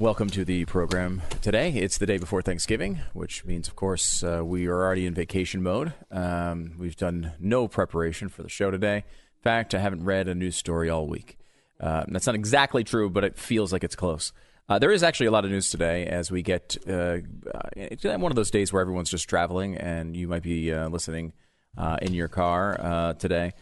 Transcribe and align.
welcome 0.00 0.30
to 0.30 0.46
the 0.46 0.64
program 0.64 1.20
today. 1.42 1.70
It's 1.72 1.98
the 1.98 2.06
day 2.06 2.16
before 2.16 2.40
Thanksgiving, 2.40 3.00
which 3.12 3.44
means, 3.44 3.68
of 3.68 3.76
course, 3.76 4.24
uh, 4.24 4.42
we 4.42 4.66
are 4.66 4.82
already 4.82 5.04
in 5.04 5.12
vacation 5.12 5.62
mode. 5.62 5.92
Um, 6.10 6.72
we've 6.78 6.96
done 6.96 7.32
no 7.38 7.68
preparation 7.68 8.30
for 8.30 8.42
the 8.42 8.48
show 8.48 8.70
today. 8.70 8.96
In 8.96 9.42
fact, 9.42 9.74
I 9.74 9.78
haven't 9.78 10.02
read 10.02 10.26
a 10.26 10.34
news 10.34 10.56
story 10.56 10.88
all 10.88 11.06
week. 11.06 11.36
Uh, 11.78 12.04
that's 12.08 12.24
not 12.24 12.34
exactly 12.34 12.82
true, 12.82 13.10
but 13.10 13.24
it 13.24 13.36
feels 13.36 13.74
like 13.74 13.84
it's 13.84 13.94
close. 13.94 14.32
Uh, 14.70 14.78
there 14.78 14.90
is 14.90 15.02
actually 15.02 15.26
a 15.26 15.30
lot 15.30 15.44
of 15.44 15.50
news 15.50 15.70
today 15.70 16.06
as 16.06 16.30
we 16.30 16.40
get 16.40 16.78
uh, 16.88 17.18
it's 17.76 18.02
one 18.02 18.32
of 18.32 18.36
those 18.36 18.50
days 18.50 18.72
where 18.72 18.80
everyone's 18.80 19.10
just 19.10 19.28
traveling, 19.28 19.76
and 19.76 20.16
you 20.16 20.26
might 20.26 20.42
be 20.42 20.72
uh, 20.72 20.88
listening 20.88 21.34
uh, 21.76 21.98
in 22.00 22.14
your 22.14 22.28
car 22.28 23.14
today. 23.18 23.52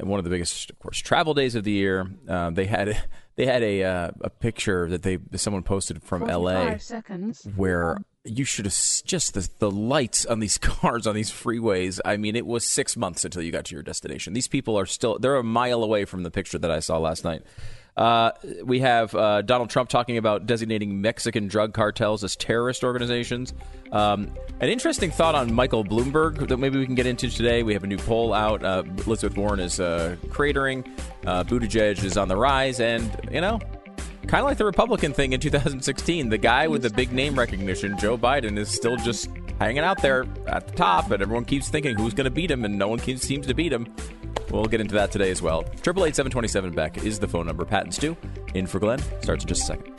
One 0.00 0.20
of 0.20 0.24
the 0.24 0.30
biggest, 0.30 0.70
of 0.70 0.78
course, 0.78 0.98
travel 0.98 1.34
days 1.34 1.56
of 1.56 1.64
the 1.64 1.72
year. 1.72 2.06
They 2.52 2.66
had 2.66 3.02
they 3.36 3.46
had 3.46 3.62
a 3.62 3.82
uh, 3.82 4.10
a 4.20 4.30
picture 4.30 4.88
that 4.88 5.02
they 5.02 5.18
someone 5.36 5.62
posted 5.62 6.02
from 6.02 6.28
L.A. 6.28 6.78
seconds. 6.78 7.46
where 7.56 7.98
you 8.24 8.44
should 8.44 8.66
have 8.66 8.74
just 9.04 9.34
the 9.34 9.48
the 9.58 9.70
lights 9.70 10.26
on 10.26 10.40
these 10.40 10.58
cars 10.58 11.06
on 11.06 11.14
these 11.14 11.30
freeways. 11.30 12.00
I 12.04 12.16
mean, 12.16 12.36
it 12.36 12.46
was 12.46 12.66
six 12.66 12.96
months 12.96 13.24
until 13.24 13.42
you 13.42 13.50
got 13.50 13.64
to 13.66 13.74
your 13.74 13.82
destination. 13.82 14.32
These 14.32 14.48
people 14.48 14.78
are 14.78 14.86
still 14.86 15.18
they're 15.18 15.36
a 15.36 15.42
mile 15.42 15.82
away 15.82 16.04
from 16.04 16.22
the 16.22 16.30
picture 16.30 16.58
that 16.58 16.70
I 16.70 16.80
saw 16.80 16.98
last 16.98 17.24
night. 17.24 17.42
Uh, 17.96 18.32
we 18.64 18.80
have 18.80 19.14
uh, 19.14 19.42
Donald 19.42 19.70
Trump 19.70 19.90
talking 19.90 20.16
about 20.16 20.46
designating 20.46 21.00
Mexican 21.00 21.46
drug 21.46 21.74
cartels 21.74 22.24
as 22.24 22.36
terrorist 22.36 22.84
organizations. 22.84 23.52
Um, 23.90 24.32
an 24.60 24.70
interesting 24.70 25.10
thought 25.10 25.34
on 25.34 25.52
Michael 25.52 25.84
Bloomberg 25.84 26.48
that 26.48 26.56
maybe 26.56 26.78
we 26.78 26.86
can 26.86 26.94
get 26.94 27.06
into 27.06 27.28
today. 27.28 27.62
We 27.62 27.74
have 27.74 27.84
a 27.84 27.86
new 27.86 27.98
poll 27.98 28.32
out. 28.32 28.64
Uh, 28.64 28.84
Elizabeth 29.06 29.36
Warren 29.36 29.60
is 29.60 29.78
uh, 29.78 30.16
cratering. 30.28 30.86
Uh, 31.26 31.44
Buttigieg 31.44 32.02
is 32.02 32.16
on 32.16 32.28
the 32.28 32.36
rise, 32.36 32.80
and 32.80 33.10
you 33.30 33.40
know, 33.42 33.60
kind 34.26 34.40
of 34.42 34.46
like 34.46 34.58
the 34.58 34.64
Republican 34.64 35.12
thing 35.12 35.32
in 35.32 35.40
2016. 35.40 36.28
The 36.28 36.38
guy 36.38 36.68
with 36.68 36.82
the 36.82 36.90
big 36.90 37.12
name 37.12 37.38
recognition, 37.38 37.98
Joe 37.98 38.16
Biden, 38.16 38.58
is 38.58 38.68
still 38.68 38.96
just 38.96 39.28
hanging 39.58 39.80
out 39.80 40.00
there 40.02 40.26
at 40.46 40.68
the 40.68 40.74
top, 40.74 41.10
and 41.10 41.22
everyone 41.22 41.44
keeps 41.44 41.68
thinking 41.68 41.96
who's 41.96 42.14
going 42.14 42.24
to 42.24 42.30
beat 42.30 42.50
him, 42.50 42.64
and 42.64 42.78
no 42.78 42.88
one 42.88 42.98
keeps, 42.98 43.22
seems 43.22 43.46
to 43.46 43.54
beat 43.54 43.72
him. 43.72 43.86
We'll 44.50 44.64
get 44.66 44.80
into 44.80 44.94
that 44.94 45.10
today 45.10 45.30
as 45.30 45.40
well. 45.40 45.62
Triple 45.82 46.04
eight 46.04 46.14
seven 46.16 46.30
twenty 46.30 46.48
seven 46.48 46.72
Beck 46.72 47.04
is 47.04 47.18
the 47.18 47.28
phone 47.28 47.46
number. 47.46 47.64
Pat 47.64 47.84
and 47.84 47.94
Stu 47.94 48.16
in 48.54 48.66
for 48.66 48.78
Glenn 48.78 48.98
starts 49.22 49.44
in 49.44 49.48
just 49.48 49.62
a 49.62 49.66
second. 49.66 49.92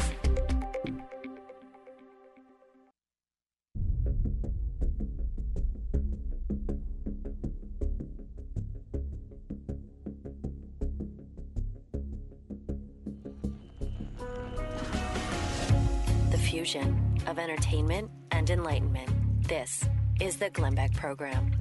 Fusion 16.64 17.20
of 17.28 17.38
entertainment 17.38 18.10
and 18.32 18.50
enlightenment. 18.50 19.10
This 19.50 19.84
is 20.22 20.38
the 20.38 20.50
Glenn 20.50 20.76
Beck 20.76 20.94
Program. 20.94 21.52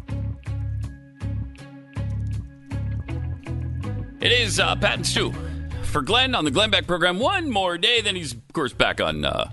It 4.20 4.30
is 4.30 4.60
uh, 4.60 4.76
Pat 4.76 4.94
and 4.98 5.06
Stu 5.06 5.34
for 5.82 6.02
Glenn 6.02 6.36
on 6.36 6.44
the 6.44 6.52
Glenn 6.52 6.70
Beck 6.70 6.86
program. 6.86 7.18
One 7.18 7.50
more 7.50 7.78
day, 7.78 8.00
then 8.00 8.14
he's 8.14 8.32
of 8.34 8.52
course 8.52 8.72
back 8.72 9.00
on 9.00 9.24
uh, 9.24 9.50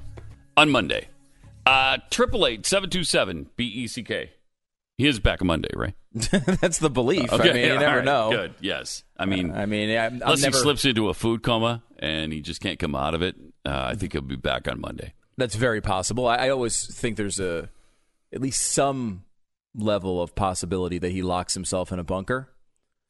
on 0.55 0.69
Monday. 0.69 1.07
Uh, 1.65 1.97
Triple 2.11 2.45
eight 2.45 2.67
seven 2.67 2.91
two 2.91 3.03
seven 3.03 3.49
B 3.55 3.65
E 3.65 3.87
C 3.87 4.03
K. 4.03 4.29
He 4.99 5.07
is 5.07 5.19
back 5.19 5.41
on 5.41 5.47
Monday, 5.47 5.71
right? 5.75 5.95
That's 6.61 6.77
the 6.77 6.91
belief. 6.91 7.33
I 7.33 7.37
mean, 7.37 7.55
you 7.55 7.73
all 7.73 7.79
never 7.79 7.95
right, 7.95 8.05
know. 8.05 8.29
Good. 8.29 8.53
Yes. 8.61 9.03
I 9.17 9.25
mean, 9.25 9.49
I 9.49 9.65
mean, 9.65 9.89
I'm, 9.97 10.13
I'm 10.15 10.21
unless 10.21 10.43
never. 10.43 10.57
he 10.57 10.61
slips 10.61 10.85
into 10.85 11.09
a 11.09 11.15
food 11.15 11.41
coma 11.41 11.81
and 11.97 12.31
he 12.31 12.41
just 12.41 12.61
can't 12.61 12.77
come 12.77 12.93
out 12.93 13.15
of 13.15 13.23
it, 13.23 13.35
uh, 13.65 13.85
I 13.87 13.95
think 13.95 14.11
he'll 14.11 14.21
be 14.21 14.35
back 14.35 14.67
on 14.67 14.79
Monday. 14.79 15.13
That's 15.39 15.55
very 15.55 15.81
possible. 15.81 16.27
I, 16.27 16.35
I 16.35 16.49
always 16.49 16.85
think 16.95 17.17
there's 17.17 17.39
a 17.39 17.69
at 18.33 18.41
least 18.41 18.61
some 18.73 19.23
level 19.75 20.21
of 20.21 20.35
possibility 20.35 20.99
that 20.99 21.11
he 21.11 21.21
locks 21.21 21.53
himself 21.53 21.91
in 21.91 21.97
a 21.99 22.03
bunker. 22.03 22.49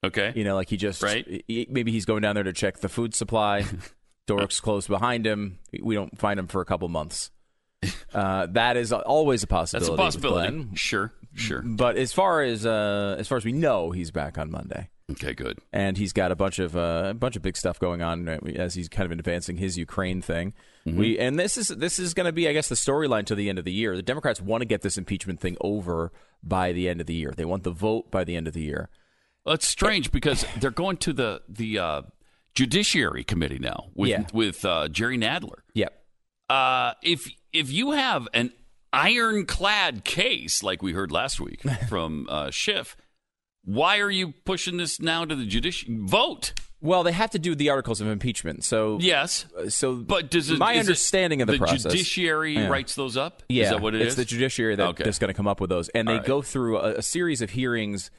Okay. 0.04 0.32
You 0.36 0.44
know, 0.46 0.56
like 0.56 0.70
he 0.70 0.78
just 0.78 1.04
Right. 1.04 1.44
he- 1.48 1.68
maybe 1.70 1.92
he's 1.92 2.06
going 2.06 2.22
down 2.22 2.36
there 2.36 2.44
to 2.46 2.54
check 2.54 2.78
the 2.80 2.88
food 2.90 3.14
supply. 3.14 3.66
Door's 4.28 4.60
closed 4.60 4.88
behind 4.88 5.26
him. 5.26 5.58
We 5.82 5.96
don't 5.96 6.18
find 6.18 6.40
him 6.40 6.48
for 6.48 6.62
a 6.62 6.66
couple 6.66 6.88
months. 6.88 7.32
Uh, 8.14 8.48
that 8.48 8.76
is 8.76 8.92
always 8.92 9.44
a 9.44 9.48
possibility. 9.48 9.86
That's 9.86 9.94
a 10.16 10.20
possibility. 10.20 10.68
Sure. 10.76 11.14
Sure. 11.36 11.62
But 11.62 11.96
as 11.96 12.12
far 12.12 12.42
as 12.42 12.66
uh, 12.66 13.16
as 13.20 13.28
far 13.28 13.38
as 13.38 13.46
we 13.46 13.52
know, 13.52 13.92
he's 13.92 14.10
back 14.10 14.40
on 14.40 14.50
Monday, 14.50 14.90
Okay. 15.12 15.34
Good. 15.34 15.60
and 15.74 15.98
he's 15.98 16.14
got 16.14 16.32
a 16.32 16.36
bunch 16.36 16.60
of 16.60 16.76
uh, 16.78 17.08
a 17.10 17.14
bunch 17.14 17.36
of 17.36 17.42
big 17.42 17.58
stuff 17.58 17.80
going 17.80 18.02
on 18.02 18.28
uh, 18.30 18.38
as 18.56 18.76
he's 18.76 18.88
kind 18.90 19.12
of 19.12 19.18
advancing 19.18 19.58
his 19.58 19.78
Ukraine 19.78 20.22
thing. 20.22 20.54
We 20.86 21.20
and 21.20 21.38
this 21.38 21.58
is 21.58 21.68
this 21.68 22.00
is 22.00 22.14
going 22.14 22.26
to 22.26 22.32
be, 22.32 22.48
I 22.50 22.54
guess, 22.54 22.68
the 22.70 22.76
storyline 22.76 23.26
to 23.28 23.36
the 23.36 23.48
end 23.50 23.60
of 23.60 23.66
the 23.66 23.72
year. 23.72 23.96
The 23.96 24.02
Democrats 24.02 24.42
want 24.42 24.62
to 24.62 24.66
get 24.66 24.82
this 24.82 24.98
impeachment 24.98 25.40
thing 25.40 25.56
over 25.62 26.12
by 26.44 26.72
the 26.72 26.90
end 26.90 27.00
of 27.02 27.06
the 27.08 27.14
year. 27.14 27.32
They 27.36 27.46
want 27.46 27.64
the 27.64 27.70
vote 27.72 28.10
by 28.10 28.24
the 28.24 28.36
end 28.36 28.48
of 28.48 28.54
the 28.54 28.62
year. 28.64 28.90
Well, 29.46 29.56
it's 29.56 29.68
strange 29.68 30.12
because 30.12 30.46
they're 30.60 30.72
going 30.72 30.98
to 30.98 31.14
the 31.14 31.42
the 31.48 31.78
uh, 31.80 32.02
Judiciary 32.56 33.24
Committee 33.24 33.60
now 33.60 33.90
with 33.94 34.10
Yeah. 34.10 34.24
with 34.34 34.66
uh, 34.66 34.88
Jerry 34.90 35.18
Nadler. 35.18 35.60
Yep. 35.76 35.94
Uh, 36.50 36.94
if 37.04 37.30
if 37.54 37.72
you 37.72 37.92
have 37.92 38.28
an 38.34 38.52
ironclad 38.92 40.04
case 40.04 40.64
like 40.64 40.82
we 40.82 40.94
heard 40.94 41.12
last 41.12 41.40
week 41.40 41.62
from 41.90 42.26
uh, 42.30 42.50
Schiff, 42.52 42.96
why 43.74 44.00
are 44.00 44.10
you 44.10 44.34
pushing 44.46 44.78
this 44.78 45.00
now 45.00 45.26
to 45.26 45.36
the 45.36 45.46
judiciary 45.46 45.98
vote? 46.02 46.54
Well, 46.82 47.04
they 47.04 47.12
have 47.12 47.32
to 47.32 47.40
do 47.40 47.56
the 47.56 47.70
articles 47.70 48.00
of 48.00 48.08
impeachment. 48.08 48.64
So 48.64 48.98
Yes, 49.02 49.46
so 49.68 49.96
but 49.96 50.32
does 50.32 50.50
it, 50.50 50.58
my 50.60 50.72
is 50.74 50.78
it 50.78 50.80
understanding 50.82 51.42
of 51.42 51.48
the, 51.48 51.58
process 51.58 51.84
the 51.84 51.90
process? 51.90 52.00
judiciary 52.00 52.54
Yeah. 52.56 52.68
writes 52.70 52.96
those 52.96 53.18
up? 53.18 53.44
Yeah, 53.50 53.66
is 53.66 53.70
that 53.72 53.82
what 53.82 53.96
it 53.96 54.02
it's 54.02 54.12
is? 54.12 54.16
the 54.16 54.26
judiciary 54.26 54.76
that, 54.76 54.88
Okay. 54.90 55.04
that's 55.04 55.20
going 55.20 55.28
to 55.28 55.34
come 55.34 55.48
up 55.48 55.60
with 55.60 55.70
those, 55.70 55.90
and 55.90 56.08
they 56.08 56.14
right. 56.14 56.26
go 56.26 56.42
through 56.42 56.78
a, 56.80 56.96
a 56.96 57.02
series 57.02 57.42
of 57.42 57.50
hearings 57.50 58.10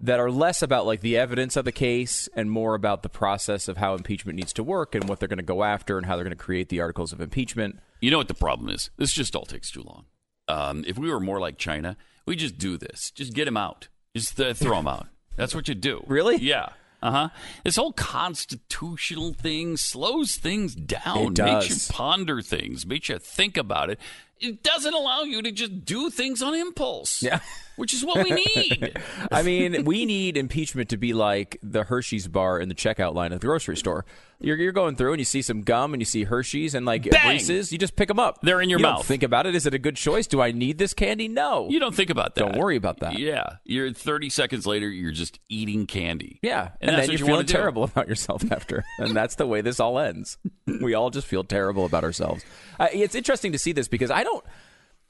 that 0.00 0.18
are 0.20 0.30
less 0.30 0.62
about 0.62 0.84
like 0.84 1.00
the 1.00 1.16
evidence 1.16 1.56
of 1.56 1.64
the 1.64 1.72
case 1.72 2.28
and 2.34 2.50
more 2.50 2.74
about 2.74 3.02
the 3.02 3.08
process 3.08 3.68
of 3.68 3.76
how 3.78 3.94
impeachment 3.94 4.36
needs 4.36 4.52
to 4.52 4.62
work 4.64 4.94
and 4.94 5.08
what 5.08 5.18
they're 5.20 5.28
going 5.28 5.38
to 5.38 5.42
go 5.42 5.62
after 5.64 5.96
and 5.96 6.06
how 6.06 6.14
they're 6.16 6.24
going 6.24 6.36
to 6.36 6.44
create 6.44 6.68
the 6.68 6.80
articles 6.80 7.12
of 7.12 7.20
impeachment. 7.20 7.78
You 8.00 8.10
know 8.10 8.18
what 8.18 8.28
the 8.28 8.34
problem 8.34 8.68
is? 8.68 8.90
This 8.96 9.12
just 9.12 9.34
all 9.34 9.46
takes 9.46 9.70
too 9.70 9.82
long. 9.82 10.04
Um, 10.48 10.84
if 10.86 10.98
we 10.98 11.08
were 11.10 11.20
more 11.20 11.40
like 11.40 11.56
China, 11.56 11.96
we 12.26 12.36
just 12.36 12.58
do 12.58 12.76
this. 12.76 13.10
Just 13.12 13.32
get 13.32 13.48
him 13.48 13.56
out. 13.56 13.88
Just 14.14 14.40
uh, 14.40 14.54
throw 14.54 14.76
them 14.76 14.88
out. 14.88 15.08
That's 15.36 15.54
what 15.54 15.68
you 15.68 15.74
do. 15.74 16.02
Really? 16.06 16.36
Yeah. 16.36 16.70
Uh 17.00 17.10
huh. 17.10 17.28
This 17.64 17.76
whole 17.76 17.92
constitutional 17.92 19.32
thing 19.32 19.76
slows 19.76 20.36
things 20.36 20.74
down. 20.74 21.18
It 21.18 21.34
does. 21.34 21.68
Makes 21.68 21.88
you 21.88 21.94
ponder 21.94 22.42
things. 22.42 22.86
Makes 22.86 23.08
you 23.08 23.18
think 23.18 23.56
about 23.56 23.90
it. 23.90 24.00
It 24.40 24.62
doesn't 24.62 24.94
allow 24.94 25.22
you 25.22 25.42
to 25.42 25.52
just 25.52 25.84
do 25.84 26.10
things 26.10 26.42
on 26.42 26.54
impulse. 26.54 27.22
Yeah. 27.22 27.40
Which 27.76 27.94
is 27.94 28.04
what 28.04 28.24
we 28.24 28.30
need. 28.30 28.96
I 29.32 29.42
mean, 29.42 29.84
we 29.84 30.06
need 30.06 30.36
impeachment 30.36 30.88
to 30.90 30.96
be 30.96 31.12
like 31.12 31.58
the 31.62 31.84
Hershey's 31.84 32.26
bar 32.26 32.58
in 32.58 32.68
the 32.68 32.74
checkout 32.74 33.14
line 33.14 33.32
at 33.32 33.40
the 33.40 33.46
grocery 33.46 33.76
store. 33.76 34.04
You're, 34.40 34.56
you're 34.56 34.72
going 34.72 34.94
through 34.94 35.14
and 35.14 35.20
you 35.20 35.24
see 35.24 35.42
some 35.42 35.62
gum 35.62 35.92
and 35.94 36.00
you 36.00 36.04
see 36.06 36.22
Hershey's 36.22 36.74
and 36.74 36.86
like 36.86 37.10
Bang! 37.10 37.30
Reese's. 37.30 37.72
You 37.72 37.78
just 37.78 37.96
pick 37.96 38.06
them 38.06 38.20
up. 38.20 38.38
They're 38.40 38.60
in 38.60 38.70
your 38.70 38.78
You 38.78 38.84
mouth. 38.84 39.04
think 39.04 39.24
about 39.24 39.46
it. 39.46 39.56
Is 39.56 39.66
it 39.66 39.74
a 39.74 39.78
good 39.80 39.96
choice? 39.96 40.28
Do 40.28 40.40
I 40.40 40.52
need 40.52 40.78
this 40.78 40.94
candy? 40.94 41.26
No. 41.26 41.68
you 41.68 41.80
don't 41.80 41.94
think 41.94 42.08
about 42.08 42.36
that. 42.36 42.40
Don't 42.52 42.56
worry 42.56 42.76
about 42.76 43.00
that. 43.00 43.18
Yeah. 43.18 43.56
You're 43.64 43.92
30 43.92 44.30
seconds 44.30 44.64
later, 44.64 44.88
you're 44.88 45.10
just 45.10 45.40
eating 45.48 45.86
candy. 45.86 46.38
Yeah, 46.42 46.70
And, 46.80 46.90
and, 46.92 47.00
then 47.00 47.10
you're 47.10 47.18
you 47.18 47.26
feeling 47.26 47.46
do. 47.46 47.52
terrible 47.52 47.82
about 47.82 48.06
yourself 48.06 48.44
after, 48.52 48.84
and 49.00 49.14
that's 49.16 49.34
the 49.34 49.46
way 49.46 49.60
this 49.60 49.80
all 49.80 49.98
ends. 49.98 50.38
We 50.80 50.94
all 50.94 51.10
just 51.10 51.26
feel 51.26 51.42
terrible 51.42 51.84
about 51.84 52.04
ourselves. 52.04 52.44
Uh, 52.78 52.86
it's 52.92 53.16
interesting 53.16 53.50
to 53.52 53.58
see 53.58 53.72
this 53.72 53.88
because 53.88 54.10
I 54.12 54.22
don't. 54.22 54.44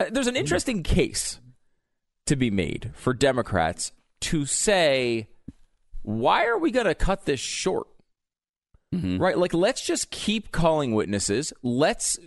Uh, 0.01 0.07
there's 0.11 0.27
an 0.29 0.37
interesting 0.37 0.83
case 0.83 1.39
to 2.27 2.35
be 2.37 2.51
made 2.51 2.93
for 2.95 3.13
Democrats 3.13 3.93
to 4.21 4.47
say, 4.47 5.29
why 6.03 6.47
are 6.47 6.57
we 6.59 6.71
going 6.71 6.87
to 6.87 6.95
cut 6.95 7.27
this 7.27 7.41
short? 7.41 7.89
Mm-hmm. 8.95 9.19
Right, 9.19 9.37
like 9.37 9.53
let's 9.53 9.85
just 9.85 10.11
keep 10.11 10.51
calling 10.51 10.95
witnesses. 10.95 11.53
Let's 11.63 12.19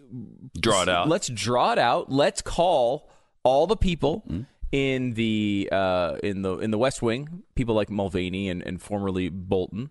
Draw 0.60 0.84
it 0.84 0.90
out. 0.90 1.08
Let's 1.08 1.28
draw 1.28 1.72
it 1.72 1.80
out. 1.80 2.12
Let's 2.12 2.42
call 2.42 3.10
all 3.44 3.66
the 3.66 3.76
people 3.76 4.24
Mm-hmm. 4.30 4.42
in 4.72 5.14
the 5.16 5.70
uh, 5.72 6.18
in 6.22 6.44
the 6.44 6.60
in 6.60 6.70
the 6.70 6.78
West 6.78 7.02
Wing, 7.02 7.44
people 7.56 7.74
like 7.74 7.90
Mulvaney 7.90 8.48
and, 8.50 8.62
and 8.62 8.80
formerly 8.80 9.30
Bolton, 9.30 9.90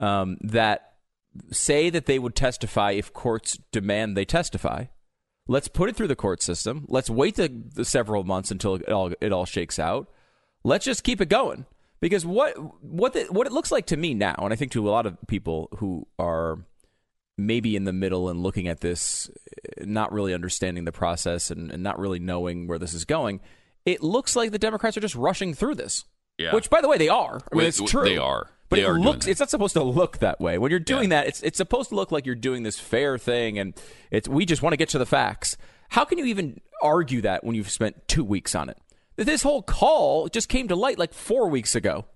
um, 0.00 0.38
that 0.40 0.94
say 1.52 1.88
that 1.88 2.06
they 2.06 2.18
would 2.18 2.34
testify 2.34 2.90
if 2.92 3.12
courts 3.12 3.56
demand 3.70 4.16
they 4.16 4.24
testify. 4.24 4.86
Let's 5.46 5.68
put 5.68 5.88
it 5.88 5.94
through 5.96 6.08
the 6.08 6.16
court 6.16 6.42
system. 6.42 6.84
Let's 6.88 7.08
wait 7.08 7.36
the, 7.36 7.48
the 7.74 7.84
several 7.84 8.24
months 8.24 8.50
until 8.50 8.74
it 8.74 8.88
all 8.88 9.12
it 9.20 9.32
all 9.32 9.46
shakes 9.46 9.78
out. 9.78 10.08
Let's 10.64 10.84
just 10.84 11.04
keep 11.04 11.20
it 11.20 11.28
going 11.28 11.64
because 12.00 12.24
what 12.26 12.54
what 12.82 13.12
the, 13.12 13.24
what 13.30 13.46
it 13.46 13.52
looks 13.52 13.70
like 13.72 13.86
to 13.86 13.96
me 13.96 14.14
now, 14.14 14.34
and 14.38 14.52
I 14.52 14.56
think 14.56 14.72
to 14.72 14.88
a 14.88 14.90
lot 14.90 15.06
of 15.06 15.16
people 15.26 15.68
who 15.78 16.06
are 16.18 16.58
maybe 17.36 17.76
in 17.76 17.84
the 17.84 17.92
middle 17.92 18.28
and 18.28 18.42
looking 18.42 18.66
at 18.68 18.80
this, 18.80 19.30
eh, 19.78 19.84
not 19.84 20.12
really 20.12 20.34
understanding 20.34 20.84
the 20.84 20.92
process 20.92 21.50
and, 21.50 21.70
and 21.70 21.82
not 21.82 21.98
really 21.98 22.18
knowing 22.18 22.66
where 22.66 22.78
this 22.78 22.94
is 22.94 23.04
going, 23.04 23.40
it 23.84 24.02
looks 24.02 24.34
like 24.34 24.50
the 24.50 24.58
Democrats 24.58 24.96
are 24.96 25.00
just 25.00 25.14
rushing 25.14 25.54
through 25.54 25.76
this. 25.76 26.04
Yeah. 26.36 26.54
Which, 26.54 26.70
by 26.70 26.80
the 26.80 26.88
way, 26.88 26.98
they 26.98 27.08
are. 27.08 27.40
I 27.52 27.56
mean, 27.56 27.66
it's 27.66 27.80
true. 27.82 28.04
They 28.04 28.16
are. 28.18 28.50
But 28.68 28.76
They 28.76 28.82
it 28.82 28.88
are 28.88 29.00
looks 29.00 29.26
it's 29.26 29.40
not 29.40 29.50
supposed 29.50 29.72
to 29.74 29.82
look 29.82 30.18
that 30.18 30.40
way. 30.40 30.58
When 30.58 30.70
you're 30.70 30.78
doing 30.78 31.10
Yeah. 31.10 31.22
that, 31.22 31.28
it's 31.28 31.42
it's 31.42 31.56
supposed 31.56 31.88
to 31.88 31.94
look 31.94 32.12
like 32.12 32.26
you're 32.26 32.34
doing 32.34 32.64
this 32.64 32.78
fair 32.78 33.16
thing 33.18 33.58
and 33.58 33.74
it's 34.10 34.28
we 34.28 34.44
just 34.44 34.62
want 34.62 34.72
to 34.74 34.76
get 34.76 34.90
to 34.90 34.98
the 34.98 35.06
facts. 35.06 35.56
How 35.88 36.04
can 36.04 36.18
you 36.18 36.26
even 36.26 36.60
argue 36.82 37.22
that 37.22 37.44
when 37.44 37.54
you've 37.56 37.70
spent 37.70 38.06
2 38.08 38.22
weeks 38.22 38.54
on 38.54 38.68
it? 38.68 38.76
This 39.18 39.42
whole 39.42 39.62
call 39.62 40.28
just 40.28 40.48
came 40.48 40.68
to 40.68 40.76
light 40.76 40.98
like 40.98 41.12
4 41.12 41.48
weeks 41.48 41.74
ago. 41.74 42.06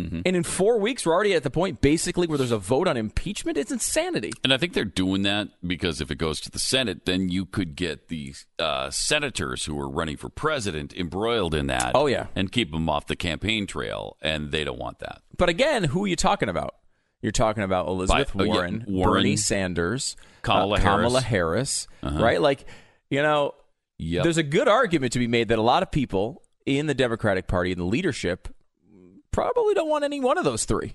Mm-hmm. 0.00 0.20
And 0.24 0.36
in 0.36 0.42
4 0.44 0.78
weeks 0.78 1.04
we're 1.04 1.12
already 1.12 1.34
at 1.34 1.42
the 1.42 1.50
point 1.50 1.80
basically 1.80 2.26
where 2.26 2.38
there's 2.38 2.52
a 2.52 2.58
vote 2.58 2.88
on 2.88 2.96
impeachment. 2.96 3.58
It's 3.58 3.70
insanity. 3.70 4.32
And 4.42 4.52
I 4.52 4.56
think 4.56 4.72
they're 4.72 4.84
doing 4.84 5.22
that 5.22 5.48
because 5.66 6.00
if 6.00 6.10
it 6.10 6.16
goes 6.16 6.40
to 6.42 6.50
the 6.50 6.58
Senate, 6.58 7.04
then 7.04 7.28
you 7.28 7.44
could 7.44 7.76
get 7.76 8.08
the 8.08 8.34
uh, 8.58 8.90
senators 8.90 9.66
who 9.66 9.78
are 9.78 9.88
running 9.88 10.16
for 10.16 10.28
president 10.28 10.94
embroiled 10.94 11.54
in 11.54 11.66
that. 11.66 11.92
Oh, 11.94 12.06
yeah. 12.06 12.26
and 12.34 12.50
keep 12.50 12.70
them 12.72 12.88
off 12.88 13.06
the 13.06 13.16
campaign 13.16 13.66
trail, 13.66 14.16
and 14.22 14.50
they 14.50 14.64
don't 14.64 14.78
want 14.78 15.00
that. 15.00 15.22
But 15.36 15.48
again, 15.48 15.84
who 15.84 16.04
are 16.04 16.08
you 16.08 16.16
talking 16.16 16.48
about? 16.48 16.76
You're 17.20 17.32
talking 17.32 17.64
about 17.64 17.88
Elizabeth 17.88 18.32
Bi- 18.32 18.44
oh, 18.44 18.46
yeah, 18.46 18.52
Warren, 18.52 18.84
Warren, 18.86 19.12
Bernie 19.12 19.36
Sanders, 19.36 20.16
Kamala 20.42 20.76
uh, 20.76 20.80
Kamala 20.80 21.20
Harris. 21.20 21.88
Uh-huh. 22.02 22.10
Harris, 22.10 22.22
right? 22.22 22.40
Like, 22.40 22.64
you 23.10 23.20
know, 23.22 23.54
Yep. 23.98 24.22
there's 24.22 24.36
a 24.36 24.42
good 24.42 24.68
argument 24.68 25.12
to 25.14 25.18
be 25.18 25.26
made 25.26 25.48
that 25.48 25.58
a 25.58 25.62
lot 25.62 25.82
of 25.82 25.90
people 25.90 26.42
in 26.66 26.86
the 26.86 26.94
Democratic 26.94 27.46
Party 27.46 27.72
in 27.72 27.78
the 27.78 27.84
leadership 27.84 28.48
probably 29.30 29.74
don't 29.74 29.88
want 29.88 30.04
any 30.04 30.20
one 30.20 30.38
of 30.38 30.44
those 30.44 30.64
three 30.64 30.94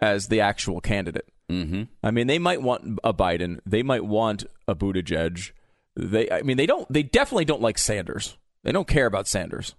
as 0.00 0.28
the 0.28 0.40
actual 0.40 0.80
candidate. 0.80 1.28
mm-hmm. 1.50 1.84
I 2.02 2.10
mean, 2.10 2.26
they 2.26 2.38
might 2.38 2.60
want 2.62 2.98
a 3.02 3.14
Biden, 3.14 3.60
they 3.64 3.82
might 3.82 4.04
want 4.04 4.44
a 4.68 4.74
Buttigieg. 4.74 5.52
They, 5.96 6.30
I 6.30 6.42
mean, 6.42 6.56
they 6.56 6.66
don't. 6.66 6.90
They 6.92 7.04
definitely 7.04 7.44
don't 7.44 7.62
like 7.62 7.78
Sanders. 7.78 8.36
They 8.64 8.72
don't 8.72 8.88
care 8.88 9.06
about 9.06 9.28
Sanders. 9.28 9.74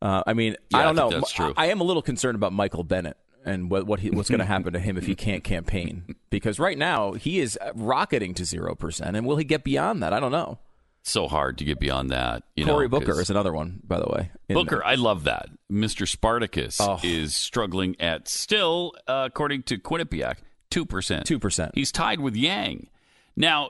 Uh, 0.00 0.22
I 0.26 0.34
mean, 0.34 0.56
Yeah, 0.70 0.78
I 0.78 0.80
I 0.80 0.84
don't 0.84 0.96
think 0.96 1.10
know. 1.10 1.18
that's 1.18 1.32
true. 1.32 1.54
I, 1.56 1.64
I 1.64 1.66
am 1.66 1.80
a 1.80 1.84
little 1.84 2.02
concerned 2.02 2.36
about 2.36 2.52
Michael 2.52 2.84
Bennet 2.84 3.16
and 3.44 3.70
what, 3.70 3.86
what 3.86 4.00
he, 4.00 4.10
what's 4.10 4.28
going 4.28 4.38
to 4.38 4.44
happen 4.44 4.72
to 4.72 4.78
him 4.78 4.96
if 4.96 5.06
he 5.06 5.14
can't 5.14 5.42
campaign 5.42 6.14
because 6.30 6.58
right 6.58 6.78
now 6.78 7.12
he 7.12 7.40
is 7.40 7.58
rocketing 7.74 8.34
to 8.34 8.44
zero 8.44 8.74
percent, 8.74 9.16
and 9.16 9.26
will 9.26 9.36
he 9.36 9.44
get 9.44 9.64
beyond 9.64 10.02
that? 10.02 10.12
I 10.12 10.20
don't 10.20 10.32
know. 10.32 10.58
So 11.06 11.28
hard 11.28 11.58
to 11.58 11.64
get 11.64 11.78
beyond 11.78 12.10
that. 12.10 12.44
You 12.56 12.64
Cory 12.64 12.86
know, 12.88 12.98
Booker 12.98 13.20
is 13.20 13.28
another 13.28 13.52
one, 13.52 13.80
by 13.84 13.98
the 14.00 14.06
way. 14.06 14.30
Booker, 14.48 14.76
there. 14.76 14.86
I 14.86 14.94
love 14.94 15.24
that. 15.24 15.50
Mr. 15.70 16.08
Spartacus 16.08 16.80
Oh. 16.80 16.98
is 17.02 17.34
struggling 17.34 17.94
at 18.00 18.26
still, 18.26 18.94
uh, 19.06 19.24
according 19.26 19.64
to 19.64 19.76
Quinnipiac, 19.76 20.36
two 20.70 20.86
percent. 20.86 21.26
two 21.26 21.38
percent. 21.38 21.72
He's 21.74 21.92
tied 21.92 22.20
with 22.20 22.34
Yang. 22.34 22.88
Now, 23.36 23.68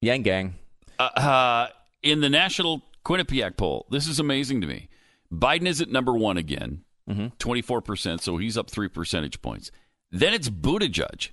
Yang 0.00 0.22
Gang. 0.22 0.54
uh, 1.00 1.02
uh, 1.02 1.68
in 2.04 2.20
the 2.20 2.28
national 2.30 2.82
Quinnipiac 3.04 3.56
poll, 3.56 3.86
this 3.90 4.06
is 4.06 4.20
amazing 4.20 4.60
to 4.60 4.66
me. 4.68 4.88
Biden 5.32 5.66
is 5.66 5.80
at 5.80 5.90
number 5.90 6.14
one 6.14 6.36
again, 6.36 6.84
Mm-hmm. 7.10 7.28
24 7.38 7.80
percent, 7.82 8.20
so 8.20 8.36
he's 8.36 8.56
up 8.56 8.70
three 8.70 8.88
percentage 8.88 9.40
points. 9.42 9.70
Then 10.12 10.32
it's 10.34 10.48
Buttigieg, 10.48 11.30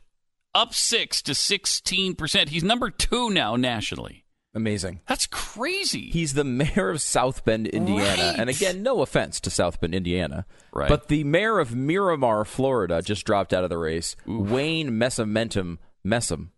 up 0.55 0.73
six 0.73 1.21
to 1.23 1.35
16 1.35 2.15
percent. 2.15 2.49
He's 2.49 2.63
number 2.63 2.89
two 2.89 3.29
now 3.29 3.55
nationally. 3.55 4.22
Amazing. 4.55 4.99
That's 5.07 5.25
crazy. 5.25 6.09
He's 6.11 6.35
the 6.35 6.43
mayor 6.43 6.89
of 6.89 7.01
South 7.01 7.43
Bend, 7.43 7.67
Indiana. 7.67 8.23
Right. 8.23 8.39
And 8.39 8.49
again, 8.49 8.83
no 8.83 9.01
offense 9.01 9.39
to 9.41 9.49
South 9.49 9.81
Bend, 9.81 9.95
Indiana. 9.95 10.45
Right. 10.71 10.87
But 10.89 11.07
the 11.07 11.23
mayor 11.23 11.59
of 11.59 11.75
Miramar, 11.75 12.45
Florida, 12.45 13.01
just 13.01 13.25
dropped 13.25 13.53
out 13.53 13.63
of 13.63 13.69
the 13.69 13.77
race. 13.77 14.15
Wayne 14.27 14.91
Messamentum 14.91 15.79
Messam. 16.05 16.49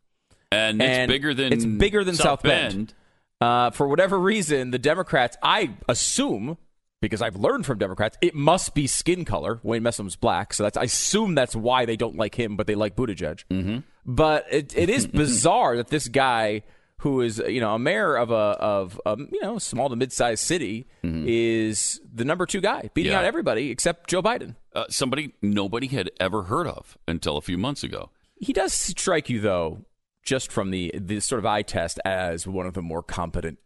and 0.51 0.81
it's 0.81 1.07
bigger 1.09 1.33
than 1.33 1.53
it's 1.53 1.65
bigger 1.65 2.03
than 2.03 2.15
South 2.15 2.43
Bend. 2.43 2.93
Uh, 3.41 3.69
for 3.69 3.87
whatever 3.87 4.17
reason, 4.19 4.71
the 4.71 4.79
Democrats, 4.79 5.37
I 5.43 5.75
assume, 5.89 6.57
because 7.01 7.21
I've 7.21 7.35
learned 7.35 7.65
from 7.65 7.77
Democrats, 7.77 8.17
it 8.21 8.33
must 8.33 8.73
be 8.73 8.87
skin 8.87 9.25
color. 9.25 9.59
Wayne 9.61 9.83
Messam's 9.83 10.15
black, 10.15 10.53
so 10.53 10.63
that's 10.63 10.77
I 10.77 10.83
assume 10.83 11.35
that's 11.35 11.55
why 11.55 11.85
they 11.85 11.97
don't 11.97 12.15
like 12.15 12.35
him, 12.35 12.55
but 12.55 12.65
they 12.67 12.75
like 12.75 12.95
Buttigieg. 12.95 13.43
Mm-hmm. 13.51 13.79
But 14.05 14.45
it, 14.51 14.75
it 14.77 14.89
is 14.89 15.05
bizarre 15.21 15.77
that 15.77 15.89
this 15.89 16.07
guy, 16.07 16.63
who 17.01 17.21
is 17.21 17.41
you 17.47 17.59
know 17.61 17.75
a 17.75 17.79
mayor 17.79 18.15
of 18.15 18.31
a 18.31 18.33
of 18.33 18.99
a, 19.05 19.17
you 19.17 19.41
know 19.41 19.57
small 19.59 19.89
to 19.89 19.95
mid 19.95 20.11
sized 20.11 20.43
city, 20.43 20.85
is 21.03 21.99
the 22.13 22.25
number 22.25 22.45
two 22.45 22.61
guy, 22.61 22.89
beating 22.93 23.11
Yeah. 23.11 23.19
out 23.19 23.25
everybody 23.25 23.69
except 23.71 24.09
Joe 24.09 24.21
Biden. 24.23 24.55
Uh, 24.73 24.85
somebody 24.89 25.33
nobody 25.41 25.87
had 25.87 26.09
ever 26.19 26.43
heard 26.43 26.67
of 26.67 26.97
until 27.07 27.37
a 27.37 27.41
few 27.41 27.57
months 27.57 27.83
ago. 27.83 28.09
He 28.39 28.53
does 28.53 28.73
strike 28.73 29.29
you 29.29 29.39
though, 29.41 29.85
just 30.23 30.51
from 30.51 30.71
the 30.71 30.91
the 30.95 31.19
sort 31.19 31.39
of 31.39 31.45
eye 31.45 31.61
test, 31.61 31.99
as 32.05 32.47
one 32.47 32.65
of 32.65 32.73
the 32.73 32.81
more 32.81 33.03
competent 33.03 33.59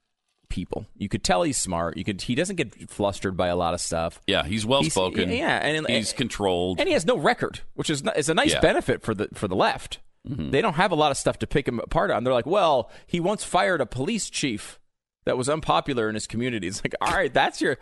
people. 0.49 0.85
You 0.97 1.07
could 1.09 1.23
tell 1.23 1.43
he's 1.43 1.57
smart. 1.57 1.95
You 1.97 2.03
could 2.03 2.21
he 2.23 2.35
doesn't 2.35 2.55
get 2.55 2.89
flustered 2.89 3.37
by 3.37 3.47
a 3.47 3.55
lot 3.55 3.73
of 3.73 3.81
stuff. 3.81 4.19
Yeah, 4.27 4.43
he's 4.43 4.65
well 4.65 4.83
spoken. 4.83 5.29
yeah, 5.31 5.57
and- 5.65 5.87
he's 5.87 6.13
controlled. 6.13 6.79
And 6.79 6.87
he 6.87 6.93
has 6.93 7.05
no 7.05 7.17
record, 7.17 7.61
which 7.75 7.89
is 7.89 8.03
is 8.15 8.29
a 8.29 8.33
nice 8.33 8.49
Yeah. 8.49 8.55
Mm-hmm. 8.57 8.61
benefit 8.65 9.01
for 9.03 9.13
the 9.13 9.29
for 9.33 9.47
the 9.47 9.55
left. 9.55 9.99
They 10.25 10.61
don't 10.61 10.73
have 10.75 10.91
a 10.91 10.95
lot 10.95 11.11
of 11.11 11.17
stuff 11.17 11.39
to 11.39 11.47
pick 11.47 11.67
him 11.67 11.79
apart 11.79 12.11
on. 12.11 12.23
They're 12.23 12.33
like, 12.33 12.45
well, 12.45 12.91
he 13.07 13.19
once 13.19 13.43
fired 13.43 13.81
a 13.81 13.85
police 13.85 14.29
chief 14.29 14.79
that 15.25 15.37
was 15.37 15.49
unpopular 15.49 16.07
in 16.09 16.15
his 16.15 16.27
community. 16.27 16.67
It's 16.67 16.83
like, 16.83 16.93
all 17.01 17.11
right, 17.13 17.33
that's 17.33 17.61
your. 17.61 17.73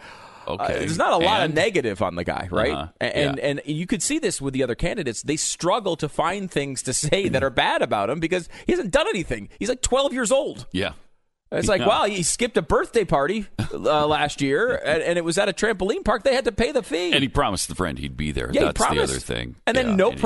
uh, 0.47 0.51
Okay. 0.53 0.79
there's 0.79 0.97
not 0.97 1.11
a 1.11 1.17
lot 1.17 1.41
And? 1.41 1.51
of 1.51 1.55
negative 1.55 2.01
on 2.01 2.15
the 2.15 2.23
guy, 2.23 2.47
right? 2.51 2.71
Uh-huh. 2.71 2.87
And 3.01 3.37
Yeah. 3.37 3.43
and 3.49 3.61
you 3.65 3.85
could 3.85 4.01
see 4.01 4.17
this 4.17 4.39
with 4.41 4.53
the 4.53 4.63
other 4.63 4.75
candidates. 4.75 5.21
They 5.23 5.35
struggle 5.35 5.97
to 5.97 6.07
find 6.07 6.49
things 6.49 6.81
to 6.83 6.93
say 6.93 7.27
that 7.27 7.43
are 7.43 7.49
bad 7.49 7.81
about 7.81 8.09
him 8.09 8.21
because 8.21 8.47
he 8.65 8.71
hasn't 8.71 8.91
done 8.91 9.07
anything. 9.09 9.49
He's 9.59 9.67
like 9.67 9.81
12 9.81 10.13
years 10.13 10.31
old. 10.31 10.65
yeah, 10.71 10.93
It's 11.51 11.67
like, 11.67 11.81
Yeah. 11.81 11.87
wow, 11.87 12.05
he 12.05 12.23
skipped 12.23 12.55
a 12.55 12.61
birthday 12.61 13.03
party 13.03 13.45
uh, 13.73 14.07
last 14.07 14.41
year, 14.41 14.73
and, 14.85 15.03
and 15.03 15.17
it 15.17 15.25
was 15.25 15.37
at 15.37 15.49
a 15.49 15.53
trampoline 15.53 16.05
park. 16.05 16.23
They 16.23 16.33
had 16.33 16.45
to 16.45 16.53
pay 16.53 16.71
the 16.71 16.81
fee. 16.83 17.11
and 17.11 17.21
he 17.21 17.27
promised 17.27 17.67
the 17.67 17.75
friend 17.75 17.99
he'd 17.99 18.15
be 18.15 18.31
there. 18.31 18.49
yeah, 18.53 18.71
That's 18.71 18.79
the 18.79 19.01
other 19.03 19.19
thing. 19.19 19.55
And 19.67 19.75
then 19.75 19.89
Yeah, 19.89 19.95
no 19.95 20.11
and 20.11 20.19
he- 20.19 20.21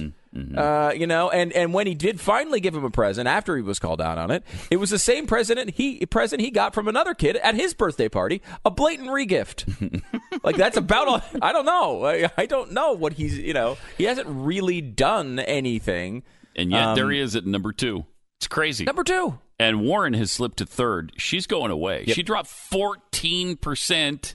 Mm-hmm, 0.00 0.08
afterwards. 0.34 0.58
Uh, 0.58 0.92
you 0.96 1.06
know, 1.06 1.30
and, 1.30 1.52
and 1.52 1.74
when 1.74 1.86
he 1.86 1.94
did 1.94 2.20
finally 2.20 2.60
give 2.60 2.74
him 2.74 2.84
a 2.84 2.90
present 2.90 3.26
after 3.28 3.56
he 3.56 3.62
was 3.62 3.78
called 3.78 4.00
out 4.00 4.18
on 4.18 4.30
it, 4.30 4.44
it 4.70 4.76
was 4.76 4.90
the 4.90 4.98
same 4.98 5.26
president 5.26 5.70
he 5.74 6.04
present 6.06 6.40
he 6.40 6.50
got 6.50 6.74
from 6.74 6.88
another 6.88 7.14
kid 7.14 7.36
at 7.36 7.54
his 7.54 7.74
birthday 7.74 8.08
party, 8.08 8.42
a 8.64 8.70
blatant 8.70 9.08
regift. 9.08 10.02
like 10.44 10.56
that's 10.56 10.76
about 10.76 11.08
all. 11.08 11.22
I 11.42 11.52
don't 11.52 11.64
know. 11.66 12.04
I, 12.06 12.30
I 12.36 12.46
don't 12.46 12.72
know 12.72 12.92
what 12.92 13.14
he's. 13.14 13.38
You 13.38 13.54
know, 13.54 13.76
he 13.98 14.04
hasn't 14.04 14.28
really 14.28 14.80
done 14.80 15.38
anything. 15.40 16.22
and 16.56 16.70
yet 16.70 16.84
um, 16.84 16.94
there 16.94 17.10
he 17.10 17.18
is 17.18 17.34
at 17.36 17.44
number 17.46 17.72
two. 17.72 18.04
It's 18.38 18.48
crazy. 18.48 18.84
Number 18.84 19.04
two. 19.04 19.38
and 19.58 19.82
Warren 19.82 20.14
has 20.14 20.32
slipped 20.32 20.58
to 20.58 20.66
third. 20.66 21.12
She's 21.18 21.46
going 21.46 21.70
away. 21.70 22.04
Yep. 22.06 22.14
She 22.16 22.22
dropped 22.22 22.48
fourteen 22.48 23.56
percent 23.56 24.34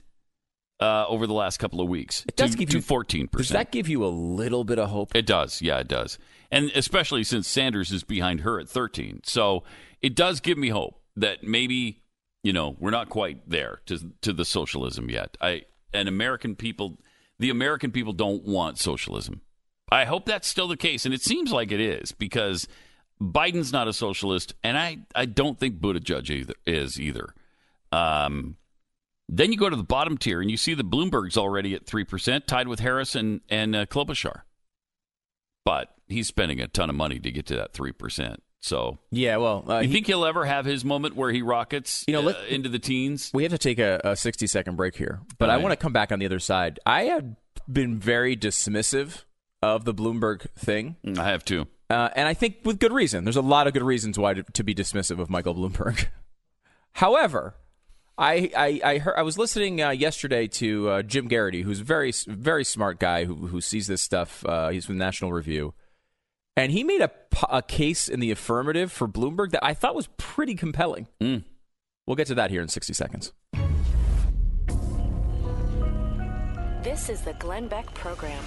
uh, 0.80 1.06
over 1.08 1.26
the 1.26 1.32
last 1.34 1.58
couple 1.58 1.80
of 1.80 1.88
weeks. 1.88 2.24
It 2.28 2.36
does 2.36 2.52
to, 2.52 2.58
give 2.58 2.72
you- 2.72 2.80
fourteen 2.80 3.28
Does 3.34 3.48
that 3.50 3.72
give 3.72 3.88
you 3.88 4.04
a 4.04 4.08
little 4.08 4.64
bit 4.64 4.78
of 4.78 4.90
hope? 4.90 5.14
It 5.14 5.26
does. 5.26 5.62
Yeah, 5.62 5.78
it 5.78 5.88
does. 5.88 6.18
And 6.50 6.70
especially 6.74 7.24
since 7.24 7.48
Sanders 7.48 7.90
is 7.90 8.04
behind 8.04 8.40
her 8.40 8.60
at 8.60 8.68
13. 8.68 9.22
So 9.24 9.64
it 10.00 10.14
does 10.14 10.40
give 10.40 10.56
me 10.58 10.68
hope 10.68 11.00
that 11.16 11.42
maybe, 11.42 12.02
you 12.42 12.52
know, 12.52 12.76
we're 12.78 12.90
not 12.90 13.08
quite 13.08 13.48
there 13.48 13.80
to 13.86 14.12
to 14.20 14.32
the 14.32 14.44
socialism 14.44 15.10
yet. 15.10 15.36
I 15.40 15.62
and 15.92 16.08
American 16.08 16.54
people 16.54 17.00
the 17.38 17.50
American 17.50 17.90
people 17.90 18.12
don't 18.12 18.44
want 18.44 18.78
socialism. 18.78 19.40
I 19.90 20.04
hope 20.04 20.24
that's 20.26 20.46
still 20.46 20.68
the 20.68 20.76
case 20.76 21.04
and 21.04 21.14
it 21.14 21.22
seems 21.22 21.50
like 21.52 21.72
it 21.72 21.80
is 21.80 22.12
because 22.12 22.68
Biden's 23.20 23.72
not 23.72 23.88
a 23.88 23.92
socialist 23.92 24.54
and 24.62 24.76
I 24.78 24.98
I 25.14 25.24
don't 25.26 25.58
think 25.58 25.80
Buttigieg 25.80 26.30
either, 26.30 26.54
is 26.66 27.00
either. 27.00 27.34
Um 27.92 28.56
then 29.28 29.50
you 29.52 29.58
go 29.58 29.68
to 29.68 29.76
the 29.76 29.82
bottom 29.84 30.16
tier 30.18 30.40
and 30.40 30.50
you 30.50 30.56
see 30.56 30.74
the 30.74 30.84
Bloomberg's 30.84 31.36
already 31.36 31.74
at 31.74 31.84
3%, 31.86 32.46
tied 32.46 32.68
with 32.68 32.80
Harris 32.80 33.14
and, 33.14 33.40
and 33.48 33.74
uh, 33.76 33.86
Klobuchar 33.86 34.42
but 35.64 35.92
he's 36.06 36.28
spending 36.28 36.60
a 36.60 36.68
ton 36.68 36.88
of 36.88 36.94
money 36.96 37.18
to 37.18 37.32
get 37.32 37.44
to 37.46 37.56
that 37.56 37.72
three 37.72 37.90
percent. 37.90 38.40
So, 38.60 38.98
Yeah. 39.10 39.36
Well, 39.38 39.64
uh, 39.68 39.80
you 39.80 39.88
he- 39.88 39.94
think 39.94 40.06
he'll 40.06 40.24
ever 40.24 40.44
have 40.44 40.64
his 40.64 40.84
moment 40.84 41.16
where 41.16 41.32
he 41.32 41.42
rockets, 41.42 42.04
You 42.06 42.14
know, 42.14 42.28
uh, 42.28 42.34
into 42.48 42.68
the 42.68 42.78
teens? 42.78 43.30
We 43.34 43.42
have 43.42 43.50
to 43.50 43.58
take 43.58 43.80
a, 43.80 44.00
a 44.04 44.14
60 44.16 44.46
second 44.46 44.76
break 44.76 44.94
here, 44.96 45.20
but 45.38 45.50
I 45.50 45.54
right. 45.54 45.62
want 45.62 45.72
to 45.72 45.76
come 45.76 45.92
back 45.92 46.12
on 46.12 46.20
the 46.20 46.26
other 46.26 46.38
side. 46.38 46.78
I 46.86 47.04
have 47.04 47.24
been 47.70 47.98
very 47.98 48.36
dismissive 48.36 49.24
of 49.60 49.84
the 49.84 49.92
Bloomberg 49.92 50.48
thing, 50.56 50.94
I 51.18 51.24
have 51.24 51.44
too. 51.44 51.66
uh, 51.90 52.10
and 52.14 52.28
I 52.28 52.34
think 52.34 52.58
with 52.64 52.78
good 52.78 52.92
reason. 52.92 53.24
There's 53.24 53.34
a 53.36 53.42
lot 53.42 53.66
of 53.66 53.72
good 53.72 53.82
reasons 53.82 54.18
why 54.18 54.34
to, 54.34 54.42
to 54.44 54.62
be 54.62 54.72
dismissive 54.74 55.18
of 55.18 55.28
Michael 55.30 55.54
Bloomberg. 55.56 56.06
However, 56.92 57.54
I 58.18 58.50
I 58.56 58.80
I, 58.84 58.98
heard, 58.98 59.14
I 59.16 59.22
was 59.22 59.36
listening 59.38 59.82
uh, 59.82 59.90
yesterday 59.90 60.46
to 60.48 60.88
uh, 60.88 61.02
Jim 61.02 61.28
Geraghty, 61.28 61.62
who's 61.62 61.80
a 61.80 61.84
very 61.84 62.12
very 62.26 62.64
smart 62.64 62.98
guy 62.98 63.24
who 63.24 63.34
who 63.34 63.60
sees 63.60 63.86
this 63.86 64.02
stuff. 64.02 64.44
Uh, 64.46 64.70
he's 64.70 64.86
from 64.86 64.98
National 64.98 65.32
Review. 65.32 65.74
And 66.58 66.72
he 66.72 66.84
made 66.84 67.02
a 67.02 67.10
a 67.50 67.62
case 67.62 68.08
in 68.08 68.20
the 68.20 68.30
affirmative 68.30 68.90
for 68.90 69.06
Bloomberg 69.06 69.50
that 69.50 69.64
I 69.64 69.74
thought 69.74 69.94
was 69.94 70.08
pretty 70.16 70.54
compelling. 70.54 71.06
We'll 72.06 72.16
get 72.16 72.28
to 72.28 72.34
that 72.36 72.50
here 72.50 72.62
in 72.62 72.68
60 72.68 72.92
seconds. 72.94 73.32
This 76.82 77.08
is 77.10 77.20
the 77.22 77.34
Glenn 77.40 77.66
Beck 77.66 77.92
Program. 77.94 78.42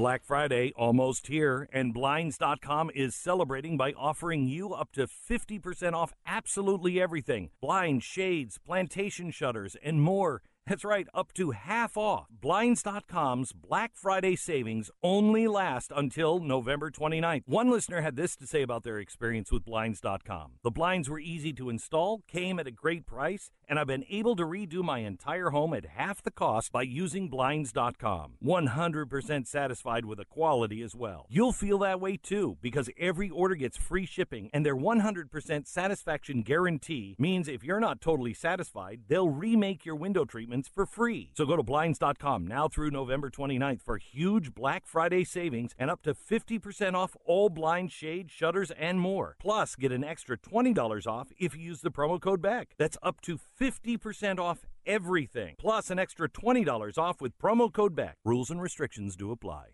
Black 0.00 0.24
Friday 0.24 0.72
almost 0.76 1.26
here, 1.26 1.68
and 1.74 1.92
Blinds.com 1.92 2.90
is 2.94 3.14
celebrating 3.14 3.76
by 3.76 3.92
offering 3.92 4.48
you 4.48 4.72
up 4.72 4.92
to 4.92 5.06
50% 5.06 5.92
off 5.92 6.14
absolutely 6.26 6.98
everything 6.98 7.50
blinds, 7.60 8.02
shades, 8.02 8.56
plantation 8.56 9.30
shutters, 9.30 9.76
and 9.82 10.00
more. 10.00 10.40
That's 10.70 10.84
right, 10.84 11.08
up 11.12 11.32
to 11.32 11.50
half 11.50 11.96
off. 11.96 12.28
Blinds.com's 12.30 13.52
Black 13.52 13.90
Friday 13.96 14.36
savings 14.36 14.88
only 15.02 15.48
last 15.48 15.90
until 15.92 16.38
November 16.38 16.92
29th. 16.92 17.42
One 17.46 17.72
listener 17.72 18.02
had 18.02 18.14
this 18.14 18.36
to 18.36 18.46
say 18.46 18.62
about 18.62 18.84
their 18.84 19.00
experience 19.00 19.50
with 19.50 19.64
Blinds.com. 19.64 20.52
The 20.62 20.70
blinds 20.70 21.10
were 21.10 21.18
easy 21.18 21.52
to 21.54 21.70
install, 21.70 22.22
came 22.28 22.60
at 22.60 22.68
a 22.68 22.70
great 22.70 23.04
price, 23.04 23.50
and 23.68 23.80
I've 23.80 23.88
been 23.88 24.04
able 24.08 24.36
to 24.36 24.44
redo 24.44 24.84
my 24.84 25.00
entire 25.00 25.50
home 25.50 25.74
at 25.74 25.86
half 25.86 26.22
the 26.22 26.30
cost 26.30 26.70
by 26.70 26.82
using 26.82 27.28
Blinds.com. 27.28 28.34
100% 28.40 29.46
satisfied 29.48 30.04
with 30.04 30.18
the 30.18 30.24
quality 30.24 30.82
as 30.82 30.94
well. 30.94 31.26
You'll 31.28 31.50
feel 31.50 31.78
that 31.78 32.00
way 32.00 32.16
too 32.16 32.58
because 32.62 32.88
every 32.96 33.28
order 33.28 33.56
gets 33.56 33.76
free 33.76 34.06
shipping, 34.06 34.50
and 34.52 34.64
their 34.64 34.76
100% 34.76 35.66
satisfaction 35.66 36.42
guarantee 36.42 37.16
means 37.18 37.48
if 37.48 37.64
you're 37.64 37.80
not 37.80 38.00
totally 38.00 38.34
satisfied, 38.34 39.00
they'll 39.08 39.28
remake 39.28 39.84
your 39.84 39.96
window 39.96 40.24
treatment 40.24 40.59
for 40.68 40.86
free. 40.86 41.30
So 41.34 41.46
go 41.46 41.56
to 41.56 41.62
Blinds.com 41.62 42.46
now 42.46 42.68
through 42.68 42.90
November 42.90 43.30
29th 43.30 43.82
for 43.82 43.98
huge 43.98 44.54
Black 44.54 44.86
Friday 44.86 45.24
savings 45.24 45.72
and 45.78 45.90
up 45.90 46.02
to 46.02 46.14
50% 46.14 46.94
off 46.94 47.16
all 47.24 47.48
blind 47.48 47.92
shade, 47.92 48.30
shutters, 48.30 48.70
and 48.72 49.00
more. 49.00 49.36
Plus, 49.40 49.76
get 49.76 49.92
an 49.92 50.04
extra 50.04 50.36
$20 50.38 51.06
off 51.06 51.32
if 51.38 51.54
you 51.56 51.62
use 51.62 51.80
the 51.80 51.90
promo 51.90 52.20
code 52.20 52.42
BACK. 52.42 52.74
That's 52.78 52.98
up 53.02 53.20
to 53.22 53.38
50% 53.60 54.38
off 54.38 54.66
everything. 54.86 55.56
Plus, 55.58 55.90
an 55.90 55.98
extra 55.98 56.28
$20 56.28 56.98
off 56.98 57.20
with 57.20 57.38
promo 57.38 57.72
code 57.72 57.94
BACK. 57.94 58.16
Rules 58.24 58.50
and 58.50 58.60
restrictions 58.60 59.16
do 59.16 59.30
apply. 59.30 59.66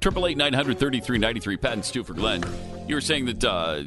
Triple 0.00 0.26
eight 0.26 0.36
nine 0.36 0.54
hundred 0.54 0.78
thirty 0.78 1.00
three 1.00 1.18
ninety 1.18 1.40
three. 1.40 1.56
Pat 1.56 1.74
and 1.74 1.84
Stu 1.84 2.02
for 2.04 2.14
Glenn. 2.14 2.42
You 2.88 2.94
were 2.94 3.00
saying 3.00 3.26
that 3.26 3.44
uh, 3.44 3.82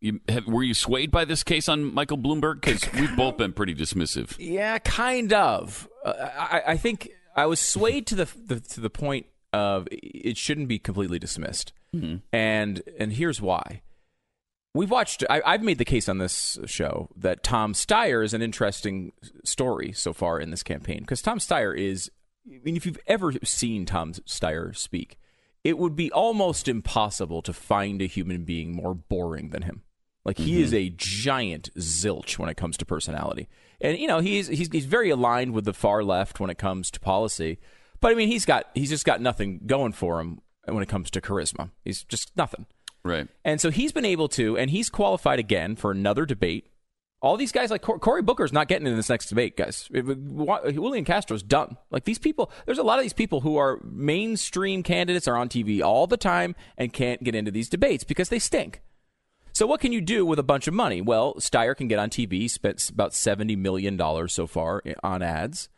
you 0.00 0.20
have, 0.28 0.46
were 0.46 0.62
you 0.62 0.74
swayed 0.74 1.10
by 1.10 1.24
this 1.24 1.42
case 1.42 1.68
on 1.68 1.94
Michael 1.94 2.18
Bloomberg? 2.18 2.60
Because 2.60 2.92
we've 2.92 3.16
both 3.16 3.38
been 3.38 3.54
pretty 3.54 3.74
dismissive. 3.74 4.36
Yeah, 4.38 4.78
kind 4.78 5.32
of. 5.32 5.88
Uh, 6.04 6.12
I, 6.38 6.62
I, 6.68 6.76
think 6.76 7.08
I 7.34 7.46
was 7.46 7.58
swayed 7.58 8.06
to 8.08 8.14
the, 8.14 8.28
the, 8.46 8.60
to 8.60 8.80
the 8.80 8.90
point 8.90 9.26
of 9.54 9.88
it 9.90 10.36
shouldn't 10.36 10.68
be 10.68 10.78
completely 10.78 11.18
dismissed, 11.18 11.72
mm-hmm. 11.94 12.16
and 12.32 12.82
and 12.98 13.12
here's 13.14 13.40
why. 13.40 13.80
We've 14.74 14.90
watched. 14.90 15.24
I, 15.30 15.40
have 15.46 15.62
made 15.62 15.78
the 15.78 15.84
case 15.86 16.08
on 16.08 16.18
this 16.18 16.58
show 16.66 17.08
that 17.16 17.42
Tom 17.42 17.72
Steyer 17.72 18.22
is 18.22 18.34
an 18.34 18.42
interesting 18.42 19.12
story 19.44 19.92
so 19.92 20.12
far 20.12 20.38
in 20.38 20.50
this 20.50 20.62
campaign 20.62 20.98
because 21.00 21.22
Tom 21.22 21.38
Steyer 21.38 21.74
is. 21.74 22.10
I 22.46 22.60
mean, 22.62 22.76
if 22.76 22.84
you've 22.84 22.98
ever 23.06 23.32
seen 23.42 23.86
Tom 23.86 24.12
Steyer 24.12 24.76
speak, 24.76 25.18
it 25.64 25.78
would 25.78 25.96
be 25.96 26.12
almost 26.12 26.68
impossible 26.68 27.42
to 27.42 27.52
find 27.52 28.00
a 28.00 28.06
human 28.06 28.44
being 28.44 28.76
more 28.76 28.94
boring 28.94 29.48
than 29.48 29.62
him. 29.62 29.82
Like 30.24 30.38
he 30.38 30.52
mm-hmm. 30.52 30.62
is 30.62 30.74
a 30.74 30.90
giant 30.90 31.70
zilch 31.76 32.38
when 32.38 32.48
it 32.48 32.56
comes 32.56 32.76
to 32.78 32.86
personality, 32.86 33.48
and 33.80 33.98
you 33.98 34.06
know 34.06 34.20
he's 34.20 34.46
he's 34.46 34.70
he's 34.72 34.86
very 34.86 35.10
aligned 35.10 35.52
with 35.52 35.66
the 35.66 35.74
far 35.74 36.02
left 36.02 36.40
when 36.40 36.48
it 36.48 36.56
comes 36.56 36.90
to 36.92 37.00
policy. 37.00 37.58
But 38.00 38.12
I 38.12 38.14
mean, 38.14 38.28
he's 38.28 38.46
got 38.46 38.66
he's 38.74 38.88
just 38.88 39.04
got 39.04 39.20
nothing 39.20 39.60
going 39.66 39.92
for 39.92 40.20
him 40.20 40.40
when 40.66 40.82
it 40.82 40.88
comes 40.88 41.10
to 41.10 41.20
charisma. 41.20 41.70
He's 41.84 42.04
just 42.04 42.34
nothing. 42.36 42.66
Right. 43.04 43.28
And 43.44 43.60
so 43.60 43.70
he's 43.70 43.92
been 43.92 44.06
able 44.06 44.28
to, 44.28 44.56
and 44.56 44.70
he's 44.70 44.88
qualified 44.88 45.38
again 45.38 45.76
for 45.76 45.90
another 45.90 46.24
debate 46.24 46.70
all 47.24 47.38
these 47.38 47.52
guys 47.52 47.70
like 47.70 47.80
Cory 47.80 48.20
Booker's 48.20 48.52
not 48.52 48.68
getting 48.68 48.86
in 48.86 48.96
this 48.96 49.08
next 49.08 49.30
debate, 49.30 49.56
guys. 49.56 49.88
Julian 49.90 51.06
Castro's 51.06 51.42
done. 51.42 51.78
Like 51.90 52.04
these 52.04 52.18
people, 52.18 52.52
there's 52.66 52.78
a 52.78 52.82
lot 52.82 52.98
of 52.98 53.02
these 53.02 53.14
people 53.14 53.40
who 53.40 53.56
are 53.56 53.80
mainstream 53.82 54.82
candidates 54.82 55.26
are 55.26 55.36
on 55.36 55.48
TV 55.48 55.80
all 55.80 56.06
the 56.06 56.18
time 56.18 56.54
and 56.76 56.92
can't 56.92 57.24
get 57.24 57.34
into 57.34 57.50
these 57.50 57.70
debates 57.70 58.04
because 58.04 58.28
they 58.28 58.38
stink. 58.38 58.82
So 59.54 59.66
what 59.66 59.80
can 59.80 59.90
you 59.90 60.02
do 60.02 60.26
with 60.26 60.38
a 60.38 60.42
bunch 60.42 60.68
of 60.68 60.74
money? 60.74 61.00
Well, 61.00 61.34
Steyer 61.36 61.74
can 61.74 61.88
get 61.88 61.98
on 61.98 62.10
TV, 62.10 62.50
spent 62.50 62.90
about 62.90 63.14
seventy 63.14 63.56
million 63.56 63.96
dollars 63.96 64.34
so 64.34 64.46
far 64.46 64.82
eh, 64.84 64.92
on 65.02 65.22
ads, 65.22 65.70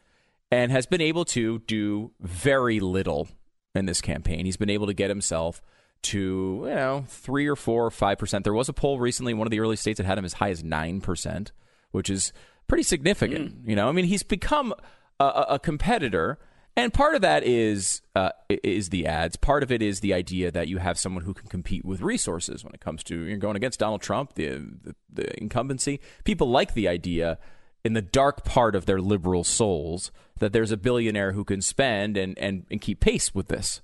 and 0.50 0.72
has 0.72 0.86
been 0.86 1.00
able 1.00 1.24
to 1.26 1.60
do 1.60 2.10
very 2.18 2.80
little 2.80 3.28
in 3.72 3.86
this 3.86 4.00
campaign. 4.00 4.46
He's 4.46 4.56
been 4.56 4.70
able 4.70 4.86
to 4.88 4.94
get 4.94 5.10
himself 5.10 5.62
to 6.06 6.64
you 6.64 6.74
know 6.74 7.04
three 7.08 7.46
or 7.46 7.56
four 7.56 7.86
or 7.86 7.90
five 7.90 8.18
percent. 8.18 8.44
There 8.44 8.52
was 8.52 8.68
a 8.68 8.72
poll 8.72 8.98
recently, 8.98 9.34
one 9.34 9.46
of 9.46 9.50
the 9.50 9.60
early 9.60 9.76
states 9.76 9.98
that 9.98 10.06
had 10.06 10.18
him 10.18 10.24
as 10.24 10.34
high 10.34 10.50
as 10.50 10.62
nine 10.64 11.00
percent, 11.00 11.52
which 11.90 12.10
is 12.10 12.32
pretty 12.68 12.82
significant. 12.82 13.64
Mm. 13.64 13.68
You 13.68 13.76
know, 13.76 13.88
I 13.88 13.92
mean, 13.92 14.06
he's 14.06 14.22
become 14.22 14.74
a, 15.20 15.44
a 15.50 15.58
competitor. 15.58 16.38
And 16.78 16.92
part 16.92 17.14
of 17.14 17.22
that 17.22 17.42
is 17.42 18.02
uh, 18.14 18.30
is 18.50 18.90
the 18.90 19.06
ads. 19.06 19.36
Part 19.36 19.62
of 19.62 19.72
it 19.72 19.80
is 19.80 20.00
the 20.00 20.12
idea 20.12 20.50
that 20.50 20.68
you 20.68 20.76
have 20.76 20.98
someone 20.98 21.24
who 21.24 21.32
can 21.32 21.48
compete 21.48 21.86
with 21.86 22.02
resources 22.02 22.64
when 22.64 22.74
it 22.74 22.80
comes 22.80 23.02
to 23.04 23.18
you're 23.22 23.38
going 23.38 23.56
against 23.56 23.80
Donald 23.80 24.02
Trump, 24.02 24.34
the, 24.34 24.48
the, 24.82 24.94
the 25.10 25.40
incumbency. 25.40 26.00
People 26.24 26.50
like 26.50 26.74
the 26.74 26.86
idea 26.86 27.38
in 27.82 27.94
the 27.94 28.02
dark 28.02 28.44
part 28.44 28.74
of 28.74 28.84
their 28.84 29.00
liberal 29.00 29.42
souls 29.42 30.10
that 30.38 30.52
there's 30.52 30.70
a 30.70 30.76
billionaire 30.76 31.32
who 31.32 31.44
can 31.44 31.62
spend 31.62 32.18
and, 32.18 32.38
and, 32.38 32.66
and 32.70 32.80
keep 32.82 33.00
pace 33.00 33.34
with 33.34 33.48
this 33.48 33.80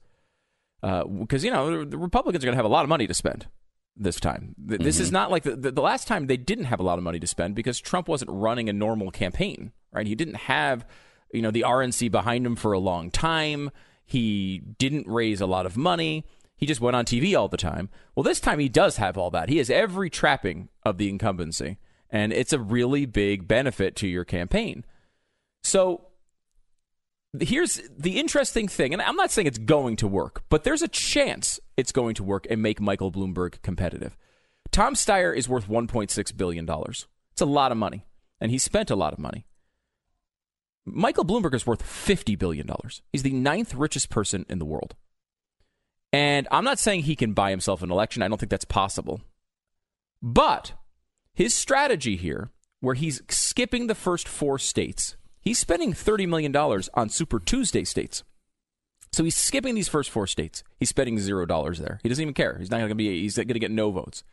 because 0.82 1.44
uh, 1.44 1.46
you 1.46 1.50
know 1.50 1.84
the 1.84 1.98
Republicans 1.98 2.44
are 2.44 2.46
going 2.46 2.54
to 2.54 2.56
have 2.56 2.64
a 2.64 2.68
lot 2.68 2.82
of 2.82 2.88
money 2.88 3.06
to 3.06 3.14
spend 3.14 3.46
this 3.96 4.18
time. 4.18 4.54
This 4.58 4.78
mm-hmm. 4.78 5.02
is 5.02 5.12
not 5.12 5.30
like 5.30 5.44
the, 5.44 5.54
the, 5.54 5.70
the, 5.70 5.82
last 5.82 6.08
time 6.08 6.26
they 6.26 6.36
didn't 6.36 6.64
have 6.64 6.80
a 6.80 6.82
lot 6.82 6.98
of 6.98 7.04
money 7.04 7.20
to 7.20 7.26
spend 7.26 7.54
because 7.54 7.78
Trump 7.78 8.08
wasn't 8.08 8.30
running 8.32 8.68
a 8.68 8.72
normal 8.72 9.10
campaign, 9.10 9.72
right? 9.92 10.06
He 10.06 10.14
didn't 10.14 10.36
have 10.36 10.84
you 11.32 11.42
know 11.42 11.50
the 11.50 11.62
RNC 11.62 12.10
behind 12.10 12.44
him 12.44 12.56
for 12.56 12.72
a 12.72 12.78
long 12.78 13.10
time. 13.10 13.70
He 14.04 14.62
didn't 14.78 15.06
raise 15.06 15.40
a 15.40 15.46
lot 15.46 15.66
of 15.66 15.76
money. 15.76 16.26
He 16.56 16.66
just 16.66 16.80
went 16.80 16.96
on 16.96 17.04
TV 17.04 17.38
all 17.38 17.48
the 17.48 17.56
time. 17.56 17.88
Well, 18.14 18.24
this 18.24 18.40
time 18.40 18.58
he 18.58 18.68
does 18.68 18.96
have 18.96 19.16
all 19.16 19.30
that. 19.30 19.48
He 19.48 19.58
has 19.58 19.70
every 19.70 20.10
trapping 20.10 20.68
of 20.84 20.98
the 20.98 21.08
incumbency, 21.08 21.78
and 22.10 22.32
it's 22.32 22.52
a 22.52 22.58
really 22.58 23.06
big 23.06 23.46
benefit 23.48 23.96
to 23.96 24.08
your 24.08 24.24
campaign. 24.24 24.84
So 25.62 26.08
here's 27.40 27.80
the 27.96 28.18
interesting 28.18 28.68
thing, 28.68 28.92
and 28.92 29.02
I'm 29.02 29.16
not 29.16 29.30
saying 29.30 29.46
it's 29.46 29.58
going 29.58 29.96
to 29.96 30.08
work, 30.08 30.44
but 30.48 30.64
there's 30.64 30.82
a 30.82 30.88
chance 30.88 31.58
it's 31.76 31.92
going 31.92 32.14
to 32.16 32.24
work 32.24 32.46
and 32.50 32.62
make 32.62 32.80
Michael 32.80 33.10
Bloomberg 33.10 33.62
competitive. 33.62 34.16
Tom 34.70 34.94
Steyer 34.94 35.36
is 35.36 35.48
worth 35.48 35.68
$1.6 35.68 36.36
billion. 36.36 36.68
It's 36.68 37.40
a 37.40 37.46
lot 37.46 37.72
of 37.72 37.78
money, 37.78 38.04
and 38.40 38.50
he 38.50 38.58
spent 38.58 38.90
a 38.90 38.96
lot 38.96 39.12
of 39.12 39.18
money. 39.18 39.46
Michael 40.84 41.24
Bloomberg 41.24 41.54
is 41.54 41.66
worth 41.66 41.82
$50 41.82 42.38
billion. 42.38 42.68
He's 43.12 43.22
the 43.22 43.32
ninth 43.32 43.74
richest 43.74 44.10
person 44.10 44.44
in 44.48 44.58
the 44.58 44.64
world. 44.64 44.94
And 46.12 46.48
I'm 46.50 46.64
not 46.64 46.78
saying 46.78 47.02
he 47.02 47.16
can 47.16 47.32
buy 47.32 47.50
himself 47.50 47.82
an 47.82 47.90
election. 47.90 48.22
I 48.22 48.28
don't 48.28 48.38
think 48.38 48.50
that's 48.50 48.64
possible. 48.64 49.22
But 50.20 50.72
his 51.32 51.54
strategy 51.54 52.16
here, 52.16 52.50
where 52.80 52.94
he's 52.94 53.22
skipping 53.28 53.86
the 53.86 53.94
first 53.94 54.28
four 54.28 54.58
states, 54.58 55.16
He's 55.42 55.58
spending 55.58 55.92
$30 55.92 56.28
million 56.28 56.56
on 56.56 57.08
Super 57.10 57.40
Tuesday 57.40 57.84
states. 57.84 58.22
So 59.12 59.24
he's 59.24 59.36
skipping 59.36 59.74
these 59.74 59.88
first 59.88 60.08
four 60.08 60.26
states. 60.26 60.64
He's 60.78 60.88
spending 60.88 61.18
zero 61.18 61.44
dollars 61.44 61.78
there. 61.78 62.00
He 62.02 62.08
doesn't 62.08 62.22
even 62.22 62.32
care. 62.32 62.56
He's 62.58 62.70
not 62.70 62.78
going 62.78 62.88
to 62.88 62.94
be. 62.94 63.20
He's 63.20 63.36
going 63.36 63.48
to 63.48 63.58
get 63.58 63.70
no 63.70 63.90
votes. 63.90 64.24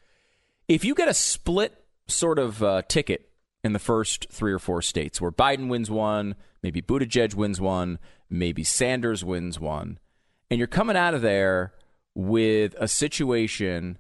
If 0.69 0.85
you 0.85 0.95
get 0.95 1.09
a 1.09 1.13
split 1.13 1.83
sort 2.07 2.39
of 2.39 2.63
uh, 2.63 2.83
ticket 2.87 3.29
in 3.61 3.73
the 3.73 3.79
first 3.79 4.27
three 4.31 4.53
or 4.53 4.59
four 4.59 4.81
states, 4.81 5.19
where 5.19 5.31
Biden 5.31 5.67
wins 5.67 5.91
one, 5.91 6.35
maybe 6.63 6.81
Buttigieg 6.81 7.35
wins 7.35 7.59
one, 7.59 7.99
maybe 8.29 8.63
Sanders 8.63 9.25
wins 9.25 9.59
one, 9.59 9.99
and 10.49 10.59
you're 10.59 10.67
coming 10.67 10.95
out 10.95 11.13
of 11.13 11.21
there 11.21 11.73
with 12.15 12.73
a 12.79 12.87
situation 12.87 13.97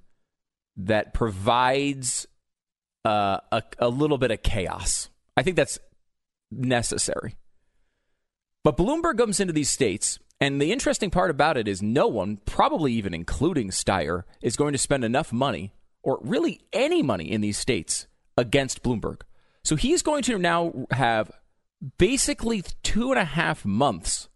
that 0.77 1.13
provides 1.13 2.25
uh, 3.03 3.39
a, 3.51 3.63
a 3.79 3.89
little 3.89 4.17
bit 4.17 4.31
of 4.31 4.41
chaos. 4.43 5.09
I 5.35 5.43
think 5.43 5.57
that's 5.57 5.77
necessary. 6.51 7.35
But 8.63 8.77
Bloomberg 8.77 9.17
comes 9.17 9.39
into 9.39 9.53
these 9.53 9.69
states, 9.69 10.19
and 10.41 10.61
the 10.61 10.71
interesting 10.71 11.09
part 11.09 11.29
about 11.29 11.57
it 11.57 11.67
is 11.67 11.81
no 11.81 12.07
one, 12.07 12.37
probably 12.45 12.93
even 12.93 13.13
including 13.13 13.69
Steyer, 13.69 14.23
is 14.41 14.57
going 14.57 14.73
to 14.73 14.77
spend 14.77 15.03
enough 15.03 15.31
money, 15.31 15.73
or 16.03 16.19
really 16.21 16.61
any 16.73 17.01
money 17.01 17.31
in 17.31 17.41
these 17.41 17.57
states, 17.57 18.07
against 18.37 18.83
Bloomberg. 18.83 19.21
So 19.63 19.75
he's 19.75 20.01
going 20.01 20.23
to 20.23 20.37
now 20.37 20.87
have 20.91 21.31
basically 21.97 22.63
two 22.83 23.11
and 23.11 23.19
a 23.19 23.25
half 23.25 23.65
months 23.65 24.29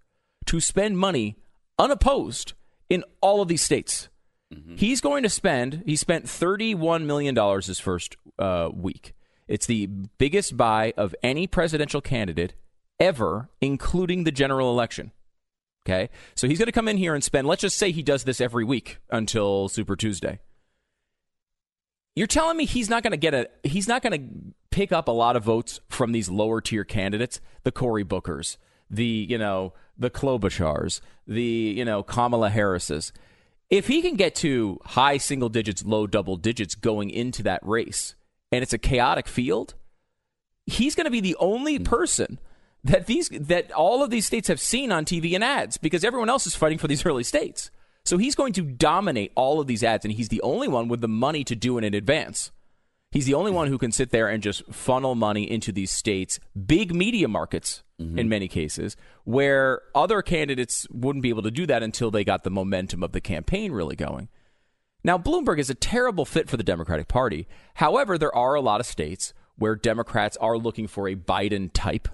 to 0.46 0.60
spend 0.60 0.98
money 0.98 1.38
unopposed 1.79 2.53
in 2.89 3.03
all 3.22 3.41
of 3.41 3.48
these 3.48 3.62
states. 3.62 4.10
Mm-hmm. 4.53 4.75
He's 4.75 5.01
going 5.01 5.24
to 5.24 5.29
spend, 5.29 5.84
he 5.86 5.96
spent 5.96 6.25
$31 6.25 7.05
million 7.05 7.36
his 7.62 7.79
first 7.79 8.17
uh, 8.38 8.70
week. 8.74 9.13
It's 9.54 9.68
the 9.68 9.86
biggest 9.86 10.58
buy 10.58 10.96
of 10.98 11.14
any 11.22 11.46
presidential 11.46 12.02
candidate 12.02 12.56
ever, 13.00 13.50
including 13.62 14.24
the 14.24 14.32
general 14.32 14.72
election. 14.72 15.12
Okay? 15.86 16.10
So 16.34 16.48
he's 16.48 16.58
going 16.58 16.66
to 16.66 16.72
come 16.72 16.88
in 16.88 16.98
here 16.98 17.14
and 17.14 17.24
spend, 17.24 17.46
let's 17.46 17.62
just 17.62 17.78
say 17.78 17.92
he 17.92 18.02
does 18.02 18.24
this 18.24 18.42
every 18.42 18.64
week 18.64 18.98
until 19.12 19.70
Super 19.70 19.96
Tuesday. 19.96 20.40
You're 22.16 22.26
telling 22.26 22.58
me 22.58 22.66
he's 22.66 22.90
not 22.90 23.04
going 23.04 23.12
to 23.12 23.18
get 23.18 23.36
a 23.36 23.48
he's 23.64 23.88
not 23.88 24.02
going 24.02 24.20
to 24.20 24.54
pick 24.72 24.92
up 24.92 25.08
a 25.08 25.12
lot 25.12 25.36
of 25.36 25.44
votes 25.44 25.82
from 25.88 26.14
these 26.14 26.30
lower 26.30 26.60
tier 26.60 26.84
candidates, 26.84 27.40
the 27.62 27.72
Cory 27.72 28.04
Bookers, 28.04 28.58
the, 28.90 29.28
you 29.30 29.38
know, 29.38 29.74
the 29.96 30.10
Klobuchars, 30.10 31.00
the, 31.28 31.44
you 31.44 31.86
know, 31.86 32.02
Kamala 32.02 32.50
Harris's. 32.50 33.14
If 33.70 33.86
he 33.86 34.02
can 34.02 34.16
get 34.16 34.34
to 34.38 34.80
high 34.84 35.18
single 35.18 35.50
digits, 35.50 35.86
low 35.86 36.08
double 36.08 36.38
digits 36.38 36.74
going 36.74 37.12
into 37.12 37.44
that 37.44 37.64
race, 37.64 38.16
and 38.54 38.62
it's 38.62 38.74
a 38.74 38.78
chaotic 38.78 39.28
field, 39.28 39.74
he's 40.68 40.94
going 40.94 41.06
to 41.06 41.12
be 41.12 41.22
the 41.22 41.36
only 41.40 41.80
mm. 41.80 41.86
person 41.86 42.40
that 42.84 43.08
these 43.08 43.30
that 43.30 43.72
all 43.72 44.04
of 44.04 44.12
these 44.12 44.28
states 44.28 44.48
have 44.48 44.60
seen 44.60 44.92
on 44.92 45.06
TV 45.06 45.34
and 45.34 45.44
ads 45.44 45.78
because 45.78 46.04
everyone 46.04 46.30
else 46.30 46.46
is 46.46 46.56
fighting 46.56 46.78
for 46.78 46.88
these 46.88 47.04
early 47.06 47.24
states. 47.24 47.72
So 48.06 48.18
he's 48.18 48.36
going 48.36 48.54
to 48.54 48.62
dominate 48.62 49.32
all 49.34 49.60
of 49.60 49.68
these 49.68 49.84
ads, 49.84 50.06
and 50.06 50.14
he's 50.14 50.28
the 50.28 50.42
only 50.42 50.68
one 50.68 50.88
with 50.88 51.02
the 51.02 51.08
money 51.08 51.44
to 51.46 51.56
do 51.56 51.78
it 51.78 51.84
in 51.84 51.94
advance. 51.94 52.52
He's 53.12 53.26
the 53.26 53.34
only 53.34 53.52
mm. 53.52 53.56
one 53.56 53.68
who 53.70 53.80
can 53.80 53.92
sit 53.92 54.12
there 54.12 54.28
and 54.28 54.44
just 54.44 54.66
funnel 54.72 55.16
money 55.16 55.50
into 55.50 55.72
these 55.72 55.90
states, 55.90 56.40
big 56.66 56.94
media 56.94 57.28
markets 57.28 57.82
mm-hmm. 58.00 58.20
in 58.20 58.30
many 58.30 58.48
cases, 58.48 58.96
where 59.24 59.82
other 59.96 60.22
candidates 60.22 60.86
wouldn't 60.92 61.24
be 61.24 61.30
able 61.30 61.44
to 61.44 61.52
do 61.52 61.66
that 61.66 61.82
until 61.82 62.12
they 62.12 62.24
got 62.24 62.44
the 62.44 62.52
momentum 62.52 63.02
of 63.02 63.14
the 63.14 63.22
campaign 63.22 63.72
really 63.72 63.96
going. 63.96 64.30
Now, 65.04 65.18
Bloomberg 65.18 65.60
is 65.60 65.70
a 65.70 65.76
terrible 65.76 66.26
fit 66.26 66.50
for 66.50 66.58
the 66.58 66.64
Democratic 66.64 67.08
Party. 67.08 67.48
However, 67.76 68.18
there 68.18 68.36
are 68.36 68.56
a 68.56 68.62
lot 68.62 68.80
of 68.80 68.86
states 68.86 69.34
where 69.58 69.76
Democrats 69.76 70.38
are 70.38 70.58
looking 70.58 70.88
for 70.88 71.08
a 71.08 71.16
Biden 71.16 71.70
type, 71.74 72.08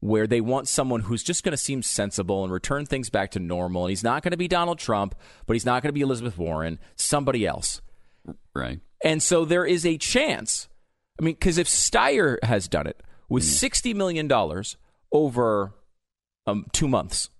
where 0.00 0.26
they 0.26 0.40
want 0.40 0.68
someone 0.68 1.00
who's 1.00 1.22
just 1.22 1.42
going 1.42 1.52
to 1.52 1.56
seem 1.56 1.82
sensible 1.82 2.44
and 2.44 2.52
return 2.52 2.84
things 2.84 3.08
back 3.10 3.30
to 3.32 3.38
normal. 3.38 3.84
And 3.84 3.90
he's 3.90 4.04
not 4.04 4.22
going 4.22 4.32
to 4.32 4.36
be 4.36 4.46
Donald 4.46 4.78
Trump, 4.78 5.14
but 5.46 5.54
he's 5.54 5.64
not 5.64 5.82
going 5.82 5.88
to 5.88 5.94
be 5.94 6.02
Elizabeth 6.02 6.36
Warren, 6.36 6.78
somebody 6.96 7.46
else. 7.46 7.80
Right. 8.54 8.80
And 9.02 9.22
so 9.22 9.44
there 9.44 9.64
is 9.64 9.86
a 9.86 9.96
chance. 9.96 10.68
I 11.18 11.24
mean, 11.24 11.34
because 11.34 11.58
if 11.58 11.66
Steyer 11.66 12.42
has 12.44 12.68
done 12.68 12.86
it 12.86 13.02
with 13.28 13.42
$60 13.42 13.94
million 13.94 14.30
over 15.10 15.74
um, 16.46 16.66
two 16.72 16.88
months, 16.88 17.30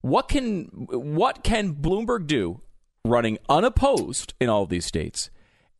what 0.00 0.28
can 0.28 0.64
what 0.90 1.42
can 1.42 1.74
Bloomberg 1.74 2.26
do 2.26 2.60
running 3.08 3.38
unopposed 3.48 4.34
in 4.40 4.48
all 4.48 4.62
of 4.64 4.68
these 4.68 4.86
states 4.86 5.30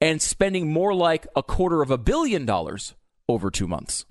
and 0.01 0.21
spending 0.23 0.73
more 0.73 0.95
like 0.95 1.27
a 1.37 1.43
quarter 1.43 1.83
of 1.83 1.91
a 1.91 1.99
billion 1.99 2.45
dollars 2.47 2.95
over 3.29 3.51
two 3.51 3.67
months? 3.69 4.05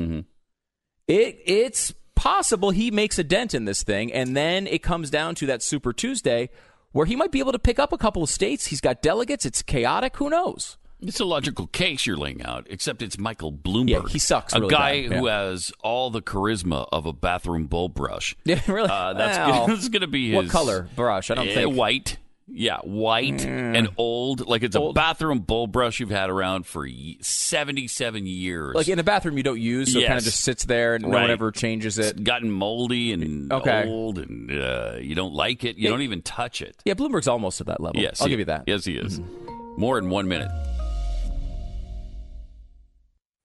It 1.07 1.39
it's 1.45 1.93
possible 2.15 2.71
he 2.71 2.91
makes 2.91 3.17
a 3.19 3.23
dent 3.23 3.53
in 3.53 3.65
this 3.65 3.83
thing, 3.83 4.11
and 4.11 4.35
then 4.35 4.67
it 4.67 4.83
comes 4.83 5.09
down 5.09 5.35
to 5.35 5.45
that 5.47 5.61
Super 5.61 5.93
Tuesday 5.93 6.49
where 6.91 7.05
he 7.05 7.15
might 7.15 7.31
be 7.31 7.39
able 7.39 7.51
to 7.51 7.59
pick 7.59 7.79
up 7.79 7.93
a 7.93 7.97
couple 7.97 8.23
of 8.23 8.29
states. 8.29 8.67
He's 8.67 8.81
got 8.81 9.01
delegates. 9.01 9.45
It's 9.45 9.61
chaotic. 9.61 10.17
Who 10.17 10.29
knows? 10.29 10.77
It's 10.99 11.19
a 11.19 11.25
logical 11.25 11.67
case 11.67 12.07
you're 12.07 12.17
laying 12.17 12.41
out, 12.41 12.65
except 12.71 13.03
it's 13.03 13.19
Michael 13.19 13.53
Bloomberg. 13.53 13.89
Yeah, 13.89 14.09
he 14.09 14.17
sucks 14.17 14.53
A 14.53 14.59
really 14.59 14.71
guy 14.71 15.03
who 15.03 15.27
has 15.27 15.71
all 15.83 16.09
the 16.09 16.23
charisma 16.23 16.87
of 16.91 17.05
a 17.05 17.13
bathroom 17.13 17.67
bowl 17.67 17.87
brush. 17.87 18.35
Yeah, 18.45 18.59
really. 18.67 18.89
Uh, 18.89 19.13
that's 19.13 19.37
Well, 19.37 19.67
that's 19.67 19.89
going 19.89 20.01
to 20.01 20.07
be 20.07 20.31
his. 20.31 20.35
what 20.35 20.49
color 20.49 20.89
brush? 20.95 21.29
I 21.29 21.35
don't 21.35 21.49
Eh, 21.49 21.53
think. 21.53 21.75
white. 21.75 22.17
Yeah, 22.49 22.77
white 22.79 23.43
and 23.45 23.89
old. 23.97 24.47
Like 24.47 24.63
it's 24.63 24.75
a 24.77 24.91
bathroom 24.93 25.39
bowl 25.39 25.67
brush 25.67 25.99
you've 25.99 26.09
had 26.09 26.29
around 26.29 26.65
for 26.65 26.87
77 27.21 28.25
years. 28.25 28.73
Like 28.73 28.87
in 28.87 28.99
a 28.99 29.03
bathroom 29.03 29.35
you 29.35 29.43
don't 29.43 29.59
use, 29.59 29.91
so 29.91 29.99
it 29.99 30.07
kind 30.07 30.17
of 30.17 30.23
just 30.23 30.39
sits 30.39 30.63
there 30.63 30.95
and 30.95 31.03
no 31.03 31.09
one 31.09 31.29
ever 31.29 31.51
changes 31.51 31.99
it's 31.99 32.11
it. 32.11 32.23
gotten 32.23 32.49
moldy 32.49 33.11
and 33.11 33.51
Okay. 33.51 33.85
old, 33.85 34.17
and 34.17 34.49
uh, 34.51 34.93
you 34.99 35.13
don't 35.13 35.33
like 35.33 35.65
it. 35.65 35.75
You 35.75 35.85
Yeah. 35.85 35.89
don't 35.89 36.01
even 36.03 36.21
touch 36.21 36.61
it. 36.61 36.77
Yeah, 36.85 36.93
Bloomberg's 36.93 37.27
almost 37.27 37.59
at 37.59 37.67
that 37.67 37.81
level. 37.81 38.01
Yes, 38.01 38.21
I'll 38.21 38.29
give 38.29 38.39
you 38.39 38.45
that. 38.45 38.63
Yes, 38.65 38.85
he 38.85 38.95
is. 38.97 39.19
More 39.77 39.97
in 39.99 40.09
one 40.09 40.27
minute. 40.29 40.49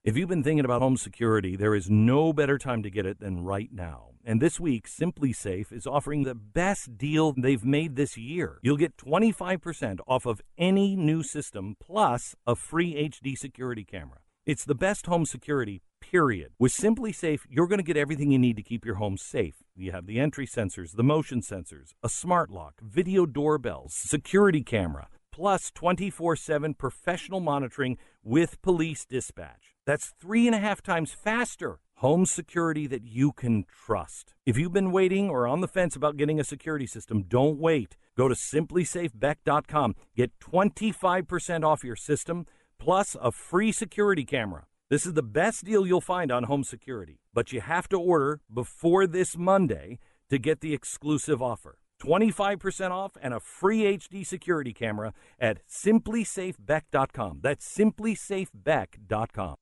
If 0.04 0.16
you've 0.16 0.28
been 0.28 0.42
thinking 0.42 0.64
about 0.64 0.80
home 0.82 0.96
security, 0.96 1.54
there 1.56 1.74
is 1.74 1.88
no 1.90 2.32
better 2.32 2.58
time 2.58 2.82
to 2.82 2.90
get 2.90 3.06
it 3.06 3.20
than 3.20 3.42
right 3.44 3.68
now. 3.72 4.10
And 4.24 4.40
this 4.40 4.60
week, 4.60 4.88
SimpliSafe 4.88 5.72
is 5.72 5.84
offering 5.84 6.22
the 6.22 6.34
best 6.34 6.96
deal 6.96 7.32
they've 7.32 7.64
made 7.64 7.96
this 7.96 8.16
year. 8.16 8.58
You'll 8.62 8.76
get 8.76 8.96
25% 8.96 9.98
off 10.06 10.26
of 10.26 10.40
any 10.56 10.94
new 10.94 11.24
system 11.24 11.76
plus 11.80 12.36
a 12.46 12.54
free 12.54 12.94
HD 12.94 13.36
security 13.36 13.84
camera. 13.84 14.18
It's 14.46 14.64
the 14.64 14.76
best 14.76 15.06
home 15.06 15.26
security, 15.26 15.82
period. 16.00 16.52
With 16.56 16.72
SimpliSafe, 16.72 17.40
you're 17.48 17.66
going 17.66 17.80
to 17.80 17.84
get 17.84 17.96
everything 17.96 18.30
you 18.30 18.38
need 18.38 18.56
to 18.56 18.62
keep 18.62 18.84
your 18.84 18.96
home 18.96 19.16
safe. 19.16 19.56
You 19.74 19.90
have 19.90 20.06
the 20.06 20.20
entry 20.20 20.46
sensors, 20.46 20.94
the 20.94 21.02
motion 21.02 21.40
sensors, 21.40 21.94
a 22.02 22.08
smart 22.08 22.48
lock, 22.48 22.80
video 22.80 23.26
doorbells, 23.26 23.92
security 23.92 24.62
camera, 24.62 25.08
plus 25.32 25.72
24 25.72 26.36
7 26.36 26.74
professional 26.74 27.40
monitoring 27.40 27.98
with 28.22 28.62
police 28.62 29.04
dispatch. 29.04 29.74
That's 29.84 30.12
three 30.20 30.46
and 30.46 30.54
a 30.54 30.60
half 30.60 30.80
times 30.80 31.12
faster. 31.12 31.80
Home 32.02 32.26
security 32.26 32.86
that 32.88 33.04
you 33.06 33.30
can 33.30 33.64
trust. 33.86 34.34
If 34.44 34.58
you've 34.58 34.72
been 34.72 34.90
waiting 34.90 35.30
or 35.30 35.46
on 35.46 35.60
the 35.60 35.68
fence 35.68 35.94
about 35.94 36.16
getting 36.16 36.40
a 36.40 36.44
security 36.44 36.84
system, 36.84 37.22
don't 37.22 37.60
wait. 37.60 37.96
Go 38.18 38.26
to 38.26 38.34
simplisafebeck.com. 38.34 39.94
Get 40.16 40.36
25% 40.40 41.64
off 41.64 41.84
your 41.84 41.94
system 41.94 42.46
plus 42.80 43.16
a 43.22 43.30
free 43.30 43.70
security 43.70 44.24
camera. 44.24 44.66
This 44.90 45.06
is 45.06 45.12
the 45.12 45.22
best 45.22 45.62
deal 45.64 45.86
you'll 45.86 46.00
find 46.00 46.32
on 46.32 46.42
home 46.44 46.64
security, 46.64 47.20
but 47.32 47.52
you 47.52 47.60
have 47.60 47.88
to 47.90 47.96
order 48.00 48.40
before 48.52 49.06
this 49.06 49.38
Monday 49.38 50.00
to 50.28 50.38
get 50.38 50.60
the 50.60 50.74
exclusive 50.74 51.40
offer. 51.40 51.78
25% 52.02 52.90
off 52.90 53.12
and 53.22 53.32
a 53.32 53.38
free 53.38 53.96
HD 53.96 54.26
security 54.26 54.72
camera 54.72 55.12
at 55.38 55.64
simplisafebeck.com. 55.68 57.38
That's 57.42 57.78
simplisafebeck.com. 57.78 59.56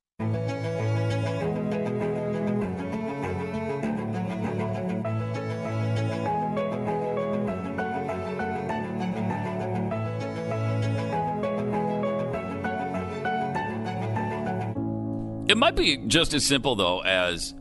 might 15.61 15.75
be 15.75 15.97
just 16.07 16.33
as 16.33 16.45
simple 16.45 16.75
though 16.75 17.01
as 17.03 17.53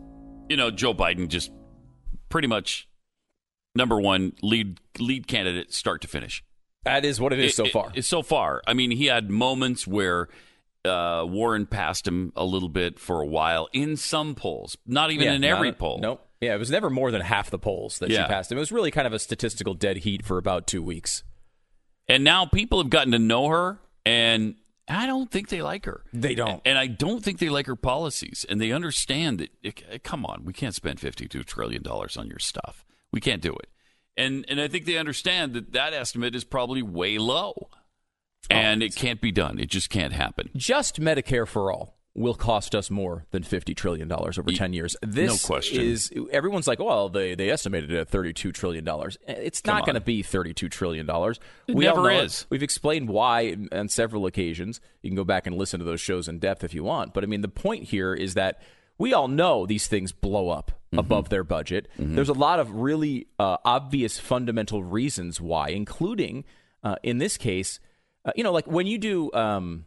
you 0.49 0.57
know 0.57 0.71
Joe 0.71 0.95
Biden 0.95 1.29
just 1.29 1.53
pretty 2.29 2.49
much 2.49 2.89
number 3.77 4.01
one 4.01 4.33
lead 4.43 4.81
lead 4.99 5.29
candidate 5.29 5.73
start 5.73 6.01
to 6.03 6.09
finish. 6.09 6.43
That 6.85 7.05
is 7.05 7.21
what 7.21 7.33
it 7.33 7.39
is 7.39 7.55
so 7.55 7.67
It- 7.67 7.73
far. 7.73 7.93
it- 7.95 8.05
so 8.07 8.23
far, 8.23 8.63
I 8.67 8.73
mean, 8.73 8.91
he 8.91 9.07
had 9.07 9.31
moments 9.31 9.87
where 9.87 10.29
uh, 10.83 11.27
Warren 11.29 11.67
passed 11.67 12.09
him 12.09 12.33
a 12.35 12.45
little 12.45 12.71
bit 12.71 12.99
for 12.99 13.21
a 13.21 13.27
while 13.27 13.69
in 13.75 13.97
some 13.99 14.35
polls, 14.35 14.79
not 14.87 15.11
even 15.11 15.27
Yeah, 15.27 15.35
in 15.35 15.45
every 15.45 15.69
a- 15.69 15.73
poll. 15.75 15.99
Nope. 16.01 16.27
Yeah, 16.41 16.55
it 16.55 16.59
was 16.59 16.71
never 16.71 16.89
more 16.89 17.11
than 17.11 17.21
half 17.21 17.51
the 17.51 17.59
polls 17.59 17.99
that 17.99 18.09
Yeah. 18.09 18.23
she 18.25 18.29
passed 18.29 18.51
him. 18.51 18.57
It 18.57 18.61
was 18.63 18.73
really 18.73 18.91
kind 18.91 19.07
of 19.07 19.13
a 19.13 19.19
statistical 19.19 19.75
dead 19.75 19.99
heat 19.99 20.25
for 20.25 20.39
about 20.39 20.67
two 20.67 20.83
weeks. 20.83 21.23
And 22.09 22.25
now 22.25 22.47
people 22.47 22.81
have 22.81 22.89
gotten 22.89 23.13
to 23.13 23.19
know 23.19 23.49
her, 23.49 23.79
and 24.07 24.55
I 24.88 25.07
don't 25.07 25.31
think 25.31 25.49
they 25.49 25.62
like 25.62 25.85
her. 25.85 26.03
They 26.12 26.35
don't. 26.35 26.51
And, 26.51 26.62
and 26.66 26.79
I 26.79 26.87
don't 26.88 27.23
think 27.23 27.38
they 27.38 27.49
like 27.49 27.66
her 27.66 27.77
policies. 27.77 28.45
And 28.49 28.61
they 28.61 28.73
understand 28.73 29.38
that, 29.38 29.51
it- 29.62 30.03
come 30.03 30.27
on, 30.27 30.45
we 30.45 30.53
can't 30.53 30.75
spend 30.75 30.99
$52 31.01 31.45
trillion 31.45 31.87
on 31.87 32.27
your 32.27 32.38
stuff. 32.38 32.85
We 33.12 33.21
can't 33.21 33.43
do 33.43 33.53
it. 33.53 33.69
And, 34.16 34.45
and 34.49 34.61
I 34.61 34.69
think 34.69 34.87
they 34.87 34.99
understand 34.99 35.55
that 35.55 35.73
that 35.73 35.93
estimate 35.93 36.35
is 36.35 36.45
probably 36.45 36.83
way 36.83 37.19
low. 37.19 37.69
And 38.49 38.83
it 38.83 38.97
can't 38.97 39.21
be 39.21 39.31
done. 39.31 39.59
It 39.61 39.69
just 39.69 39.90
can't 39.90 40.12
happen. 40.12 40.51
Just 40.57 40.99
Medicare 41.01 41.47
for 41.47 41.71
all 41.71 42.00
will 42.14 42.35
cost 42.35 42.75
us 42.75 42.90
more 42.90 43.25
than 43.31 43.42
fifty 43.42 43.75
trillion 43.75 44.09
dollars 44.09 44.38
over 44.38 44.51
ten 44.51 44.73
years. 44.73 44.96
This 45.01 45.31
no 45.31 45.46
question. 45.46 45.81
is 45.83 46.12
everyone's 46.33 46.66
like, 46.66 46.79
well, 46.81 47.09
they 47.09 47.35
they 47.35 47.51
estimated 47.51 47.90
it 47.92 47.99
at 47.99 48.09
thirty 48.09 48.33
two 48.33 48.51
trillion 48.53 48.85
dollars. 48.85 49.16
It's 49.29 49.64
not 49.64 49.85
going 49.87 49.94
to 49.94 50.01
be 50.01 50.23
thirty 50.23 50.53
two 50.53 50.68
trillion 50.68 51.07
dollars. 51.07 51.38
It 51.68 51.77
We 51.77 51.85
never 51.85 52.11
is. 52.11 52.46
We've 52.51 52.62
explained 52.62 53.09
why 53.09 53.57
on 53.73 53.88
several 53.88 54.27
occasions. 54.27 54.81
You 55.03 55.11
can 55.11 55.16
go 55.16 55.25
back 55.25 55.46
and 55.46 55.57
listen 55.57 55.79
to 55.79 55.85
those 55.85 56.01
shows 56.01 56.27
in 56.29 56.38
depth 56.40 56.64
if 56.64 56.75
you 56.75 56.83
want. 56.85 57.14
But 57.14 57.23
I 57.25 57.27
mean, 57.29 57.42
the 57.42 57.49
point 57.49 57.85
here 57.85 58.12
is 58.12 58.35
that 58.35 58.61
we 58.99 59.14
all 59.14 59.29
know 59.29 59.64
these 59.66 59.87
things 59.87 60.12
blow 60.12 60.51
up 60.51 60.73
Mm-hmm. 60.90 60.99
above 60.99 61.29
their 61.29 61.44
budget. 61.44 61.87
There's 61.96 62.29
a 62.29 62.33
lot 62.33 62.59
of 62.59 62.73
really 62.75 63.29
uh, 63.38 63.59
obvious 63.64 64.18
fundamental 64.18 64.83
reasons 64.83 65.40
why, 65.40 65.68
including 65.68 66.42
uh, 66.83 66.96
in 67.05 67.18
this 67.18 67.37
case, 67.37 67.79
uh, 68.25 68.33
you 68.35 68.42
know, 68.42 68.51
like 68.51 68.66
when 68.66 68.88
you 68.88 68.99
do. 68.99 69.33
Um, 69.33 69.87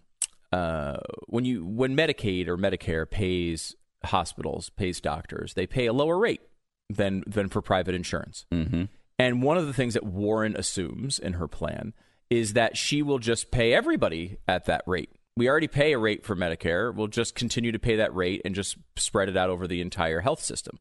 uh, 0.53 0.97
when 1.25 1.45
you 1.45 1.65
when 1.65 1.97
Medicaid 1.97 2.47
or 2.47 2.57
Medicare 2.57 3.09
pays 3.09 3.75
hospitals, 4.05 4.69
pays 4.69 5.01
doctors, 5.01 5.55
they 5.55 5.65
pay 5.65 5.87
a 5.87 5.93
lower 5.93 6.17
rate 6.19 6.41
than 6.89 7.23
than 7.25 7.49
for 7.49 7.61
private 7.61 7.95
insurance. 7.95 8.45
Mm-hmm. 8.51 8.83
And 9.17 9.41
one 9.41 9.57
of 9.57 9.65
the 9.65 9.73
things 9.73 9.95
that 9.95 10.03
Warren 10.03 10.55
assumes 10.55 11.17
in 11.17 11.33
her 11.33 11.47
plan 11.47 11.93
is 12.29 12.53
that 12.53 12.77
she 12.77 13.01
will 13.01 13.17
just 13.17 13.49
pay 13.49 13.73
everybody 13.73 14.37
at 14.47 14.65
that 14.65 14.83
rate. 14.85 15.09
We 15.35 15.49
already 15.49 15.67
pay 15.67 15.93
a 15.93 15.97
rate 15.97 16.23
for 16.23 16.35
Medicare. 16.35 16.93
We'll 16.93 17.07
just 17.07 17.33
continue 17.33 17.71
to 17.71 17.79
pay 17.79 17.95
that 17.95 18.13
rate 18.13 18.41
and 18.45 18.53
just 18.53 18.77
spread 18.95 19.29
it 19.29 19.37
out 19.37 19.49
over 19.49 19.67
the 19.67 19.81
entire 19.81 20.21
health 20.21 20.43
system. 20.43 20.77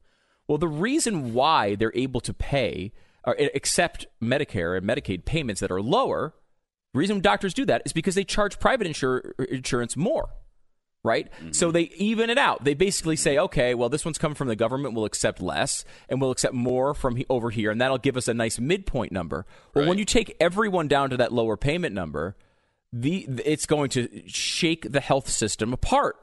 Well, 0.47 0.59
the 0.59 0.67
reason 0.67 1.33
why 1.33 1.73
they're 1.73 1.95
able 1.95 2.21
to 2.21 2.33
pay 2.33 2.91
or 3.23 3.35
accept 3.55 4.05
Medicare 4.21 4.77
and 4.77 4.85
Medicaid 4.85 5.25
payments 5.25 5.61
that 5.61 5.71
are 5.71 5.81
lower 5.81 6.35
the 6.93 6.99
reason 6.99 7.19
doctors 7.21 7.53
do 7.53 7.65
that 7.65 7.81
is 7.85 7.93
because 7.93 8.15
they 8.15 8.23
charge 8.23 8.59
private 8.59 8.87
insur- 8.87 9.33
insurance 9.49 9.97
more. 9.97 10.29
right? 11.03 11.29
Mm-hmm. 11.33 11.51
So 11.51 11.69
they 11.71 11.91
even 11.97 12.29
it 12.29 12.37
out. 12.37 12.63
They 12.63 12.73
basically 12.75 13.17
say, 13.17 13.37
okay, 13.37 13.73
well, 13.75 13.89
this 13.89 14.05
one's 14.05 14.17
coming 14.17 14.35
from 14.35 14.47
the 14.47 14.55
government. 14.55 14.95
We'll 14.95 15.03
accept 15.05 15.41
less, 15.41 15.83
and 16.07 16.21
we'll 16.21 16.31
accept 16.31 16.53
more 16.53 16.93
from 16.93 17.17
he- 17.17 17.25
over 17.29 17.49
here, 17.49 17.71
and 17.71 17.81
that'll 17.81 17.97
give 17.97 18.15
us 18.15 18.27
a 18.29 18.33
nice 18.33 18.57
midpoint 18.59 19.11
number. 19.11 19.45
Well, 19.73 19.87
when 19.87 19.97
you 19.97 20.05
take 20.05 20.35
everyone 20.39 20.87
down 20.87 21.09
to 21.09 21.17
that 21.17 21.33
lower 21.33 21.57
payment 21.57 21.93
number, 21.93 22.37
the 22.93 23.27
it's 23.43 23.65
going 23.65 23.89
to 23.89 24.23
shake 24.27 24.89
the 24.91 25.01
health 25.01 25.27
system 25.29 25.73
apart. 25.73 26.15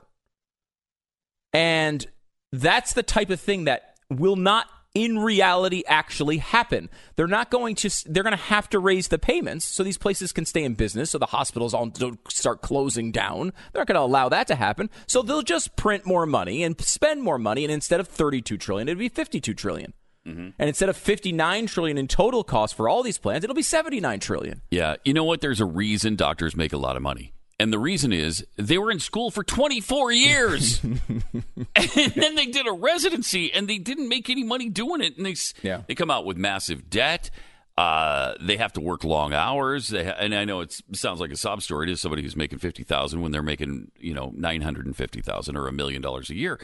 And 1.52 2.06
that's 2.52 2.92
the 2.94 3.02
type 3.02 3.28
of 3.30 3.40
thing 3.40 3.64
that 3.64 3.96
will 4.08 4.36
not 4.36 4.66
in 4.94 5.18
reality 5.18 5.82
actually 5.86 6.38
happen. 6.38 6.90
They're 7.16 7.26
not 7.26 7.50
going 7.50 7.74
to 7.76 7.90
they're 8.06 8.22
going 8.22 8.36
to 8.36 8.42
have 8.44 8.68
to 8.70 8.78
raise 8.78 9.08
the 9.08 9.18
payments 9.18 9.64
so 9.64 9.82
these 9.82 9.98
places 9.98 10.32
can 10.32 10.44
stay 10.44 10.64
in 10.64 10.74
business 10.74 11.10
so 11.10 11.18
the 11.18 11.26
hospitals 11.26 11.74
all 11.74 11.86
don't 11.86 12.18
start 12.30 12.62
closing 12.62 13.12
down. 13.12 13.52
They're 13.72 13.80
not 13.80 13.86
going 13.86 13.96
to 13.96 14.00
allow 14.00 14.28
that 14.28 14.46
to 14.48 14.54
happen. 14.54 14.90
So 15.06 15.22
they'll 15.22 15.42
just 15.42 15.76
print 15.76 16.06
more 16.06 16.26
money 16.26 16.64
and 16.64 16.80
spend 16.80 17.22
more 17.22 17.38
money 17.38 17.64
and 17.64 17.72
instead 17.72 18.00
of 18.00 18.08
32 18.08 18.58
trillion 18.58 18.88
it'll 18.88 18.98
be 18.98 19.08
52 19.08 19.54
trillion. 19.54 19.92
Mm-hmm. 20.26 20.48
And 20.58 20.68
instead 20.68 20.88
of 20.88 20.96
59 20.96 21.66
trillion 21.66 21.96
in 21.96 22.06
total 22.06 22.44
cost 22.44 22.74
for 22.74 22.88
all 22.88 23.02
these 23.02 23.16
plans, 23.18 23.42
it'll 23.42 23.56
be 23.56 23.62
79 23.62 24.20
trillion. 24.20 24.60
Yeah, 24.70 24.96
you 25.04 25.14
know 25.14 25.24
what? 25.24 25.40
There's 25.40 25.60
a 25.60 25.64
reason 25.64 26.14
doctors 26.16 26.54
make 26.54 26.72
a 26.72 26.76
lot 26.76 26.96
of 26.96 27.02
money. 27.02 27.32
And 27.60 27.72
the 27.72 27.78
reason 27.78 28.12
is 28.12 28.44
they 28.56 28.78
were 28.78 28.90
in 28.90 29.00
school 29.00 29.30
for 29.30 29.44
24 29.44 30.12
years. 30.12 30.80
and 30.82 32.12
then 32.14 32.34
they 32.34 32.46
did 32.46 32.66
a 32.66 32.72
residency 32.72 33.52
and 33.52 33.68
they 33.68 33.78
didn't 33.78 34.08
make 34.08 34.30
any 34.30 34.42
money 34.42 34.68
doing 34.68 35.02
it. 35.02 35.16
And 35.18 35.26
they, 35.26 35.34
Yeah. 35.62 35.82
they 35.86 35.94
come 35.94 36.10
out 36.10 36.24
with 36.24 36.36
massive 36.38 36.88
debt. 36.88 37.30
Uh, 37.76 38.34
they 38.40 38.56
have 38.56 38.72
to 38.74 38.80
work 38.80 39.04
long 39.04 39.32
hours. 39.32 39.88
They 39.88 40.04
ha- 40.04 40.16
and 40.18 40.34
I 40.34 40.44
know 40.44 40.60
it 40.60 40.80
sounds 40.92 41.20
like 41.20 41.30
a 41.32 41.36
sob 41.36 41.62
story 41.62 41.86
to 41.88 41.96
somebody 41.96 42.22
who's 42.22 42.36
making 42.36 42.58
50000 42.60 43.20
when 43.20 43.30
they're 43.32 43.42
making, 43.42 43.90
you 43.98 44.14
know, 44.14 44.32
950000 44.34 45.56
or 45.56 45.66
a 45.68 45.72
million 45.72 46.02
dollars 46.02 46.30
a 46.30 46.34
year. 46.34 46.58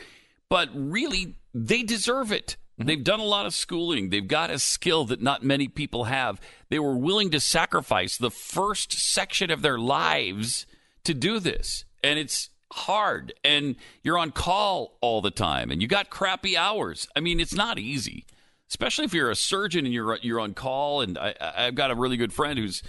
But 0.48 0.68
really, 0.74 1.34
they 1.54 1.82
deserve 1.82 2.32
it. 2.32 2.56
They've 2.78 3.02
done 3.02 3.20
a 3.20 3.24
lot 3.24 3.46
of 3.46 3.54
schooling. 3.54 4.10
They've 4.10 4.26
got 4.28 4.50
a 4.50 4.58
skill 4.58 5.06
that 5.06 5.22
not 5.22 5.42
many 5.42 5.68
people 5.68 6.04
have. 6.04 6.40
They 6.68 6.78
were 6.78 6.96
willing 6.96 7.30
to 7.30 7.40
sacrifice 7.40 8.18
the 8.18 8.30
first 8.30 8.92
section 8.92 9.50
of 9.50 9.62
their 9.62 9.78
lives 9.78 10.66
to 11.06 11.14
do 11.14 11.40
this. 11.40 11.84
And 12.04 12.18
it's 12.18 12.50
hard. 12.72 13.32
And 13.44 13.76
you're 14.02 14.18
on 14.18 14.30
call 14.30 14.96
all 15.00 15.20
the 15.20 15.30
time 15.30 15.70
and 15.70 15.80
you 15.80 15.88
got 15.88 16.10
crappy 16.10 16.56
hours. 16.56 17.08
I 17.16 17.20
mean, 17.20 17.40
it's 17.40 17.54
not 17.54 17.78
easy, 17.78 18.26
especially 18.68 19.04
if 19.06 19.14
you're 19.14 19.30
a 19.30 19.36
surgeon 19.36 19.84
and 19.84 19.94
you're 19.94 20.16
you're 20.22 20.40
on 20.40 20.54
call. 20.54 21.00
And 21.00 21.16
I, 21.18 21.34
I've 21.40 21.74
got 21.74 21.90
a 21.90 21.94
really 21.94 22.16
good 22.16 22.32
friend 22.32 22.58
who's 22.58 22.82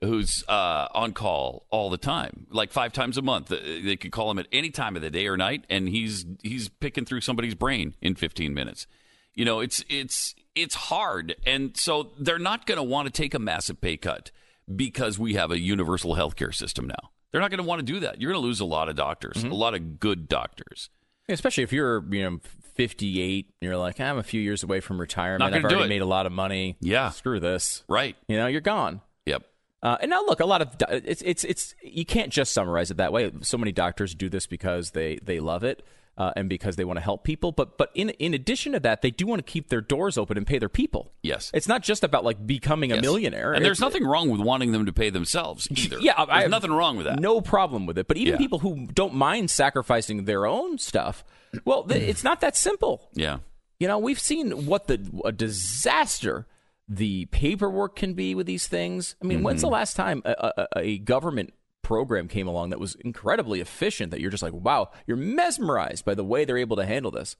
who's 0.00 0.44
uh, 0.48 0.88
on 0.94 1.12
call 1.12 1.66
all 1.70 1.88
the 1.90 1.96
time, 1.96 2.46
like 2.50 2.72
five 2.72 2.92
times 2.92 3.16
a 3.16 3.22
month. 3.22 3.50
Uh, 3.50 3.56
They 3.62 3.96
could 3.96 4.12
call 4.12 4.30
him 4.30 4.38
at 4.38 4.46
any 4.52 4.70
time 4.70 4.96
of 4.96 5.02
the 5.02 5.10
day 5.10 5.26
or 5.26 5.36
night, 5.36 5.64
and 5.70 5.88
he's 5.88 6.26
he's 6.42 6.68
picking 6.68 7.04
through 7.04 7.22
somebody's 7.22 7.54
brain 7.54 7.94
in 8.02 8.14
15 8.14 8.52
minutes. 8.52 8.86
You 9.34 9.44
know, 9.44 9.60
it's 9.60 9.84
it's 9.88 10.34
it's 10.54 10.74
hard, 10.74 11.36
and 11.46 11.76
so 11.76 12.10
they're 12.18 12.38
not 12.38 12.66
going 12.66 12.76
to 12.76 12.82
want 12.82 13.06
to 13.06 13.12
take 13.12 13.34
a 13.34 13.38
massive 13.38 13.80
pay 13.80 13.96
cut 13.96 14.30
because 14.74 15.18
we 15.18 15.34
have 15.34 15.50
a 15.50 15.58
universal 15.58 16.14
healthcare 16.14 16.54
system 16.54 16.86
now. 16.86 17.10
They're 17.34 17.40
not 17.40 17.50
going 17.50 17.58
to 17.58 17.66
want 17.66 17.80
to 17.80 17.84
do 17.84 17.98
that. 17.98 18.20
You're 18.20 18.30
going 18.30 18.40
to 18.40 18.46
lose 18.46 18.60
a 18.60 18.64
lot 18.64 18.88
of 18.88 18.94
doctors, 18.94 19.42
a 19.42 19.48
lot 19.48 19.74
of 19.74 19.98
good 19.98 20.28
doctors. 20.28 20.88
Especially 21.28 21.64
if 21.64 21.72
you're, 21.72 22.04
you 22.14 22.22
know, 22.22 22.38
58 22.74 23.46
and 23.46 23.68
you're 23.68 23.76
like, 23.76 23.98
I'm 23.98 24.18
a 24.18 24.22
few 24.22 24.40
years 24.40 24.62
away 24.62 24.78
from 24.78 25.00
retirement. 25.00 25.52
I've 25.52 25.64
already 25.64 25.88
made 25.88 26.00
a 26.00 26.06
lot 26.06 26.26
of 26.26 26.32
money. 26.32 26.76
Yeah. 26.80 27.10
Screw 27.10 27.40
this. 27.40 27.82
Right? 27.88 28.14
You 28.28 28.36
know, 28.36 28.46
you're 28.46 28.60
gone. 28.60 29.00
Yep. 29.26 29.42
Uh, 29.82 29.96
and 30.00 30.10
now 30.10 30.24
look, 30.24 30.38
a 30.38 30.46
lot 30.46 30.62
of 30.62 30.76
it's 30.88 31.22
it's 31.22 31.42
it's 31.42 31.74
you 31.82 32.06
can't 32.06 32.32
just 32.32 32.52
summarize 32.52 32.92
it 32.92 32.98
that 32.98 33.12
way. 33.12 33.32
So 33.40 33.58
many 33.58 33.72
doctors 33.72 34.14
do 34.14 34.28
this 34.28 34.46
because 34.46 34.92
they 34.92 35.18
they 35.20 35.40
love 35.40 35.64
it 35.64 35.84
uh, 36.16 36.30
and 36.36 36.48
because 36.48 36.76
they 36.76 36.84
want 36.84 36.96
to 36.96 37.00
help 37.02 37.24
people. 37.24 37.50
But 37.52 37.76
but 37.78 37.90
in 37.94 38.10
in 38.10 38.34
addition 38.34 38.72
to 38.72 38.80
that, 38.80 39.02
they 39.02 39.10
do 39.10 39.26
want 39.26 39.44
to 39.44 39.50
keep 39.52 39.68
their 39.68 39.80
doors 39.80 40.16
open 40.16 40.36
and 40.36 40.46
pay 40.46 40.58
their 40.58 40.68
people. 40.68 41.12
Yes. 41.22 41.50
It's 41.54 41.66
not 41.68 41.82
just 41.82 42.04
about 42.04 42.24
like 42.24 42.46
becoming 42.46 42.92
a 42.92 43.00
millionaire. 43.00 43.52
And 43.52 43.64
there's 43.64 43.78
It's- 43.78 43.80
nothing 43.92 44.06
wrong 44.06 44.30
with 44.30 44.40
wanting 44.40 44.72
them 44.72 44.86
to 44.86 44.92
pay 44.92 45.10
themselves 45.10 45.66
either. 45.72 45.98
Yeah, 46.00 46.14
I 46.16 46.24
there's 46.26 46.42
have 46.42 46.50
nothing 46.50 46.72
wrong 46.72 46.96
with 46.96 47.06
that. 47.06 47.18
No 47.20 47.40
problem 47.40 47.86
with 47.86 47.98
it. 47.98 48.06
But 48.08 48.16
even 48.16 48.34
Yeah. 48.34 48.38
people 48.38 48.60
who 48.60 48.86
don't 48.86 49.14
mind 49.14 49.50
sacrificing 49.50 50.24
their 50.24 50.46
own 50.46 50.78
stuff, 50.78 51.24
well, 51.64 51.82
th- 51.84 52.02
it's 52.02 52.22
not 52.24 52.40
that 52.42 52.56
simple. 52.56 53.08
Yeah. 53.14 53.38
You 53.80 53.88
know, 53.88 53.98
we've 53.98 54.20
seen 54.20 54.66
what 54.66 54.86
the 54.86 55.00
a 55.24 55.32
disaster 55.32 56.46
the 56.88 57.24
paperwork 57.26 57.96
can 57.96 58.12
be 58.14 58.34
with 58.34 58.46
these 58.46 58.66
things. 58.68 59.16
I 59.22 59.26
mean, 59.26 59.42
when's 59.42 59.60
Mm-hmm. 59.60 59.66
the 59.68 59.72
last 59.72 59.96
time 59.96 60.22
a, 60.24 60.52
a, 60.74 60.78
a 60.80 60.98
government 60.98 61.54
program 61.84 62.26
came 62.26 62.48
along 62.48 62.70
that 62.70 62.80
was 62.80 62.96
incredibly 62.96 63.60
efficient 63.60 64.10
that 64.10 64.20
you're 64.20 64.30
just 64.30 64.42
like, 64.42 64.52
wow, 64.52 64.90
you're 65.06 65.16
mesmerized 65.16 66.04
by 66.04 66.14
the 66.14 66.24
way 66.24 66.44
they're 66.44 66.58
able 66.58 66.76
to 66.76 66.86
handle 66.86 67.12
this? 67.12 67.36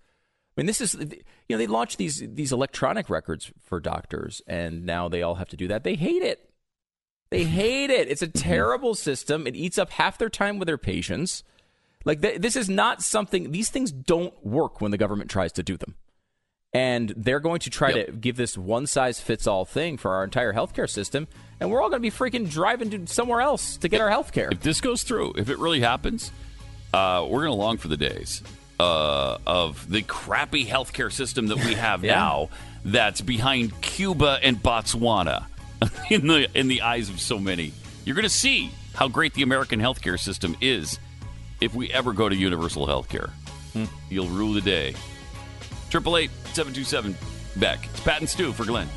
I 0.56 0.60
mean, 0.60 0.66
this 0.66 0.80
is 0.80 0.94
you 0.94 1.16
know 1.50 1.58
they 1.58 1.66
launched 1.66 1.98
these 1.98 2.22
these 2.24 2.52
electronic 2.52 3.10
records 3.10 3.50
for 3.60 3.80
doctors, 3.80 4.40
and 4.46 4.86
now 4.86 5.08
they 5.08 5.22
all 5.22 5.34
have 5.34 5.48
to 5.48 5.56
do 5.56 5.66
that. 5.68 5.82
They 5.82 5.96
hate 5.96 6.22
it. 6.22 6.48
They 7.30 7.44
hate 7.60 7.90
it. 7.90 8.08
It's 8.08 8.22
a 8.22 8.28
mm-hmm. 8.28 8.38
terrible 8.38 8.94
system. 8.94 9.46
It 9.46 9.56
eats 9.56 9.78
up 9.78 9.90
half 9.90 10.18
their 10.18 10.28
time 10.28 10.58
with 10.58 10.66
their 10.66 10.78
patients. 10.78 11.42
Like 12.04 12.22
th- 12.22 12.40
this 12.40 12.54
is 12.54 12.68
not 12.68 13.02
something. 13.02 13.50
These 13.50 13.70
things 13.70 13.90
don't 13.90 14.34
work 14.46 14.80
when 14.80 14.92
the 14.92 14.98
government 14.98 15.30
tries 15.30 15.52
to 15.52 15.64
do 15.64 15.76
them, 15.76 15.96
and 16.74 17.10
they're 17.16 17.40
going 17.40 17.60
to 17.60 17.70
try 17.70 17.90
Yep. 17.92 18.06
to 18.06 18.12
give 18.12 18.36
this 18.36 18.58
one 18.58 18.86
size 18.86 19.20
fits 19.20 19.46
all 19.46 19.64
thing 19.64 19.96
for 19.96 20.12
our 20.14 20.24
entire 20.24 20.52
healthcare 20.52 20.90
system, 20.90 21.28
and 21.60 21.70
we're 21.70 21.80
all 21.80 21.88
going 21.88 22.02
to 22.02 22.10
be 22.10 22.14
freaking 22.14 22.50
driving 22.50 22.90
to 22.90 23.06
somewhere 23.06 23.40
else 23.40 23.76
to 23.78 23.88
get 23.88 24.00
our 24.00 24.10
healthcare. 24.10 24.52
If 24.52 24.60
this 24.60 24.80
goes 24.80 25.02
through, 25.04 25.34
if 25.36 25.48
it 25.48 25.58
really 25.58 25.80
happens, 25.80 26.32
uh, 26.92 27.24
we're 27.28 27.44
going 27.46 27.56
to 27.56 27.62
long 27.62 27.78
for 27.78 27.88
the 27.88 27.96
days 27.96 28.42
uh, 28.80 29.38
of 29.46 29.88
the 29.88 30.02
crappy 30.02 30.66
healthcare 30.66 31.12
system 31.12 31.46
that 31.46 31.56
we 31.64 31.74
have 31.86 32.04
Yeah. 32.04 32.14
now 32.16 32.48
that's 32.84 33.20
behind 33.20 33.80
Cuba 33.80 34.38
and 34.42 34.62
Botswana 34.62 35.44
in 36.10 36.26
the 36.26 36.48
in 36.58 36.68
the 36.68 36.82
eyes 36.82 37.08
of 37.08 37.20
so 37.20 37.38
many. 37.38 37.72
You're 38.04 38.16
going 38.16 38.24
to 38.24 38.28
see 38.28 38.70
how 38.94 39.08
great 39.08 39.32
the 39.34 39.42
American 39.42 39.80
healthcare 39.80 40.18
system 40.18 40.56
is 40.60 40.98
if 41.60 41.74
we 41.74 41.90
ever 41.92 42.12
go 42.12 42.28
to 42.28 42.34
universal 42.36 42.86
healthcare. 42.86 43.30
You'll 44.10 44.28
rule 44.28 44.52
the 44.52 44.60
day. 44.60 44.94
Triple 45.94 46.16
eight 46.16 46.32
seven 46.54 46.72
two 46.72 46.82
seven 46.82 47.16
Beck. 47.54 47.86
It's 47.92 48.00
Pat 48.00 48.18
and 48.18 48.28
Stu 48.28 48.52
for 48.52 48.64
Glenn. 48.64 48.88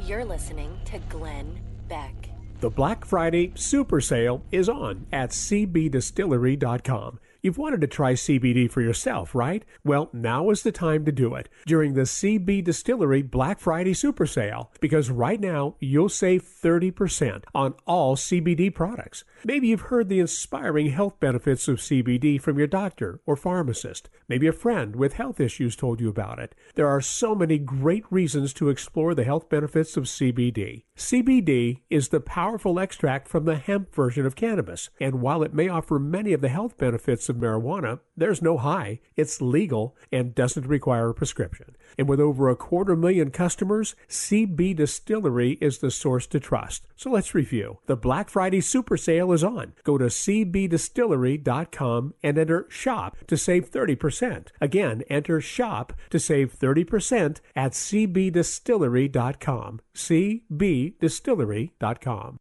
You're 0.00 0.24
listening 0.24 0.80
to 0.86 1.00
Glenn 1.10 1.60
Beck. 1.86 2.30
The 2.60 2.70
Black 2.70 3.04
Friday 3.04 3.52
super 3.56 4.00
sale 4.00 4.42
is 4.50 4.70
on 4.70 5.04
at 5.12 5.32
cbdistillery.com. 5.32 7.20
You've 7.40 7.58
wanted 7.58 7.80
to 7.82 7.86
try 7.86 8.14
CBD 8.14 8.68
for 8.68 8.80
yourself, 8.80 9.32
right? 9.32 9.64
Well, 9.84 10.10
now 10.12 10.50
is 10.50 10.64
the 10.64 10.72
time 10.72 11.04
to 11.04 11.12
do 11.12 11.36
it 11.36 11.48
during 11.66 11.94
the 11.94 12.00
CB 12.02 12.64
Distillery 12.64 13.22
Black 13.22 13.60
Friday 13.60 13.94
super 13.94 14.26
sale 14.26 14.72
because 14.80 15.08
right 15.08 15.40
now 15.40 15.76
you'll 15.78 16.08
save 16.08 16.42
30% 16.42 17.44
on 17.54 17.74
all 17.86 18.16
CBD 18.16 18.74
products. 18.74 19.22
Maybe 19.44 19.68
you've 19.68 19.82
heard 19.82 20.08
the 20.08 20.18
inspiring 20.18 20.90
health 20.90 21.20
benefits 21.20 21.68
of 21.68 21.78
CBD 21.78 22.40
from 22.40 22.58
your 22.58 22.66
doctor 22.66 23.20
or 23.24 23.36
pharmacist. 23.36 24.10
Maybe 24.28 24.48
a 24.48 24.52
friend 24.52 24.96
with 24.96 25.12
health 25.12 25.38
issues 25.38 25.76
told 25.76 26.00
you 26.00 26.08
about 26.08 26.40
it. 26.40 26.56
There 26.74 26.88
are 26.88 27.00
so 27.00 27.36
many 27.36 27.58
great 27.58 28.04
reasons 28.10 28.52
to 28.54 28.68
explore 28.68 29.14
the 29.14 29.22
health 29.22 29.48
benefits 29.48 29.96
of 29.96 30.04
CBD. 30.04 30.82
CBD 30.96 31.82
is 31.88 32.08
the 32.08 32.20
powerful 32.20 32.80
extract 32.80 33.28
from 33.28 33.44
the 33.44 33.56
hemp 33.56 33.94
version 33.94 34.26
of 34.26 34.34
cannabis, 34.34 34.90
and 35.00 35.20
while 35.20 35.44
it 35.44 35.54
may 35.54 35.68
offer 35.68 36.00
many 36.00 36.32
of 36.32 36.40
the 36.40 36.48
health 36.48 36.76
benefits 36.76 37.27
of 37.28 37.36
marijuana, 37.36 38.00
there's 38.16 38.42
no 38.42 38.58
high. 38.58 38.98
It's 39.16 39.40
legal 39.40 39.96
and 40.12 40.34
doesn't 40.34 40.66
require 40.66 41.10
a 41.10 41.14
prescription. 41.14 41.76
And 41.96 42.08
with 42.08 42.18
over 42.20 42.48
a 42.48 42.56
quarter 42.56 42.96
million 42.96 43.30
customers, 43.30 43.94
CB 44.08 44.74
Distillery 44.76 45.58
is 45.60 45.78
the 45.78 45.90
source 45.90 46.26
to 46.28 46.38
trust. 46.40 46.86
So 46.96 47.10
let's 47.10 47.34
review. 47.34 47.80
The 47.86 47.96
Black 47.96 48.30
Friday 48.30 48.60
super 48.60 48.96
sale 48.96 49.32
is 49.32 49.44
on. 49.44 49.74
Go 49.84 49.98
to 49.98 50.06
cbdistillery.com 50.06 52.14
and 52.22 52.38
enter 52.38 52.66
shop 52.68 53.16
to 53.26 53.36
save 53.36 53.70
30%. 53.70 54.48
Again, 54.60 55.02
enter 55.08 55.40
shop 55.40 55.92
to 56.10 56.18
save 56.18 56.58
30% 56.58 57.40
at 57.56 57.72
cbdistillery.com. 57.72 59.80
cbdistillery.com. 59.94 62.38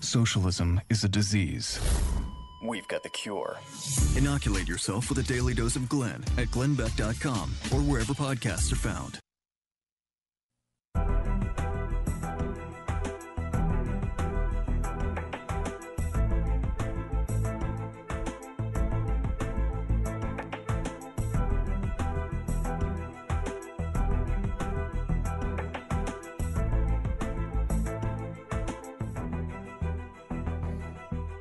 Socialism 0.00 0.80
is 0.88 1.02
a 1.02 1.08
disease. 1.08 1.80
We've 2.66 2.88
got 2.88 3.02
the 3.02 3.08
cure. 3.08 3.56
Inoculate 4.16 4.68
yourself 4.68 5.08
with 5.08 5.18
a 5.18 5.22
daily 5.22 5.54
dose 5.54 5.76
of 5.76 5.88
Glenn 5.88 6.24
at 6.36 6.48
glennbeck.com 6.48 7.50
or 7.72 7.80
wherever 7.80 8.12
podcasts 8.12 8.72
are 8.72 8.76
found. 8.76 9.20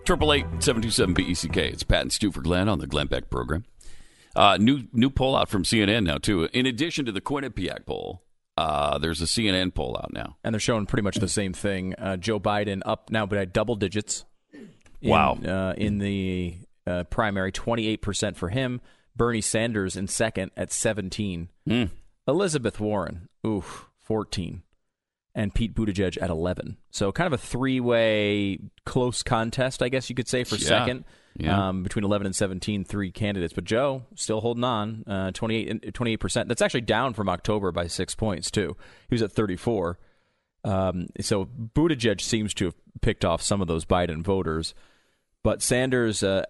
Triple 0.06 0.34
eight 0.34 0.46
seven 0.60 0.82
two 0.84 0.92
seven 0.92 1.16
BECK. 1.16 1.58
It's 1.58 1.84
Pat 1.84 2.02
and 2.04 2.14
Stu 2.14 2.32
for 2.32 2.42
Glenn 2.42 2.70
on 2.70 2.78
the 2.78 2.86
Glenn 2.86 3.08
Beck 3.08 3.30
program. 3.32 3.66
Uh, 4.36 4.58
new 4.58 4.84
new 4.94 5.10
poll 5.10 5.36
out 5.36 5.50
from 5.50 5.64
CNN 5.64 6.04
now 6.04 6.20
too. 6.20 6.48
In 6.54 6.68
addition 6.68 7.06
to 7.06 7.12
the 7.12 7.22
Quinnipiac 7.22 7.88
poll, 7.88 8.22
uh, 8.56 9.00
there's 9.00 9.22
a 9.22 9.26
CNN 9.26 9.74
poll 9.74 9.98
out 9.98 10.14
now. 10.14 10.38
And 10.44 10.54
they're 10.54 10.60
showing 10.60 10.86
pretty 10.86 11.02
much 11.02 11.18
the 11.18 11.28
same 11.28 11.54
thing. 11.54 11.96
Uh, 11.98 12.18
Joe 12.18 12.40
Biden 12.40 12.82
up 12.86 13.10
now 13.10 13.26
by 13.26 13.46
double 13.46 13.76
digits. 13.76 14.26
In, 14.54 14.70
Wow. 15.10 15.38
Uh, 15.44 15.74
in 15.76 15.98
the 15.98 16.56
uh, 16.86 17.04
primary, 17.06 17.52
28% 17.52 18.36
for 18.36 18.50
him. 18.50 18.82
Bernie 19.16 19.42
Sanders 19.42 19.96
in 19.96 20.08
second 20.08 20.52
at 20.56 20.72
17. 20.72 21.50
Hmm. 21.68 21.84
Elizabeth 22.28 22.80
Warren, 22.80 23.30
oof, 23.46 23.88
14. 24.04 24.62
And 25.38 25.54
Pete 25.54 25.76
Buttigieg 25.76 26.18
at 26.22 26.30
11. 26.30 26.78
So 26.92 27.12
kind 27.12 27.28
of 27.28 27.34
a 27.34 27.38
three 27.38 27.82
way 27.82 28.58
close 28.86 29.22
contest, 29.22 29.84
I 29.84 29.90
guess 29.90 30.10
you 30.10 30.16
could 30.16 30.30
say, 30.30 30.46
for 30.46 30.56
Yeah. 30.56 30.68
second. 30.68 31.04
Yeah. 31.38 31.68
Um, 31.68 31.84
between 31.84 32.06
11 32.06 32.26
and 32.26 32.34
17, 32.34 32.86
three 32.86 33.12
candidates. 33.12 33.52
But 33.52 33.66
Joe 33.66 34.04
still 34.16 34.40
holding 34.40 34.64
on, 34.64 35.04
uh, 35.06 35.32
28, 35.32 35.94
28%. 35.94 36.48
That's 36.48 36.62
actually 36.62 36.82
down 36.82 37.14
from 37.14 37.28
October 37.28 37.74
by 37.74 37.88
six 37.88 38.16
points, 38.16 38.50
too. 38.50 38.78
He 39.10 39.14
was 39.16 39.22
at 39.22 39.34
34. 39.34 40.00
Um, 40.64 41.08
so 41.20 41.44
Buttigieg 41.46 42.22
seems 42.22 42.54
to 42.54 42.66
have 42.66 42.76
picked 43.02 43.26
off 43.26 43.42
some 43.42 43.60
of 43.62 43.68
those 43.68 43.84
Biden 43.84 44.24
voters. 44.24 44.74
But 45.44 45.62
Sanders, 45.62 46.24
uh, 46.24 46.46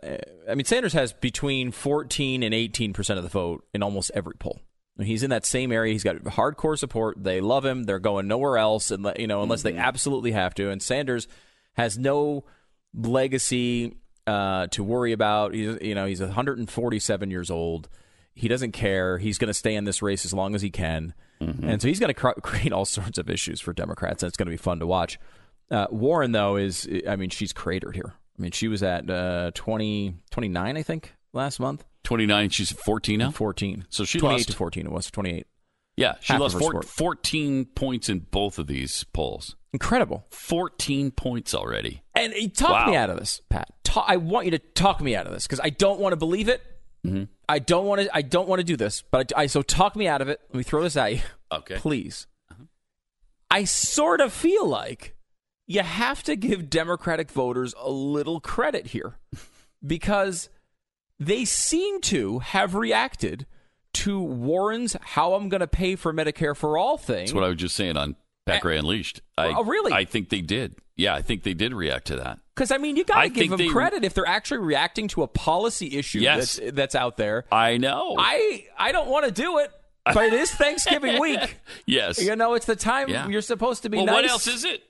I 0.47 0.53
mean, 0.55 0.65
Sanders 0.65 0.93
has 0.93 1.11
between 1.11 1.71
14 1.71 2.43
and 2.43 2.53
18% 2.53 3.17
of 3.17 3.23
the 3.23 3.29
vote 3.29 3.65
in 3.73 3.81
almost 3.81 4.11
every 4.13 4.35
poll. 4.37 4.61
He's 4.99 5.23
in 5.23 5.29
that 5.31 5.45
same 5.45 5.71
area. 5.71 5.91
He's 5.91 6.03
got 6.03 6.17
hardcore 6.17 6.77
support. 6.77 7.21
They 7.21 7.41
love 7.41 7.65
him. 7.65 7.84
They're 7.84 7.99
going 7.99 8.27
nowhere 8.27 8.58
else, 8.58 8.91
and 8.91 9.12
you 9.17 9.27
know, 9.27 9.43
unless 9.43 9.62
they 9.62 9.75
absolutely 9.75 10.31
have 10.31 10.53
to. 10.55 10.69
And 10.69 10.81
Sanders 10.81 11.27
has 11.73 11.97
no 11.97 12.45
legacy 12.93 13.97
uh, 14.25 14.67
to 14.67 14.84
worry 14.84 15.12
about. 15.12 15.53
He's, 15.53 15.77
you 15.81 15.95
know, 15.95 16.05
he's 16.05 16.21
147 16.21 17.29
years 17.29 17.51
old. 17.51 17.89
He 18.34 18.47
doesn't 18.47 18.71
care. 18.71 19.17
He's 19.17 19.38
going 19.38 19.49
to 19.49 19.53
stay 19.53 19.75
in 19.75 19.84
this 19.84 20.01
race 20.01 20.23
as 20.25 20.34
long 20.34 20.55
as 20.55 20.62
he 20.62 20.69
can, 20.69 21.13
and 21.39 21.81
so 21.81 21.88
he's 21.89 21.99
going 21.99 22.13
to 22.13 22.13
cr- 22.13 22.29
create 22.41 22.71
all 22.71 22.86
sorts 22.86 23.17
of 23.17 23.29
issues 23.29 23.60
for 23.60 23.73
Democrats, 23.73 24.23
and 24.23 24.29
it's 24.29 24.38
going 24.38 24.47
to 24.47 24.51
be 24.51 24.58
fun 24.58 24.79
to 24.79 24.88
watch. 24.88 25.19
Uh, 25.69 25.88
Warren, 25.89 26.31
though, 26.31 26.55
is 26.55 26.88
I 27.08 27.17
mean, 27.17 27.29
she's 27.29 27.51
cratered 27.51 27.95
here. 27.95 28.13
I 28.38 28.41
mean, 28.41 28.51
she 28.51 28.67
was 28.67 28.84
at 28.84 29.10
uh, 29.10 29.51
20, 29.55 30.15
29, 30.31 30.77
I 30.77 30.84
think, 30.84 31.13
last 31.34 31.60
month. 31.60 31.86
29. 32.05 32.49
She's 32.49 32.71
at 32.71 32.77
14 32.77 33.19
now. 33.19 33.31
14. 33.31 33.85
So 33.89 34.05
she 34.05 34.19
28 34.19 34.37
lost- 34.37 34.49
to 34.51 34.55
14. 34.55 34.85
It 34.85 34.91
was 34.91 35.11
28. 35.11 35.45
Yeah, 35.97 36.15
she 36.19 36.33
Half 36.33 36.41
lost 36.41 36.57
four, 36.59 36.81
14 36.81 37.65
points 37.65 38.09
in 38.09 38.19
both 38.19 38.59
of 38.59 38.67
these 38.67 39.05
polls. 39.13 39.55
Incredible. 39.71 40.25
14 40.29 41.11
points 41.11 41.53
already. 41.53 42.03
And 42.13 42.33
talk 42.53 42.87
me 42.89 42.95
out 42.97 43.09
of 43.09 43.17
this, 43.17 43.41
Pat. 43.49 43.69
Ta- 43.83 44.03
I 44.07 44.17
want 44.17 44.45
you 44.45 44.51
to 44.51 44.59
talk 44.59 44.99
me 45.01 45.15
out 45.15 45.25
of 45.25 45.31
this 45.33 45.45
because 45.47 45.61
I 45.61 45.69
don't 45.69 45.99
want 45.99 46.11
to 46.13 46.17
believe 46.17 46.49
it. 46.49 46.61
Mm-hmm. 47.05 47.23
I 47.47 47.59
don't 47.59 47.85
want 47.85 48.01
to. 48.01 48.09
I 48.15 48.23
don't 48.23 48.47
want 48.49 48.59
to 48.59 48.63
do 48.65 48.75
this. 48.75 49.03
But 49.09 49.31
I, 49.37 49.43
I 49.43 49.45
so 49.47 49.61
talk 49.61 49.95
me 49.95 50.07
out 50.07 50.21
of 50.21 50.27
it. 50.27 50.41
Let 50.49 50.55
me 50.55 50.63
throw 50.63 50.83
this 50.83 50.97
at 50.97 51.13
you, 51.13 51.21
Okay. 51.51 51.75
please. 51.75 52.27
I 53.49 53.63
sort 53.63 54.19
of 54.21 54.33
feel 54.33 54.67
like 54.67 55.15
you 55.67 55.81
have 55.81 56.23
to 56.23 56.35
give 56.35 56.69
Democratic 56.69 57.31
voters 57.31 57.73
a 57.79 57.89
little 57.89 58.39
credit 58.41 58.87
here 58.87 59.15
because 59.85 60.49
they 61.19 61.45
seem 61.45 62.01
to 62.01 62.39
have 62.39 62.75
reacted 62.75 63.45
to 63.93 64.19
Warren's 64.21 64.95
"How 65.01 65.34
I'm 65.36 65.49
going 65.49 65.62
to 65.62 65.67
pay 65.67 65.95
for 65.95 66.13
Medicare 66.13 66.56
for 66.56 66.78
all" 66.78 66.97
thing. 66.97 67.19
That's 67.25 67.34
what 67.34 67.43
I 67.43 67.47
was 67.49 67.58
just 67.58 67.75
saying 67.75 67.97
on 67.97 68.15
Gray 68.62 68.78
Unleashed. 68.78 69.21
I, 69.38 69.47
Oh, 69.54 69.63
really? 69.63 69.91
I 69.93 70.06
think 70.06 70.30
they 70.30 70.41
did. 70.41 70.75
Yeah, 70.97 71.13
I 71.15 71.21
think 71.21 71.43
they 71.43 71.54
did 71.54 71.73
react 71.73 72.08
to 72.08 72.15
that. 72.17 72.39
Because 72.56 72.71
I 72.71 72.78
mean, 72.78 72.95
you 72.95 73.04
got 73.04 73.21
to 73.23 73.30
give 73.30 73.49
them 73.49 73.58
they- 73.58 73.67
credit 73.67 74.04
if 74.06 74.13
they're 74.13 74.28
actually 74.28 74.60
reacting 74.60 75.08
to 75.10 75.23
a 75.23 75.28
policy 75.28 75.97
issue 75.97 76.19
Yes. 76.19 76.56
that's, 76.58 76.71
that's 76.75 76.95
out 76.95 77.17
there. 77.17 77.45
I 77.51 77.78
know. 77.78 78.15
I 78.17 78.65
I 78.78 78.91
don't 78.93 79.10
want 79.10 79.25
to 79.25 79.32
do 79.32 79.58
it, 79.60 79.71
but 80.06 80.25
it 80.25 80.34
is 80.34 80.51
Thanksgiving 80.51 81.19
week. 81.21 81.58
yes. 81.86 82.21
You 82.21 82.36
know, 82.38 82.54
it's 82.54 82.65
the 82.65 82.75
time 82.78 83.10
Yeah. 83.10 83.28
you're 83.28 83.41
supposed 83.41 83.84
to 83.84 83.89
be 83.89 83.97
well, 83.97 84.06
nice. 84.06 84.15
what 84.15 84.25
else 84.30 84.47
is 84.47 84.63
it? 84.63 84.84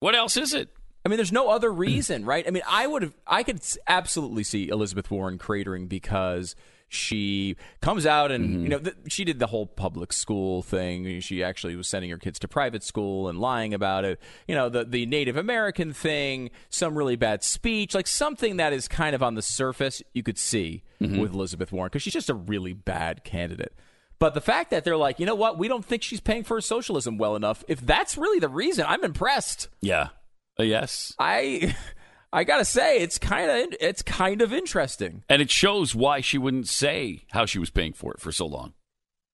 What 0.00 0.14
else 0.16 0.36
is 0.36 0.52
it? 0.54 0.68
I 1.04 1.08
mean, 1.08 1.16
there's 1.16 1.32
no 1.32 1.48
other 1.50 1.72
reason, 1.72 2.24
right? 2.32 2.44
I 2.46 2.50
mean, 2.50 2.62
I 2.68 2.86
would 2.86 3.02
have, 3.02 3.14
I 3.26 3.42
could 3.42 3.60
absolutely 3.88 4.44
see 4.44 4.68
Elizabeth 4.68 5.10
Warren 5.10 5.38
cratering 5.38 5.88
because 5.88 6.54
she 6.88 7.56
comes 7.80 8.04
out 8.04 8.30
and 8.30 8.44
Mm-hmm. 8.50 8.62
you 8.64 8.68
know 8.68 8.78
th- 8.78 8.96
she 9.08 9.24
did 9.24 9.38
the 9.38 9.46
whole 9.46 9.64
public 9.66 10.12
school 10.12 10.60
thing. 10.62 11.20
She 11.20 11.42
actually 11.42 11.74
was 11.74 11.88
sending 11.88 12.10
her 12.10 12.18
kids 12.18 12.38
to 12.40 12.48
private 12.48 12.82
school 12.82 13.28
and 13.30 13.38
lying 13.40 13.72
about 13.72 14.04
it. 14.04 14.20
You 14.46 14.54
know, 14.54 14.68
the 14.68 14.84
the 14.84 15.06
Native 15.06 15.38
American 15.38 15.94
thing, 15.94 16.50
some 16.68 16.94
really 16.96 17.16
bad 17.16 17.42
speech, 17.42 17.94
like 17.94 18.06
something 18.06 18.58
that 18.58 18.74
is 18.74 18.88
kind 18.88 19.14
of 19.14 19.22
on 19.22 19.36
the 19.36 19.42
surface 19.42 20.02
you 20.12 20.22
could 20.22 20.38
see 20.38 20.82
Mm-hmm. 21.00 21.18
with 21.18 21.32
Elizabeth 21.32 21.72
Warren 21.72 21.88
because 21.88 22.02
she's 22.02 22.12
just 22.12 22.28
a 22.30 22.34
really 22.34 22.74
bad 22.74 23.24
candidate. 23.24 23.72
But 24.20 24.34
the 24.34 24.40
fact 24.40 24.70
that 24.70 24.84
they're 24.84 24.96
like, 24.96 25.18
you 25.18 25.26
know 25.26 25.34
what, 25.34 25.58
we 25.58 25.66
don't 25.66 25.84
think 25.84 26.02
she's 26.04 26.20
paying 26.20 26.44
for 26.44 26.60
socialism 26.60 27.18
well 27.18 27.34
enough. 27.34 27.64
If 27.66 27.80
that's 27.80 28.16
really 28.16 28.38
the 28.38 28.48
reason, 28.50 28.84
I'm 28.86 29.02
impressed. 29.02 29.68
Yeah. 29.80 30.10
Uh, 30.58 30.64
yes. 30.64 31.14
I 31.18 31.74
I 32.32 32.44
gotta 32.44 32.64
say 32.64 32.98
it's 32.98 33.18
kind 33.18 33.50
of 33.50 33.76
it's 33.80 34.02
kind 34.02 34.40
of 34.42 34.52
interesting. 34.52 35.22
And 35.28 35.42
it 35.42 35.50
shows 35.50 35.94
why 35.94 36.20
she 36.20 36.38
wouldn't 36.38 36.68
say 36.68 37.24
how 37.32 37.46
she 37.46 37.58
was 37.58 37.70
paying 37.70 37.92
for 37.92 38.12
it 38.14 38.20
for 38.20 38.32
so 38.32 38.46
long. 38.46 38.72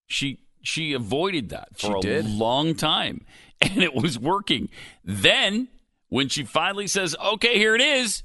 She 0.07 0.41
she 0.63 0.93
avoided 0.93 1.51
that 1.51 1.69
for 1.79 1.87
She 1.87 1.93
a 1.93 2.01
did. 2.01 2.27
long 2.31 2.75
time, 2.75 3.25
and 3.61 3.83
it 3.83 3.95
was 3.95 4.19
working. 4.19 4.69
Then 5.05 5.69
when 6.09 6.29
she 6.29 6.45
finally 6.45 6.87
says, 6.87 7.15
"Okay, 7.23 7.57
here 7.59 7.75
it 7.75 7.81
is," 7.81 8.23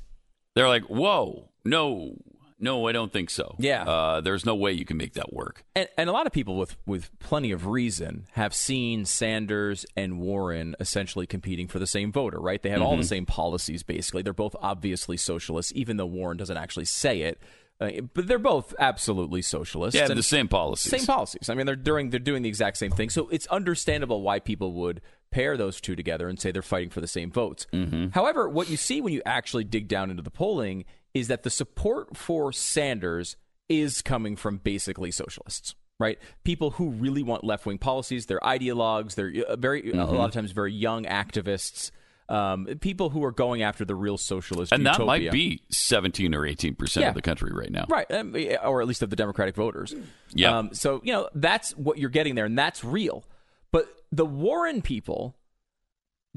they're 0.56 0.68
like, 0.70 0.84
"Whoa, 0.86 1.50
no, 1.64 2.16
no, 2.64 2.88
I 2.88 2.92
don't 2.94 3.12
think 3.14 3.30
so. 3.30 3.56
Yeah. 3.60 3.84
uh, 3.84 4.22
there's 4.22 4.46
no 4.46 4.56
way 4.56 4.72
you 4.72 4.86
can 4.86 4.98
make 4.98 5.14
that 5.14 5.32
work." 5.34 5.64
And, 5.76 5.88
and 5.98 6.10
a 6.10 6.14
lot 6.14 6.26
of 6.26 6.34
people 6.34 6.58
with 6.58 6.76
with 6.86 7.12
plenty 7.20 7.52
of 7.52 7.68
reason 7.68 8.26
have 8.32 8.54
seen 8.54 9.06
Sanders 9.06 9.86
and 9.96 10.20
Warren 10.20 10.76
essentially 10.80 11.28
competing 11.28 11.68
for 11.68 11.78
the 11.80 11.88
same 11.88 12.12
voter, 12.12 12.40
right? 12.40 12.62
They 12.62 12.70
have 12.70 12.82
all 12.82 12.94
Mm-hmm. 12.94 13.02
the 13.02 13.08
same 13.08 13.26
policies 13.26 13.84
basically. 13.84 14.22
They're 14.24 14.34
both 14.34 14.56
obviously 14.62 15.18
socialists, 15.18 15.72
even 15.76 15.98
though 15.98 16.06
Warren 16.06 16.38
doesn't 16.38 16.58
actually 16.58 16.86
say 16.86 17.22
it. 17.22 17.40
Uh, 17.82 17.90
but 18.14 18.28
they're 18.28 18.38
both 18.40 18.74
absolutely 18.80 19.42
socialists. 19.42 20.00
Yeah, 20.00 20.06
and- 20.08 20.18
the 20.18 20.24
same 20.24 20.48
policies. 20.48 20.92
Same 20.92 21.06
policies. 21.08 21.50
I 21.50 21.56
mean, 21.56 21.66
they're 21.66 21.76
doing 21.76 22.12
they're 22.12 22.20
doing 22.20 22.44
the 22.44 22.50
exact 22.50 22.78
same 22.78 22.92
thing. 22.92 23.10
So 23.10 23.28
it's 23.30 23.48
understandable 23.48 24.22
why 24.22 24.40
people 24.40 24.74
would 24.74 25.02
pair 25.32 25.58
those 25.58 25.82
two 25.82 25.96
together 25.96 26.30
and 26.30 26.40
say 26.40 26.52
they're 26.52 26.62
fighting 26.62 26.92
for 26.92 27.02
the 27.02 27.08
same 27.08 27.32
votes. 27.32 27.66
However, 28.12 28.48
what 28.48 28.70
you 28.70 28.78
see 28.78 29.02
when 29.02 29.14
you 29.14 29.22
actually 29.26 29.64
dig 29.64 29.88
down 29.88 30.12
into 30.12 30.22
the 30.22 30.30
polling 30.30 30.86
is 31.14 31.28
that 31.28 31.44
the 31.44 31.50
support 31.50 32.18
for 32.18 32.52
Sanders 32.52 33.36
is 33.70 34.02
coming 34.02 34.36
from 34.36 34.58
basically 34.58 35.12
socialists. 35.12 35.76
Right, 36.00 36.18
people 36.44 36.72
who 36.72 36.90
really 36.90 37.22
want 37.24 37.44
left 37.44 37.66
wing 37.66 37.78
policies. 37.78 38.26
They're 38.26 38.40
ideologues. 38.40 39.14
They're 39.16 39.32
uh, 39.48 39.56
very 39.56 39.92
a 39.92 40.04
lot 40.04 40.26
of 40.26 40.32
times 40.32 40.52
very 40.52 40.74
young 40.74 41.06
activists. 41.06 41.92
Um, 42.28 42.66
people 42.82 43.10
who 43.10 43.24
are 43.24 43.32
going 43.32 43.62
after 43.62 43.86
the 43.86 43.94
real 43.96 44.18
socialist 44.18 44.72
and 44.72 44.86
that 44.88 45.00
might 45.00 45.32
be 45.32 45.62
17 45.70 46.34
or 46.34 46.46
18 46.48 46.76
percent 46.76 47.04
Yeah. 47.04 47.10
of 47.10 47.16
the 47.16 47.22
country 47.22 47.52
right 47.54 47.70
now. 47.72 47.86
Right, 47.88 48.10
um, 48.12 48.36
or 48.64 48.82
at 48.82 48.88
least 48.88 49.04
of 49.04 49.12
the 49.12 49.16
Democratic 49.16 49.56
voters. 49.56 49.94
Yeah. 50.34 50.58
Um, 50.58 50.74
so 50.74 51.00
you 51.04 51.14
know 51.14 51.30
that's 51.36 51.72
what 51.78 52.00
you're 52.00 52.10
getting 52.10 52.34
there, 52.36 52.46
and 52.46 52.58
that's 52.58 52.84
real. 52.84 53.24
But 53.72 53.88
the 54.12 54.26
Warren 54.26 54.82
people 54.82 55.36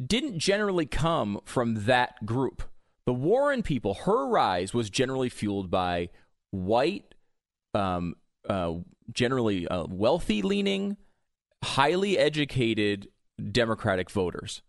didn't 0.05 0.39
generally 0.39 0.87
come 0.87 1.41
from 1.45 1.87
that 1.87 2.27
group. 2.27 2.63
The 3.07 3.13
Warren 3.13 3.63
people, 3.63 3.95
her 3.95 4.27
rise 4.27 4.75
was 4.75 4.91
generally 4.91 5.29
fueled 5.29 5.71
by 5.71 6.11
white, 6.51 7.15
um, 7.73 8.17
uh, 8.49 8.75
generally 9.13 9.69
uh, 9.69 9.87
wealthy-leaning, 9.89 10.97
highly 11.63 12.19
educated 12.19 13.09
Democratic 13.53 14.11
voters, 14.11 14.63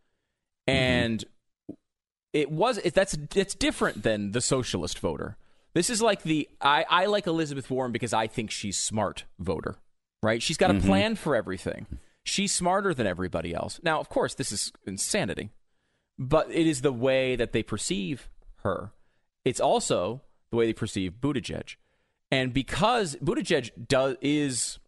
and 0.67 1.23
it 2.33 2.51
was 2.51 2.77
it, 2.79 2.93
that's 2.93 3.17
it's 3.35 3.55
different 3.55 4.03
than 4.03 4.31
the 4.31 4.41
socialist 4.41 4.99
voter. 4.99 5.37
This 5.73 5.89
is 5.89 6.01
like 6.01 6.23
the 6.23 6.49
I, 6.61 6.85
I 6.89 7.05
like 7.05 7.27
Elizabeth 7.27 7.69
Warren 7.69 7.91
because 7.91 8.13
I 8.13 8.27
think 8.27 8.51
she's 8.51 8.77
smart 8.77 9.25
voter, 9.39 9.77
right? 10.21 10.43
She's 10.43 10.57
got 10.57 10.71
a 10.71 10.79
plan 10.79 11.15
for 11.15 11.35
everything. 11.35 11.87
She's 12.23 12.51
smarter 12.51 12.93
than 12.93 13.07
everybody 13.07 13.53
else. 13.53 13.79
Now, 13.83 13.99
of 13.99 14.09
course, 14.09 14.33
this 14.35 14.51
is 14.51 14.73
insanity, 14.85 15.51
but 16.17 16.49
it 16.51 16.67
is 16.67 16.81
the 16.81 16.93
way 16.93 17.35
that 17.35 17.51
they 17.51 17.63
perceive 17.63 18.29
her. 18.57 18.91
It's 19.45 19.59
also 19.59 20.21
the 20.51 20.57
way 20.57 20.65
they 20.65 20.73
perceive 20.73 21.13
Buttigieg, 21.21 21.75
and 22.31 22.53
because 22.53 23.15
Buttigieg 23.17 23.87
does 23.87 24.15
is 24.21 24.79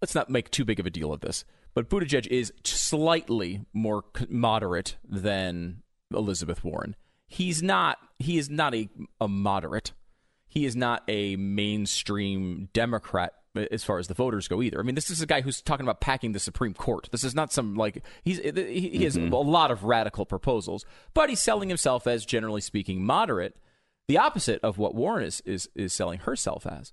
let's 0.00 0.14
not 0.14 0.30
make 0.30 0.50
too 0.50 0.64
big 0.64 0.80
of 0.80 0.86
a 0.86 0.90
deal 0.90 1.12
of 1.12 1.20
this, 1.20 1.44
but 1.74 1.88
Buttigieg 1.88 2.26
is 2.26 2.52
slightly 2.64 3.64
more 3.72 4.04
moderate 4.28 4.96
than 5.08 5.82
Elizabeth 6.12 6.64
Warren. 6.64 6.96
He's 7.26 7.62
not. 7.62 7.98
He 8.18 8.38
is 8.38 8.50
not 8.50 8.74
a, 8.74 8.88
a 9.20 9.28
moderate. 9.28 9.92
He 10.48 10.64
is 10.64 10.74
not 10.74 11.04
a 11.06 11.36
mainstream 11.36 12.68
Democrat 12.72 13.34
Uh, 13.56 13.64
as 13.72 13.82
far 13.82 13.98
as 13.98 14.06
the 14.06 14.14
voters 14.14 14.46
go 14.46 14.62
either. 14.62 14.78
I 14.78 14.84
mean, 14.84 14.94
this 14.94 15.10
is 15.10 15.20
a 15.20 15.26
guy 15.26 15.40
who's 15.40 15.60
talking 15.60 15.84
about 15.84 16.00
packing 16.00 16.30
the 16.30 16.38
Supreme 16.38 16.72
Court. 16.72 17.08
This 17.10 17.24
is 17.24 17.34
not 17.34 17.52
some 17.52 17.74
like 17.74 18.04
he's 18.22 18.38
uh, 18.38 18.52
he, 18.54 18.90
he 18.90 19.02
has 19.02 19.16
mm-hmm. 19.16 19.32
a 19.32 19.40
lot 19.40 19.72
of 19.72 19.82
radical 19.82 20.24
proposals, 20.24 20.84
but 21.14 21.28
he's 21.28 21.40
selling 21.40 21.68
himself 21.68 22.06
as 22.06 22.24
generally 22.24 22.60
speaking 22.60 23.04
moderate. 23.04 23.56
the 24.06 24.18
opposite 24.18 24.60
of 24.62 24.78
what 24.78 24.94
Warren 24.94 25.24
is 25.24 25.42
is 25.44 25.68
is 25.74 25.92
selling 25.92 26.20
herself 26.20 26.64
as. 26.64 26.92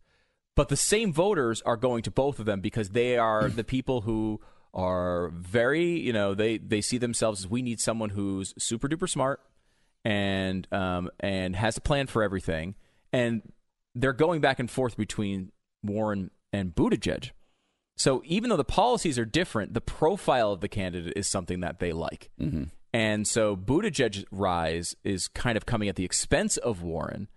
But 0.56 0.70
the 0.70 0.76
same 0.76 1.13
voters 1.13 1.62
are 1.62 1.78
going 1.78 2.02
to 2.02 2.12
both 2.12 2.39
of 2.39 2.48
them 2.48 2.60
because 2.60 2.89
they 2.89 3.20
are 3.20 3.50
the 3.50 3.63
people 3.76 4.02
who 4.02 4.41
are 4.74 5.30
very, 5.30 6.00
you 6.00 6.12
know, 6.12 6.34
they 6.34 6.58
they 6.58 6.82
see 6.82 6.98
themselves 6.98 7.41
as 7.41 7.48
we 7.48 7.62
need 7.62 7.80
someone 7.80 8.10
who's 8.10 8.56
super 8.58 8.88
duper 8.88 9.08
smart 9.08 9.41
and 10.04 10.67
um 10.74 11.12
and 11.20 11.56
has 11.56 11.78
a 11.78 11.82
plan 11.82 12.08
for 12.08 12.24
everything, 12.24 12.74
and 13.13 13.43
they're 13.93 14.12
going 14.12 14.41
back 14.41 14.58
and 14.58 14.72
forth 14.72 14.98
between 14.98 15.52
Warren 15.84 16.32
and 16.54 16.76
Buttigieg. 16.76 17.32
So 17.98 18.22
even 18.26 18.50
though 18.50 18.58
the 18.58 18.64
policies 18.64 19.18
are 19.18 19.26
different, 19.26 19.74
the 19.74 19.82
profile 19.82 20.52
of 20.52 20.62
the 20.62 20.68
candidate 20.68 21.14
is 21.16 21.28
something 21.28 21.62
that 21.62 21.80
they 21.80 21.92
like. 21.92 22.30
Mm-hmm. 22.40 22.66
And 22.94 23.28
so 23.28 23.56
Buttigieg's 23.56 24.26
rise 24.32 24.96
is 25.04 25.28
kind 25.28 25.58
of 25.58 25.66
coming 25.66 25.90
at 25.90 25.96
the 25.96 26.06
expense 26.06 26.58
of 26.58 26.84
Warren, 26.84 27.28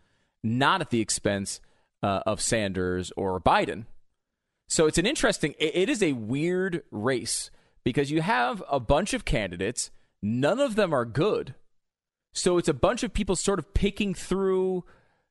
not 0.44 0.80
at 0.80 0.90
the 0.90 1.00
expense 1.00 1.60
uh, 2.02 2.20
of 2.26 2.40
Sanders 2.40 3.12
or 3.16 3.40
Biden. 3.40 3.86
So 4.68 4.86
it's 4.86 4.98
an 4.98 5.06
interesting, 5.06 5.54
it, 5.58 5.74
it 5.74 5.88
is 5.88 6.02
a 6.02 6.12
weird 6.12 6.82
race 6.90 7.50
because 7.82 8.10
you 8.10 8.22
have 8.22 8.62
a 8.70 8.78
bunch 8.78 9.14
of 9.14 9.24
candidates, 9.24 9.90
none 10.22 10.60
of 10.60 10.76
them 10.76 10.94
are 10.94 11.04
good. 11.04 11.54
So 12.32 12.58
it's 12.58 12.68
a 12.68 12.74
bunch 12.74 13.02
of 13.02 13.12
people 13.12 13.34
sort 13.34 13.58
of 13.58 13.74
picking 13.74 14.14
through 14.14 14.84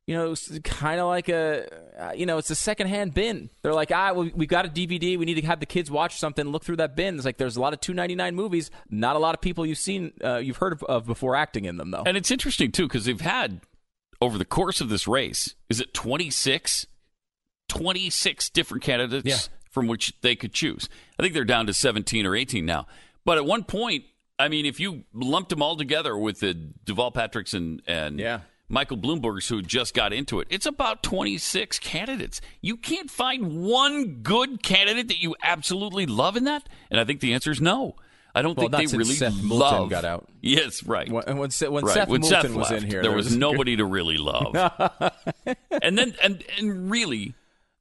you 0.09 0.15
know, 0.15 0.33
kind 0.63 0.99
of 0.99 1.05
like 1.05 1.29
a, 1.29 1.67
uh, 1.99 2.11
you 2.13 2.25
know, 2.25 2.39
it's 2.39 2.49
a 2.49 2.55
secondhand 2.55 3.13
bin. 3.13 3.51
They're 3.61 3.75
like, 3.75 3.91
ah, 3.93 4.11
well, 4.13 4.27
we've 4.33 4.49
got 4.49 4.65
a 4.65 4.67
DVD. 4.69 5.19
We 5.19 5.25
need 5.25 5.35
to 5.35 5.45
have 5.45 5.59
the 5.59 5.67
kids 5.67 5.91
watch 5.91 6.17
something. 6.17 6.47
Look 6.47 6.63
through 6.63 6.77
that 6.77 6.95
bin. 6.95 7.15
It's 7.15 7.25
like 7.25 7.37
there's 7.37 7.57
a 7.57 7.61
lot 7.61 7.73
of 7.73 7.79
two 7.79 7.93
ninety 7.93 8.15
nine 8.15 8.33
movies. 8.33 8.71
Not 8.89 9.15
a 9.15 9.19
lot 9.19 9.35
of 9.35 9.41
people 9.41 9.67
you've 9.67 9.77
seen, 9.77 10.13
uh, 10.23 10.37
you've 10.37 10.57
heard 10.57 10.73
of, 10.73 10.83
of, 10.85 11.05
before 11.05 11.35
acting 11.35 11.65
in 11.65 11.77
them 11.77 11.91
though. 11.91 12.01
And 12.07 12.17
it's 12.17 12.31
interesting 12.31 12.71
too 12.71 12.87
because 12.87 13.05
they've 13.05 13.21
had 13.21 13.61
over 14.19 14.39
the 14.39 14.45
course 14.45 14.81
of 14.81 14.89
this 14.89 15.07
race, 15.07 15.53
is 15.69 15.79
it 15.79 15.93
26? 15.93 16.87
26 17.67 18.49
different 18.49 18.83
candidates 18.83 19.27
Yeah. 19.27 19.37
from 19.69 19.85
which 19.87 20.13
they 20.21 20.35
could 20.35 20.53
choose. 20.53 20.89
I 21.19 21.21
think 21.21 21.33
they're 21.35 21.45
down 21.45 21.67
to 21.67 21.73
17 21.73 22.25
or 22.25 22.35
18 22.35 22.65
now. 22.65 22.87
But 23.25 23.37
at 23.37 23.45
one 23.45 23.63
point, 23.63 24.05
I 24.39 24.47
mean, 24.47 24.65
if 24.65 24.79
you 24.79 25.03
lumped 25.13 25.49
them 25.49 25.61
all 25.61 25.75
together 25.77 26.17
with 26.17 26.39
the 26.39 26.55
Deval 26.85 27.13
Patricks 27.13 27.53
and, 27.53 27.81
and 27.85 28.19
Yeah. 28.19 28.39
Michael 28.69 28.97
Bloomberg's 28.97 29.47
who 29.49 29.61
just 29.61 29.93
got 29.93 30.13
into 30.13 30.39
it, 30.39 30.47
it's 30.51 30.65
about 30.67 31.01
26 31.03 31.79
candidates. 31.79 32.39
You 32.61 32.77
can't 32.77 33.09
find 33.09 33.63
one 33.63 34.19
good 34.21 34.61
candidate 34.63 35.07
that 35.07 35.19
you 35.21 35.35
absolutely 35.43 36.05
love 36.05 36.37
in 36.37 36.43
that. 36.45 36.69
And 36.91 36.99
I 36.99 37.03
think 37.05 37.19
the 37.19 37.33
answer 37.33 37.49
is 37.51 37.59
no. 37.59 37.95
I 38.35 38.43
don't 38.43 38.55
Well, 38.55 38.69
think 38.69 38.91
they 38.91 38.95
really 38.97 39.15
Seth 39.15 39.33
Moulton 39.41 39.57
love. 39.57 39.89
got 39.89 40.05
out. 40.05 40.29
Yes, 40.39 40.83
right. 40.83 41.11
When, 41.11 41.23
when, 41.25 41.35
when 41.37 41.83
Right. 41.83 41.93
Seth 41.93 42.07
when 42.09 42.21
Moulton 42.21 42.41
Seth 42.41 42.53
was 42.53 42.69
left, 42.69 42.83
in 42.83 42.89
here, 42.89 43.01
there 43.01 43.11
was 43.11 43.35
nobody 43.35 43.75
to 43.77 43.85
really 43.85 44.17
love. 44.17 44.53
and 45.81 45.97
then 45.97 46.13
and 46.21 46.43
and 46.59 46.91
really, 46.91 47.33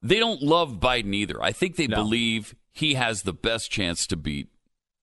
they 0.03 0.19
don't 0.19 0.41
love 0.43 0.81
Biden 0.81 1.15
either. 1.15 1.41
I 1.43 1.53
think 1.53 1.77
they 1.77 1.87
No. 1.87 1.97
believe 1.97 2.55
he 2.73 2.95
has 2.95 3.23
the 3.23 3.35
best 3.35 3.71
chance 3.71 4.07
to 4.07 4.17
beat 4.17 4.49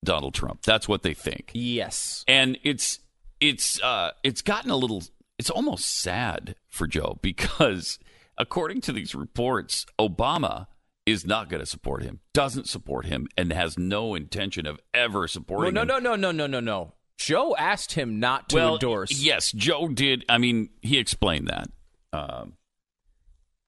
Donald 0.04 0.34
Trump. 0.34 0.64
That's 0.64 0.88
what 0.88 1.04
they 1.04 1.14
think. 1.14 1.52
Yes. 1.54 2.26
And 2.28 2.58
it's 2.64 3.00
it's 3.40 3.80
uh 3.84 4.12
it's 4.24 4.42
gotten 4.42 4.72
a 4.72 4.76
little 4.78 5.04
it's 5.38 5.50
almost 5.50 5.86
sad 6.02 6.56
for 6.70 6.88
Joe 6.88 7.20
because 7.22 8.00
according 8.38 8.82
to 8.82 8.92
these 8.94 9.14
reports, 9.16 9.86
Obama 10.00 10.68
is 11.06 11.26
not 11.26 11.50
going 11.50 11.60
to 11.60 11.66
support 11.66 12.04
him, 12.04 12.20
doesn't 12.34 12.68
support 12.68 13.06
him, 13.06 13.28
and 13.38 13.54
has 13.54 13.78
no 13.78 14.16
intention 14.16 14.66
of 14.66 14.80
ever 14.94 15.20
Well, 15.20 15.28
supporting 15.28 15.74
no, 15.76 15.82
him. 15.82 15.88
no, 15.88 16.00
no, 16.00 16.16
no, 16.16 16.32
no, 16.32 16.48
no, 16.48 16.60
no. 16.60 16.94
Joe 17.18 17.56
asked 17.58 17.94
him 17.94 18.20
not 18.20 18.50
to 18.50 18.56
well, 18.58 18.74
endorse. 18.74 19.12
Yes, 19.22 19.52
Joe 19.52 19.88
did. 19.88 20.26
I 20.28 20.38
mean, 20.38 20.70
he 20.82 20.98
explained 20.98 21.48
that. 21.48 21.68
Um, 22.12 22.54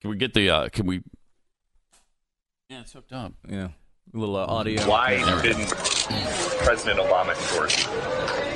can 0.02 0.10
we 0.10 0.18
get 0.18 0.34
the? 0.34 0.50
Uh, 0.50 0.70
can 0.70 0.86
we? 0.86 1.02
Yeah, 2.70 2.82
it's 2.82 2.92
hooked 2.94 3.14
up. 3.14 3.34
Yeah. 3.48 3.70
A 4.14 4.18
little 4.18 4.36
uh, 4.36 4.46
audio. 4.46 4.82
Why 4.84 5.18
didn't 5.42 5.70
President 5.70 7.00
Obama 7.00 7.36
endorse 7.52 7.86
you? 7.86 8.47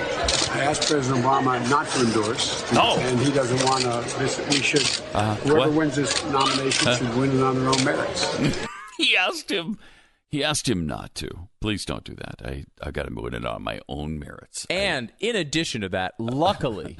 I 0.54 0.60
asked 0.66 0.90
President 0.90 1.24
Obama 1.24 1.70
not 1.70 1.88
to 1.90 2.06
endorse. 2.06 2.70
No. 2.74 2.98
And 2.98 3.20
he 3.20 3.32
doesn't 3.32 3.64
want 3.64 3.84
to. 3.84 4.48
We 4.50 4.62
should. 4.62 4.88
Uh, 5.14 5.36
whoever 5.38 5.60
what? 5.60 5.72
wins 5.74 5.96
this 5.96 6.24
nomination 6.26 6.96
should 6.96 7.16
win 7.16 7.32
it 7.32 7.42
on 7.42 7.56
their 7.60 7.70
own 7.70 7.84
merits. 7.84 8.38
He 8.98 9.18
asked 9.18 9.50
him. 9.50 9.80
He 10.28 10.44
asked 10.44 10.70
him 10.70 10.86
not 10.86 11.16
to. 11.16 11.50
Please 11.60 11.86
don't 11.86 12.04
do 12.04 12.14
that. 12.16 12.36
I 12.46 12.66
I 12.84 12.92
got 12.92 13.06
to 13.06 13.10
move 13.10 13.34
it 13.34 13.44
on 13.44 13.64
my 13.64 13.80
own 13.90 14.20
merits. 14.20 14.68
And 14.70 15.12
in 15.20 15.36
addition 15.36 15.82
to 15.82 15.90
that, 15.90 16.14
luckily, 16.20 16.98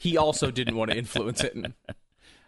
he 0.00 0.16
also 0.16 0.50
didn't 0.50 0.76
want 0.76 0.90
to 0.90 0.96
influence 0.96 1.44
it. 1.44 1.54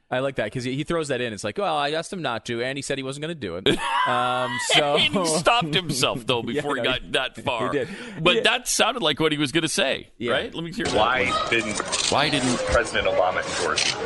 And 0.09 0.19
I 0.19 0.21
like 0.21 0.37
that 0.37 0.45
because 0.45 0.63
he, 0.63 0.75
he 0.77 0.85
throws 0.85 1.09
that 1.09 1.21
in. 1.21 1.33
It's 1.33 1.43
like, 1.43 1.59
well, 1.59 1.77
I 1.77 1.91
asked 1.91 2.13
him 2.13 2.23
not 2.23 2.47
to, 2.47 2.63
and 2.63 2.79
he 2.79 2.83
said 2.83 2.97
he 2.97 3.03
wasn't 3.03 3.23
going 3.23 3.35
to 3.35 3.41
do 3.41 3.57
it. 3.57 3.79
Um, 4.07 4.57
so 4.69 4.97
he 4.99 5.27
stopped 5.27 5.75
himself 5.75 6.25
though 6.29 6.41
Yeah, 6.47 6.61
before 6.61 6.77
no, 6.77 6.83
he 6.83 6.89
got 6.89 7.01
he- 7.03 7.11
that 7.11 7.37
far. 7.45 7.73
he 7.73 7.79
did. 7.81 7.89
But 8.23 8.37
Yeah. 8.37 8.41
that 8.43 8.69
sounded 8.69 9.03
like 9.03 9.19
what 9.19 9.33
he 9.33 9.39
was 9.39 9.51
going 9.51 9.63
to 9.63 9.69
say, 9.69 10.11
Yeah. 10.17 10.31
right? 10.31 10.55
Let 10.55 10.63
me 10.63 10.71
hear 10.73 10.85
that. 10.87 10.95
Why 10.95 11.25
one. 11.29 11.51
didn't 11.51 11.81
Why 12.13 12.29
didn't? 12.31 12.57
President 12.67 13.09
Obama 13.09 13.43
endorse 13.59 13.91
you? 13.93 13.99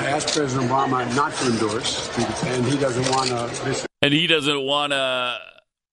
I 0.00 0.10
asked 0.10 0.34
President 0.34 0.70
Obama 0.70 1.14
not 1.14 1.34
to 1.34 1.46
endorse, 1.52 2.08
and 2.46 2.64
he 2.64 2.78
doesn't 2.78 3.10
want 3.10 3.28
to. 3.28 3.86
And 4.00 4.14
he 4.14 4.26
doesn't 4.26 4.62
want 4.62 4.92
to. 4.94 5.38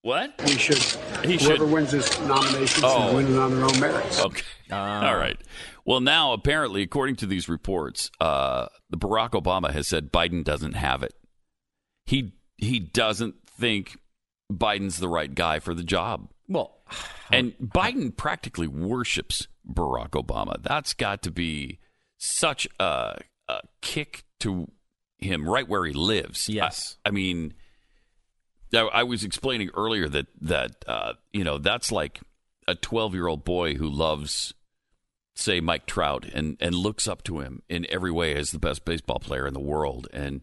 What? 0.03 0.35
we 0.45 0.51
should. 0.51 0.77
He 1.25 1.35
whoever 1.35 1.57
should- 1.65 1.71
wins 1.71 1.91
this 1.91 2.17
nomination 2.21 2.83
Oh. 2.85 3.07
should 3.07 3.15
win 3.17 3.33
it 3.35 3.37
on 3.39 3.51
their 3.55 3.65
own 3.65 3.77
merits. 3.79 4.21
Okay. 4.21 4.43
All 4.71 5.17
right. 5.17 5.37
Well, 5.85 5.99
now 5.99 6.33
apparently, 6.33 6.81
according 6.81 7.17
to 7.17 7.27
these 7.27 7.47
reports, 7.47 8.09
uh, 8.19 8.67
the 8.89 8.97
Barack 8.97 9.31
Obama 9.31 9.71
has 9.71 9.87
said 9.87 10.11
Biden 10.11 10.43
doesn't 10.43 10.73
have 10.73 11.03
it. 11.03 11.13
He 12.05 12.33
he 12.57 12.79
doesn't 12.79 13.35
think 13.47 13.97
Biden's 14.51 14.97
the 14.97 15.09
right 15.09 15.33
guy 15.33 15.59
for 15.59 15.73
the 15.73 15.83
job, 15.83 16.29
well, 16.47 16.77
and 17.31 17.53
Biden 17.59 18.15
practically 18.15 18.67
worships 18.67 19.47
Barack 19.67 20.11
Obama. 20.11 20.61
That's 20.61 20.93
got 20.93 21.21
to 21.23 21.31
be 21.31 21.79
such 22.17 22.67
a, 22.79 23.19
a 23.47 23.59
kick 23.81 24.23
to 24.39 24.71
him 25.17 25.47
right 25.47 25.67
where 25.67 25.85
he 25.85 25.93
lives. 25.93 26.49
Yes. 26.49 26.97
I, 27.05 27.09
I 27.09 27.11
mean, 27.11 27.53
I, 28.73 28.81
I 28.81 29.03
was 29.03 29.23
explaining 29.23 29.69
earlier 29.75 30.07
that 30.09 30.27
that 30.41 30.85
uh, 30.87 31.13
you 31.33 31.43
know 31.43 31.57
that's 31.57 31.91
like 31.91 32.21
a 32.67 32.75
12 32.75 33.13
year 33.13 33.27
old 33.27 33.43
boy 33.43 33.75
who 33.75 33.89
loves 33.89 34.53
say 35.35 35.59
Mike 35.59 35.85
Trout 35.85 36.25
and 36.33 36.57
and 36.59 36.73
looks 36.73 37.07
up 37.07 37.23
to 37.23 37.39
him 37.39 37.61
in 37.69 37.85
every 37.89 38.11
way 38.11 38.35
as 38.35 38.51
the 38.51 38.59
best 38.59 38.85
baseball 38.85 39.19
player 39.19 39.45
in 39.45 39.53
the 39.53 39.59
world. 39.59 40.07
And 40.13 40.41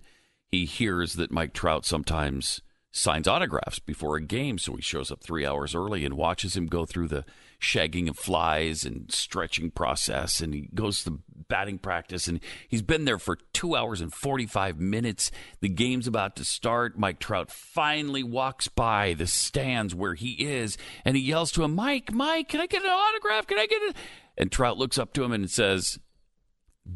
he 0.49 0.67
hears 0.67 1.15
that 1.15 1.33
Mike 1.33 1.55
Trout 1.55 1.85
sometimes 1.85 2.61
signs 2.95 3.27
autographs 3.27 3.79
before 3.79 4.17
a 4.17 4.23
game 4.23 4.59
so 4.59 4.77
he 4.77 4.83
shows 4.83 5.11
up 5.11 5.23
3 5.23 5.47
hours 5.47 5.75
early 5.75 6.05
and 6.05 6.15
watches 6.15 6.55
him 6.55 6.67
go 6.67 6.85
through 6.85 7.09
the 7.09 7.25
shagging 7.59 8.07
of 8.07 8.19
flies 8.19 8.85
and 8.85 9.11
stretching 9.11 9.71
process. 9.71 10.43
And 10.43 10.53
he 10.53 10.69
goes 10.75 11.03
to 11.05 11.21
batting 11.49 11.79
practice 11.79 12.29
and 12.29 12.39
he's 12.69 12.83
been 12.83 13.07
there 13.07 13.19
for 13.19 13.39
2 13.55 13.75
hours 13.75 14.03
and 14.03 14.13
45 14.13 14.79
minutes. 14.79 15.31
The 15.61 15.71
game's 15.71 16.07
about 16.07 16.37
to 16.37 16.45
start. 16.45 16.99
Mike 16.99 17.19
Trout 17.19 17.51
finally 17.51 18.23
walks 18.23 18.69
by 18.69 19.15
the 19.15 19.27
stands 19.27 19.95
where 19.95 20.15
he 20.15 20.33
is 20.33 20.77
and 21.07 21.17
he 21.17 21.23
yells 21.23 21.51
to 21.53 21.65
him 21.65 21.75
Mike 21.75 22.13
Mike 22.13 22.49
can 22.49 22.61
I 22.61 22.67
get 22.67 22.83
an 22.83 22.91
autograph? 22.91 23.47
Can 23.47 23.59
I 23.59 23.67
get 23.67 23.81
it 23.83 23.97
and 24.39 24.51
Trout 24.51 24.79
looks 24.79 24.99
up 24.99 25.13
to 25.15 25.25
him 25.25 25.33
and 25.33 25.51
says, 25.51 25.99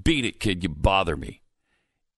Beat 0.02 0.24
it, 0.24 0.40
kid. 0.40 0.62
You 0.62 0.68
bother 0.68 1.16
me. 1.16 1.42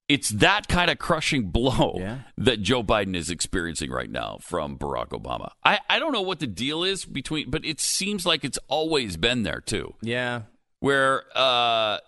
It's 0.09 0.31
that 0.31 0.69
kind 0.69 0.91
of 0.91 0.99
crushing 0.99 1.51
blow 1.51 1.97
Yeah. 1.99 2.19
that 2.39 2.63
Joe 2.63 2.83
Biden 2.83 3.15
is 3.15 3.29
experiencing 3.29 3.91
right 3.91 4.11
now 4.11 4.39
from 4.41 4.79
Barack 4.79 5.09
Obama. 5.11 5.51
I, 5.63 5.81
I 5.91 5.99
don't 5.99 6.13
know 6.13 6.23
what 6.23 6.41
the 6.41 6.47
deal 6.47 6.83
is 6.83 7.05
between, 7.05 7.51
but 7.51 7.63
it 7.67 7.79
seems 7.79 8.25
like 8.25 8.43
it's 8.43 8.59
always 8.69 9.17
been 9.19 9.43
there 9.43 9.61
too. 9.61 9.95
yeah. 10.01 10.43
Where 10.81 11.25
uh, 11.37 11.99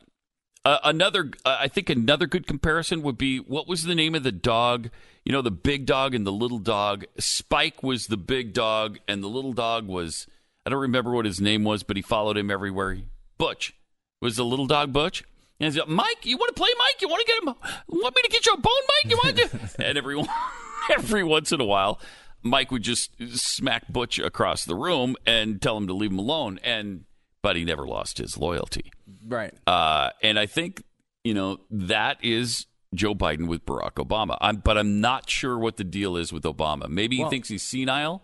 uh, 0.65 0.79
another, 0.85 1.31
uh, 1.45 1.57
I 1.61 1.67
think 1.69 1.91
another 1.91 2.27
good 2.27 2.47
comparison 2.47 3.03
would 3.03 3.19
be 3.19 3.39
what 3.39 3.67
was 3.67 3.83
the 3.83 3.95
name 3.97 4.15
of 4.15 4.23
the 4.23 4.31
dog? 4.33 4.91
You 5.25 5.33
know, 5.33 5.43
the 5.43 5.51
big 5.51 5.87
dog 5.87 6.15
and 6.15 6.25
the 6.27 6.33
little 6.33 6.61
dog. 6.61 7.05
Spike 7.19 7.83
was 7.83 8.07
the 8.07 8.17
big 8.17 8.53
dog, 8.55 8.99
and 9.09 9.23
the 9.25 9.29
little 9.29 9.53
dog 9.53 9.89
was, 9.89 10.27
I 10.71 10.75
don't 10.75 10.83
remember 10.83 11.11
what 11.11 11.25
his 11.25 11.41
name 11.41 11.65
was, 11.65 11.83
but 11.83 11.97
he 11.97 12.03
followed 12.03 12.37
him 12.37 12.49
everywhere. 12.49 12.97
Butch 13.39 13.75
was 14.23 14.37
the 14.37 14.45
little 14.45 14.67
dog 14.67 14.93
Butch. 14.93 15.25
And 15.59 15.67
he's 15.67 15.77
like, 15.77 15.89
Mike, 15.89 16.25
you 16.25 16.37
want 16.37 16.55
to 16.55 16.61
play 16.61 16.71
Mike? 16.79 17.03
You 17.03 17.09
want 17.09 17.27
to 17.27 17.33
get 17.33 17.43
him? 17.43 17.55
Want 17.89 18.15
me 18.15 18.23
to 18.23 18.29
get 18.29 18.47
you 18.47 18.53
a 18.53 18.57
bone, 18.57 18.73
Mike? 19.03 19.11
You 19.11 19.17
want 19.17 19.37
to? 19.37 19.85
and 19.85 19.99
every 19.99 20.23
every 20.97 21.25
once 21.25 21.51
in 21.51 21.61
a 21.61 21.65
while, 21.65 21.99
Mike 22.45 22.71
would 22.71 22.83
just 22.85 23.11
smack 23.37 23.93
Butch 23.93 24.21
across 24.21 24.65
the 24.65 24.77
room 24.77 25.17
and 25.27 25.61
tell 25.61 25.77
him 25.77 25.89
to 25.89 25.93
leave 25.93 26.13
him 26.13 26.21
alone. 26.21 26.61
And 26.63 27.05
but 27.43 27.57
he 27.57 27.65
never 27.65 27.85
lost 27.85 28.19
his 28.19 28.39
loyalty. 28.39 28.93
Right. 29.27 29.53
Uh, 29.67 30.11
and 30.23 30.39
I 30.39 30.47
think 30.47 30.85
you 31.25 31.35
know 31.35 31.59
that 31.73 32.19
is 32.23 32.67
Joe 32.95 33.17
Biden 33.17 33.49
with 33.49 33.67
Barack 33.67 33.95
Obama. 33.95 34.39
I'm, 34.41 34.59
but 34.59 34.79
I'm 34.79 35.01
not 35.01 35.29
sure 35.29 35.59
what 35.59 35.79
the 35.79 35.85
deal 35.85 36.17
is 36.17 36.33
with 36.33 36.45
Obama. 36.45 36.89
Maybe 36.89 37.17
he 37.17 37.23
Well- 37.23 37.31
thinks 37.31 37.49
he's 37.49 37.65
senile. 37.65 38.23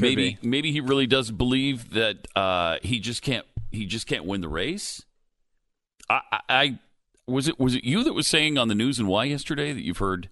Maybe 0.00 0.38
maybe 0.42 0.72
he 0.72 0.80
really 0.80 1.06
does 1.06 1.30
believe 1.30 1.90
that 1.90 2.28
uh, 2.36 2.78
he 2.82 3.00
just 3.00 3.22
can't 3.22 3.46
he 3.70 3.86
just 3.86 4.06
can't 4.06 4.24
win 4.24 4.40
the 4.40 4.48
race. 4.48 5.04
I, 6.08 6.20
I 6.48 6.78
Was 7.26 7.48
it 7.48 7.58
was 7.58 7.74
it 7.74 7.84
you 7.84 8.04
that 8.04 8.12
was 8.12 8.28
saying 8.28 8.58
on 8.58 8.68
the 8.68 8.74
news 8.74 8.98
and 8.98 9.08
why 9.08 9.24
yesterday 9.24 9.72
that 9.72 9.82
you've 9.82 9.98
heard 9.98 10.28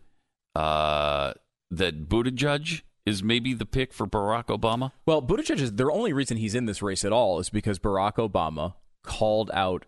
uh, 0.54 1.32
that 1.70 2.08
Buttigieg 2.08 2.82
is 3.04 3.22
maybe 3.22 3.52
the 3.52 3.66
pick 3.66 3.92
for 3.92 4.06
Barack 4.06 4.46
Obama? 4.46 4.92
Well, 5.04 5.20
Buttigieg 5.20 5.60
is 5.60 5.72
the 5.72 5.90
only 5.90 6.12
reason 6.12 6.36
he's 6.36 6.54
in 6.54 6.66
this 6.66 6.80
race 6.80 7.04
at 7.04 7.12
all 7.12 7.38
is 7.38 7.50
because 7.50 7.78
Barack 7.78 8.14
Obama 8.14 8.74
called 9.02 9.50
out 9.52 9.84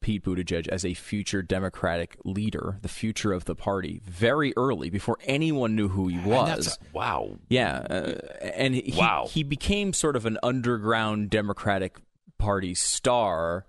Pete 0.00 0.22
Buttigieg 0.24 0.68
as 0.68 0.84
a 0.84 0.92
future 0.94 1.42
Democratic 1.42 2.16
leader, 2.24 2.78
the 2.82 2.88
future 2.88 3.32
of 3.32 3.46
the 3.46 3.54
party, 3.54 4.00
very 4.04 4.52
early 4.56 4.90
before 4.90 5.16
anyone 5.24 5.74
knew 5.74 5.88
who 5.88 6.08
he 6.08 6.18
was. 6.18 6.78
wow. 6.92 7.30
Yeah, 7.48 7.76
uh, 7.88 8.18
and 8.42 8.74
he, 8.74 8.94
Wow. 8.96 9.28
he 9.30 9.42
became 9.42 9.92
sort 9.92 10.16
of 10.16 10.26
an 10.26 10.36
underground 10.42 11.30
Democratic 11.30 11.98
Party 12.38 12.74
star. 12.74 13.64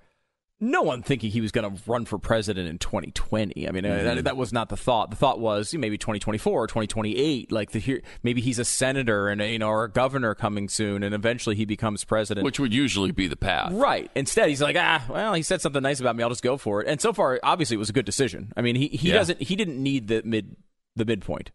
No 0.63 0.83
one 0.83 1.01
thinking 1.01 1.31
he 1.31 1.41
was 1.41 1.51
going 1.51 1.69
to 1.75 1.81
run 1.87 2.05
for 2.05 2.19
president 2.19 2.69
in 2.69 2.77
2020. 2.77 3.67
I 3.67 3.71
mean, 3.71 3.83
uh, 3.85 3.89
Mm-hmm. 3.89 4.05
that, 4.17 4.23
that 4.25 4.37
was 4.37 4.53
not 4.53 4.69
the 4.69 4.77
thought. 4.77 5.09
The 5.09 5.15
thought 5.17 5.39
was 5.39 5.73
maybe 5.73 5.97
2024 5.97 6.53
or 6.63 6.67
2028. 6.67 7.51
Like 7.51 7.71
the 7.71 7.79
here, 7.79 8.01
maybe 8.21 8.41
he's 8.41 8.59
a 8.59 8.65
senator 8.65 9.27
and 9.27 9.41
you 9.41 9.57
know, 9.59 9.69
or 9.69 9.85
a 9.85 9.89
governor 9.91 10.35
coming 10.35 10.69
soon, 10.69 11.01
and 11.03 11.15
eventually 11.15 11.55
he 11.55 11.65
becomes 11.65 12.03
president. 12.03 12.45
Which 12.45 12.59
would 12.59 12.73
usually 12.73 13.11
be 13.11 13.27
the 13.27 13.35
path. 13.35 13.71
Right. 13.73 14.11
Instead, 14.15 14.49
he's 14.49 14.61
like, 14.61 14.75
ah, 14.79 15.03
well, 15.09 15.33
he 15.33 15.41
said 15.41 15.61
something 15.61 15.81
nice 15.81 15.99
about 15.99 16.15
me. 16.15 16.21
I'll 16.23 16.29
just 16.29 16.43
go 16.43 16.57
for 16.57 16.81
it. 16.81 16.87
And 16.87 17.01
so 17.01 17.11
far, 17.11 17.39
obviously, 17.41 17.75
it 17.75 17.79
was 17.79 17.89
a 17.89 17.93
good 17.93 18.05
decision. 18.05 18.53
I 18.55 18.61
mean, 18.61 18.75
he, 18.75 18.87
he 18.89 19.07
Yeah. 19.09 19.15
doesn't 19.15 19.41
he 19.41 19.55
didn't 19.55 19.81
need 19.81 20.07
the 20.09 20.21
mid 20.23 20.55
the 20.95 21.05
midpoint. 21.05 21.49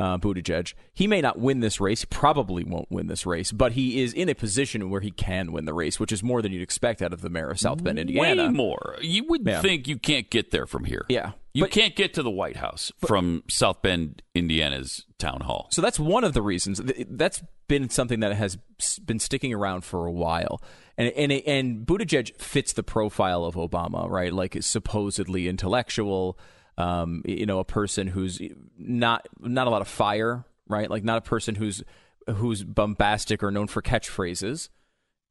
Uh, 0.00 0.16
Buttigieg. 0.16 0.72
He 0.94 1.06
may 1.06 1.20
not 1.20 1.38
win 1.38 1.60
this 1.60 1.78
race. 1.78 2.06
Probably 2.06 2.64
won't 2.64 2.90
win 2.90 3.06
this 3.08 3.26
race, 3.26 3.52
but 3.52 3.72
he 3.72 4.00
is 4.02 4.14
in 4.14 4.30
a 4.30 4.34
position 4.34 4.88
where 4.88 5.02
he 5.02 5.10
can 5.10 5.52
win 5.52 5.66
the 5.66 5.74
race, 5.74 6.00
which 6.00 6.10
is 6.10 6.22
more 6.22 6.40
than 6.40 6.52
you'd 6.52 6.62
expect 6.62 7.02
out 7.02 7.12
of 7.12 7.20
the 7.20 7.28
mayor 7.28 7.50
of 7.50 7.60
South 7.60 7.84
Bend, 7.84 7.98
Indiana. 7.98 8.44
Way 8.44 8.48
more. 8.48 8.96
You 9.02 9.24
would 9.28 9.46
Yeah. 9.46 9.60
think 9.60 9.86
you 9.86 9.98
can't 9.98 10.30
get 10.30 10.52
there 10.52 10.66
from 10.66 10.84
here. 10.84 11.04
Yeah. 11.10 11.32
You 11.52 11.64
But- 11.64 11.72
can't 11.72 11.94
get 11.96 12.14
to 12.14 12.22
the 12.22 12.30
White 12.30 12.56
House 12.56 12.90
from 12.98 13.42
South 13.50 13.82
Bend, 13.82 14.22
Indiana's 14.34 15.04
town 15.18 15.42
hall. 15.42 15.68
So 15.70 15.82
that's 15.82 16.00
one 16.00 16.24
of 16.24 16.32
the 16.32 16.40
reasons. 16.42 16.80
That's 17.06 17.42
been 17.68 17.90
something 17.90 18.20
that 18.20 18.34
has 18.34 18.56
been 19.04 19.18
sticking 19.18 19.52
around 19.52 19.82
for 19.84 20.06
a 20.06 20.12
while, 20.12 20.62
and 20.96 21.08
and 21.12 21.30
and 21.30 21.86
Buttigieg 21.86 22.34
fits 22.40 22.72
the 22.72 22.82
profile 22.82 23.44
of 23.44 23.54
Obama, 23.54 24.08
right? 24.08 24.32
Like 24.32 24.56
supposedly 24.62 25.46
intellectual, 25.46 26.38
um, 26.80 27.22
you 27.26 27.46
know, 27.46 27.58
a 27.58 27.64
person 27.64 28.06
who's 28.06 28.40
not 28.78 29.28
not 29.38 29.66
a 29.66 29.70
lot 29.70 29.82
of 29.82 29.88
fire, 29.88 30.44
right? 30.66 30.90
Like 30.90 31.04
not 31.04 31.18
a 31.18 31.20
person 31.20 31.54
who's 31.54 31.82
who's 32.28 32.64
bombastic 32.64 33.42
or 33.42 33.50
known 33.50 33.66
for 33.66 33.82
catchphrases. 33.82 34.70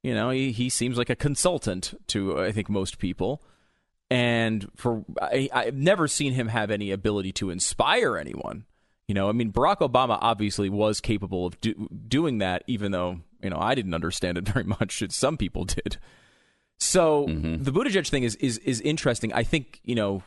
You 0.03 0.13
know, 0.13 0.29
he, 0.29 0.51
he 0.51 0.69
seems 0.69 0.97
like 0.97 1.09
a 1.09 1.15
consultant 1.15 1.99
to 2.07 2.39
I 2.39 2.51
think 2.51 2.69
most 2.69 2.99
people. 2.99 3.41
And 4.11 4.69
for 4.75 5.03
I, 5.21 5.49
I've 5.51 5.75
never 5.75 6.07
seen 6.07 6.33
him 6.33 6.47
have 6.49 6.71
any 6.71 6.91
ability 6.91 7.31
to 7.33 7.49
inspire 7.49 8.17
anyone. 8.17 8.65
You 9.07 9.15
know, 9.15 9.27
I 9.27 9.31
mean, 9.31 9.51
Barack 9.51 9.77
Obama 9.77 10.19
obviously 10.21 10.69
was 10.69 11.01
capable 11.01 11.47
of 11.47 11.59
do, 11.61 11.87
doing 12.07 12.37
that, 12.39 12.63
even 12.67 12.91
though 12.91 13.21
you 13.41 13.49
know 13.49 13.57
I 13.59 13.73
didn't 13.73 13.95
understand 13.95 14.37
it 14.37 14.47
very 14.53 14.65
much. 14.65 15.03
Some 15.09 15.35
people 15.35 15.65
did. 15.65 15.97
So 16.81 17.25
the 17.27 17.71
Buttigieg 17.71 18.07
thing 18.07 18.23
is 18.23 18.35
is 18.35 18.59
is 18.59 18.81
interesting. 18.81 19.33
I 19.33 19.43
think 19.43 19.81
you 19.83 19.95
know 19.95 20.21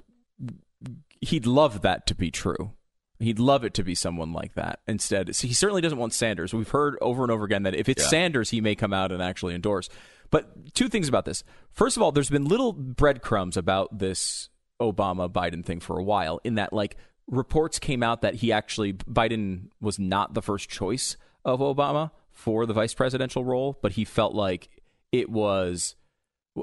he'd 1.20 1.47
love 1.47 1.83
that 1.83 2.07
to 2.09 2.14
be 2.14 2.30
true. 2.30 2.72
He'd 3.18 3.39
love 3.39 3.64
it 3.64 3.74
to 3.74 3.85
be 3.85 3.95
someone 3.95 4.33
like 4.33 4.55
that 4.55 4.80
instead. 4.89 5.35
So 5.37 5.47
he 5.47 5.55
certainly 5.55 5.80
doesn't 5.80 5.99
want 5.99 6.12
Sanders. 6.12 6.53
We've 6.53 6.68
heard 6.68 6.97
over 7.01 7.22
and 7.22 7.30
over 7.30 7.45
again 7.45 7.62
that 7.62 7.74
if 7.74 7.89
it's 7.89 8.03
Yeah. 8.03 8.09
Sanders, 8.09 8.51
he 8.51 8.61
may 8.61 8.74
come 8.74 8.93
out 8.93 9.12
and 9.12 9.22
actually 9.22 9.55
endorse. 9.55 9.89
But 10.30 10.74
two 10.74 10.89
things 10.89 11.09
about 11.09 11.24
this. 11.24 11.45
First 11.70 11.97
of 11.97 12.03
all, 12.03 12.11
there's 12.11 12.30
been 12.30 12.47
little 12.47 12.72
breadcrumbs 12.72 13.57
about 13.57 13.99
this 13.99 14.49
Obama 14.80 15.30
Biden 15.30 15.64
thing 15.64 15.78
for 15.78 15.99
a 15.99 16.03
while, 16.03 16.41
in 16.43 16.57
that 16.57 16.72
like 16.72 16.97
reports 17.28 17.78
came 17.78 18.03
out 18.03 18.22
that 18.22 18.37
he 18.37 18.51
actually 18.51 18.95
Biden 18.95 19.68
was 19.80 19.99
not 19.99 20.35
the 20.35 20.43
first 20.43 20.68
choice 20.68 21.16
of 21.45 21.61
Obama 21.61 22.11
for 22.33 22.66
the 22.66 22.72
vice 22.72 22.95
presidential 22.95 23.45
role, 23.45 23.78
but 23.83 23.93
he 23.93 24.05
felt 24.05 24.35
like 24.35 24.68
it 25.12 25.30
was 25.30 25.95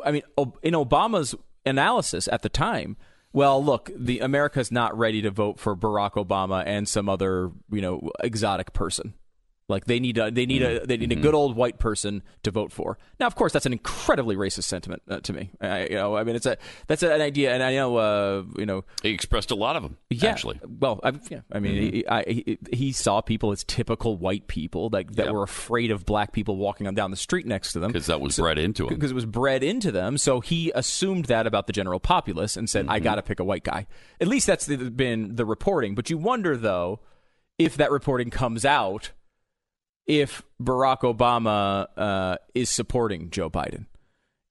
I 0.04 0.12
mean, 0.12 0.24
in 0.62 0.74
Obama's 0.74 1.36
analysis 1.66 2.28
at 2.32 2.42
the 2.42 2.50
time, 2.50 2.98
well, 3.32 3.64
look, 3.64 3.92
the 3.96 4.20
America's 4.20 4.72
not 4.72 4.98
ready 4.98 5.22
to 5.22 5.32
vote 5.32 5.60
for 5.60 5.76
Barack 5.76 6.14
Obama 6.14 6.64
and 6.66 6.88
some 6.88 7.08
other, 7.08 7.52
you 7.72 7.82
know, 7.82 8.12
exotic 8.22 8.74
person. 8.74 9.14
Like 9.70 9.86
they 9.86 10.00
need 10.00 10.18
a 10.18 10.32
they 10.32 10.46
need 10.46 10.62
a 10.64 10.86
they 10.86 10.98
need 10.98 11.12
a 11.12 11.16
good 11.16 11.36
old 11.36 11.56
white 11.56 11.78
person 11.80 12.24
to 12.44 12.52
vote 12.52 12.72
for. 12.72 12.98
Now, 13.20 13.28
of 13.28 13.36
course, 13.36 13.54
that's 13.54 13.66
an 13.68 13.72
incredibly 13.74 14.36
racist 14.36 14.64
sentiment 14.64 15.04
uh, 15.08 15.20
to 15.22 15.32
me. 15.32 15.52
I, 15.62 15.84
you 15.86 15.96
know, 15.96 16.16
I 16.18 16.24
mean, 16.24 16.36
it's 16.36 16.46
a 16.48 16.58
that's 16.88 17.04
an 17.04 17.22
idea, 17.22 17.54
and 17.54 17.62
I 17.62 17.76
know, 17.76 17.96
uh, 17.98 18.44
you 18.58 18.66
know, 18.66 18.84
He 19.04 19.10
expressed 19.10 19.52
a 19.52 19.56
lot 19.56 19.76
of 19.76 19.84
them, 19.84 19.98
yeah. 20.10 20.30
actually. 20.32 20.60
Well, 20.68 21.00
I, 21.04 21.14
yeah, 21.30 21.42
I 21.52 21.60
mean, 21.60 21.94
he, 21.94 22.08
I, 22.08 22.24
he, 22.24 22.58
he 22.74 22.92
saw 22.92 23.22
people 23.22 23.52
as 23.52 23.64
typical 23.64 24.18
white 24.18 24.48
people 24.48 24.90
that 24.90 25.16
that 25.16 25.26
Yep. 25.28 25.34
were 25.34 25.44
afraid 25.44 25.92
of 25.92 26.06
black 26.06 26.32
people 26.34 26.58
walking 26.58 26.88
on 26.88 26.96
down 26.96 27.12
the 27.12 27.18
street 27.18 27.46
next 27.46 27.74
to 27.74 27.80
them 27.80 27.92
Because 27.92 28.08
that 28.08 28.20
was 28.20 28.38
bred 28.38 28.58
into 28.58 28.88
him. 28.88 28.96
because 28.96 29.12
it 29.12 29.16
was 29.16 29.26
bred 29.28 29.64
into 29.64 29.92
them. 29.92 30.18
So 30.18 30.40
he 30.40 30.72
assumed 30.74 31.26
that 31.26 31.46
about 31.46 31.68
the 31.68 31.74
general 31.74 32.00
populace 32.00 32.58
and 32.58 32.68
said, 32.70 32.86
Mm-hmm. 32.86 32.92
"I 32.94 33.00
got 33.00 33.16
to 33.16 33.22
pick 33.22 33.40
a 33.40 33.44
white 33.44 33.64
guy." 33.64 33.86
At 34.20 34.28
least 34.28 34.48
that's 34.48 34.66
the, 34.66 34.78
been 34.90 35.36
the 35.36 35.46
reporting. 35.46 35.94
But 35.94 36.10
you 36.10 36.18
wonder 36.18 36.58
though 36.58 37.02
if 37.60 37.76
that 37.78 37.92
reporting 37.92 38.30
comes 38.30 38.64
out 38.66 39.12
if 40.10 40.42
Barack 40.62 41.02
Obama 41.02 41.88
uh, 41.96 42.38
is 42.56 42.70
supporting 42.70 43.30
Joe 43.30 43.50
Biden. 43.50 43.86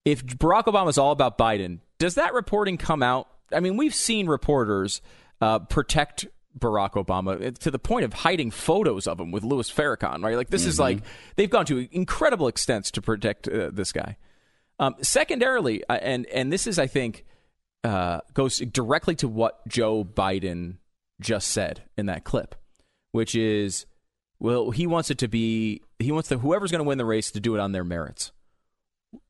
If 0.04 0.24
Barack 0.24 0.64
Obama 0.64 0.88
is 0.88 0.96
all 0.96 1.10
about 1.10 1.36
Biden, 1.36 1.80
does 1.98 2.14
that 2.14 2.32
reporting 2.32 2.78
come 2.78 3.02
out? 3.02 3.28
I 3.52 3.58
mean, 3.58 3.76
we've 3.76 3.94
seen 3.94 4.28
reporters 4.28 5.02
uh, 5.40 5.58
protect 5.58 6.28
Barack 6.56 6.92
Obama 6.92 7.42
eh, 7.44 7.50
to 7.58 7.72
the 7.72 7.78
point 7.78 8.04
of 8.04 8.12
hiding 8.12 8.52
photos 8.52 9.08
of 9.08 9.18
him 9.18 9.32
with 9.32 9.42
Louis 9.42 9.68
Farrakhan, 9.68 10.22
right? 10.22 10.36
Like 10.36 10.48
this 10.48 10.64
is 10.64 10.78
like 10.78 11.00
they've 11.34 11.50
gone 11.50 11.66
to 11.66 11.88
incredible 11.90 12.46
extents 12.46 12.92
to 12.92 13.02
protect 13.02 13.48
uh, 13.48 13.70
this 13.72 13.90
guy. 13.90 14.16
Um, 14.78 14.94
secondarily, 15.02 15.82
uh, 15.88 15.94
and 15.94 16.24
and 16.26 16.52
this 16.52 16.68
is 16.68 16.78
I 16.78 16.86
think 16.86 17.24
uh, 17.82 18.20
goes 18.32 18.58
directly 18.58 19.16
to 19.16 19.26
what 19.26 19.66
Joe 19.66 20.04
Biden 20.04 20.76
just 21.20 21.48
said 21.48 21.82
in 21.96 22.06
that 22.06 22.22
clip, 22.22 22.54
which 23.10 23.34
is, 23.34 23.86
well, 24.40 24.70
he 24.70 24.86
wants 24.86 25.10
it 25.10 25.18
to 25.18 25.28
be 25.28 25.82
he 25.98 26.12
wants 26.12 26.28
the 26.28 26.38
whoever's 26.38 26.70
going 26.70 26.82
to 26.82 26.88
win 26.88 26.98
the 26.98 27.04
race 27.04 27.30
to 27.32 27.40
do 27.40 27.54
it 27.54 27.60
on 27.60 27.72
their 27.72 27.84
merits. 27.84 28.32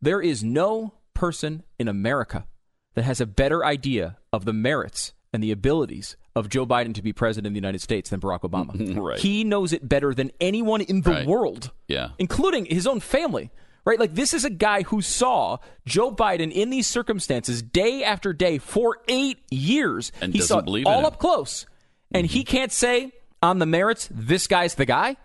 There 0.01 0.21
is 0.21 0.45
no 0.45 0.95
person 1.15 1.63
in 1.79 1.89
America 1.89 2.47
that 2.95 3.05
has 3.05 3.21
a 3.21 3.27
better 3.27 3.65
idea 3.65 4.19
of 4.33 4.45
the 4.45 4.53
merits 4.53 5.13
and 5.33 5.43
the 5.43 5.51
abilities 5.53 6.17
of 6.35 6.49
Joe 6.49 6.67
Biden 6.67 6.95
to 6.95 7.03
be 7.03 7.13
president 7.13 7.49
of 7.49 7.53
the 7.55 7.59
United 7.59 7.81
States 7.81 8.11
than 8.11 8.21
Barack 8.21 8.41
Obama. 8.41 8.97
Right. 9.01 9.19
He 9.19 9.45
knows 9.45 9.73
it 9.73 9.89
better 9.89 10.15
than 10.15 10.31
anyone 10.41 10.81
in 10.81 11.03
the 11.03 11.11
Right. 11.11 11.27
world 11.27 11.71
Yeah. 11.87 12.11
including 12.19 12.67
his 12.67 12.87
own 12.87 13.01
family. 13.01 13.51
Right? 13.85 13.99
Like 13.99 14.15
this 14.15 14.35
is 14.35 14.45
a 14.45 14.51
guy 14.51 14.83
who 14.83 15.01
saw 15.01 15.59
Joe 15.87 16.13
Biden 16.13 16.53
in 16.53 16.69
these 16.71 16.87
circumstances 16.87 17.63
day 17.63 18.05
after 18.05 18.33
day 18.33 18.59
for 18.59 18.99
8 19.09 19.39
years. 19.51 20.13
And 20.21 20.33
he 20.33 20.41
doesn't 20.41 20.49
saw 20.49 20.61
believe 20.61 20.87
all 20.87 21.07
up 21.07 21.19
close. 21.19 21.67
And 22.13 22.27
he 22.27 22.41
mm-hmm. 22.41 22.51
can't 22.51 22.73
say 22.73 23.13
on 23.43 23.59
the 23.59 23.66
merits 23.66 24.09
this 24.11 24.47
guy's 24.47 24.74
the 24.74 24.86
guy. 24.86 25.16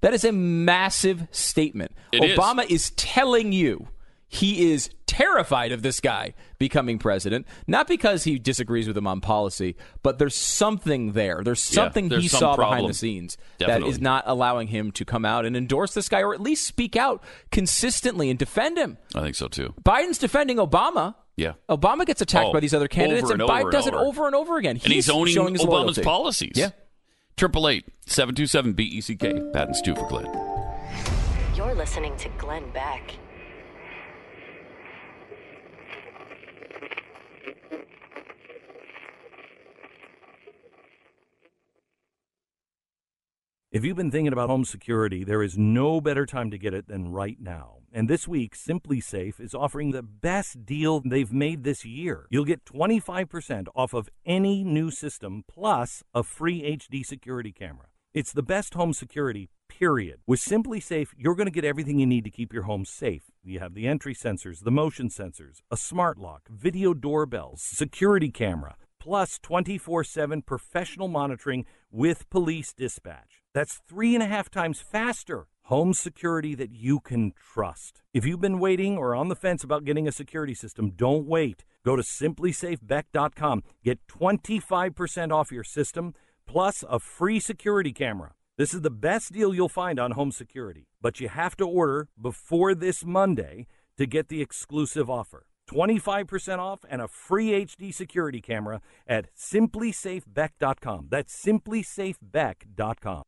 That 0.00 0.14
is 0.14 0.24
a 0.24 0.32
massive 0.32 1.28
statement. 1.30 1.92
It 2.12 2.24
is. 2.24 2.38
Obama 2.38 2.68
is 2.68 2.90
telling 2.96 3.52
you 3.52 3.88
he 4.28 4.72
is 4.72 4.90
terrified 5.06 5.70
of 5.72 5.82
this 5.82 6.00
guy 6.00 6.32
becoming 6.58 6.98
president, 6.98 7.46
not 7.66 7.86
because 7.86 8.24
he 8.24 8.38
disagrees 8.38 8.88
with 8.88 8.96
him 8.96 9.06
on 9.06 9.20
policy, 9.20 9.76
but 10.02 10.18
there's 10.18 10.34
something 10.34 11.12
there. 11.12 11.42
There's 11.44 11.70
Yeah, 11.70 11.74
something 11.84 12.08
there's 12.08 12.22
he 12.22 12.28
some 12.28 12.40
saw 12.40 12.56
behind 12.56 12.88
the 12.88 12.94
scenes 12.94 13.36
that 13.58 13.66
Definitely. 13.66 13.90
is 13.90 14.00
not 14.00 14.24
allowing 14.26 14.68
him 14.68 14.90
to 14.92 15.04
come 15.04 15.24
out 15.24 15.44
and 15.44 15.54
endorse 15.56 15.92
this 15.94 16.08
guy 16.08 16.22
or 16.22 16.32
at 16.34 16.40
least 16.40 16.66
speak 16.66 16.96
out 16.96 17.22
consistently 17.52 18.30
and 18.30 18.38
defend 18.38 18.78
him. 18.78 18.96
I 19.14 19.20
think 19.20 19.36
so 19.36 19.48
too. 19.48 19.74
Biden's 19.84 20.18
defending 20.18 20.56
Obama. 20.56 21.14
Yeah. 21.36 21.52
Obama 21.68 22.04
gets 22.06 22.20
attacked 22.22 22.48
Oh, 22.48 22.52
by 22.54 22.60
these 22.60 22.74
other 22.74 22.88
candidates, 22.88 23.30
and, 23.30 23.40
and 23.40 23.48
Biden 23.50 23.60
over 23.62 23.70
does 23.70 23.86
and 23.86 23.94
it 23.94 23.98
over. 24.00 24.26
and 24.26 24.34
over 24.34 24.56
again. 24.56 24.80
And 24.82 24.92
he's 24.92 25.08
owning 25.10 25.34
showing 25.34 25.52
his 25.54 25.62
Obama's 25.62 25.68
loyalty. 25.98 26.02
policies. 26.02 26.52
Yeah. 26.56 26.70
Triple 27.36 27.68
eight 27.68 27.86
seven 28.06 28.34
two 28.34 28.46
seven 28.46 28.72
B 28.72 28.84
E 28.84 29.00
C 29.00 29.16
K. 29.16 29.32
Pat 29.52 29.66
and 29.68 29.76
Stu 29.76 29.94
for 29.94 30.08
Glenn. 30.08 30.26
You're 31.56 31.74
listening 31.74 32.16
to 32.18 32.28
Glenn 32.38 32.70
Beck. 32.70 33.14
If 43.72 43.84
you've 43.84 43.96
been 43.96 44.10
thinking 44.10 44.32
about 44.32 44.50
home 44.50 44.64
security, 44.66 45.24
there 45.24 45.42
is 45.42 45.56
no 45.56 46.00
better 46.00 46.26
time 46.26 46.50
to 46.50 46.58
get 46.58 46.74
it 46.74 46.88
than 46.88 47.10
right 47.10 47.38
now. 47.40 47.78
And 47.94 48.08
this 48.08 48.26
week, 48.26 48.56
SimpliSafe 48.56 49.38
is 49.38 49.54
offering 49.54 49.90
the 49.90 50.02
best 50.02 50.64
deal 50.64 51.02
they've 51.04 51.30
made 51.30 51.62
this 51.62 51.84
year. 51.84 52.26
You'll 52.30 52.46
get 52.46 52.64
25% 52.64 53.66
off 53.74 53.92
of 53.92 54.08
any 54.24 54.64
new 54.64 54.90
system 54.90 55.44
plus 55.46 56.02
a 56.14 56.22
free 56.22 56.62
HD 56.62 57.04
security 57.04 57.52
camera. 57.52 57.88
It's 58.14 58.32
the 58.32 58.42
best 58.42 58.72
home 58.72 58.94
security, 58.94 59.50
period. 59.68 60.20
With 60.26 60.40
SimpliSafe, 60.40 61.08
you're 61.18 61.34
going 61.34 61.46
to 61.46 61.52
get 61.52 61.66
everything 61.66 61.98
you 61.98 62.06
need 62.06 62.24
to 62.24 62.30
keep 62.30 62.54
your 62.54 62.62
home 62.62 62.86
safe. 62.86 63.24
You 63.44 63.58
have 63.60 63.74
the 63.74 63.86
entry 63.86 64.14
sensors, 64.14 64.64
the 64.64 64.70
motion 64.70 65.10
sensors, 65.10 65.60
a 65.70 65.76
smart 65.76 66.16
lock, 66.16 66.48
video 66.48 66.94
doorbells, 66.94 67.60
security 67.60 68.30
camera. 68.30 68.76
plus 68.98 69.38
24 69.40 70.04
7 70.04 70.42
professional 70.42 71.08
monitoring 71.08 71.66
with 71.90 72.30
police 72.30 72.72
dispatch. 72.72 73.42
That's 73.52 73.80
three 73.88 74.14
and 74.14 74.22
a 74.22 74.26
half 74.26 74.48
times 74.48 74.80
faster. 74.80 75.48
Home 75.66 75.94
security 75.94 76.54
that 76.56 76.72
you 76.72 76.98
can 76.98 77.32
trust. 77.32 78.02
If 78.12 78.26
you've 78.26 78.40
been 78.40 78.58
waiting 78.58 78.98
or 78.98 79.14
on 79.14 79.28
the 79.28 79.36
fence 79.36 79.62
about 79.62 79.84
getting 79.84 80.08
a 80.08 80.12
security 80.12 80.54
system, 80.54 80.90
don't 80.90 81.26
wait. 81.26 81.64
Go 81.84 81.94
to 81.96 82.02
simplisafebeck.com. 82.02 83.62
Get 83.84 84.06
25% 84.08 85.32
off 85.32 85.52
your 85.52 85.64
system 85.64 86.14
plus 86.46 86.84
a 86.88 86.98
free 86.98 87.38
security 87.40 87.92
camera. 87.92 88.32
This 88.58 88.74
is 88.74 88.82
the 88.82 88.90
best 88.90 89.32
deal 89.32 89.54
you'll 89.54 89.68
find 89.68 89.98
on 89.98 90.12
home 90.12 90.32
security, 90.32 90.88
but 91.00 91.20
you 91.20 91.28
have 91.28 91.56
to 91.56 91.64
order 91.64 92.08
before 92.20 92.74
this 92.74 93.04
Monday 93.04 93.66
to 93.96 94.06
get 94.06 94.28
the 94.28 94.42
exclusive 94.42 95.08
offer. 95.08 95.46
25% 95.70 96.58
off 96.58 96.80
and 96.90 97.00
a 97.00 97.08
free 97.08 97.50
HD 97.64 97.94
security 97.94 98.40
camera 98.40 98.80
at 99.06 99.28
simplisafebeck.com. 99.34 101.06
That's 101.08 101.44
simplisafebeck.com. 101.44 103.22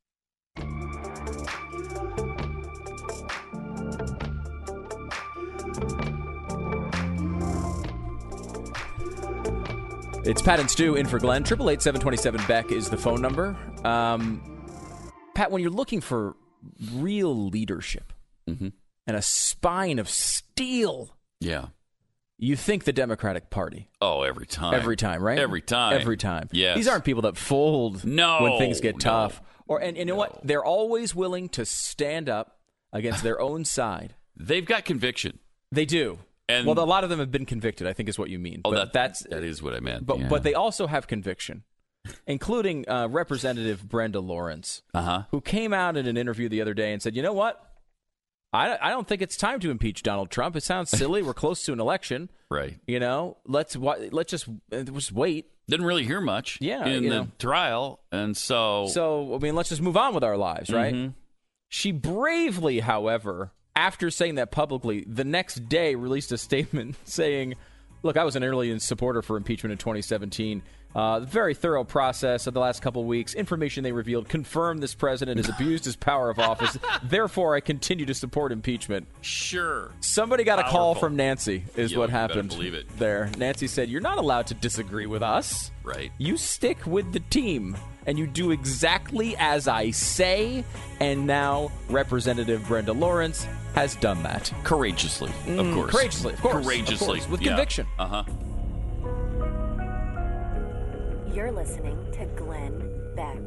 It's 10.27 10.41
Pat 10.41 10.59
and 10.59 10.71
Stu 10.71 10.95
in 10.97 11.07
for 11.07 11.19
Glenn. 11.19 11.45
Triple 11.45 11.69
eight 11.71 11.83
seven 11.83 12.01
twenty 12.01 12.17
seven 12.17 12.41
Beck 12.49 12.73
is 12.73 12.89
the 12.89 12.97
phone 12.97 13.21
number. 13.21 13.57
Um, 13.85 14.43
Pat, 15.35 15.51
when 15.51 15.61
you're 15.63 15.71
looking 15.71 16.01
for 16.01 16.37
real 16.93 17.35
leadership 17.49 18.13
Mm-hmm. 18.49 18.69
and 19.07 19.17
a 19.17 19.23
spine 19.23 19.99
of 19.99 20.07
steel, 20.09 21.17
Yeah. 21.41 21.67
you 22.37 22.57
think 22.57 22.85
the 22.85 22.93
Democratic 22.93 23.49
Party 23.49 23.89
Oh, 24.03 24.21
every 24.23 24.45
time. 24.47 24.75
every 24.75 24.97
time, 24.97 25.23
right? 25.23 25.39
Every 25.39 25.63
time. 25.63 25.95
Every 25.99 26.19
time. 26.19 26.51
Yeah. 26.53 26.75
These 26.75 26.87
aren't 26.89 27.05
people 27.05 27.23
that 27.23 27.39
fold 27.39 28.05
No, 28.05 28.43
when 28.43 28.59
things 28.59 28.81
get 28.83 28.97
no. 28.97 28.99
tough. 28.99 29.41
Or 29.67 29.79
and, 29.79 29.89
and 29.97 29.99
you 29.99 30.05
know 30.05 30.15
what? 30.17 30.41
They're 30.45 30.65
always 30.65 31.15
willing 31.15 31.49
to 31.51 31.65
stand 31.65 32.29
up 32.29 32.59
against 32.93 33.23
their 33.23 33.41
own 33.41 33.65
side. 33.65 34.15
They've 34.37 34.65
got 34.67 34.85
conviction. 34.85 35.39
They 35.73 35.87
do. 35.87 36.19
And- 36.49 36.67
well, 36.67 36.79
a 36.79 36.85
lot 36.85 37.05
of 37.05 37.11
them 37.11 37.19
have 37.21 37.31
been 37.31 37.47
convicted. 37.47 37.87
I 37.87 37.93
think 37.93 38.09
is 38.09 38.19
what 38.19 38.31
you 38.31 38.39
mean. 38.39 38.61
Oh, 38.65 38.71
but 38.71 38.77
that, 38.77 38.93
that's 38.93 39.21
that 39.31 39.43
is 39.43 39.63
what 39.63 39.75
I 39.75 39.81
meant. 39.81 40.07
But 40.07 40.19
yeah. 40.19 40.29
but 40.29 40.43
they 40.43 40.55
also 40.55 40.87
have 40.87 41.07
conviction, 41.07 41.65
including 42.27 42.89
uh, 42.89 43.09
Representative 43.11 43.89
Brenda 43.89 44.21
Lawrence, 44.21 44.83
uh-huh. 44.93 45.23
who 45.31 45.41
came 45.41 45.73
out 45.73 45.97
in 45.97 46.07
an 46.07 46.17
interview 46.17 46.49
the 46.49 46.61
other 46.61 46.75
day 46.75 46.93
and 46.93 47.01
said, 47.01 47.17
"You 47.17 47.23
know 47.23 47.33
what? 47.33 47.61
I 48.53 48.77
I 48.81 48.91
don't 48.91 49.09
think 49.09 49.23
it's 49.23 49.37
time 49.37 49.59
to 49.61 49.71
impeach 49.71 50.03
Donald 50.03 50.31
Trump. 50.31 50.55
It 50.55 50.63
sounds 50.63 50.91
silly. 50.91 51.23
We're 51.23 51.35
close 51.35 51.65
to 51.65 51.73
an 51.73 51.81
election. 51.81 52.31
Right. 52.51 52.79
You 52.87 53.01
know, 53.01 53.39
let's 53.47 53.75
let's 53.75 54.31
just 54.31 54.47
just 54.71 55.11
wait. 55.11 55.51
Didn't 55.67 55.87
really 55.87 56.05
hear 56.05 56.21
much 56.21 56.59
Yeah, 56.61 56.87
in 56.87 57.03
the 57.05 57.09
know. 57.09 57.29
trial. 57.39 57.99
And 58.13 58.37
so, 58.37 58.87
So 58.89 59.35
I 59.35 59.39
mean, 59.39 59.57
let's 59.57 59.71
just 59.71 59.83
move 59.83 59.97
on 59.97 60.15
with 60.15 60.23
our 60.23 60.37
lives, 60.37 60.71
right?" 60.71 60.95
Mhm. 60.95 61.15
She 61.69 61.91
bravely, 61.91 62.79
however, 62.79 63.51
after 63.77 64.11
saying 64.11 64.37
that 64.37 64.51
publicly, 64.51 65.05
the 65.07 65.25
next 65.25 65.69
day 65.69 65.95
released 65.95 66.33
a 66.33 66.39
statement 66.39 66.97
saying, 67.05 67.55
Look, 68.03 68.17
I 68.19 68.25
was 68.25 68.37
an 68.37 68.45
early 68.45 68.79
supporter 68.81 69.23
for 69.23 69.37
impeachment 69.39 69.73
in 69.73 69.79
2017. 69.79 70.63
Uh, 70.95 71.21
very 71.21 71.55
thorough 71.55 71.83
process 71.85 72.47
of 72.47 72.53
the 72.55 72.61
last 72.61 72.83
couple 72.83 73.01
of 73.03 73.09
weeks. 73.09 73.35
Information 73.35 73.83
they 73.83 73.91
revealed 73.93 74.29
confirmed 74.29 74.81
this 74.83 74.95
president 74.95 75.39
has 75.39 75.49
abused 75.49 75.87
his 75.87 75.97
power 75.97 76.29
of 76.31 76.39
office. 76.39 76.77
Therefore, 77.03 77.57
I 77.57 77.61
continue 77.61 78.05
to 78.07 78.15
support 78.15 78.53
impeachment. 78.53 79.09
sure. 79.23 79.91
Somebody 80.01 80.45
got 80.45 80.59
a 80.61 80.65
call 80.65 80.95
from 80.95 81.17
Nancy, 81.17 81.65
is 81.77 81.93
Yeah, 81.93 81.99
what 81.99 82.11
happened. 82.11 82.51
believe 82.51 82.75
it. 82.75 82.87
There, 82.99 83.29
Nancy 83.39 83.67
said, 83.67 83.89
"You're 83.89 84.03
not 84.03 84.19
allowed 84.19 84.47
to 84.49 84.55
disagree 84.55 85.07
with 85.07 85.23
us. 85.23 85.73
Right. 85.83 86.13
You 86.19 86.37
stick 86.37 86.87
with 86.87 87.11
the 87.13 87.21
team, 87.21 87.75
and 88.07 88.19
you 88.19 88.27
do 88.27 88.51
exactly 88.51 89.37
as 89.39 89.69
I 89.69 89.91
say." 89.91 90.65
And 91.01 91.27
now, 91.27 91.71
Representative 91.89 92.67
Brenda 92.69 92.93
Lawrence 92.93 93.47
has 93.75 93.97
done 93.97 94.23
that 94.23 94.53
Courageously, 94.63 95.31
of 95.31 95.67
Mm, 95.67 95.75
course. 95.75 95.91
courageously, 95.91 96.33
of 96.35 96.41
course, 96.41 96.55
of 96.57 96.63
Courageously. 96.63 97.07
course, 97.19 97.29
with 97.29 97.41
yeah. 97.43 97.49
conviction. 97.49 97.87
Uh 97.99 98.07
huh. 98.07 98.25
You're 101.35 101.51
listening 101.51 101.99
to 102.13 102.27
Glenn 102.37 102.89
Beck. 103.17 103.39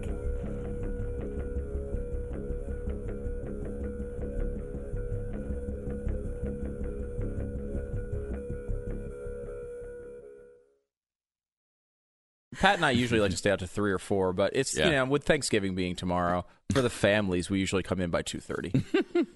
Pat 12.59 12.75
and 12.75 12.85
I 12.85 12.91
usually 13.03 13.19
like 13.19 13.31
to 13.31 13.37
stay 13.37 13.51
out 13.51 13.59
to 13.59 13.67
three 13.67 13.91
or 13.91 13.99
four, 13.99 14.33
but 14.33 14.51
it's 14.55 14.77
Yeah. 14.77 14.85
you 14.85 14.91
know 14.93 15.05
with 15.05 15.23
Thanksgiving 15.23 15.75
being 15.75 15.95
tomorrow 15.95 16.45
for 16.73 16.81
the 16.81 16.89
families, 16.89 17.49
we 17.49 17.59
usually 17.59 17.83
come 17.83 17.99
in 18.01 18.09
by 18.09 18.21
two 18.21 18.39
thirty. 18.39 18.71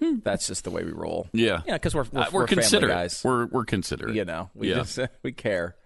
That's 0.22 0.46
just 0.46 0.64
the 0.64 0.70
way 0.70 0.84
we 0.84 0.92
roll. 0.92 1.28
Yeah. 1.32 1.62
yeah, 1.66 1.74
because 1.74 1.94
we're 1.94 2.04
we're, 2.12 2.20
Uh, 2.22 2.30
we're 2.32 2.40
we're 2.42 2.46
family 2.48 2.62
considerate. 2.62 2.92
guys. 2.92 3.22
We're 3.24 3.46
we're 3.46 3.64
considerate. 3.64 4.14
You 4.14 4.24
know, 4.24 4.50
we 4.54 4.68
Yeah. 4.70 4.76
just 4.76 4.98
we 5.22 5.32
care. 5.32 5.76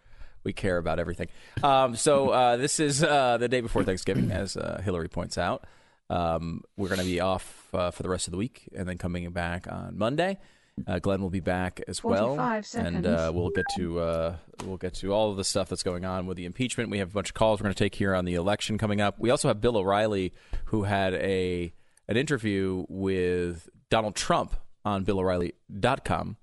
We 0.45 0.53
care 0.53 0.76
about 0.78 0.99
everything. 1.01 1.26
Um, 1.64 1.97
so 1.97 2.28
uh, 2.30 2.57
this 2.57 2.78
is 2.78 3.03
uh, 3.03 3.37
the 3.39 3.49
day 3.49 3.61
before 3.61 3.82
Thanksgiving, 3.82 4.30
as 4.30 4.57
uh, 4.57 4.80
Hillary 4.84 5.09
points 5.09 5.37
out. 5.39 5.64
Um, 6.09 6.62
we're 6.76 6.87
going 6.89 7.01
to 7.01 7.05
be 7.05 7.18
off 7.18 7.66
uh, 7.74 7.91
for 7.91 8.05
the 8.05 8.09
rest 8.09 8.28
of 8.28 8.30
the 8.30 8.37
week, 8.37 8.68
and 8.76 8.89
then 8.89 8.97
coming 8.97 9.28
back 9.32 9.66
on 9.70 9.99
Monday. 9.99 10.39
Uh, 10.86 10.98
Glenn 10.98 11.22
will 11.22 11.30
be 11.30 11.40
back 11.40 11.80
as 11.88 12.04
well, 12.04 12.36
45 12.36 12.74
and 12.74 13.06
uh, 13.06 13.30
we'll 13.34 13.50
get 13.50 13.64
to 13.76 13.98
uh, 13.98 14.36
we'll 14.64 14.76
get 14.76 14.92
to 14.94 15.12
all 15.12 15.30
of 15.30 15.38
the 15.38 15.44
stuff 15.44 15.70
that's 15.70 15.82
going 15.82 16.04
on 16.04 16.26
with 16.26 16.36
the 16.36 16.44
impeachment. 16.44 16.90
We 16.90 16.98
have 16.98 17.10
a 17.10 17.14
bunch 17.14 17.30
of 17.30 17.34
calls 17.34 17.60
we're 17.60 17.64
going 17.64 17.74
to 17.74 17.84
take 17.84 17.94
here 17.94 18.14
on 18.14 18.26
the 18.26 18.34
election 18.34 18.76
coming 18.76 19.00
up. 19.00 19.18
We 19.18 19.30
also 19.30 19.48
have 19.48 19.60
Bill 19.60 19.78
O'Reilly, 19.78 20.34
who 20.66 20.82
had 20.82 21.14
a 21.14 21.72
an 22.08 22.16
interview 22.18 22.84
with 22.88 23.70
Donald 23.88 24.16
Trump 24.16 24.54
on 24.84 25.04
BillO'Reilly.com. 25.04 26.36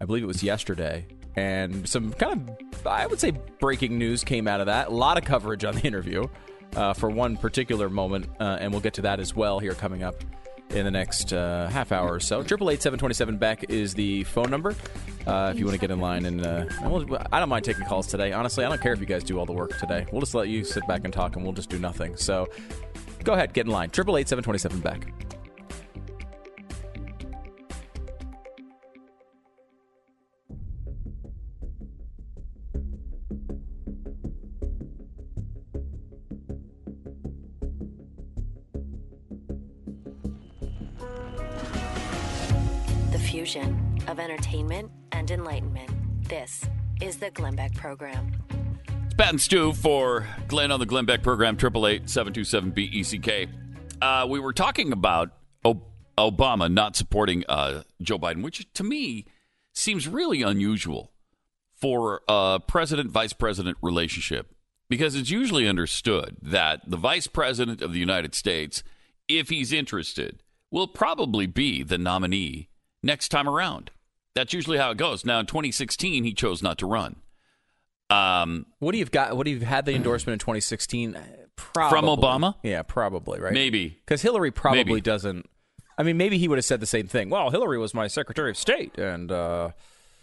I 0.00 0.04
believe 0.04 0.22
it 0.22 0.26
was 0.26 0.42
yesterday, 0.44 1.06
and 1.34 1.88
some 1.88 2.12
kind 2.12 2.48
of 2.72 2.86
I 2.86 3.06
would 3.06 3.18
say 3.18 3.32
breaking 3.58 3.98
news 3.98 4.22
came 4.22 4.46
out 4.46 4.60
of 4.60 4.66
that. 4.66 4.88
A 4.88 4.92
lot 4.92 5.18
of 5.18 5.24
coverage 5.24 5.64
on 5.64 5.74
the 5.74 5.82
interview 5.82 6.28
uh, 6.76 6.92
for 6.92 7.10
one 7.10 7.36
particular 7.36 7.88
moment, 7.88 8.26
uh, 8.38 8.58
and 8.60 8.70
we'll 8.70 8.80
get 8.80 8.94
to 8.94 9.02
that 9.02 9.18
as 9.18 9.34
well 9.34 9.58
here 9.58 9.74
coming 9.74 10.04
up 10.04 10.14
in 10.72 10.84
the 10.84 10.90
next 10.90 11.32
uh, 11.32 11.68
half 11.68 11.92
hour 11.92 12.12
or 12.12 12.20
so. 12.20 12.42
Triple 12.42 12.70
eight 12.70 12.82
seven 12.82 12.98
twenty 12.98 13.14
seven 13.14 13.36
Beck 13.36 13.70
is 13.70 13.94
the 13.94 14.24
phone 14.24 14.50
number. 14.50 14.74
Uh, 15.26 15.52
if 15.54 15.58
you 15.58 15.64
want 15.64 15.74
to 15.74 15.80
get 15.80 15.90
in 15.90 16.00
line, 16.00 16.26
and 16.26 16.44
uh, 16.44 16.64
I 17.30 17.38
don't 17.38 17.48
mind 17.48 17.64
taking 17.64 17.84
calls 17.84 18.08
today. 18.08 18.32
Honestly, 18.32 18.64
I 18.64 18.68
don't 18.68 18.80
care 18.80 18.92
if 18.92 19.00
you 19.00 19.06
guys 19.06 19.22
do 19.22 19.38
all 19.38 19.46
the 19.46 19.52
work 19.52 19.78
today. 19.78 20.06
We'll 20.10 20.20
just 20.20 20.34
let 20.34 20.48
you 20.48 20.64
sit 20.64 20.86
back 20.88 21.04
and 21.04 21.12
talk, 21.12 21.36
and 21.36 21.44
we'll 21.44 21.52
just 21.52 21.70
do 21.70 21.78
nothing. 21.78 22.16
So 22.16 22.48
go 23.22 23.34
ahead, 23.34 23.52
get 23.52 23.66
in 23.66 23.72
line. 23.72 23.90
Triple 23.90 24.16
eight 24.16 24.28
seven 24.28 24.42
twenty 24.42 24.58
seven 24.58 24.80
Beck. 24.80 25.06
Fusion 43.32 43.98
of 44.08 44.20
entertainment 44.20 44.90
and 45.12 45.30
enlightenment. 45.30 45.88
This 46.28 46.68
is 47.00 47.16
the 47.16 47.30
Glenn 47.30 47.56
Beck 47.56 47.72
Program. 47.72 48.30
It's 49.06 49.14
Pat 49.14 49.30
and 49.30 49.40
Stu 49.40 49.72
for 49.72 50.28
Glenn 50.48 50.70
on 50.70 50.78
the 50.78 50.84
Glenn 50.84 51.06
Beck 51.06 51.22
program, 51.22 51.56
888-727-BECK. 51.56 53.48
Uh, 54.02 54.26
we 54.28 54.38
were 54.38 54.52
talking 54.52 54.92
about 54.92 55.30
Obama 56.18 56.70
not 56.70 56.94
supporting 56.94 57.42
uh, 57.48 57.84
Joe 58.02 58.18
Biden, 58.18 58.42
which 58.42 58.70
to 58.74 58.84
me 58.84 59.24
seems 59.72 60.06
really 60.06 60.42
unusual 60.42 61.10
for 61.74 62.20
a 62.28 62.60
president-vice 62.60 63.32
president 63.32 63.78
relationship 63.80 64.54
because 64.90 65.14
it's 65.14 65.30
usually 65.30 65.66
understood 65.66 66.36
that 66.42 66.82
the 66.86 66.98
vice 66.98 67.28
president 67.28 67.80
of 67.80 67.94
the 67.94 67.98
United 67.98 68.34
States, 68.34 68.82
if 69.26 69.48
he's 69.48 69.72
interested, 69.72 70.42
will 70.70 70.86
probably 70.86 71.46
be 71.46 71.82
the 71.82 71.96
nominee 71.96 72.68
next 73.02 73.28
time 73.28 73.48
around. 73.48 73.90
That's 74.34 74.52
usually 74.52 74.78
how 74.78 74.90
it 74.90 74.96
goes. 74.96 75.24
Now, 75.24 75.38
in 75.40 75.46
2016, 75.46 76.24
he 76.24 76.32
chose 76.32 76.62
not 76.62 76.78
to 76.78 76.86
run. 76.86 77.16
Um, 78.10 78.66
What 78.78 78.92
do 78.92 78.98
you've 78.98 79.10
got? 79.10 79.36
What 79.36 79.44
do 79.44 79.50
you 79.50 79.60
had 79.60 79.84
the 79.86 79.94
endorsement 79.94 80.34
in 80.34 80.38
2016? 80.38 81.16
Probably. 81.56 81.98
From 81.98 82.06
Obama? 82.06 82.54
Yeah, 82.62 82.82
probably 82.82 83.40
right. 83.40 83.52
Maybe. 83.52 83.88
because 84.04 84.22
Hillary 84.22 84.50
probably 84.50 84.84
Maybe. 84.84 85.00
doesn't. 85.00 85.48
I 85.98 86.02
mean, 86.02 86.16
maybe 86.16 86.38
he 86.38 86.48
would 86.48 86.56
have 86.58 86.64
said 86.64 86.80
the 86.80 86.86
same 86.86 87.06
thing. 87.06 87.28
Well, 87.30 87.50
Hillary 87.50 87.78
was 87.78 87.92
my 87.94 88.06
Secretary 88.08 88.50
of 88.50 88.56
State, 88.56 88.96
and 88.98 89.30
uh, 89.30 89.70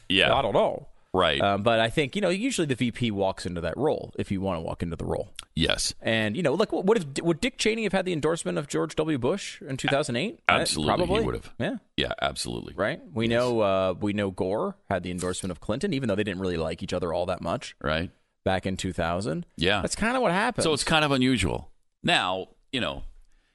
Yeah. 0.10 0.34
I 0.34 0.42
don't 0.42 0.54
know. 0.54 0.88
Right. 1.14 1.42
Um, 1.42 1.64
but 1.64 1.80
I 1.80 1.90
think 1.90 2.16
you 2.16 2.22
know, 2.22 2.30
usually 2.30 2.68
the 2.68 2.76
VP 2.76 3.12
walks 3.12 3.46
into 3.46 3.62
that 3.62 3.76
role 3.78 4.14
if 4.18 4.32
you 4.32 4.42
want 4.42 4.58
to 4.58 4.62
walk 4.62 4.84
into 4.84 4.96
the 4.96 5.06
role. 5.06 5.30
yes. 5.56 5.94
And 6.02 6.38
you 6.38 6.44
know, 6.44 6.54
like, 6.54 6.72
what, 6.72 6.98
if 6.98 7.06
would 7.24 7.42
Dick 7.42 7.58
Cheney 7.58 7.84
have 7.84 7.94
had 7.94 8.06
the 8.06 8.14
endorsement 8.14 8.58
of 8.58 8.68
George 8.68 8.96
W. 8.96 9.18
Bush 9.18 9.62
in 9.62 9.76
2008? 9.78 10.40
Absolutely, 10.48 10.90
probably 10.96 11.20
he 11.22 11.26
would 11.26 11.36
have. 11.36 11.52
Yeah, 11.58 11.76
Yeah, 11.98 12.14
absolutely. 12.22 12.74
right. 12.76 13.02
We 13.14 13.28
know 13.28 13.60
uh, 13.62 13.94
we 14.00 14.14
know 14.14 14.30
Gore 14.32 14.76
had 14.90 15.04
the 15.04 15.12
endorsement 15.12 15.52
of 15.52 15.60
Clinton, 15.60 15.94
even 15.94 16.08
though 16.10 16.16
they 16.16 16.24
didn't 16.24 16.42
really 16.42 16.58
like 16.58 16.84
each 16.84 16.94
other 16.94 17.12
all 17.14 17.26
that 17.26 17.42
much. 17.42 17.76
Right. 17.82 18.12
back 18.46 18.66
in 18.66 18.78
2000. 18.78 19.46
Yeah. 19.58 19.82
That's 19.82 19.96
kind 19.96 20.16
of 20.16 20.22
what 20.22 20.32
happened. 20.32 20.64
So 20.64 20.74
it's 20.74 20.84
kind 20.84 21.04
of 21.04 21.12
unusual. 21.12 21.72
Now, 22.04 22.48
you 22.72 22.80
know, 22.82 23.04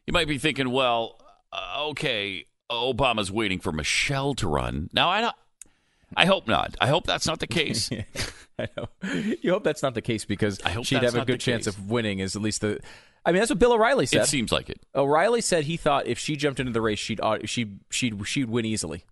you 0.06 0.12
might 0.12 0.28
be 0.28 0.38
thinking, 0.38 0.70
well, 0.70 1.18
uh, 1.52 1.86
okay, 1.90 2.46
Obama's 2.70 3.30
waiting 3.32 3.60
for 3.60 3.72
Michelle 3.72 4.34
to 4.34 4.48
run. 4.48 4.90
Now, 4.92 5.08
I 5.08 5.20
don't. 5.20 5.36
I 6.16 6.26
hope 6.26 6.46
not. 6.48 6.76
I 6.80 6.86
hope 6.88 7.06
that's 7.06 7.26
not 7.26 7.40
the 7.40 7.46
case. 7.46 7.90
I 8.58 8.68
know. 8.76 8.86
You 9.42 9.52
hope 9.52 9.64
that's 9.64 9.82
not 9.82 9.94
the 9.94 10.02
case 10.02 10.24
because 10.24 10.60
she'd 10.82 11.02
have 11.02 11.14
a 11.16 11.24
good 11.24 11.40
chance 11.40 11.64
case. 11.66 11.74
of 11.76 11.90
winning. 11.90 12.18
Is 12.20 12.36
at 12.36 12.42
least 12.42 12.60
the. 12.60 12.80
I 13.26 13.32
mean, 13.32 13.40
that's 13.40 13.50
what 13.50 13.58
Bill 13.58 13.72
O'Reilly 13.72 14.06
said. 14.06 14.22
It 14.22 14.26
seems 14.28 14.52
like 14.52 14.68
it. 14.70 14.80
O'Reilly 14.94 15.40
said 15.40 15.64
he 15.64 15.76
thought 15.76 16.06
if 16.06 16.18
she 16.18 16.36
jumped 16.36 16.60
into 16.60 16.72
the 16.72 16.80
race, 16.82 16.98
she'd 16.98 17.20
uh, 17.20 17.38
she 17.46 17.78
she'd 17.90 18.26
she'd 18.26 18.48
win 18.48 18.64
easily. 18.64 19.04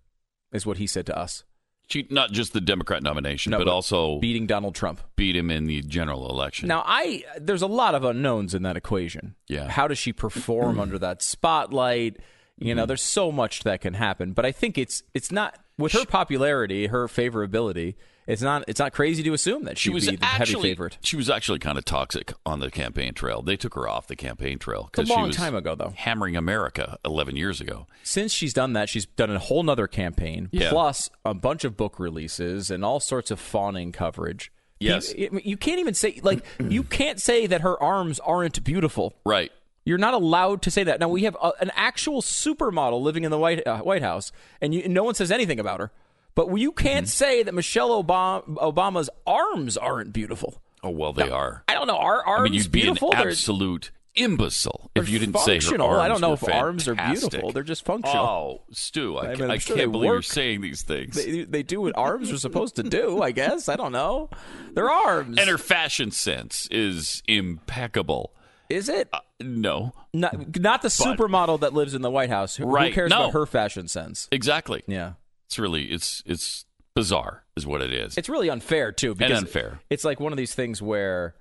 Is 0.51 0.65
what 0.65 0.77
he 0.77 0.85
said 0.87 1.05
to 1.07 1.17
us. 1.17 1.43
She 1.89 2.07
not 2.09 2.31
just 2.31 2.53
the 2.53 2.61
Democrat 2.61 3.03
nomination, 3.03 3.51
No, 3.51 3.57
but, 3.57 3.65
but 3.65 3.71
also 3.71 4.19
beating 4.19 4.45
Donald 4.47 4.75
Trump. 4.75 5.01
beat 5.17 5.35
him 5.35 5.51
in 5.51 5.65
the 5.65 5.81
general 5.81 6.29
election. 6.29 6.67
Now, 6.69 6.83
I 6.85 7.23
there's 7.39 7.61
a 7.63 7.67
lot 7.67 7.95
of 7.95 8.03
unknowns 8.05 8.53
in 8.53 8.63
that 8.63 8.77
equation. 8.77 9.35
Yeah. 9.49 9.67
How 9.67 9.87
does 9.87 9.97
she 9.97 10.13
perform 10.13 10.79
under 10.79 10.97
that 10.99 11.21
spotlight? 11.21 12.17
You 12.59 12.67
Mm-hmm. 12.69 12.77
know, 12.77 12.85
there's 12.85 13.01
so 13.01 13.31
much 13.31 13.63
that 13.63 13.81
can 13.81 13.95
happen, 13.95 14.31
but 14.33 14.45
I 14.45 14.51
think 14.51 14.77
it's 14.77 15.01
it's 15.15 15.31
not 15.31 15.57
with 15.77 15.91
her 15.93 16.05
popularity, 16.05 16.87
her 16.87 17.07
favorability. 17.07 17.95
It's 18.25 18.41
not 18.41 18.63
it's 18.69 18.79
not 18.79 18.93
crazy 18.93 19.21
to 19.23 19.33
assume 19.33 19.65
that 19.65 19.77
she 19.77 19.89
was 19.89 20.09
be 20.09 20.15
the 20.15 20.23
actually 20.23 20.53
heavy 20.53 20.69
favorite. 20.69 20.97
she 21.01 21.17
was 21.17 21.29
actually 21.29 21.59
kind 21.59 21.77
of 21.77 21.83
toxic 21.83 22.31
on 22.45 22.61
the 22.61 22.71
campaign 22.71 23.13
trail. 23.13 23.41
They 23.41 23.57
took 23.57 23.73
her 23.73 23.85
off 23.85 24.07
the 24.07 24.15
campaign 24.15 24.59
trail 24.59 24.83
a 24.83 24.85
because 24.85 25.09
she 25.09 25.13
long 25.13 25.27
was 25.27 25.35
time 25.35 25.55
ago, 25.55 25.75
though. 25.75 25.91
hammering 25.97 26.37
America 26.37 26.97
11 27.03 27.35
years 27.35 27.59
ago. 27.59 27.85
Since 28.03 28.31
she's 28.31 28.53
done 28.53 28.73
that, 28.73 28.87
she's 28.87 29.05
done 29.05 29.29
a 29.29 29.39
whole 29.39 29.61
nother 29.63 29.87
campaign, 29.87 30.47
Yeah. 30.53 30.69
plus 30.69 31.09
a 31.25 31.33
bunch 31.33 31.65
of 31.65 31.75
book 31.75 31.99
releases 31.99 32.71
and 32.71 32.85
all 32.85 33.01
sorts 33.01 33.29
of 33.29 33.41
fawning 33.41 33.91
coverage. 33.91 34.53
Yes. 34.79 35.13
you, 35.13 35.41
you 35.43 35.57
can't 35.57 35.79
even 35.79 35.93
say 35.93 36.19
like 36.23 36.45
you 36.59 36.83
can't 36.83 37.19
say 37.19 37.45
that 37.47 37.59
her 37.61 37.81
arms 37.83 38.19
aren't 38.21 38.63
beautiful. 38.63 39.13
Right. 39.25 39.51
You're 39.85 39.97
not 39.97 40.13
allowed 40.13 40.61
to 40.63 40.71
say 40.71 40.83
that. 40.85 40.99
Now 40.99 41.09
we 41.09 41.23
have 41.23 41.35
a, 41.41 41.51
an 41.59 41.71
actual 41.75 42.21
supermodel 42.21 43.01
living 43.01 43.23
in 43.25 43.31
the 43.31 43.37
White 43.39 43.65
uh, 43.67 43.79
White 43.79 44.01
House, 44.01 44.31
and 44.61 44.73
you, 44.73 44.87
no 44.87 45.03
one 45.03 45.13
says 45.15 45.31
anything 45.31 45.59
about 45.59 45.79
her. 45.79 45.91
But 46.35 46.53
you 46.57 46.71
can't 46.71 47.05
Mm-hmm. 47.05 47.09
say 47.09 47.43
that 47.43 47.53
Michelle 47.53 48.03
Obama, 48.03 48.43
Obama's 48.55 49.09
arms 49.27 49.77
aren't 49.77 50.13
beautiful. 50.13 50.61
Oh 50.81 50.89
well, 50.89 51.13
they 51.13 51.29
are. 51.29 51.63
I 51.67 51.73
don't 51.75 51.87
know. 51.87 51.97
Are 51.97 52.25
arms 52.25 52.39
I 52.41 52.43
mean, 52.43 52.53
you'd 52.53 52.71
be 52.71 52.81
beautiful? 52.81 53.11
an 53.11 53.19
They're- 53.19 53.29
absolute 53.29 53.91
imbecile 54.15 54.91
if 54.93 55.09
you 55.09 55.17
didn't 55.17 55.39
say 55.39 55.59
her 55.59 55.81
arms 55.81 55.99
I 56.01 56.07
don't 56.07 56.21
know 56.21 56.33
if 56.33 56.47
arms 56.47 56.87
are 56.87 56.95
fantastic. 56.95 57.31
beautiful. 57.31 57.51
They're 57.51 57.63
just 57.63 57.83
functional. 57.83 58.23
Oh, 58.25 58.61
Stu, 58.71 59.17
I, 59.17 59.31
I 59.31 59.35
mean, 59.35 59.49
I 59.49 59.57
sure 59.57 59.75
can't 59.75 59.91
believe 59.91 60.05
you're 60.05 60.15
work. 60.17 60.23
saying 60.23 60.61
these 60.61 60.83
things. 60.83 61.15
They, 61.15 61.45
they 61.45 61.63
do 61.63 61.81
what 61.81 61.97
arms 61.97 62.31
are 62.31 62.37
supposed 62.37 62.75
to 62.75 62.83
do. 62.83 63.21
I 63.23 63.31
guess. 63.31 63.67
I 63.69 63.75
don't 63.75 63.91
know. 63.91 64.29
They're 64.75 64.89
arms. 64.91 65.37
and 65.39 65.49
her 65.49 65.57
fashion 65.57 66.11
sense 66.11 66.67
is 66.69 67.23
impeccable. 67.27 68.33
Is 68.73 68.89
it? 68.89 69.07
Uh, 69.13 69.19
no, 69.41 69.93
not, 70.13 70.57
not 70.59 70.81
the 70.81 70.87
supermodel 70.87 71.59
that 71.61 71.73
lives 71.73 71.93
in 71.93 72.01
the 72.01 72.09
White 72.11 72.29
House. 72.29 72.55
Who, 72.55 72.67
who 72.75 72.91
cares 72.91 73.09
No. 73.11 73.21
about 73.25 73.33
her 73.33 73.45
fashion 73.45 73.87
sense? 73.87 74.27
exactly. 74.31 74.83
Yeah. 74.87 75.13
It's 75.45 75.59
really 75.59 75.85
it's 75.85 76.23
it's 76.25 76.65
bizarre, 76.95 77.43
is 77.55 77.67
what 77.67 77.81
it 77.81 77.93
is. 77.93 78.17
It's 78.17 78.29
really 78.29 78.49
unfair 78.49 78.91
too. 78.91 79.13
Because 79.13 79.37
unfair. 79.37 79.79
It's 79.89 80.03
like 80.03 80.19
one 80.19 80.33
of 80.33 80.37
these 80.37 80.55
things 80.55 80.81
where 80.81 81.35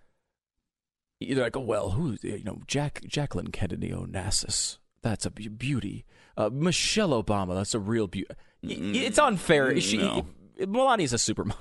you're 1.21 1.43
like, 1.43 1.57
oh 1.57 1.61
well, 1.61 1.91
who 1.91 2.17
you 2.23 2.45
know, 2.45 2.59
Jack 2.67 3.01
Jacqueline 3.07 3.49
Kennedy 3.49 3.91
Onassis. 3.91 4.79
That's 5.03 5.25
a 5.27 5.31
beauty. 5.31 6.05
Uh, 6.37 6.51
Michelle 6.53 7.11
Obama. 7.23 7.55
That's 7.55 7.75
a 7.75 7.79
real 7.81 8.07
beauty. 8.07 8.35
It's 8.63 9.19
unfair. 9.19 9.81
She 9.81 9.97
no. 9.99 10.27
Melania's 10.61 11.13
a 11.13 11.17
supermodel. 11.17 11.57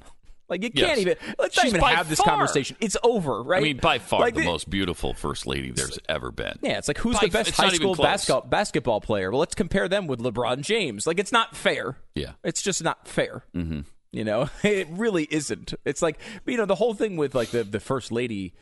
Like 0.52 0.64
you 0.64 0.70
can't 0.70 1.00
even. 1.00 1.16
Let's 1.40 1.56
not 1.58 1.66
even 1.66 1.82
have 1.82 2.10
this 2.10 2.20
far- 2.20 2.28
conversation. 2.36 2.76
It's 2.82 2.98
over, 3.02 3.42
right? 3.42 3.60
I 3.60 3.64
mean, 3.64 3.78
by 3.78 3.98
far 4.00 4.20
Like 4.20 4.36
the 4.36 4.42
the- 4.42 4.46
most 4.46 4.70
beautiful 4.70 5.14
first 5.14 5.48
lady 5.48 5.72
there's 5.72 5.98
ever 6.10 6.30
been. 6.32 6.60
Yeah, 6.62 6.78
it's 6.78 6.88
like 6.88 6.98
who's 7.00 7.18
By- 7.18 7.28
the 7.28 7.32
best 7.32 7.52
high 7.52 7.70
school 7.70 7.96
basketball 7.96 8.42
basketball 8.42 9.02
player? 9.02 9.32
Well, 9.32 9.40
let's 9.40 9.56
compare 9.56 9.88
them 9.88 10.06
with 10.08 10.20
LeBron 10.20 10.62
James. 10.62 11.08
Like 11.08 11.18
it's 11.20 11.32
not 11.32 11.56
fair. 11.56 11.98
Yeah. 12.14 12.34
It's 12.44 12.62
just 12.62 12.84
not 12.84 13.08
fair. 13.08 13.46
Mm-hmm. 13.56 13.80
You 14.12 14.24
know, 14.26 14.50
it 14.64 14.88
really 14.92 15.24
isn't. 15.32 15.74
It's 15.86 16.02
like 16.02 16.20
you 16.46 16.58
know 16.58 16.66
the 16.66 16.76
whole 16.76 16.94
thing 16.94 17.16
with 17.16 17.34
like 17.34 17.50
the 17.50 17.64
the 17.64 17.80
first 17.80 18.12
lady. 18.12 18.54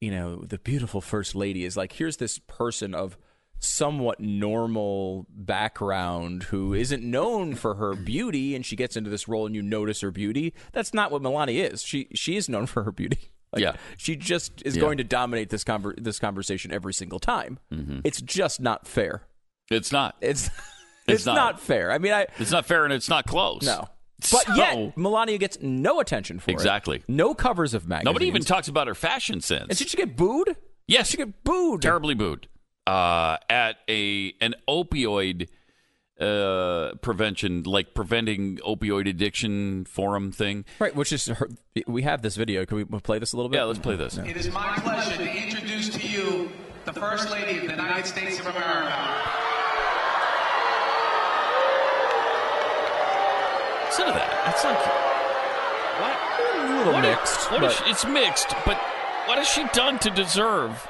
You 0.00 0.12
know, 0.12 0.44
the 0.46 0.58
beautiful 0.58 1.00
first 1.00 1.34
lady 1.34 1.64
is 1.64 1.76
like 1.76 1.92
here's 1.94 2.18
this 2.18 2.38
person 2.38 2.94
of 2.94 3.16
somewhat 3.60 4.20
normal 4.20 5.26
background 5.30 6.44
who 6.44 6.72
isn't 6.74 7.02
known 7.02 7.54
for 7.54 7.74
her 7.74 7.94
beauty 7.94 8.54
and 8.54 8.64
she 8.64 8.76
gets 8.76 8.96
into 8.96 9.10
this 9.10 9.26
role 9.26 9.46
and 9.46 9.54
you 9.54 9.62
notice 9.62 10.00
her 10.00 10.10
beauty 10.10 10.54
that's 10.72 10.94
not 10.94 11.10
what 11.10 11.22
Melania 11.22 11.68
is 11.68 11.82
she 11.82 12.08
she 12.14 12.36
is 12.36 12.48
known 12.48 12.66
for 12.66 12.84
her 12.84 12.92
beauty 12.92 13.18
like, 13.52 13.62
Yeah. 13.62 13.76
she 13.96 14.14
just 14.14 14.62
is 14.64 14.76
Yeah. 14.76 14.82
going 14.82 14.98
to 14.98 15.04
dominate 15.04 15.50
this 15.50 15.64
conver- 15.64 16.00
this 16.02 16.18
conversation 16.18 16.70
every 16.72 16.94
single 16.94 17.18
time 17.18 17.58
mm-hmm. 17.72 18.00
it's 18.04 18.20
just 18.22 18.60
not 18.60 18.86
fair 18.86 19.22
It's 19.70 19.90
not. 19.92 20.16
it's 20.20 20.48
It's 21.08 21.20
it's, 21.20 21.26
not. 21.26 21.34
not. 21.36 21.60
fair 21.60 21.90
i 21.90 21.98
mean 21.98 22.12
i 22.12 22.26
It's 22.38 22.50
not 22.50 22.66
fair 22.66 22.84
and 22.84 22.92
it's 22.92 23.08
not 23.08 23.26
close. 23.26 23.62
no 23.62 23.88
but 24.20 24.44
So- 24.46 24.54
yet 24.54 24.96
Melania 24.96 25.38
gets 25.38 25.58
no 25.62 26.00
attention 26.00 26.38
for 26.38 26.50
it 26.50 26.54
Exactly. 26.54 27.02
no 27.08 27.34
covers 27.34 27.72
of 27.74 27.88
magazines 27.88 28.04
Nobody 28.06 28.26
even 28.26 28.42
talks 28.42 28.68
about 28.68 28.86
her 28.88 28.94
fashion 28.94 29.40
sense. 29.40 29.66
and 29.68 29.78
did 29.78 29.88
she 29.88 29.96
get 29.96 30.16
booed 30.16 30.54
yes, 30.86 31.08
she 31.10 31.16
get 31.16 31.42
booed 31.44 31.82
terribly 31.82 32.14
booed 32.14 32.46
uh, 32.88 33.36
at 33.50 33.76
a 33.88 34.32
an 34.40 34.54
opioid 34.66 35.48
uh, 36.18 36.94
prevention, 37.02 37.62
like 37.64 37.92
preventing 37.94 38.56
opioid 38.66 39.08
addiction 39.08 39.84
forum 39.84 40.32
thing. 40.32 40.64
Right, 40.78 40.94
which 40.96 41.12
is 41.12 41.26
her, 41.26 41.48
we 41.86 42.02
have 42.02 42.22
this 42.22 42.36
video. 42.36 42.64
Can 42.64 42.78
we 42.78 42.84
play 43.00 43.18
this 43.18 43.32
a 43.32 43.36
little 43.36 43.50
bit? 43.50 43.58
Yeah, 43.58 43.64
let's 43.64 43.78
play 43.78 43.96
this. 43.96 44.16
It 44.16 44.36
is 44.36 44.50
my 44.52 44.74
pleasure 44.78 45.16
to 45.16 45.30
introduce 45.30 45.90
to 45.90 46.06
you 46.06 46.50
the 46.86 46.92
First 46.94 47.30
Lady 47.30 47.58
of 47.58 47.64
the 47.66 47.70
United 47.72 48.06
States 48.06 48.40
of 48.40 48.46
America. 48.46 48.94
Listen 53.86 54.06
to 54.06 54.12
that. 54.12 54.42
That's 54.46 54.64
like 54.64 54.78
what? 56.00 56.16
A 56.70 56.76
little 56.78 56.92
What 56.92 57.02
mixed. 57.02 57.50
what 57.50 57.62
has 57.62 57.74
but- 57.78 57.84
she- 57.84 57.90
it's 57.90 58.04
mixed, 58.06 58.48
but 58.66 58.76
what 59.26 59.38
has 59.38 59.48
she 59.48 59.64
done 59.72 59.98
to 60.00 60.10
deserve 60.10 60.86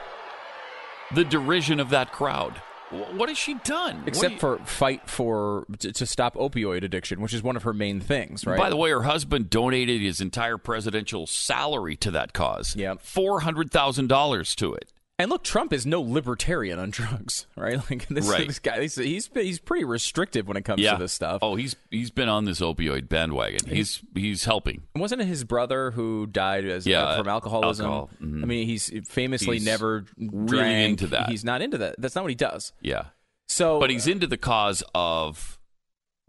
the 1.14 1.24
derision 1.24 1.80
of 1.80 1.90
that 1.90 2.12
crowd? 2.12 2.60
What 2.90 3.28
has 3.28 3.36
she 3.36 3.52
done? 3.64 4.02
Except 4.06 4.34
you- 4.34 4.38
for 4.40 4.58
fight 4.64 5.10
for 5.10 5.66
to, 5.80 5.92
to 5.92 6.06
stop 6.06 6.36
opioid 6.36 6.84
addiction, 6.84 7.20
which 7.20 7.34
is 7.34 7.42
one 7.42 7.54
of 7.54 7.64
her 7.64 7.74
main 7.74 8.00
things, 8.00 8.46
right? 8.46 8.56
By 8.58 8.70
the 8.70 8.76
way, 8.76 8.88
her 8.90 9.02
husband 9.02 9.50
donated 9.50 10.00
his 10.00 10.22
entire 10.22 10.56
presidential 10.56 11.26
salary 11.26 11.96
to 11.96 12.10
that 12.12 12.32
cause. 12.32 12.74
Yeah. 12.74 12.94
four 12.98 13.40
hundred 13.40 13.70
thousand 13.70 14.06
dollars 14.08 14.54
to 14.56 14.72
it. 14.72 14.90
And 15.18 15.30
look, 15.30 15.42
Trump 15.44 15.72
is 15.72 15.84
no 15.84 16.00
libertarian 16.00 16.78
on 16.78 16.90
drugs, 16.92 17.46
right? 17.56 17.78
Like 17.90 18.06
this, 18.08 18.28
Right. 18.28 18.46
this 18.46 18.58
guy, 18.58 18.82
he's, 18.82 18.94
he's 18.94 19.58
pretty 19.58 19.84
restrictive 19.84 20.46
when 20.46 20.56
it 20.56 20.62
comes 20.64 20.80
Yeah. 20.82 20.92
to 20.92 20.98
this 20.98 21.12
stuff. 21.12 21.40
Oh, 21.42 21.56
he's 21.56 21.74
he's 21.90 22.10
been 22.10 22.28
on 22.28 22.44
this 22.44 22.60
opioid 22.60 23.08
bandwagon. 23.08 23.66
He's 23.68 24.00
he's 24.14 24.44
helping. 24.44 24.82
Wasn't 24.94 25.20
it 25.20 25.26
his 25.26 25.44
brother 25.44 25.90
who 25.92 26.26
died 26.26 26.64
as 26.66 26.86
Yeah, 26.86 27.16
from 27.16 27.28
alcoholism? 27.28 27.86
alcohol. 27.86 28.10
Mhm. 28.22 28.42
I 28.42 28.46
mean, 28.46 28.66
he's 28.66 28.90
famously 29.08 29.56
He's 29.56 29.66
never 29.66 30.04
really 30.18 30.46
drank. 30.46 30.90
into 30.90 31.06
that. 31.08 31.30
He's 31.30 31.44
not 31.44 31.62
into 31.62 31.78
that. 31.78 31.96
That's 31.98 32.14
not 32.14 32.22
what 32.24 32.30
he 32.30 32.34
does. 32.36 32.72
Yeah, 32.80 33.06
So, 33.48 33.80
but 33.80 33.90
he's 33.90 34.06
into 34.06 34.26
the 34.26 34.36
cause 34.38 34.82
of 34.94 35.58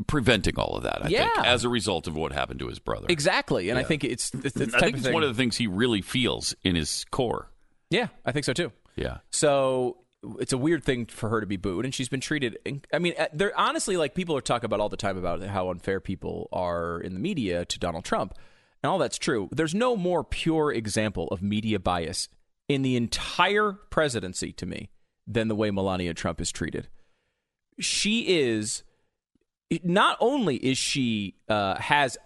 preventing 0.07 0.57
all 0.57 0.77
of 0.77 0.83
that. 0.83 0.99
I 1.01 1.07
think 1.09 1.11
Yeah. 1.11 1.43
as 1.45 1.65
a 1.65 1.69
result 1.69 2.07
of 2.07 2.15
what 2.15 2.31
happened 2.31 2.59
to 2.61 2.67
his 2.67 2.79
brother. 2.79 3.07
exactly, 3.09 3.69
and 3.69 3.77
I 3.77 3.83
think 3.83 4.03
it's, 4.05 4.31
it's, 4.33 4.55
it's 4.55 4.73
I 4.73 4.79
think 4.79 4.95
it's 4.95 5.05
thing. 5.05 5.13
one 5.13 5.23
of 5.23 5.29
the 5.29 5.35
things 5.35 5.57
he 5.57 5.67
really 5.67 6.01
feels 6.01 6.55
in 6.63 6.75
his 6.75 7.05
core. 7.11 7.49
yeah, 7.89 8.07
I 8.25 8.31
think 8.31 8.45
so 8.45 8.53
too. 8.53 8.71
Yeah. 8.99 9.17
So 9.31 9.97
it's 10.39 10.53
a 10.53 10.57
weird 10.57 10.83
thing 10.83 11.05
for 11.05 11.29
her 11.29 11.39
to 11.39 11.47
be 11.47 11.57
booed, 11.57 11.85
and 11.85 11.93
she's 11.93 12.09
been 12.09 12.19
treated. 12.19 12.57
I 12.93 12.99
mean, 12.99 13.13
uh, 13.17 13.27
they're 13.33 13.57
honestly 13.57 13.97
like 13.97 14.13
people 14.13 14.35
are 14.35 14.41
talking 14.41 14.65
about 14.65 14.79
all 14.79 14.89
the 14.89 14.97
time 14.97 15.17
about 15.17 15.41
how 15.43 15.69
unfair 15.69 15.99
people 15.99 16.49
are 16.51 16.99
in 16.99 17.13
the 17.13 17.19
media 17.19 17.65
to 17.65 17.79
Donald 17.79 18.03
Trump, 18.03 18.35
and 18.83 18.91
all 18.91 18.97
that's 18.97 19.17
true. 19.17 19.49
There's 19.51 19.75
no 19.75 19.95
more 19.95 20.23
pure 20.23 20.73
example 20.73 21.27
of 21.29 21.41
media 21.41 21.79
bias 21.79 22.27
in 22.67 22.81
the 22.81 22.95
entire 22.95 23.73
presidency 23.89 24.51
to 24.53 24.65
me 24.65 24.89
than 25.25 25.47
the 25.47 25.55
way 25.55 25.71
Melania 25.71 26.13
Trump 26.13 26.41
is 26.41 26.51
treated. 26.51 26.89
She 27.79 28.39
is 28.39 28.83
not 29.83 30.17
only 30.19 30.57
is 30.57 30.77
she 30.77 31.35
uh, 31.47 31.79
has 31.79 32.17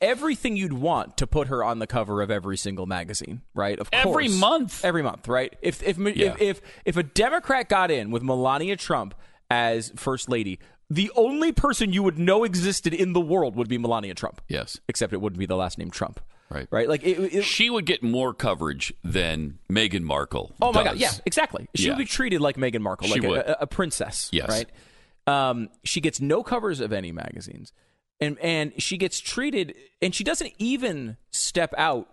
everything 0.00 0.56
you'd 0.56 0.72
want 0.74 1.16
to 1.16 1.26
put 1.26 1.48
her 1.48 1.64
on 1.64 1.78
the 1.78 1.86
cover 1.86 2.20
of 2.22 2.30
every 2.30 2.56
single 2.56 2.86
magazine, 2.86 3.42
right? 3.54 3.78
Of 3.78 3.88
Every 3.92 4.26
course. 4.28 4.38
month. 4.40 4.84
every 4.84 5.02
month, 5.02 5.26
right? 5.28 5.54
If 5.62 5.82
if, 5.82 5.98
Yeah. 5.98 6.34
if 6.34 6.40
if 6.40 6.60
if 6.84 6.96
a 6.96 7.02
Democrat 7.02 7.68
got 7.68 7.90
in 7.90 8.10
with 8.10 8.22
Melania 8.22 8.76
Trump 8.76 9.14
as 9.50 9.92
first 9.96 10.28
lady, 10.28 10.58
the 10.90 11.10
only 11.16 11.50
person 11.52 11.92
you 11.92 12.02
would 12.02 12.18
know 12.18 12.44
existed 12.44 12.92
in 12.94 13.12
the 13.12 13.20
world 13.20 13.56
would 13.56 13.68
be 13.68 13.78
Melania 13.78 14.14
Trump. 14.14 14.40
Yes. 14.48 14.78
Except 14.88 15.12
it 15.12 15.20
wouldn't 15.20 15.38
be 15.38 15.46
the 15.46 15.56
last 15.56 15.78
name 15.78 15.90
Trump. 15.90 16.20
Right. 16.48 16.68
Right? 16.70 16.88
Like 16.88 17.02
it, 17.02 17.18
it- 17.34 17.44
She 17.44 17.70
would 17.70 17.86
get 17.86 18.02
more 18.04 18.32
coverage 18.34 18.92
than 19.02 19.58
Meghan 19.70 20.02
Markle. 20.02 20.54
Oh 20.62 20.72
my 20.72 20.82
does. 20.84 20.92
god, 20.92 21.00
yeah, 21.00 21.10
exactly. 21.24 21.68
She 21.74 21.84
Yeah. 21.84 21.90
would 21.92 21.98
be 21.98 22.04
treated 22.04 22.40
like 22.40 22.56
Meghan 22.56 22.82
Markle, 22.82 23.08
She 23.08 23.18
like 23.20 23.28
would. 23.28 23.38
a, 23.40 23.62
a 23.62 23.66
princess, 23.66 24.28
Yes. 24.32 24.48
right? 24.48 24.70
Um, 25.26 25.70
she 25.82 26.00
gets 26.00 26.20
no 26.20 26.44
covers 26.44 26.78
of 26.78 26.92
any 26.92 27.10
magazines, 27.10 27.72
and 28.20 28.38
and 28.40 28.72
she 28.82 28.96
gets 28.96 29.20
treated, 29.20 29.74
and 30.00 30.14
she 30.14 30.24
doesn't 30.24 30.52
even 30.58 31.16
step 31.30 31.74
out 31.76 32.08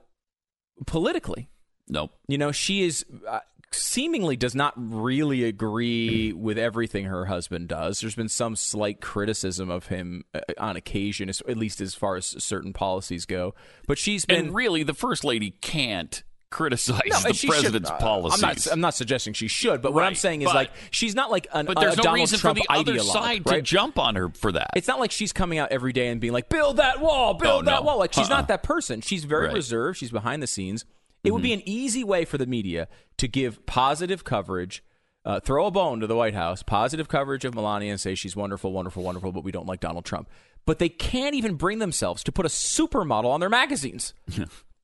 politically. 0.85 1.49
Nope. 1.87 2.11
You 2.27 2.37
know, 2.37 2.51
she 2.51 2.83
is 2.83 3.05
uh, 3.27 3.39
seemingly 3.71 4.35
does 4.35 4.55
not 4.55 4.73
really 4.77 5.43
agree 5.43 6.33
with 6.33 6.57
everything 6.57 7.05
her 7.05 7.25
husband 7.25 7.67
does. 7.67 7.99
There's 7.99 8.15
been 8.15 8.29
some 8.29 8.55
slight 8.55 9.01
criticism 9.01 9.69
of 9.69 9.87
him 9.87 10.23
uh, 10.33 10.41
on 10.57 10.75
occasion, 10.75 11.29
at 11.29 11.57
least 11.57 11.81
as 11.81 11.95
far 11.95 12.15
as 12.15 12.25
certain 12.43 12.73
policies 12.73 13.25
go. 13.25 13.55
But 13.87 13.97
she's 13.97 14.25
been 14.25 14.47
And 14.47 14.55
really, 14.55 14.83
the 14.83 14.93
first 14.93 15.23
lady 15.23 15.51
can't 15.61 16.23
criticize 16.53 17.01
No, 17.07 17.19
the 17.19 17.33
should- 17.33 17.49
president's 17.49 17.89
uh, 17.89 17.97
policies. 17.97 18.43
I'm 18.43 18.49
not. 18.49 18.67
I'm 18.71 18.79
not 18.81 18.93
suggesting 18.93 19.33
she 19.33 19.47
should, 19.47 19.81
but 19.81 19.93
what 19.93 20.03
I'm 20.03 20.15
saying 20.15 20.41
is 20.43 20.45
but- 20.45 20.55
like 20.55 20.71
she's 20.91 21.15
not 21.15 21.31
like 21.31 21.47
an, 21.51 21.65
but 21.65 21.79
there's 21.79 21.95
a 21.95 21.97
no 21.97 22.03
Donald 22.03 22.19
reason 22.21 22.39
Trump 22.39 22.57
for 22.59 22.63
the 22.63 22.73
other 22.73 22.99
side 22.99 23.41
right? 23.45 23.55
to 23.57 23.61
jump 23.61 23.97
on 23.99 24.15
her 24.15 24.29
for 24.29 24.51
that. 24.53 24.69
It's 24.75 24.87
not 24.87 24.99
like 24.99 25.11
she's 25.11 25.33
coming 25.33 25.57
out 25.59 25.71
every 25.71 25.91
day 25.93 26.07
and 26.07 26.21
being 26.21 26.33
like, 26.33 26.47
"Build 26.49 26.77
that 26.77 27.01
wall, 27.01 27.33
build 27.33 27.63
Oh, 27.63 27.65
that 27.71 27.79
no. 27.79 27.81
wall." 27.81 27.97
Like 27.99 28.13
she's 28.13 28.29
Uh-uh. 28.29 28.37
not 28.37 28.47
that 28.49 28.63
person. 28.63 29.01
She's 29.01 29.23
very 29.25 29.47
Right. 29.47 29.55
reserved. 29.55 29.97
She's 29.97 30.11
behind 30.11 30.41
the 30.43 30.47
scenes. 30.47 30.85
It 31.23 31.31
would 31.31 31.41
be 31.41 31.53
an 31.53 31.61
easy 31.65 32.03
way 32.03 32.25
for 32.25 32.37
the 32.37 32.45
media 32.45 32.87
to 33.17 33.27
give 33.29 33.65
positive 33.65 34.23
coverage, 34.25 34.83
uh, 35.25 35.39
throw 35.39 35.65
a 35.67 35.71
bone 35.71 36.01
to 36.01 36.07
the 36.07 36.15
White 36.17 36.33
House, 36.33 36.61
positive 36.63 37.07
coverage 37.07 37.45
of 37.45 37.55
Melania, 37.55 37.91
and 37.91 37.99
say 37.99 38.13
she's 38.13 38.35
wonderful, 38.35 38.73
wonderful, 38.73 39.03
wonderful, 39.03 39.31
but 39.31 39.43
we 39.43 39.51
don't 39.51 39.65
like 39.65 39.79
Donald 39.79 40.03
Trump. 40.03 40.29
But 40.65 40.79
they 40.79 40.89
can't 40.89 41.33
even 41.33 41.55
bring 41.55 41.79
themselves 41.79 42.23
to 42.25 42.31
put 42.33 42.45
a 42.45 42.49
supermodel 42.49 43.25
on 43.25 43.39
their 43.39 43.49
magazines. 43.49 44.13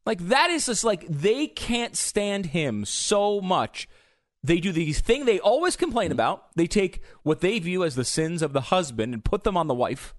like 0.09 0.27
that 0.29 0.49
is 0.49 0.65
just 0.65 0.83
like 0.83 1.05
they 1.07 1.45
can't 1.45 1.95
stand 1.95 2.47
him 2.47 2.83
so 2.83 3.39
much. 3.39 3.87
They 4.43 4.59
do 4.59 4.71
the 4.71 4.91
thing 4.91 5.25
they 5.25 5.39
always 5.39 5.75
complain 5.75 6.11
about. 6.11 6.47
They 6.55 6.65
take 6.65 7.03
what 7.21 7.41
they 7.41 7.59
view 7.59 7.83
as 7.83 7.93
the 7.93 8.03
sins 8.03 8.41
of 8.41 8.51
the 8.51 8.61
husband 8.61 9.13
and 9.13 9.23
put 9.23 9.43
them 9.43 9.55
on 9.55 9.67
the 9.67 9.75
wife 9.75 10.15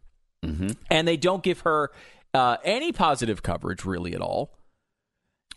and 0.90 1.08
they 1.08 1.16
don't 1.16 1.42
give 1.42 1.60
her 1.60 1.90
uh, 2.32 2.58
any 2.62 2.92
positive 2.92 3.42
coverage 3.42 3.84
really 3.84 4.14
at 4.14 4.20
all. 4.20 4.56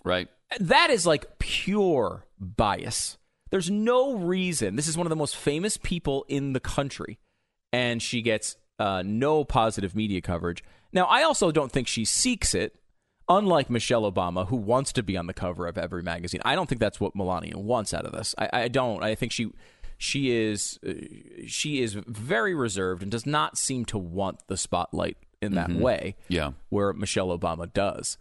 Right. 0.03 0.29
That 0.59 0.89
is 0.89 1.05
like 1.05 1.37
pure 1.37 2.25
bias. 2.39 3.19
There's 3.51 3.69
no 3.69 4.15
reason. 4.15 4.77
This 4.77 4.87
is 4.87 4.97
one 4.97 5.05
of 5.05 5.11
the 5.11 5.15
most 5.15 5.35
famous 5.35 5.77
people 5.77 6.25
in 6.27 6.53
the 6.53 6.59
country, 6.59 7.19
and 7.71 8.01
she 8.01 8.23
gets 8.23 8.55
uh, 8.79 9.03
no 9.05 9.43
positive 9.43 9.95
media 9.95 10.21
coverage. 10.21 10.63
Now, 10.91 11.05
I 11.05 11.21
also 11.21 11.51
don't 11.51 11.71
think 11.71 11.87
she 11.87 12.03
seeks 12.03 12.55
it. 12.55 12.75
Unlike 13.29 13.69
Michelle 13.69 14.09
Obama, 14.11 14.47
who 14.47 14.57
wants 14.57 14.91
to 14.93 15.03
be 15.03 15.15
on 15.15 15.27
the 15.27 15.33
cover 15.33 15.65
of 15.67 15.77
every 15.77 16.03
magazine, 16.03 16.41
I 16.43 16.55
don't 16.55 16.67
think 16.67 16.81
that's 16.81 16.99
what 16.99 17.15
Melania 17.15 17.57
wants 17.57 17.93
out 17.93 18.05
of 18.05 18.11
this. 18.11 18.35
I, 18.37 18.49
I 18.53 18.67
don't. 18.67 19.01
I 19.03 19.15
think 19.15 19.31
she 19.31 19.51
she 19.97 20.31
is 20.31 20.79
uh, 20.85 20.91
she 21.47 21.81
is 21.81 21.93
very 21.93 22.53
reserved 22.53 23.01
and 23.01 23.09
does 23.11 23.25
not 23.25 23.57
seem 23.57 23.85
to 23.85 23.97
want 23.97 24.45
the 24.47 24.57
spotlight 24.57 25.17
in 25.41 25.55
that 25.55 25.69
Mhm. 25.69 25.79
way. 25.79 26.15
Yeah. 26.27 26.51
where 26.69 26.91
Michelle 26.93 27.37
Obama 27.37 27.71
does. 27.71 28.17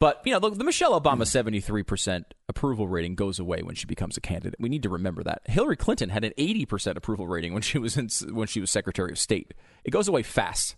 But 0.00 0.20
you 0.26 0.32
know, 0.32 0.40
the, 0.40 0.50
the 0.50 0.64
Michelle 0.64 1.00
Obama 1.00 1.26
seventy 1.26 1.60
three 1.60 1.82
percent 1.82 2.34
approval 2.48 2.86
rating 2.88 3.14
goes 3.14 3.38
away 3.38 3.62
when 3.62 3.74
she 3.74 3.86
becomes 3.86 4.18
a 4.18 4.20
candidate. 4.20 4.56
We 4.60 4.68
need 4.68 4.82
to 4.82 4.90
remember 4.90 5.22
that. 5.22 5.40
Hillary 5.46 5.76
Clinton 5.76 6.10
had 6.10 6.24
an 6.24 6.32
eighty 6.36 6.66
percent 6.66 6.98
approval 6.98 7.26
rating 7.26 7.54
when 7.54 7.62
she 7.62 7.78
was 7.78 7.96
in, 7.96 8.08
when 8.34 8.46
she 8.48 8.60
was 8.60 8.70
Secretary 8.70 9.10
of 9.12 9.18
State. 9.18 9.54
It 9.84 9.90
goes 9.92 10.06
away 10.08 10.22
fast. 10.22 10.76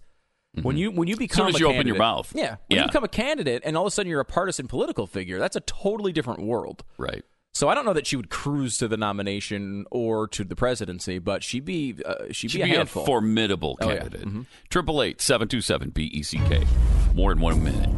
When 0.63 0.77
you 0.77 0.91
when 0.91 1.07
you 1.09 1.17
become 1.17 1.49
as 1.49 1.55
soon 1.57 1.57
a 1.57 1.69
you 1.69 1.75
open 1.75 1.87
your 1.87 1.97
candidate- 1.97 1.99
mouth. 1.99 2.33
yeah. 2.35 2.57
When 2.69 2.77
Yeah. 2.79 2.81
you 2.83 2.89
become 2.89 3.05
a 3.05 3.09
candidate 3.09 3.63
and 3.65 3.77
all 3.77 3.85
of 3.85 3.89
a 3.89 3.91
sudden 3.91 4.11
you're 4.11 4.21
a 4.21 4.25
partisan 4.25 4.67
political 4.69 5.07
figure, 5.07 5.39
that's 5.39 5.57
a 5.57 5.61
totally 5.61 6.13
different 6.13 6.41
world. 6.43 6.85
Right. 6.99 7.25
So 7.55 7.69
I 7.69 7.75
don't 7.75 7.87
know 7.87 7.95
that 7.95 8.07
she 8.07 8.17
would 8.17 8.29
cruise 8.29 8.77
to 8.79 8.89
the 8.89 8.99
nomination 8.99 9.87
or 9.91 10.29
to 10.29 10.45
the 10.45 10.55
presidency, 10.57 11.19
but 11.19 11.43
she'd 11.43 11.65
be 11.65 11.97
uh, 12.05 12.27
she'd, 12.31 12.51
She'd 12.51 12.59
be 12.59 12.71
a 12.73 12.75
be 12.75 12.75
a 12.81 12.87
formidable 12.87 13.79
Oh, 13.81 13.87
candidate. 13.87 14.27
Mhm. 14.27 14.45
Triple 14.69 15.03
eight 15.03 15.21
seven 15.23 15.49
two 15.49 15.61
seven 15.63 15.89
B 15.91 16.05
E 16.13 16.23
C 16.23 16.39
K. 16.49 16.67
More 17.15 17.33
in 17.33 17.41
one 17.41 17.63
minute. 17.65 17.91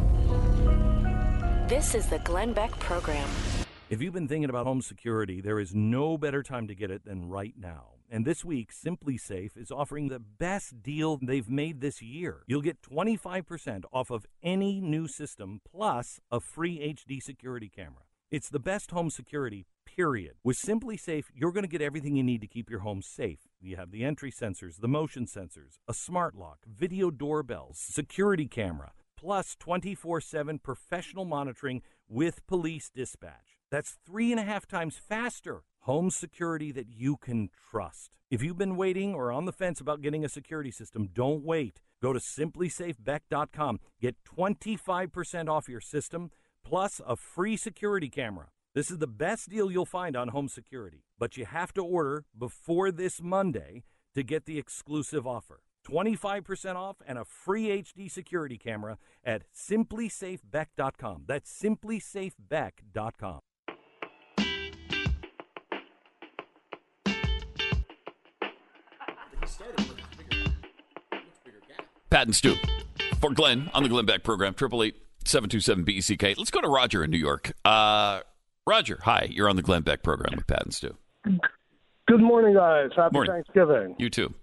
This 1.67 1.93
is 1.93 2.07
the 2.07 2.19
Glenn 2.19 2.53
Beck 2.53 2.71
Program. 2.79 3.27
If 3.89 4.01
you've 4.01 4.13
been 4.13 4.27
thinking 4.27 4.49
about 4.49 4.65
home 4.65 4.81
security, 4.81 5.41
there 5.41 5.59
is 5.59 5.73
no 5.75 6.17
better 6.17 6.41
time 6.41 6.67
to 6.67 6.75
get 6.75 6.89
it 6.89 7.05
than 7.05 7.27
right 7.27 7.53
now. 7.57 7.85
And 8.11 8.25
this 8.25 8.43
week, 8.43 8.71
SimpliSafe 8.73 9.55
is 9.55 9.71
offering 9.71 10.07
the 10.07 10.19
best 10.19 10.81
deal 10.81 11.19
they've 11.21 11.47
made 11.47 11.79
this 11.79 12.01
year. 12.01 12.41
You'll 12.47 12.63
get 12.63 12.81
25% 12.81 13.83
off 13.93 14.09
of 14.09 14.25
any 14.41 14.81
new 14.81 15.07
system 15.07 15.61
plus 15.69 16.19
a 16.31 16.39
free 16.39 16.79
HD 16.79 17.21
security 17.21 17.69
camera. 17.69 18.01
It's 18.31 18.49
the 18.49 18.59
best 18.59 18.89
home 18.89 19.11
security, 19.11 19.67
period. 19.85 20.33
With 20.43 20.57
SimpliSafe, 20.57 21.25
you're 21.35 21.51
going 21.51 21.63
to 21.63 21.69
get 21.69 21.83
everything 21.83 22.15
you 22.15 22.23
need 22.23 22.41
to 22.41 22.47
keep 22.47 22.67
your 22.67 22.79
home 22.79 23.03
safe. 23.03 23.41
You 23.61 23.75
have 23.75 23.91
the 23.91 24.03
entry 24.03 24.31
sensors, 24.31 24.81
the 24.81 24.87
motion 24.87 25.27
sensors, 25.27 25.77
a 25.87 25.93
smart 25.93 26.33
lock, 26.33 26.59
video 26.67 27.11
doorbells, 27.11 27.77
security 27.77 28.47
camera, 28.47 28.91
plus 29.15 29.55
24 29.59 30.21
7 30.21 30.57
professional 30.57 31.25
monitoring 31.25 31.83
with 32.07 32.45
police 32.47 32.89
dispatch. 32.89 33.59
That's 33.69 33.97
three 34.03 34.31
and 34.31 34.39
a 34.39 34.43
half 34.43 34.67
times 34.67 34.97
faster. 34.97 35.61
Home 35.89 36.11
security 36.11 36.71
that 36.73 36.85
you 36.87 37.17
can 37.17 37.49
trust. 37.71 38.11
If 38.29 38.43
you've 38.43 38.59
been 38.59 38.75
waiting 38.75 39.15
or 39.15 39.31
on 39.31 39.45
the 39.45 39.51
fence 39.51 39.81
about 39.81 40.03
getting 40.03 40.23
a 40.23 40.29
security 40.29 40.69
system, 40.69 41.09
don't 41.11 41.43
wait. 41.43 41.81
Go 41.99 42.13
to 42.13 42.19
simplisafebeck.com. 42.19 43.79
Get 43.99 44.23
25% 44.23 45.49
off 45.49 45.67
your 45.67 45.81
system 45.81 46.29
plus 46.63 47.01
a 47.07 47.15
free 47.15 47.57
security 47.57 48.07
camera. 48.07 48.49
This 48.75 48.91
is 48.91 48.99
the 48.99 49.07
best 49.07 49.49
deal 49.49 49.71
you'll 49.71 49.83
find 49.83 50.15
on 50.15 50.27
home 50.27 50.47
security, 50.47 51.05
but 51.17 51.37
you 51.37 51.45
have 51.45 51.73
to 51.73 51.83
order 51.83 52.23
before 52.37 52.91
this 52.91 53.19
Monday 53.19 53.81
to 54.13 54.21
get 54.21 54.45
the 54.45 54.59
exclusive 54.59 55.25
offer. 55.25 55.63
25% 55.87 56.75
off 56.75 56.97
and 57.07 57.17
a 57.17 57.25
free 57.25 57.81
HD 57.81 58.11
security 58.11 58.59
camera 58.59 58.99
at 59.23 59.41
simplisafebeck.com. 59.55 61.23
That's 61.25 61.51
simplisafebeck.com. 61.51 63.39
Pat 72.09 72.25
and 72.25 72.35
Stu 72.35 72.55
for 73.19 73.31
Glenn 73.31 73.69
on 73.73 73.83
the 73.83 73.89
Glenn 73.89 74.05
Beck 74.05 74.23
program. 74.23 74.53
Triple 74.53 74.83
eight 74.83 74.95
seven 75.25 75.49
two 75.49 75.59
seven 75.59 75.83
B 75.83 75.93
E 75.93 76.01
C 76.01 76.17
K. 76.17 76.33
Let's 76.37 76.51
go 76.51 76.61
to 76.61 76.67
Roger 76.67 77.03
in 77.03 77.11
New 77.11 77.17
York. 77.17 77.51
Uh, 77.63 78.21
Roger, 78.65 78.99
hi. 79.03 79.27
You're 79.29 79.49
on 79.49 79.55
the 79.55 79.61
Glenn 79.61 79.83
Beck 79.83 80.03
program 80.03 80.33
with 80.35 80.47
Pat 80.47 80.63
and 80.63 80.73
Stu. 80.73 80.95
Good 82.07 82.21
morning, 82.21 82.55
guys. 82.55 82.89
Happy 82.95 83.13
Morning. 83.13 83.33
Thanksgiving. 83.33 83.95
You 83.99 84.09
too. 84.09 84.33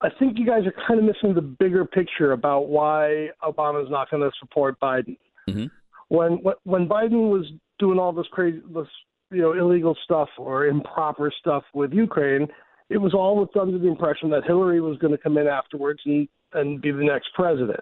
I 0.00 0.08
think 0.18 0.38
you 0.38 0.46
guys 0.46 0.62
are 0.64 0.72
kind 0.86 0.98
of 0.98 1.04
missing 1.04 1.34
the 1.34 1.42
bigger 1.42 1.84
picture 1.84 2.32
about 2.32 2.68
why 2.68 3.28
Obama's 3.42 3.90
not 3.90 4.10
going 4.10 4.22
to 4.22 4.30
support 4.40 4.80
Biden. 4.80 5.18
Mm-hmm. 5.48 5.66
When 6.08 6.32
when- 6.42 6.54
when 6.64 6.88
Biden 6.88 7.30
was 7.30 7.46
doing 7.78 7.98
all 7.98 8.12
this 8.12 8.26
crazy, 8.32 8.60
this 8.74 8.86
you 9.30 9.42
know 9.42 9.52
illegal 9.52 9.96
stuff 10.04 10.28
or 10.38 10.66
improper 10.66 11.30
stuff 11.38 11.64
with 11.74 11.92
Ukraine, 11.92 12.48
it 12.90 12.98
was 12.98 13.14
all 13.14 13.48
under 13.58 13.78
the 13.78 13.88
impression 13.88 14.30
that 14.30 14.44
Hillary 14.44 14.80
was 14.80 14.98
going 14.98 15.12
to 15.12 15.18
come 15.18 15.38
in 15.38 15.46
afterwards 15.46 16.00
and 16.04 16.28
and 16.52 16.82
be 16.82 16.90
the 16.90 17.04
next 17.04 17.28
president. 17.34 17.80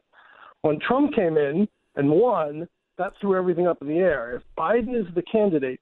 When 0.60 0.78
Trump 0.86 1.14
came 1.14 1.38
in 1.38 1.66
and 1.96 2.10
won, 2.10 2.68
that 2.98 3.14
threw 3.20 3.36
everything 3.36 3.66
up 3.66 3.80
in 3.80 3.88
the 3.88 3.98
air. 3.98 4.36
If 4.36 4.42
Biden 4.58 4.94
is 4.94 5.06
the 5.14 5.22
candidate, 5.22 5.80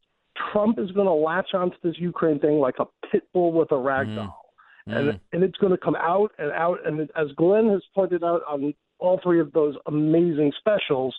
Trump 0.52 0.78
is 0.78 0.90
going 0.92 1.06
to 1.06 1.12
latch 1.12 1.48
onto 1.52 1.76
this 1.82 1.96
Ukraine 1.98 2.38
thing 2.38 2.60
like 2.60 2.76
a 2.78 2.86
pit 3.10 3.24
bull 3.32 3.52
with 3.52 3.72
a 3.72 3.76
rag 3.76 4.06
mm. 4.06 4.16
doll 4.16 4.46
mm. 4.88 4.96
and 4.96 5.20
and 5.32 5.42
it's 5.42 5.58
going 5.58 5.72
to 5.72 5.78
come 5.78 5.96
out 5.96 6.32
and 6.38 6.52
out. 6.52 6.78
And 6.86 7.00
as 7.16 7.28
Glenn 7.36 7.68
has 7.70 7.82
pointed 7.94 8.22
out 8.22 8.42
on 8.48 8.74
all 8.98 9.20
three 9.22 9.40
of 9.40 9.52
those 9.52 9.74
amazing 9.86 10.52
specials, 10.58 11.14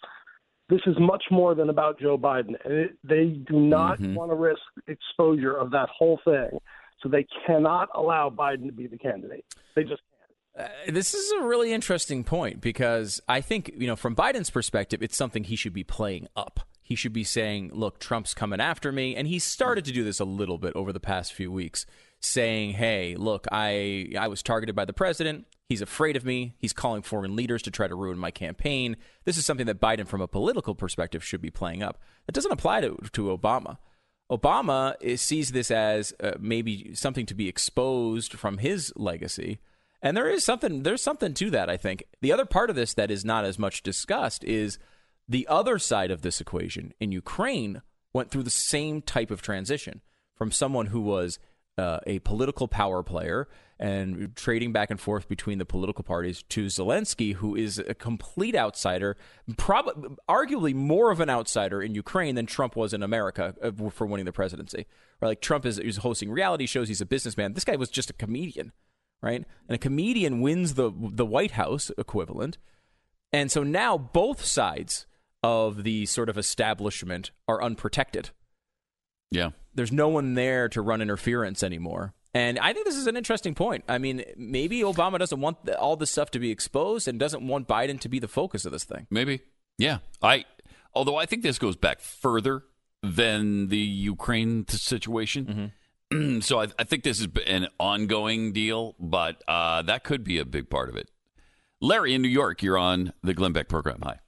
this 0.70 0.82
is 0.86 0.96
much 1.00 1.24
more 1.32 1.56
than 1.56 1.70
about 1.70 2.00
Joe 2.00 2.18
Biden, 2.18 2.56
and 2.64 2.74
it, 2.74 2.98
they 3.04 3.26
do 3.48 3.60
not 3.60 4.00
mm-hmm. 4.00 4.16
want 4.16 4.32
to 4.32 4.36
risk 4.36 4.62
exposure 4.88 5.54
of 5.54 5.72
that 5.72 5.90
whole 5.90 6.20
thing. 6.26 6.60
So 7.08 7.12
they 7.12 7.26
cannot 7.46 7.88
allow 7.96 8.30
Biden 8.30 8.66
to 8.66 8.74
be 8.74 8.88
the 8.88 8.98
candidate. 8.98 9.46
They 9.76 9.84
just 9.84 10.02
Uh, 10.58 10.68
this 10.88 11.14
is 11.14 11.32
a 11.34 11.44
really 11.44 11.72
interesting 11.72 12.24
point 12.24 12.60
because 12.62 13.22
I 13.28 13.42
think, 13.42 13.72
you 13.78 13.88
know, 13.88 13.96
from 13.96 14.16
Biden's 14.16 14.50
perspective, 14.50 15.02
it's 15.02 15.16
something 15.16 15.44
he 15.44 15.56
should 15.56 15.74
be 15.74 15.84
playing 15.84 16.28
up. 16.36 16.62
He 16.82 16.96
should 16.96 17.14
be 17.14 17.24
saying, 17.24 17.72
look, 17.74 18.00
Trump's 18.00 18.34
coming 18.34 18.60
after 18.60 18.92
me. 18.92 19.16
And 19.16 19.28
he 19.28 19.40
started 19.40 19.86
to 19.86 19.92
do 19.92 20.04
this 20.04 20.20
a 20.20 20.26
little 20.26 20.58
bit 20.58 20.74
over 20.76 20.92
the 20.92 21.00
past 21.00 21.34
few 21.34 21.52
weeks, 21.52 21.86
saying, 22.20 22.72
hey, 22.72 23.16
look, 23.16 23.46
I, 23.52 24.10
I 24.20 24.28
was 24.28 24.42
targeted 24.42 24.76
by 24.76 24.86
the 24.86 24.94
president. 24.94 25.46
He's 25.70 25.82
afraid 25.82 26.16
of 26.16 26.26
me. 26.26 26.56
He's 26.58 26.74
calling 26.74 27.04
foreign 27.04 27.36
leaders 27.36 27.62
to 27.64 27.72
try 27.72 27.88
to 27.88 27.96
ruin 27.96 28.18
my 28.18 28.32
campaign. 28.32 28.98
This 29.26 29.38
is 29.38 29.46
something 29.46 29.68
that 29.68 29.80
Biden, 29.80 30.08
from 30.08 30.22
a 30.22 30.28
political 30.28 30.76
perspective, 30.76 31.24
should 31.24 31.42
be 31.42 31.52
playing 31.52 31.84
up. 31.84 32.02
That 32.26 32.34
doesn't 32.34 32.52
apply 32.52 32.82
to, 32.82 32.98
to 33.12 33.38
Obama. 33.38 33.78
Obama 34.32 34.96
is, 35.00 35.22
sees 35.22 35.52
this 35.52 35.72
as 35.72 36.14
uh, 36.22 36.34
maybe 36.40 36.94
something 36.94 37.26
to 37.26 37.36
be 37.36 37.48
exposed 37.48 38.34
from 38.34 38.58
his 38.58 38.92
legacy. 38.96 39.60
And 40.02 40.16
there 40.16 40.30
is 40.30 40.44
something 40.44 40.84
there's 40.84 41.02
something 41.02 41.34
to 41.36 41.50
that, 41.52 41.70
I 41.70 41.78
think. 41.78 42.04
The 42.22 42.32
other 42.32 42.46
part 42.46 42.70
of 42.70 42.76
this 42.76 42.94
that 42.94 43.10
is 43.10 43.26
not 43.26 43.46
as 43.46 43.58
much 43.58 43.84
discussed 43.84 44.44
is 44.44 44.78
the 45.28 45.48
other 45.48 45.80
side 45.80 46.12
of 46.12 46.22
this 46.22 46.40
equation 46.40 46.94
in 47.00 47.12
Ukraine 47.12 47.82
went 48.14 48.32
through 48.32 48.44
the 48.44 48.50
same 48.50 49.02
type 49.02 49.32
of 49.32 49.42
transition 49.42 50.02
from 50.36 50.52
someone 50.52 50.88
who 50.88 51.02
was 51.02 51.40
uh, 51.78 52.00
a 52.08 52.20
political 52.20 52.68
power 52.68 53.04
player 53.04 53.48
and 53.80 54.36
trading 54.36 54.72
back 54.72 54.90
and 54.90 55.00
forth 55.00 55.28
between 55.28 55.60
the 55.60 55.66
political 55.66 56.04
parties 56.04 56.44
to 56.50 56.66
Zelensky, 56.66 57.36
who 57.36 57.56
is 57.56 57.78
a 57.78 57.94
complete 57.94 58.56
outsider, 58.56 59.16
probably 59.56 60.16
arguably 60.28 60.74
more 60.74 61.12
of 61.12 61.20
an 61.20 61.30
outsider 61.30 61.82
in 61.82 61.94
Ukraine 61.94 62.36
than 62.36 62.48
Trump 62.48 62.76
was 62.76 62.94
in 62.94 63.04
America 63.04 63.54
uh, 63.62 63.90
for 63.90 64.08
winning 64.08 64.26
the 64.26 64.32
presidency. 64.32 64.88
Right? 65.22 65.30
Like 65.30 65.42
Trump 65.42 65.66
is, 65.66 65.78
is 65.78 65.98
hosting 65.98 66.32
reality 66.32 66.66
shows, 66.66 66.88
he's 66.88 67.02
a 67.02 67.06
businessman. 67.06 67.54
This 67.54 67.66
guy 67.66 67.76
was 67.76 67.90
just 67.90 68.10
a 68.10 68.14
comedian, 68.14 68.72
right? 69.22 69.46
And 69.68 69.76
a 69.76 69.78
comedian 69.78 70.42
wins 70.42 70.74
the 70.74 70.92
the 70.92 71.26
White 71.26 71.52
House 71.52 71.92
equivalent, 71.98 72.58
and 73.32 73.52
so 73.52 73.62
now 73.62 73.98
both 73.98 74.44
sides 74.44 75.06
of 75.44 75.84
the 75.84 76.06
sort 76.08 76.30
of 76.30 76.38
establishment 76.38 77.32
are 77.48 77.62
unprotected. 77.62 78.32
Yeah. 79.32 79.52
There's 79.76 79.92
no 79.92 80.08
one 80.08 80.34
there 80.34 80.70
to 80.70 80.82
run 80.82 81.02
interference 81.02 81.64
anymore. 81.64 82.14
And 82.34 82.60
I 82.60 82.74
think 82.74 82.86
this 82.86 82.96
is 82.96 83.08
an 83.08 83.18
interesting 83.18 83.56
point. 83.56 83.84
I 83.88 83.98
mean, 83.98 84.24
maybe 84.36 84.82
Obama 84.82 85.18
doesn't 85.18 85.40
want 85.40 85.70
all 85.72 85.96
this 85.96 86.12
stuff 86.12 86.30
to 86.32 86.40
be 86.40 86.52
exposed 86.52 87.08
and 87.08 87.20
doesn't 87.20 87.46
want 87.46 87.68
Biden 87.68 88.00
to 88.02 88.10
be 88.10 88.20
the 88.20 88.28
focus 88.28 88.66
of 88.66 88.72
this 88.72 88.84
thing. 88.84 89.08
Maybe. 89.10 89.42
Yeah. 89.78 90.00
I 90.22 90.46
although 90.94 91.16
I 91.16 91.26
think 91.26 91.44
this 91.44 91.58
goes 91.58 91.76
back 91.76 92.00
further 92.00 92.64
than 93.02 93.68
the 93.70 93.78
Ukraine 93.78 94.68
situation. 94.68 95.72
Mm-hmm. 96.12 96.40
so 96.42 96.62
I, 96.62 96.68
I, 96.80 96.84
think 96.84 97.04
this 97.04 97.20
is 97.20 97.28
an 97.46 97.68
ongoing 97.80 98.54
deal, 98.54 98.96
but 99.00 99.44
uh, 99.48 99.82
that 99.84 100.04
could 100.04 100.24
be 100.24 100.40
a 100.40 100.46
big 100.46 100.70
part 100.70 100.90
of 100.90 100.96
it. 100.96 101.10
Larry 101.82 102.14
in 102.14 102.22
New 102.22 102.30
York, 102.30 102.64
you're 102.64 102.78
on 102.78 103.14
the 103.24 103.34
Glenn 103.34 103.52
Beck 103.52 103.68
program. 103.68 104.00
Hi. 104.04 104.20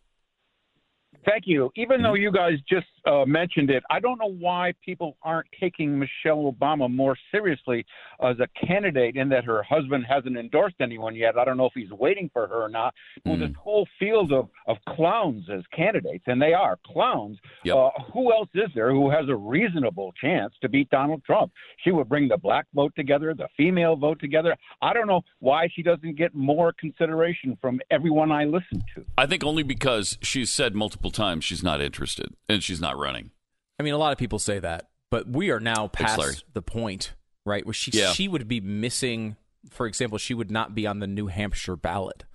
Thank 1.26 1.43
you. 1.47 1.72
Even 1.76 2.01
though 2.01 2.14
you 2.14 2.32
guys 2.32 2.53
just 2.70 2.88
uh, 3.05 3.26
mentioned 3.26 3.70
it, 3.70 3.84
I 3.89 3.99
don't 3.99 4.20
know 4.20 4.32
why 4.32 4.74
people 4.84 5.18
aren't 5.24 5.47
taking 5.60 5.97
Michelle 5.97 6.51
Obama 6.51 6.89
more 6.89 7.18
seriously 7.32 7.86
as 8.24 8.38
a 8.39 8.66
candidate 8.66 9.16
in 9.16 9.28
that 9.30 9.43
her 9.43 9.64
husband 9.64 10.05
hasn't 10.07 10.38
endorsed 10.38 10.76
anyone 10.80 11.16
yet. 11.16 11.38
I 11.38 11.45
don't 11.45 11.57
know 11.57 11.66
if 11.66 11.74
he's 11.76 11.91
waiting 11.91 12.30
for 12.32 12.47
her 12.47 12.64
or 12.64 12.70
not. 12.70 12.93
Mm. 13.26 13.32
With 13.32 13.39
this 13.41 13.57
whole 13.62 13.88
field 13.99 14.32
of, 14.32 14.49
of 14.68 14.78
clowns 14.95 15.45
as 15.51 15.62
candidates, 15.76 16.24
and 16.28 16.41
they 16.41 16.53
are 16.53 16.78
clowns, 16.86 17.38
yep. 17.64 17.76
uh, 17.76 17.89
who 18.14 18.32
else 18.32 18.49
is 18.53 18.70
there 18.76 18.91
who 18.91 19.10
has 19.10 19.28
a 19.30 19.36
reasonable 19.36 20.14
chance 20.22 20.53
to 20.62 20.70
beat 20.70 20.89
Donald 20.89 21.24
Trump? 21.26 21.51
She 21.84 21.91
would 21.91 22.07
bring 22.07 22.28
the 22.28 22.38
black 22.38 22.66
vote 22.74 22.93
together, 22.95 23.34
the 23.34 23.47
female 23.57 23.95
vote 23.95 24.20
together. 24.20 24.55
I 24.82 24.93
don't 24.93 25.07
know 25.07 25.22
why 25.39 25.70
she 25.76 25.84
doesn't 25.84 26.18
get 26.18 26.34
more 26.34 26.74
consideration 26.80 27.57
from 27.60 27.80
everyone 27.91 28.32
I 28.32 28.45
listen 28.45 28.84
to. 28.95 29.05
I 29.18 29.26
think 29.26 29.43
only 29.43 29.64
because 29.64 30.18
she's 30.22 30.49
said 30.49 30.76
multiple 30.76 30.99
times 31.12 31.45
she's 31.45 31.64
not 31.64 31.82
interested 31.82 32.36
and 32.47 32.64
she's 32.64 32.82
not 32.82 32.97
running. 32.97 33.32
I 33.80 33.84
mean, 33.84 33.93
a 33.93 33.97
lot 33.97 34.12
of 34.12 34.18
people 34.18 34.39
say 34.39 34.60
that, 34.60 34.89
but 35.10 35.28
we 35.30 35.50
are 35.52 35.60
now 35.60 35.88
past 35.88 36.43
the 36.54 36.62
point, 36.62 37.14
right, 37.45 37.66
where 37.66 37.74
she 37.74 37.91
yeah. 37.91 38.12
she 38.12 38.28
would 38.28 38.47
be 38.47 38.60
missing. 38.60 39.38
For 39.70 39.88
example, 39.88 40.18
she 40.18 40.34
would 40.34 40.52
not 40.52 40.76
be 40.76 40.86
on 40.86 41.00
the 41.00 41.08
New 41.08 41.28
Hampshire 41.28 41.76
ballot, 41.76 42.26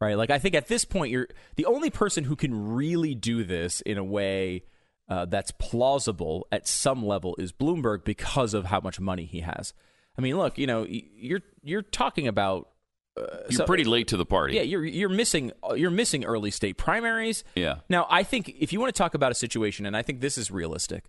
right? 0.00 0.16
Like, 0.16 0.30
I 0.30 0.38
think 0.38 0.54
at 0.54 0.68
this 0.68 0.84
point, 0.84 1.10
you're 1.10 1.28
the 1.56 1.66
only 1.66 1.90
person 1.90 2.24
who 2.24 2.36
can 2.36 2.74
really 2.74 3.14
do 3.14 3.44
this 3.44 3.80
in 3.82 3.98
a 3.98 4.04
way 4.04 4.64
uh, 5.08 5.24
that's 5.24 5.50
plausible 5.52 6.46
at 6.52 6.68
some 6.68 7.04
level 7.04 7.34
is 7.38 7.52
Bloomberg 7.52 8.04
because 8.04 8.54
of 8.54 8.66
how 8.66 8.80
much 8.80 9.00
money 9.00 9.24
he 9.24 9.40
has. 9.40 9.74
I 10.16 10.22
mean, 10.22 10.36
look, 10.36 10.56
you 10.58 10.66
know, 10.66 10.86
you're 10.88 11.42
you're 11.62 11.82
talking 11.82 12.28
about 12.28 12.69
uh, 13.16 13.22
you're 13.48 13.58
so, 13.58 13.66
pretty 13.66 13.84
late 13.84 14.08
to 14.08 14.16
the 14.16 14.24
party. 14.24 14.54
Yeah, 14.54 14.62
you're 14.62 14.84
you're 14.84 15.08
missing 15.08 15.52
you're 15.74 15.90
missing 15.90 16.24
early 16.24 16.50
state 16.50 16.76
primaries. 16.76 17.44
Yeah. 17.54 17.76
Now, 17.88 18.06
I 18.08 18.22
think 18.22 18.54
if 18.58 18.72
you 18.72 18.80
want 18.80 18.94
to 18.94 18.98
talk 18.98 19.14
about 19.14 19.32
a 19.32 19.34
situation, 19.34 19.86
and 19.86 19.96
I 19.96 20.02
think 20.02 20.20
this 20.20 20.38
is 20.38 20.50
realistic, 20.50 21.04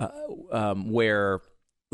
uh, 0.00 0.08
um, 0.50 0.90
where 0.90 1.40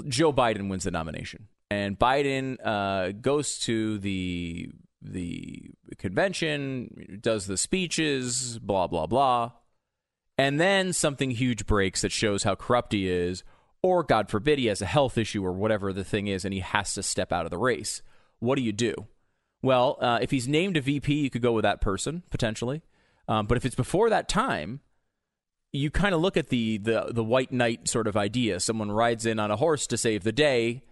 Joe 0.07 0.33
Biden 0.33 0.69
wins 0.69 0.85
the 0.85 0.91
nomination, 0.91 1.49
and 1.71 1.99
Biden 1.99 2.57
uh, 2.65 3.13
goes 3.13 3.59
to 3.61 3.99
the 3.99 4.71
the 5.01 5.71
convention, 5.99 7.19
does 7.21 7.47
the 7.47 7.57
speeches, 7.57 8.59
blah 8.61 8.87
blah 8.87 9.07
blah, 9.07 9.53
and 10.39 10.61
then 10.61 10.93
something 10.93 11.33
huge 11.33 11.67
breaks 11.67 12.03
that 12.03 12.13
shows 12.13 12.45
how 12.45 12.55
corrupt 12.55 12.93
he 12.93 13.09
is, 13.09 13.43
or 13.83 14.05
God 14.05 14.31
forbid 14.31 14.61
he 14.61 14.67
has 14.67 14.81
a 14.81 14.87
health 14.87 15.19
issue 15.19 15.45
or 15.45 15.53
whatever 15.53 15.93
the 15.93 16.05
thing 16.05 16.29
is, 16.29 16.45
and 16.45 16.55
he 16.55 16.61
has 16.61 16.95
to 16.95 17.03
step 17.03 17.33
out 17.33 17.45
of 17.45 17.51
the 17.51 17.59
race. 17.59 18.03
What 18.39 18.57
do 18.57 18.63
you 18.63 18.73
do? 18.73 18.95
Well, 19.63 19.97
uh, 20.01 20.19
if 20.21 20.31
he's 20.31 20.49
named 20.49 20.77
a 20.77 20.81
VP, 20.81 21.15
you 21.15 21.31
could 21.31 21.43
go 21.43 21.53
with 21.53 21.63
that 21.63 21.81
person 21.81 22.25
potentially. 22.31 22.83
Um, 23.29 23.47
but 23.47 23.57
if 23.57 23.65
it's 23.65 23.77
before 23.77 24.11
that 24.11 24.29
time, 24.29 24.81
you 25.73 25.91
kind 25.91 26.15
of 26.15 26.21
look 26.21 26.37
at 26.37 26.49
the, 26.49 26.79
the 26.79 27.07
the 27.11 27.25
white 27.25 27.53
knight 27.53 27.89
sort 27.89 28.07
of 28.07 28.17
idea. 28.17 28.61
Someone 28.61 28.91
rides 28.91 29.25
in 29.25 29.39
on 29.39 29.51
a 29.51 29.57
horse 29.57 29.87
to 29.89 29.97
save 29.97 30.25
the 30.25 30.33
day. 30.33 30.83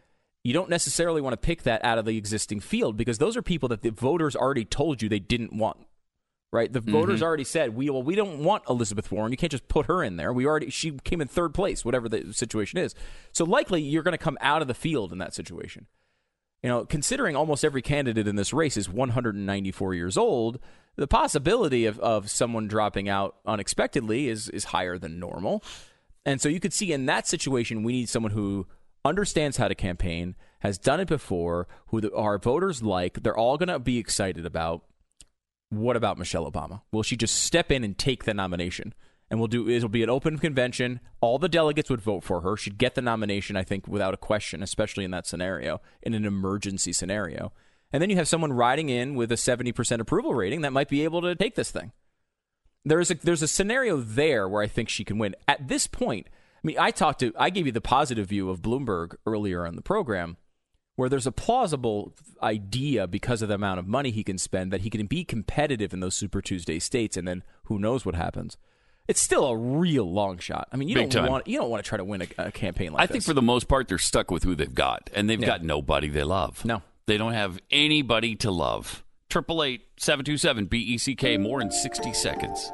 You 0.43 0.55
don't 0.55 0.71
necessarily 0.71 1.21
want 1.21 1.35
to 1.35 1.47
pick 1.47 1.64
that 1.64 1.85
out 1.85 1.99
of 1.99 2.07
the 2.07 2.16
existing 2.16 2.61
field 2.61 2.97
because 2.97 3.18
those 3.18 3.37
are 3.37 3.43
people 3.43 3.68
that 3.68 3.83
the 3.83 3.91
voters 3.91 4.35
already 4.35 4.64
told 4.64 5.03
you 5.03 5.09
they 5.09 5.18
didn't 5.18 5.53
want. 5.53 5.77
Right, 6.53 6.73
the 6.73 6.81
mm-hmm. 6.81 6.91
voters 6.91 7.23
already 7.23 7.45
said 7.45 7.77
we 7.77 7.91
well 7.91 8.03
we 8.03 8.16
don't 8.16 8.43
want 8.43 8.64
Elizabeth 8.68 9.12
Warren. 9.12 9.33
You 9.33 9.37
can't 9.37 9.53
just 9.53 9.68
put 9.68 9.87
her 9.87 10.03
in 10.03 10.16
there. 10.16 10.33
We 10.33 10.47
already 10.47 10.71
she 10.71 10.93
came 11.05 11.21
in 11.21 11.29
third 11.29 11.55
place, 11.55 11.85
whatever 11.85 12.09
the 12.09 12.33
situation 12.33 12.79
is. 12.79 12.95
So 13.33 13.45
likely 13.45 13.83
you're 13.83 14.03
going 14.03 14.12
to 14.12 14.18
come 14.18 14.39
out 14.41 14.62
of 14.62 14.68
the 14.68 14.75
field 14.75 15.12
in 15.12 15.18
that 15.18 15.35
situation 15.35 15.87
you 16.63 16.69
know, 16.69 16.85
considering 16.85 17.37
almost 17.37 17.65
every 17.65 17.83
candidate 17.83 18.29
in 18.29 18.37
this 18.37 18.53
race 18.53 18.77
is 18.77 18.89
194 18.89 19.95
years 19.95 20.17
old, 20.19 20.59
the 20.97 21.07
possibility 21.07 21.87
of, 21.87 21.99
of 22.01 22.29
someone 22.31 22.69
dropping 22.69 23.09
out 23.09 23.37
unexpectedly 23.47 24.29
is 24.29 24.49
is 24.51 24.65
higher 24.65 24.99
than 24.99 25.19
normal. 25.19 25.65
And 26.27 26.41
so 26.41 26.49
you 26.49 26.61
could 26.61 26.75
see 26.75 26.93
in 26.93 27.07
that 27.07 27.27
situation, 27.27 27.83
we 27.83 27.93
need 27.93 28.09
someone 28.09 28.33
who 28.33 28.67
understands 29.05 29.57
how 29.57 29.69
to 29.69 29.75
campaign, 29.75 30.37
has 30.59 30.77
done 30.77 31.01
it 31.01 31.09
before, 31.09 31.67
who 31.87 32.03
the, 32.03 32.15
our 32.15 32.39
voters 32.39 32.83
like. 32.83 33.23
They're 33.23 33.37
all 33.37 33.57
going 33.57 33.69
to 33.69 33.79
be 33.79 33.99
excited 33.99 34.45
about. 34.45 34.85
What 35.71 35.97
about 35.97 36.19
Michelle 36.19 36.51
Obama? 36.51 36.83
Will 36.93 37.05
she 37.05 37.17
just 37.17 37.37
step 37.37 37.71
in 37.71 37.85
and 37.85 37.97
take 37.97 38.25
the 38.25 38.35
nomination? 38.35 38.93
And 39.31 39.39
we'll 39.39 39.47
do 39.47 39.68
it'll 39.68 39.89
be 39.89 40.03
an 40.03 40.11
open 40.11 40.39
convention. 40.39 41.01
All 41.20 41.39
the 41.39 41.49
delegates 41.49 41.89
would 41.89 42.01
vote 42.01 42.24
for 42.24 42.41
her. 42.41 42.57
She'd 42.57 42.78
get 42.78 42.95
the 42.95 43.03
nomination, 43.03 43.57
I 43.57 43.62
think, 43.62 43.87
without 43.87 44.14
a 44.14 44.18
question, 44.18 44.62
especially 44.62 45.05
in 45.05 45.12
that 45.12 45.26
scenario, 45.26 45.81
in 46.03 46.14
an 46.14 46.24
emergency 46.24 46.93
scenario. 46.93 47.53
And 47.93 48.03
then 48.03 48.11
you 48.11 48.16
have 48.16 48.28
someone 48.28 48.53
riding 48.53 48.89
in 48.89 49.14
with 49.14 49.31
a 49.33 49.37
70% 49.37 50.01
approval 50.01 50.35
rating 50.35 50.62
that 50.62 50.72
might 50.72 50.89
be 50.89 51.05
able 51.05 51.22
to 51.22 51.35
take 51.35 51.55
this 51.55 51.70
thing. 51.70 51.93
There's 52.85 53.11
a 53.11 53.14
there's 53.14 53.43
a 53.43 53.49
scenario 53.49 53.99
there 53.99 54.49
where 54.49 54.62
I 54.62 54.66
think 54.66 54.89
she 54.89 55.05
can 55.05 55.18
win. 55.18 55.37
At 55.47 55.68
this 55.68 55.87
point, 55.87 56.28
I 56.31 56.66
mean, 56.66 56.78
I 56.78 56.91
talked 56.91 57.20
to 57.20 57.33
I 57.39 57.51
gave 57.51 57.66
you 57.66 57.72
the 57.72 57.81
positive 57.81 58.28
view 58.28 58.49
of 58.49 58.62
Bloomberg 58.62 59.14
earlier 59.26 59.66
on 59.66 59.76
the 59.76 59.83
program 59.83 60.39
where 60.97 61.09
there's 61.09 61.26
a 61.26 61.33
plausible 61.33 62.14
idea 62.43 63.07
because 63.07 63.43
of 63.43 63.49
the 63.49 63.55
amount 63.55 63.78
of 63.78 63.87
money 63.87 64.11
he 64.11 64.24
can 64.24 64.39
spend 64.39 64.72
that 64.72 64.83
he 64.83 64.91
can 64.91 65.07
be 65.07 65.24
competitive 65.24 65.95
in 65.95 66.01
those 66.01 66.14
Super 66.14 66.43
Tuesday 66.43 66.78
states 66.78 67.16
and 67.16 67.28
then 67.28 67.43
who 67.64 67.78
knows 67.78 68.05
what 68.05 68.14
happens 68.14 68.57
it's 69.11 69.21
still 69.21 69.45
a 69.47 69.57
real 69.57 70.11
long 70.11 70.39
shot. 70.39 70.69
I 70.73 70.77
mean, 70.77 70.89
you 70.89 70.95
Big 70.95 71.11
don't 71.11 71.23
time. 71.25 71.31
want 71.31 71.47
you 71.49 71.59
don't 71.59 71.69
want 71.69 71.83
to 71.85 71.89
try 71.89 71.99
to 71.99 72.05
win 72.05 72.23
a, 72.23 72.27
a 72.47 72.53
campaign 72.53 72.93
like 72.93 73.03
I 73.03 73.07
this. 73.07 73.13
think 73.13 73.25
for 73.25 73.35
the 73.35 73.43
most 73.43 73.67
part, 73.69 73.89
they're 73.89 73.99
stuck 73.99 74.31
with 74.31 74.45
who 74.45 74.55
they've 74.55 74.73
got, 74.75 75.11
and 75.15 75.29
they've 75.29 75.41
Yeah. 75.41 75.47
got 75.47 75.65
nobody 75.65 76.09
they 76.09 76.23
love. 76.25 76.65
No. 76.65 76.83
they 77.07 77.17
don't 77.19 77.33
have 77.33 77.59
anybody 77.71 78.37
to 78.37 78.51
love. 78.53 79.05
Triple 79.29 79.63
eight 79.65 79.83
seven 79.97 80.25
two 80.25 80.37
seven 80.37 80.67
B 80.67 80.79
E 80.79 80.97
C 80.99 81.15
K. 81.17 81.37
More 81.37 81.61
in 81.61 81.71
sixty 81.73 82.13
seconds. 82.13 82.71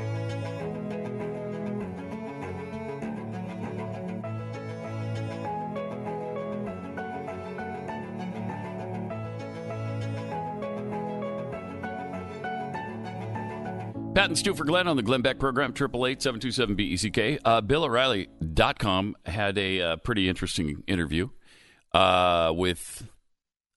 Pat 14.24 14.30
and 14.30 14.40
Stu 14.40 14.56
for 14.56 14.64
Glenn 14.64 14.88
on 14.88 14.96
the 14.96 15.04
Glenn 15.04 15.22
Beck 15.22 15.38
program, 15.38 15.74
888-727-BECK. 15.74 17.42
Uh, 17.44 17.60
BillO'Reilly.com 17.60 19.18
had 19.26 19.58
a 19.58 19.82
uh, 19.82 19.96
pretty 19.98 20.30
interesting 20.30 20.82
interview 20.88 21.28
uh, 21.92 22.54
with 22.56 23.06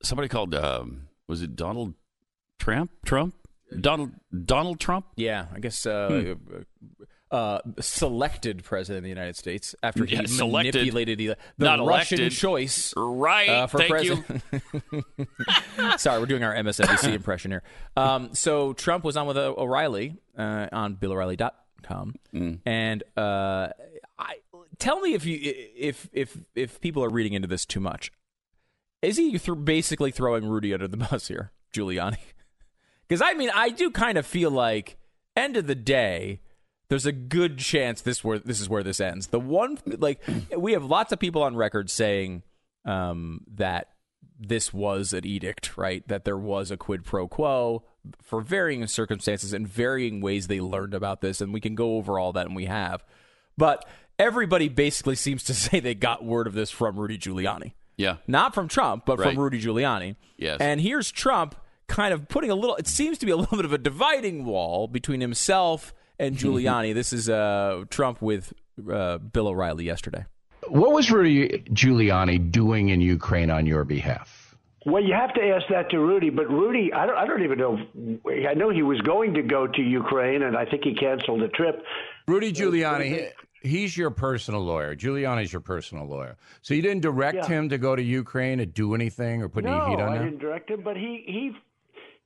somebody 0.05 0.29
called, 0.29 0.55
um, 0.55 1.09
was 1.27 1.43
it 1.43 1.57
Donald 1.57 1.95
Trump? 2.61 2.93
Trump? 3.05 3.35
Donald 3.81 4.13
Donald 4.45 4.79
Trump? 4.79 5.07
Yeah, 5.17 5.47
I 5.53 5.59
guess 5.59 5.85
uh, 5.85 6.37
uh, 7.31 7.59
selected 7.81 8.63
president 8.65 8.99
of 8.99 9.03
the 9.05 9.09
United 9.09 9.37
States 9.37 9.75
after 9.83 10.05
he 10.05 10.15
Yeah, 10.17 10.23
selected. 10.27 10.75
manipulated 10.77 11.19
the, 11.19 11.27
the 11.59 11.65
Not 11.65 11.81
Russian 11.87 12.21
elected. 12.21 12.39
choice. 12.39 12.95
Right, 12.97 13.49
uh, 13.49 13.67
for 13.67 13.79
thank 13.79 14.05
you. 14.05 14.23
president. 14.23 16.01
Sorry, 16.01 16.21
we're 16.21 16.27
doing 16.27 16.45
our 16.45 16.55
MSNBC 16.55 17.15
impression 17.15 17.51
here. 17.51 17.63
Um, 17.97 18.35
so 18.35 18.73
Trump 18.75 19.05
was 19.05 19.17
on 19.17 19.27
with 19.27 19.37
uh, 19.37 19.55
O'Reilly 19.57 20.17
uh, 20.39 20.69
on 20.73 20.95
BillO'Reilly.com, 20.97 22.15
Mm. 22.35 22.59
and 22.67 23.03
uh, 23.17 23.69
I 24.19 24.35
tell 24.79 25.01
me 25.01 25.15
if 25.15 25.25
you 25.25 25.39
if 25.77 26.09
if 26.13 26.37
if 26.57 26.81
people 26.81 27.05
are 27.05 27.09
reading 27.09 27.33
into 27.33 27.47
this 27.49 27.65
too 27.65 27.81
much. 27.81 28.11
Is 29.03 29.17
he 29.19 29.39
th- 29.39 29.59
basically 29.65 30.11
throwing 30.11 30.47
Rudy 30.47 30.73
under 30.75 30.89
the 30.89 30.97
bus 30.97 31.29
here, 31.29 31.53
Giuliani? 31.73 32.19
Because 33.09 33.23
I 33.23 33.35
mean, 33.35 33.51
I 33.55 33.69
do 33.69 33.93
kind 33.93 34.19
of 34.19 34.27
feel 34.27 34.51
like 34.51 34.97
end 35.37 35.57
of 35.57 35.69
the 35.69 35.77
day, 35.77 36.41
there's 36.89 37.07
a 37.07 37.13
good 37.13 37.59
chance 37.59 38.01
this 38.01 38.23
where 38.23 38.39
this 38.39 38.61
is 38.61 38.69
where 38.69 38.83
this 38.83 39.01
ends. 39.01 39.29
The 39.29 39.41
one 39.41 39.79
like 39.99 40.21
we 40.57 40.73
have 40.73 40.85
lots 40.85 41.13
of 41.13 41.19
people 41.19 41.43
on 41.43 41.57
record 41.57 41.91
saying 41.91 42.43
um, 42.85 43.41
that 43.55 43.89
this 44.39 44.73
was 44.73 45.13
an 45.13 45.25
edict, 45.27 45.77
right? 45.77 46.07
That 46.09 46.25
there 46.25 46.37
was 46.39 46.71
a 46.71 46.77
quid 46.77 47.05
pro 47.05 47.27
quo 47.27 47.85
for 48.23 48.41
varying 48.41 48.87
circumstances 48.87 49.53
and 49.53 49.67
varying 49.67 50.21
ways 50.21 50.47
they 50.47 50.61
learned 50.61 50.95
about 50.95 51.21
this, 51.21 51.41
and 51.41 51.53
we 51.53 51.61
can 51.61 51.75
go 51.75 51.97
over 51.97 52.19
all 52.19 52.33
that, 52.35 52.47
and 52.47 52.55
we 52.55 52.67
have. 52.67 53.05
But 53.59 53.85
everybody 54.19 54.69
basically 54.69 55.17
seems 55.17 55.43
to 55.45 55.55
say 55.55 55.81
they 55.81 55.95
got 55.95 56.25
word 56.25 56.47
of 56.47 56.55
this 56.55 56.71
from 56.71 56.99
Rudy 56.99 57.19
Giuliani. 57.19 57.73
Yeah. 57.97 58.17
Not 58.27 58.55
from 58.55 58.69
Trump, 58.69 59.07
but 59.07 59.19
Right. 59.19 59.29
from 59.35 59.41
Rudy 59.43 59.61
Giuliani. 59.61 60.17
Yes. 60.37 60.61
And 60.61 60.81
here's 60.81 61.11
Trump 61.11 61.55
kind 61.89 62.13
of 62.13 62.29
putting 62.29 62.51
a 62.51 62.55
little, 62.55 62.77
it 62.77 62.87
seems 62.87 63.17
to 63.19 63.27
be 63.27 63.33
a 63.33 63.37
little 63.37 63.57
bit 63.57 63.65
of 63.65 63.73
a 63.73 63.79
dividing 63.79 64.45
wall 64.45 64.87
between 64.87 65.21
himself 65.23 65.95
and 66.19 66.37
Giuliani. 66.39 66.95
this 66.95 67.13
is 67.13 67.29
uh, 67.29 67.85
Trump 67.91 68.21
with 68.23 68.53
uh, 68.91 69.19
Bill 69.19 69.49
O'Reilly 69.49 69.85
yesterday. 69.85 70.25
What 70.69 70.93
was 70.93 71.11
Rudy 71.11 71.63
Giuliani 71.71 72.51
doing 72.51 72.89
in 72.89 73.01
Ukraine 73.01 73.51
on 73.51 73.67
your 73.67 73.85
behalf? 73.85 74.57
Well, 74.85 75.03
you 75.03 75.15
have 75.15 75.35
to 75.35 75.43
ask 75.43 75.67
that 75.71 75.91
to 75.91 75.99
Rudy, 75.99 76.31
but 76.31 76.49
Rudy, 76.49 76.93
I 76.93 77.07
don't, 77.07 77.17
I 77.17 77.27
don't 77.27 77.43
even 77.43 77.59
know. 77.59 77.79
I 78.49 78.55
know 78.55 78.71
he 78.71 78.83
was 78.83 79.01
going 79.01 79.35
to 79.35 79.43
go 79.43 79.67
to 79.67 79.83
Ukraine, 79.83 80.43
and 80.43 80.57
I 80.57 80.65
think 80.65 80.85
he 80.85 80.95
canceled 80.95 81.41
the 81.43 81.49
trip. 81.49 81.83
Rudy 82.29 82.53
Giuliani, 82.53 83.31
he's 83.63 83.97
your 83.97 84.11
personal 84.11 84.61
lawyer. 84.63 84.95
Giuliani's 84.95 85.53
your 85.53 85.61
personal 85.61 86.07
lawyer. 86.07 86.37
So 86.63 86.73
you 86.75 86.83
didn't 86.83 87.03
direct 87.03 87.35
Yeah. 87.37 87.47
him 87.49 87.69
to 87.71 87.79
go 87.79 87.97
to 87.97 88.03
Ukraine 88.03 88.59
to 88.59 88.67
do 88.67 88.95
anything 88.95 89.43
or 89.43 89.49
put 89.49 89.65
no, 89.65 89.77
any 89.77 89.91
heat 89.97 90.01
on 90.03 90.13
him? 90.15 90.23
I 90.23 90.25
didn't 90.25 90.39
direct 90.39 90.71
him, 90.71 90.83
but 90.83 90.97
he 90.97 91.25
he 91.27 91.53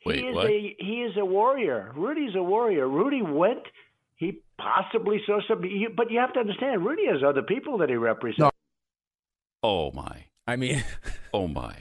Wait, 0.06 0.18
he 0.20 0.24
is 0.26 0.34
what? 0.34 0.46
a 0.46 0.76
he 0.78 1.02
is 1.02 1.16
a 1.16 1.24
warrior. 1.24 1.92
Rudy's 1.94 2.34
a 2.34 2.42
warrior. 2.42 2.88
Rudy 2.88 3.22
went. 3.22 3.62
He 4.16 4.40
possibly 4.58 5.20
saw 5.26 5.40
some, 5.48 5.62
he- 5.62 5.88
but 5.94 6.10
you 6.10 6.18
have 6.20 6.32
to 6.34 6.40
understand, 6.40 6.84
Rudy 6.84 7.06
has 7.06 7.22
other 7.26 7.42
people 7.42 7.78
that 7.78 7.88
he 7.88 7.94
represents. 7.96 8.54
Oh 9.62 9.90
my! 9.92 10.24
I 10.46 10.56
mean, 10.56 10.84
oh 11.34 11.48
my! 11.48 11.74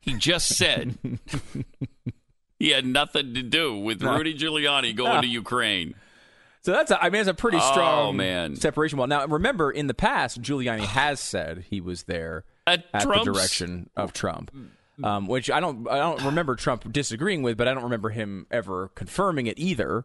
He 0.00 0.14
just 0.14 0.48
said 0.54 0.98
he 2.58 2.70
had 2.70 2.86
nothing 2.86 3.34
to 3.34 3.42
do 3.42 3.76
with 3.76 4.02
No. 4.02 4.16
Rudy 4.16 4.34
Giuliani 4.36 4.94
going 4.94 5.14
No. 5.14 5.20
to 5.20 5.26
Ukraine. 5.26 5.94
So 6.64 6.70
that's, 6.72 6.92
a, 6.92 7.02
I 7.04 7.10
mean, 7.10 7.20
it's 7.20 7.28
a 7.28 7.34
pretty 7.34 7.58
Oh, 7.60 7.72
strong 7.72 8.16
man. 8.16 8.54
separation 8.54 8.96
wall. 8.96 9.08
Now, 9.08 9.26
remember, 9.26 9.70
in 9.72 9.88
the 9.88 9.94
past, 9.94 10.40
Giuliani 10.40 10.84
has 10.84 11.18
said 11.18 11.64
he 11.70 11.80
was 11.80 12.04
there 12.04 12.44
At 12.68 12.84
the 12.92 13.20
direction 13.24 13.90
of 13.96 14.12
Trump, 14.12 14.52
um, 15.02 15.26
which 15.26 15.50
I 15.50 15.60
don't, 15.60 15.88
I 15.88 15.98
don't 15.98 16.22
remember 16.24 16.56
Trump 16.56 16.92
disagreeing 16.92 17.42
with, 17.42 17.56
but 17.56 17.68
I 17.68 17.74
don't 17.74 17.84
remember 17.84 18.10
him 18.10 18.46
ever 18.50 18.88
confirming 18.94 19.46
it 19.46 19.58
either. 19.58 20.04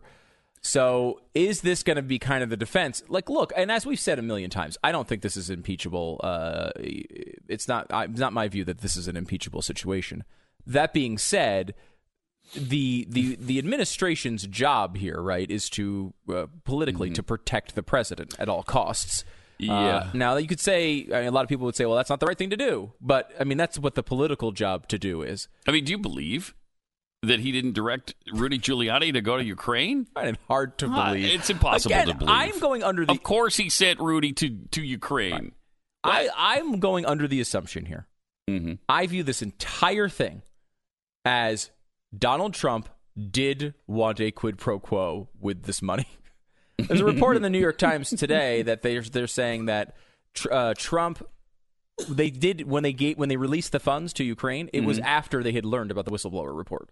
So, 0.62 1.22
is 1.34 1.62
this 1.62 1.84
going 1.84 1.98
to 1.98 2.02
be 2.02 2.20
kind 2.20 2.44
of 2.44 2.50
the 2.50 2.58
defense? 2.58 3.04
Like, 3.08 3.30
look, 3.30 3.54
and 3.56 3.72
as 3.72 3.86
we've 3.86 4.00
said 4.00 4.20
a 4.20 4.22
million 4.22 4.50
times, 4.50 4.78
I 4.84 4.92
don't 4.92 5.08
think 5.08 5.22
this 5.22 5.38
is 5.38 5.50
impeachable. 5.50 6.20
Uh, 6.24 6.72
it's 6.76 7.68
not. 7.68 7.88
I, 7.92 8.06
it's 8.06 8.20
not 8.20 8.34
my 8.34 8.48
view 8.48 8.66
that 8.66 8.80
this 8.80 8.98
is 8.98 9.08
an 9.08 9.16
impeachable 9.16 9.62
situation. 9.62 10.24
That 10.66 10.94
being 10.94 11.18
said, 11.18 11.76
the 12.56 13.06
the 13.10 13.36
the 13.36 13.60
administration's 13.60 14.48
job 14.48 14.98
here, 14.98 15.22
right, 15.22 15.50
is 15.50 15.70
to 15.72 16.14
uh, 16.28 16.48
politically 16.64 17.12
to 17.12 17.24
protect 17.24 17.76
the 17.76 17.84
president 17.84 18.36
at 18.40 18.50
all 18.50 18.64
costs. 18.64 19.24
Yeah. 19.60 19.74
Uh, 19.74 20.10
now 20.14 20.38
you 20.38 20.48
could 20.48 20.60
say 20.60 21.08
I 21.14 21.20
mean, 21.20 21.28
a 21.28 21.32
lot 21.32 21.44
of 21.44 21.50
people 21.50 21.66
would 21.66 21.76
say, 21.76 21.86
well, 21.86 21.96
that's 21.96 22.10
not 22.10 22.20
the 22.20 22.26
right 22.28 22.38
thing 22.38 22.50
to 22.52 22.58
do, 22.58 22.94
but 23.02 23.32
I 23.40 23.44
mean, 23.44 23.58
that's 23.58 23.80
what 23.80 23.96
the 23.96 24.04
political 24.04 24.52
job 24.52 24.88
to 24.90 25.00
do 25.00 25.22
is. 25.24 25.48
I 25.68 25.72
mean, 25.72 25.84
do 25.86 25.92
you 25.92 25.98
believe 25.98 26.54
that 27.24 27.40
he 27.40 27.52
didn't 27.52 27.74
direct 27.74 28.14
Rudy 28.32 28.60
Giuliani 28.60 29.12
to 29.14 29.22
go 29.22 29.38
to 29.38 29.44
Ukraine? 29.44 30.08
It's 30.16 30.38
hard 30.48 30.78
to 30.80 30.86
Uh, 30.88 31.08
believe. 31.14 31.34
it's 31.34 31.50
impossible 31.50 31.96
Again, 31.96 32.08
to 32.10 32.14
believe. 32.14 32.36
I'm 32.36 32.60
going 32.60 32.84
under 32.84 33.06
the. 33.06 33.12
Of 33.12 33.24
course, 33.24 33.58
he 33.58 33.70
sent 33.70 34.00
Rudy 34.00 34.32
to 34.34 34.50
to 34.72 34.82
Ukraine. 34.84 35.54
I 36.04 36.30
I'm 36.38 36.80
going 36.80 37.06
under 37.06 37.28
the 37.28 37.42
assumption 37.42 37.86
here. 37.86 38.08
Mm-hmm. 38.50 38.74
I 38.88 39.08
view 39.08 39.24
this 39.24 39.42
entire 39.42 40.08
thing 40.08 40.44
as 41.26 41.72
Donald 42.18 42.54
Trump 42.54 42.88
did 43.32 43.74
want 43.88 44.22
a 44.22 44.32
quid 44.32 44.58
pro 44.58 44.80
quo 44.80 45.28
with 45.40 45.64
this 45.64 45.82
money. 45.82 46.06
There's 46.78 47.02
a 47.02 47.06
report 47.06 47.36
in 47.36 47.42
the 47.42 47.50
New 47.50 47.60
York 47.60 47.78
Times 47.78 48.10
today 48.18 48.62
that 48.64 48.82
they're 48.82 49.02
they're 49.02 49.28
saying 49.28 49.66
that 49.66 49.96
tr- 50.34 50.52
uh, 50.54 50.74
Trump 50.78 51.28
they 52.08 52.30
did 52.30 52.68
when 52.68 52.84
they 52.84 52.94
gave 52.94 53.18
when 53.18 53.30
they 53.30 53.38
released 53.38 53.72
the 53.72 53.80
funds 53.80 54.14
to 54.14 54.24
Ukraine. 54.24 54.70
It 54.74 54.82
was 54.84 55.00
Mhm. 55.00 55.04
after 55.06 55.42
they 55.44 55.52
had 55.54 55.66
learned 55.66 55.90
about 55.92 56.06
the 56.06 56.12
whistleblower 56.12 56.56
report. 56.56 56.90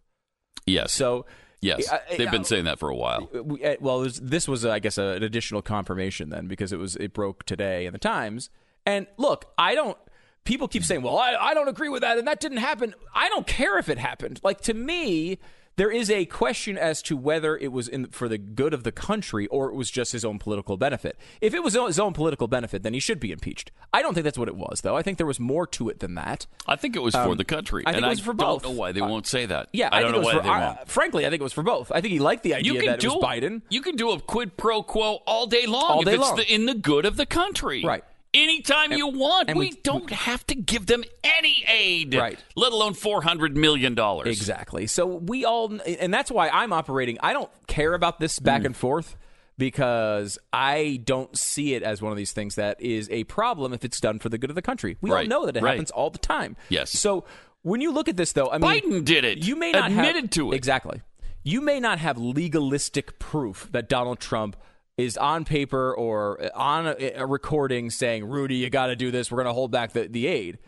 Yes. 0.66 0.92
So 0.92 1.26
yes, 1.62 1.88
they've 2.18 2.32
been 2.32 2.44
saying 2.44 2.66
that 2.66 2.80
for 2.80 2.90
a 2.90 2.96
while. 2.96 3.30
uh, 3.34 3.76
well, 3.80 4.00
was, 4.00 4.20
this 4.20 4.48
was, 4.48 4.66
uh, 4.66 4.72
I 4.72 4.80
guess, 4.80 4.98
an 4.98 5.22
additional 5.24 5.62
confirmation 5.62 6.30
then 6.30 6.48
because 6.48 6.72
it 6.74 6.78
was 6.80 6.96
it 6.96 7.14
broke 7.14 7.44
today 7.46 7.86
in 7.86 7.94
the 7.94 8.00
Times. 8.00 8.50
And 8.88 9.06
look, 9.18 9.46
I 9.58 9.76
don't. 9.76 9.98
People 10.44 10.68
keep 10.68 10.84
saying, 10.84 11.02
"Well, 11.02 11.18
I, 11.18 11.34
I 11.36 11.54
don't 11.56 11.68
agree 11.68 11.90
with 11.90 12.02
that," 12.02 12.18
and 12.20 12.28
that 12.28 12.40
didn't 12.40 12.58
happen. 12.60 12.94
I 13.14 13.30
don't 13.30 13.48
care 13.48 13.78
if 13.80 13.90
it 13.90 13.98
happened. 14.00 14.40
Like 14.44 14.62
to 14.62 14.74
me, 14.76 15.40
there 15.78 15.92
is 15.92 16.10
a 16.10 16.26
question 16.26 16.78
as 16.78 17.02
to 17.04 17.18
whether 17.18 17.58
it 17.58 17.72
was 17.72 17.88
in 17.88 18.08
for 18.08 18.30
the 18.30 18.38
good 18.38 18.74
of 18.74 18.84
the 18.84 18.92
country 18.92 19.46
or 19.48 19.70
it 19.70 19.76
was 19.76 19.92
just 19.92 20.12
his 20.14 20.24
own 20.24 20.40
political 20.40 20.78
benefit. 20.78 21.18
If 21.42 21.54
it 21.54 21.64
was 21.64 21.74
his 21.74 22.00
own 22.00 22.14
political 22.14 22.48
benefit, 22.48 22.84
then 22.84 22.94
he 22.94 23.00
should 23.00 23.20
be 23.20 23.32
impeached. 23.32 23.72
I 23.94 24.02
don't 24.02 24.14
think 24.14 24.24
that's 24.24 24.38
what 24.38 24.48
it 24.48 24.56
was, 24.56 24.82
though. 24.82 24.96
I 24.96 25.02
think 25.02 25.18
there 25.18 25.28
was 25.28 25.40
more 25.40 25.68
to 25.68 25.90
it 25.90 26.00
than 26.00 26.16
that. 26.16 26.48
I 26.68 26.76
think 26.76 26.96
it 26.96 27.00
was 27.02 27.14
for 27.14 27.22
Um, 27.32 27.38
the 27.38 27.44
country, 27.44 27.84
I 27.86 27.92
think 27.92 27.98
and 27.98 28.06
it 28.06 28.10
was 28.10 28.20
for 28.22 28.34
both. 28.34 28.64
don't 28.64 28.74
know 28.74 28.80
why 28.80 28.92
they 28.94 29.02
won't 29.02 29.28
say 29.28 29.46
that. 29.46 29.70
Yeah, 29.74 29.90
I 29.92 30.02
don't 30.02 30.12
think 30.14 30.22
know 30.24 30.26
why 30.28 30.34
for, 30.38 30.44
they 30.44 30.50
I- 30.50 30.66
won't. 30.68 30.88
frankly, 30.90 31.26
I 31.26 31.30
think 31.30 31.42
it 31.42 31.44
was 31.44 31.54
for 31.54 31.64
both. 31.64 31.92
I 31.92 32.00
think 32.02 32.12
he 32.14 32.20
liked 32.20 32.44
the 32.44 32.54
idea 32.56 32.74
You 32.74 32.80
can 32.80 32.88
that 32.92 33.00
do 33.00 33.12
it 33.12 33.16
was 33.16 33.24
Biden. 33.24 33.62
You 33.70 33.82
can 33.82 33.96
do 33.96 34.12
a 34.12 34.20
quid 34.20 34.56
pro 34.58 34.82
quo 34.84 35.16
all 35.28 35.46
day 35.48 35.66
long 35.66 35.84
All 35.92 36.00
if 36.02 36.06
day 36.06 36.14
it's 36.14 36.22
long. 36.22 36.36
The, 36.38 36.54
in 36.54 36.66
the 36.68 36.74
good 36.76 37.06
of 37.06 37.18
the 37.18 37.26
country. 37.26 37.84
Right. 37.84 38.04
Anytime 38.36 38.92
you 38.94 39.08
want. 39.08 39.50
we, 39.50 39.54
we- 39.56 39.72
don't 39.84 40.10
have 40.12 40.46
to 40.48 40.56
give 40.56 40.86
them 40.86 41.04
any 41.24 41.64
aid. 41.68 42.14
Right. 42.16 42.38
Let 42.56 42.72
alone 42.74 42.94
four 42.94 43.22
hundred 43.22 43.56
million 43.58 43.96
dollars. 43.96 44.28
Exactly. 44.28 44.88
So 44.88 45.06
we 45.06 45.46
all, 45.46 45.80
and 45.86 46.14
that's 46.14 46.30
why 46.32 46.50
I'm 46.50 46.74
operating. 46.74 47.18
I 47.22 47.34
don't 47.34 47.50
care 47.68 47.94
about 47.94 48.20
this 48.20 48.40
back 48.40 48.62
Mm. 48.62 48.66
and 48.68 48.76
forth 48.76 49.16
because 49.58 50.38
I 50.52 51.02
don't 51.04 51.38
see 51.38 51.76
it 51.76 51.84
as 51.84 52.02
one 52.02 52.12
of 52.12 52.18
these 52.18 52.34
things 52.34 52.56
that 52.56 52.82
is 52.82 53.10
a 53.10 53.24
problem 53.26 53.74
if 53.74 53.86
it's 53.86 54.00
done 54.00 54.20
for 54.20 54.30
the 54.30 54.38
good 54.38 54.50
of 54.50 54.56
the 54.56 54.62
country. 54.62 54.98
We 55.02 55.12
all 55.12 55.26
know 55.26 55.46
that 55.46 55.56
it 55.58 55.64
Right. 55.64 55.72
happens 55.72 55.92
all 55.92 56.10
the 56.10 56.18
time. 56.20 56.58
Yes. 56.70 56.92
So 56.92 57.24
when 57.62 57.80
you 57.82 57.92
look 57.92 58.10
at 58.10 58.18
this, 58.18 58.34
though, 58.34 58.50
I 58.52 58.58
mean, 58.58 58.82
Biden 58.82 59.06
did 59.06 59.24
it. 59.24 59.40
You 59.40 59.56
may 59.56 59.72
not 59.72 59.92
Admitted 59.92 60.24
have, 60.26 60.30
to 60.32 60.52
it. 60.52 60.56
exactly. 60.56 61.02
You 61.44 61.62
may 61.62 61.80
not 61.80 62.00
have 62.00 62.18
legalistic 62.18 63.18
proof 63.20 63.70
that 63.72 63.88
Donald 63.88 64.20
Trump 64.20 64.58
is 64.98 65.18
on 65.18 65.46
paper 65.46 65.94
or 65.94 66.42
uh, 66.42 66.50
on 66.56 66.88
a, 66.88 67.12
a 67.16 67.26
recording 67.26 67.90
saying, 67.90 68.26
"Rudy, 68.26 68.56
you 68.56 68.70
got 68.70 68.88
to 68.88 68.96
do 68.96 69.12
this. 69.12 69.32
We're 69.32 69.38
going 69.38 69.48
to 69.48 69.54
hold 69.54 69.72
back 69.72 69.94
the, 69.94 70.08
the 70.08 70.28
aid." 70.28 70.60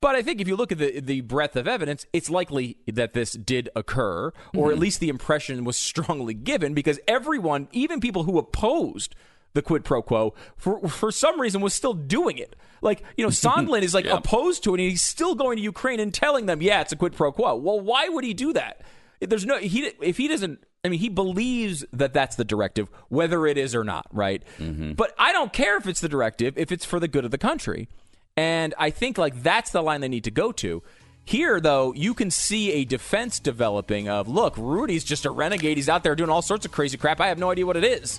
But 0.00 0.14
I 0.14 0.22
think 0.22 0.40
if 0.40 0.48
you 0.48 0.56
look 0.56 0.72
at 0.72 0.78
the 0.78 1.00
the 1.00 1.20
breadth 1.20 1.56
of 1.56 1.68
evidence, 1.68 2.06
it's 2.12 2.30
likely 2.30 2.78
that 2.86 3.12
this 3.12 3.32
did 3.32 3.68
occur, 3.76 4.32
or 4.54 4.68
at 4.68 4.72
mm-hmm. 4.72 4.80
least 4.80 5.00
the 5.00 5.08
impression 5.08 5.64
was 5.64 5.76
strongly 5.76 6.34
given, 6.34 6.72
because 6.72 6.98
everyone, 7.06 7.68
even 7.72 8.00
people 8.00 8.24
who 8.24 8.38
opposed 8.38 9.14
the 9.52 9.62
quid 9.62 9.84
pro 9.84 10.00
quo, 10.00 10.34
for 10.56 10.88
for 10.88 11.12
some 11.12 11.40
reason 11.40 11.60
was 11.60 11.74
still 11.74 11.92
doing 11.92 12.38
it. 12.38 12.56
Like 12.80 13.02
you 13.16 13.24
know, 13.24 13.30
Sondland 13.30 13.82
is 13.82 13.94
like 13.94 14.06
Yeah. 14.06 14.16
opposed 14.16 14.64
to 14.64 14.74
it, 14.74 14.80
and 14.80 14.90
he's 14.90 15.02
still 15.02 15.34
going 15.34 15.56
to 15.56 15.62
Ukraine 15.62 16.00
and 16.00 16.14
telling 16.14 16.46
them, 16.46 16.62
"Yeah, 16.62 16.80
it's 16.80 16.92
a 16.92 16.96
quid 16.96 17.14
pro 17.14 17.30
quo." 17.32 17.56
Well, 17.56 17.80
why 17.80 18.08
would 18.08 18.24
he 18.24 18.32
do 18.32 18.54
that? 18.54 18.80
There's 19.20 19.44
no 19.44 19.58
he 19.58 19.92
if 20.00 20.16
he 20.16 20.28
doesn't. 20.28 20.64
I 20.84 20.88
mean, 20.88 21.00
he 21.00 21.10
believes 21.10 21.84
that 21.92 22.14
that's 22.14 22.36
the 22.36 22.44
directive, 22.44 22.88
whether 23.08 23.46
it 23.46 23.58
is 23.58 23.74
or 23.74 23.84
not, 23.84 24.06
right? 24.12 24.42
Mm-hmm. 24.58 24.92
But 24.92 25.14
I 25.18 25.32
don't 25.32 25.52
care 25.52 25.76
if 25.76 25.86
it's 25.86 26.00
the 26.00 26.08
directive, 26.08 26.56
if 26.56 26.72
it's 26.72 26.84
for 26.84 26.98
the 26.98 27.08
good 27.08 27.24
of 27.24 27.30
the 27.30 27.38
country. 27.38 27.88
And 28.36 28.74
I 28.78 28.90
think 28.90 29.18
like 29.18 29.42
that's 29.42 29.72
the 29.72 29.82
line 29.82 30.00
they 30.00 30.08
need 30.08 30.24
to 30.24 30.30
go 30.30 30.52
to. 30.52 30.82
Here, 31.24 31.60
though, 31.60 31.92
you 31.92 32.14
can 32.14 32.30
see 32.30 32.72
a 32.72 32.84
defense 32.86 33.40
developing 33.40 34.08
of, 34.08 34.26
look, 34.26 34.56
Rudy's 34.56 35.04
just 35.04 35.26
a 35.26 35.30
renegade. 35.30 35.76
He's 35.76 35.88
out 35.88 36.02
there 36.02 36.16
doing 36.16 36.30
all 36.30 36.42
sorts 36.42 36.64
of 36.64 36.72
crazy 36.72 36.96
crap. 36.96 37.20
I 37.20 37.28
have 37.28 37.38
no 37.38 37.50
idea 37.50 37.66
what 37.66 37.76
it 37.76 37.84
is. 37.84 38.18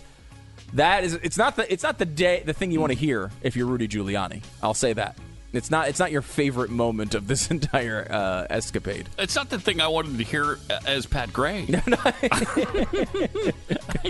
That 0.74 1.04
is, 1.04 1.16
it's 1.16 1.38
not 1.38 1.56
the, 1.56 1.72
it's 1.72 1.84
not 1.84 1.98
the 1.98 2.06
day, 2.06 2.44
the 2.46 2.54
thing 2.54 2.72
you 2.72 2.80
want 2.80 2.94
to 2.94 2.98
hear 2.98 3.32
if 3.42 3.56
you're 3.56 3.66
Rudy 3.66 3.88
Giuliani. 3.88 4.44
I'll 4.62 4.76
say 4.76 4.94
that. 4.94 5.18
It's 5.54 5.70
not, 5.70 5.90
it's 5.90 6.00
not 6.00 6.12
your 6.12 6.22
favorite 6.22 6.72
moment 6.72 7.14
of 7.14 7.28
this 7.28 7.52
entire 7.52 8.08
uh, 8.10 8.48
escapade. 8.50 9.10
It's 9.18 9.36
not 9.36 9.50
the 9.50 9.60
thing 9.60 9.82
I 9.82 9.88
wanted 9.88 10.18
to 10.18 10.24
hear 10.24 10.58
as 10.86 11.06
Pat 11.06 11.34
Gray. 11.34 11.66
I, 11.70 12.14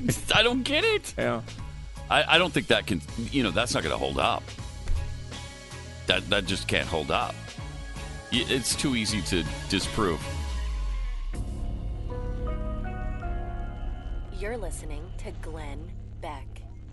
just- 0.03 0.35
I 0.35 0.43
don't 0.43 0.63
get 0.63 0.83
it. 0.83 1.13
Yeah. 1.17 1.41
I, 2.09 2.35
I 2.35 2.37
don't 2.37 2.53
think 2.53 2.67
that 2.67 2.85
can, 2.85 3.01
you 3.31 3.43
know, 3.43 3.51
that's 3.51 3.73
not 3.73 3.83
going 3.83 3.93
to 3.93 3.97
hold 3.97 4.19
up. 4.19 4.43
That 6.07 6.29
that 6.29 6.45
just 6.45 6.67
can't 6.67 6.87
hold 6.87 7.09
up. 7.11 7.35
It's 8.31 8.75
too 8.75 8.95
easy 8.95 9.21
to 9.23 9.43
disprove. 9.69 10.19
You're 14.37 14.57
listening 14.57 15.03
to 15.19 15.31
Glenn 15.41 15.85
Beck. 15.85 15.95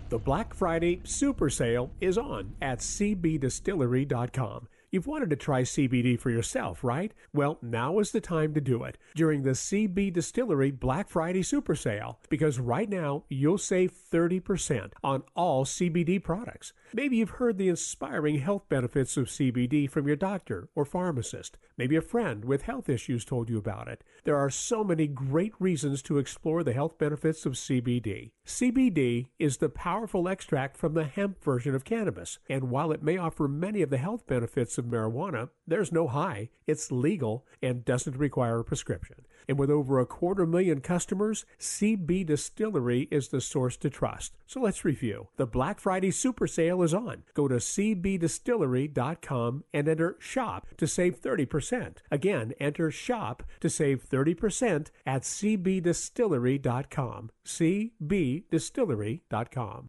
The 0.08 0.18
Black 0.18 0.54
Friday 0.54 1.00
super 1.04 1.50
sale 1.50 1.90
is 2.00 2.16
on 2.16 2.54
at 2.62 2.78
cbdistillery.com. 2.78 4.68
You've 4.90 5.06
wanted 5.06 5.28
to 5.28 5.36
try 5.36 5.62
CBD 5.62 6.18
for 6.18 6.30
yourself, 6.30 6.82
right? 6.82 7.12
Well, 7.34 7.58
now 7.60 7.98
is 7.98 8.12
the 8.12 8.22
time 8.22 8.54
to 8.54 8.60
do 8.60 8.84
it 8.84 8.96
during 9.14 9.42
the 9.42 9.50
CB 9.50 10.14
Distillery 10.14 10.70
Black 10.70 11.10
Friday 11.10 11.42
super 11.42 11.74
sale 11.74 12.20
because 12.30 12.58
right 12.58 12.88
now 12.88 13.24
you'll 13.28 13.58
save 13.58 13.92
30% 13.92 14.92
on 15.04 15.24
all 15.36 15.66
CBD 15.66 16.22
products. 16.22 16.72
Maybe 16.94 17.18
you've 17.18 17.30
heard 17.30 17.58
the 17.58 17.68
inspiring 17.68 18.38
health 18.38 18.66
benefits 18.70 19.18
of 19.18 19.26
CBD 19.26 19.90
from 19.90 20.06
your 20.06 20.16
doctor 20.16 20.70
or 20.74 20.86
pharmacist. 20.86 21.58
Maybe 21.76 21.94
a 21.94 22.00
friend 22.00 22.46
with 22.46 22.62
health 22.62 22.88
issues 22.88 23.26
told 23.26 23.50
you 23.50 23.58
about 23.58 23.88
it. 23.88 24.02
There 24.24 24.38
are 24.38 24.48
so 24.48 24.82
many 24.82 25.06
great 25.06 25.52
reasons 25.60 26.00
to 26.02 26.16
explore 26.16 26.64
the 26.64 26.72
health 26.72 26.96
benefits 26.96 27.44
of 27.44 27.52
CBD. 27.52 28.30
CBD 28.46 29.28
is 29.38 29.58
the 29.58 29.68
powerful 29.68 30.28
extract 30.28 30.78
from 30.78 30.94
the 30.94 31.04
hemp 31.04 31.44
version 31.44 31.74
of 31.74 31.84
cannabis, 31.84 32.38
and 32.48 32.70
while 32.70 32.90
it 32.90 33.02
may 33.02 33.18
offer 33.18 33.46
many 33.46 33.82
of 33.82 33.90
the 33.90 33.98
health 33.98 34.26
benefits 34.26 34.77
of 34.78 34.86
marijuana, 34.86 35.50
there's 35.66 35.92
no 35.92 36.08
high. 36.08 36.48
It's 36.66 36.92
legal 36.92 37.46
and 37.62 37.84
doesn't 37.84 38.16
require 38.16 38.60
a 38.60 38.64
prescription. 38.64 39.26
And 39.48 39.58
with 39.58 39.70
over 39.70 39.98
a 39.98 40.06
quarter 40.06 40.46
million 40.46 40.80
customers, 40.80 41.46
CB 41.58 42.26
Distillery 42.26 43.08
is 43.10 43.28
the 43.28 43.40
source 43.40 43.78
to 43.78 43.88
trust. 43.88 44.36
So 44.46 44.60
let's 44.60 44.84
review. 44.84 45.28
The 45.36 45.46
Black 45.46 45.80
Friday 45.80 46.10
super 46.10 46.46
sale 46.46 46.82
is 46.82 46.92
on. 46.92 47.22
Go 47.34 47.48
to 47.48 47.54
cbdistillery.com 47.56 49.64
and 49.72 49.88
enter 49.88 50.16
shop 50.18 50.66
to 50.76 50.86
save 50.86 51.18
30%. 51.20 51.96
Again, 52.10 52.52
enter 52.60 52.90
shop 52.90 53.42
to 53.60 53.70
save 53.70 54.06
30% 54.06 54.90
at 55.06 55.22
cbdistillery.com. 55.22 57.30
cbdistillery.com. 57.46 59.88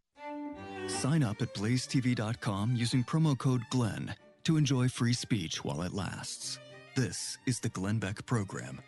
Sign 0.88 1.24
up 1.24 1.42
at 1.42 1.54
blazetv.com 1.54 2.76
using 2.76 3.04
promo 3.04 3.38
code 3.38 3.64
GLENN 3.72 4.16
to 4.44 4.58
enjoy 4.58 4.90
free 4.90 5.14
speech 5.14 5.64
while 5.64 5.82
it 5.82 5.94
lasts. 5.94 6.60
This 6.96 7.38
is 7.46 7.60
the 7.60 7.70
Glenn 7.70 8.00
Beck 8.00 8.26
Program. 8.26 8.82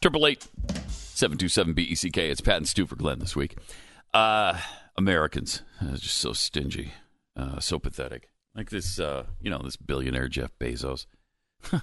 Triple 0.00 0.26
eight 0.28 0.46
seven 1.16 1.38
two 1.38 1.48
seven 1.48 1.72
B 1.72 1.82
E 1.82 1.94
C 1.94 2.10
K. 2.10 2.30
It's 2.30 2.40
Pat 2.40 2.58
and 2.58 2.68
Stu 2.68 2.86
for 2.86 2.96
Glenn 2.96 3.18
this 3.18 3.34
week. 3.34 3.56
Uh, 4.14 4.58
Americans 4.96 5.62
uh, 5.80 5.96
just 5.96 6.16
so 6.18 6.32
stingy, 6.32 6.92
uh, 7.36 7.58
so 7.60 7.78
pathetic. 7.78 8.28
Like 8.54 8.70
this, 8.70 8.98
uh, 8.98 9.24
you 9.40 9.50
know, 9.50 9.60
this 9.62 9.76
billionaire 9.76 10.28
Jeff 10.28 10.50
Bezos, 10.58 11.06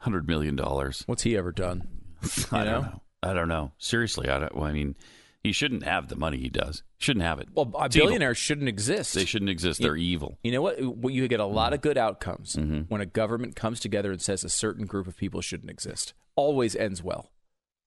hundred 0.00 0.26
million 0.28 0.56
dollars. 0.56 1.02
What's 1.06 1.22
he 1.22 1.36
ever 1.36 1.52
done? 1.52 1.86
I 2.52 2.60
You 2.60 2.64
don't 2.64 2.66
know? 2.66 2.80
know. 2.80 3.00
I 3.22 3.32
don't 3.32 3.48
know. 3.48 3.72
Seriously, 3.78 4.28
I 4.28 4.38
don't. 4.38 4.54
Well, 4.54 4.64
I 4.66 4.72
mean, 4.72 4.96
he 5.42 5.52
shouldn't 5.52 5.82
have 5.84 6.08
the 6.08 6.16
money 6.16 6.38
he 6.38 6.48
does. 6.50 6.82
Shouldn't 6.98 7.24
have 7.24 7.38
it. 7.38 7.48
Well, 7.54 7.66
evil. 7.68 7.88
billionaires 7.88 8.36
shouldn't 8.38 8.68
exist. 8.68 9.14
They 9.14 9.24
shouldn't 9.24 9.50
exist. 9.50 9.80
They're 9.80 9.96
evil. 9.96 10.38
You 10.42 10.52
know 10.52 10.60
what? 10.62 10.76
Well, 10.80 11.10
You 11.14 11.26
get 11.28 11.40
a 11.40 11.46
lot 11.46 11.66
Mm-hmm. 11.68 11.74
of 11.74 11.80
good 11.80 11.98
outcomes 11.98 12.56
when 12.88 13.00
a 13.00 13.06
government 13.06 13.56
comes 13.56 13.80
together 13.80 14.10
and 14.12 14.20
says 14.20 14.44
a 14.44 14.48
certain 14.50 14.84
group 14.86 15.06
of 15.06 15.16
people 15.16 15.40
shouldn't 15.40 15.70
exist. 15.70 16.12
Always 16.36 16.74
ends 16.76 17.02
well. 17.02 17.30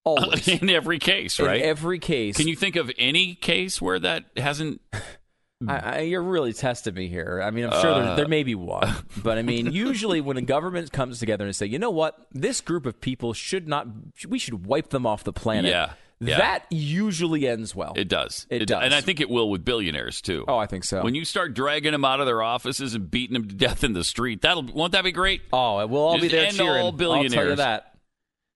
Always. 0.07 0.47
in 0.47 0.69
every 0.69 0.99
case, 0.99 1.39
In 1.39 1.45
right? 1.45 1.61
every 1.61 1.99
case. 1.99 2.37
Can 2.37 2.47
you 2.47 2.55
think 2.55 2.75
of 2.75 2.91
any 2.97 3.35
case 3.35 3.81
where 3.81 3.99
that 3.99 4.25
hasn't? 4.35 4.81
I, 5.67 5.77
I, 5.77 5.99
you're 6.01 6.21
really 6.21 6.53
testing 6.53 6.93
me 6.93 7.07
here. 7.07 7.41
I 7.43 7.49
mean, 7.49 7.65
I'm 7.65 7.81
sure 7.81 7.91
Uh, 7.91 8.05
there, 8.05 8.15
there 8.17 8.27
may 8.27 8.43
be 8.43 8.53
one, 8.53 8.93
but 9.23 9.39
I 9.39 9.41
mean, 9.41 9.71
usually 9.71 10.21
when 10.21 10.37
a 10.37 10.41
government 10.43 10.91
comes 10.91 11.17
together 11.19 11.45
and 11.45 11.55
say, 11.55 11.65
you 11.65 11.79
know 11.79 11.89
what, 11.89 12.27
this 12.31 12.61
group 12.61 12.85
of 12.85 13.01
people 13.01 13.33
should 13.33 13.67
not, 13.67 13.87
we 14.27 14.37
should 14.37 14.67
wipe 14.67 14.89
them 14.91 15.07
off 15.07 15.23
the 15.23 15.33
planet. 15.33 15.71
Yeah, 15.71 15.93
yeah. 16.19 16.37
That 16.37 16.65
usually 16.69 17.47
ends 17.47 17.75
well. 17.75 17.93
It 17.95 18.07
does. 18.07 18.45
It 18.51 18.67
does. 18.67 18.83
And 18.83 18.93
I 18.93 19.01
think 19.01 19.19
it 19.19 19.31
will 19.31 19.49
with 19.49 19.65
billionaires 19.65 20.21
too. 20.21 20.45
Oh, 20.47 20.57
I 20.59 20.67
think 20.67 20.83
so. 20.83 21.01
When 21.03 21.15
you 21.15 21.25
start 21.25 21.55
dragging 21.55 21.91
them 21.91 22.05
out 22.05 22.19
of 22.19 22.27
their 22.27 22.43
offices 22.43 22.93
and 22.93 23.09
beating 23.09 23.33
them 23.33 23.47
to 23.47 23.55
death 23.55 23.83
in 23.83 23.93
the 23.93 24.03
street, 24.03 24.41
that'll 24.43 24.63
won't 24.63 24.91
that 24.91 25.03
be 25.03 25.11
great? 25.11 25.41
Oh, 25.51 25.85
we'll 25.87 26.01
all 26.03 26.19
be 26.19 26.27
there 26.27 26.51
cheering. 26.51 26.83
all 26.83 26.91
billionaires. 26.91 27.33
I'll 27.33 27.39
tell 27.39 27.49
you 27.49 27.55
that. 27.55 27.95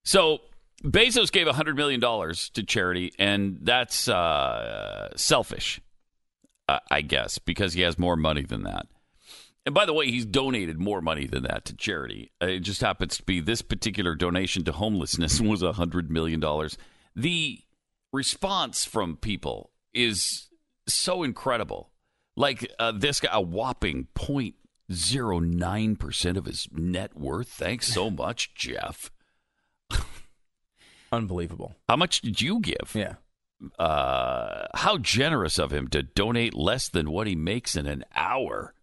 So 0.06 0.41
Bezos 0.84 1.32
gave 1.32 1.48
hundred 1.48 1.76
million 1.76 2.00
dollars 2.00 2.50
to 2.50 2.64
charity, 2.64 3.14
and 3.20 3.60
that's 3.62 4.08
uh, 4.08 5.10
selfish, 5.16 5.80
I 6.68 7.02
guess, 7.02 7.38
because 7.38 7.74
he 7.74 7.82
has 7.82 8.00
more 8.00 8.16
money 8.16 8.44
than 8.44 8.64
that. 8.64 8.88
And 9.66 9.76
by 9.76 9.86
the 9.86 9.94
way, 9.94 10.10
he's 10.10 10.26
donated 10.26 10.80
more 10.80 11.02
money 11.02 11.28
than 11.28 11.44
that 11.44 11.66
to 11.66 11.76
charity. 11.76 12.32
It 12.42 12.62
just 12.62 12.82
happens 12.82 13.18
to 13.18 13.24
be 13.24 13.40
this 13.40 13.62
particular 13.62 14.16
donation 14.16 14.64
to 14.64 14.72
homelessness 14.72 15.40
was 15.42 15.62
hundred 15.62 16.10
million 16.10 16.40
dollars. 16.40 16.78
The 17.16 17.60
response 18.12 18.86
from 18.86 19.18
people 19.18 19.70
is 19.94 20.50
so 20.88 21.22
incredible. 21.24 21.92
Like 22.36 22.72
uh, 22.80 22.94
this 22.94 23.20
guy, 23.20 23.30
a 23.32 23.42
whopping 23.42 24.08
0.09 24.16 26.00
percent 26.00 26.38
of 26.38 26.46
his 26.46 26.68
net 26.72 27.16
worth. 27.16 27.50
Thanks 27.50 27.94
so 27.94 28.10
much, 28.10 28.56
Jeff. 28.56 29.12
Unbelievable. 31.12 31.76
How 31.89 31.95
much 31.95 32.22
did 32.22 32.41
you 32.41 32.59
give? 32.59 32.91
Yeah. 32.93 33.16
Uh, 33.78 34.65
how 34.73 34.98
generous 34.98 35.60
of 35.60 35.72
him 35.72 35.88
to 35.90 36.02
donate 36.02 36.53
less 36.56 36.90
than 36.90 37.11
what 37.11 37.27
he 37.27 37.36
makes 37.36 37.76
in 37.76 37.86
an 37.86 38.03
hour. 38.15 38.73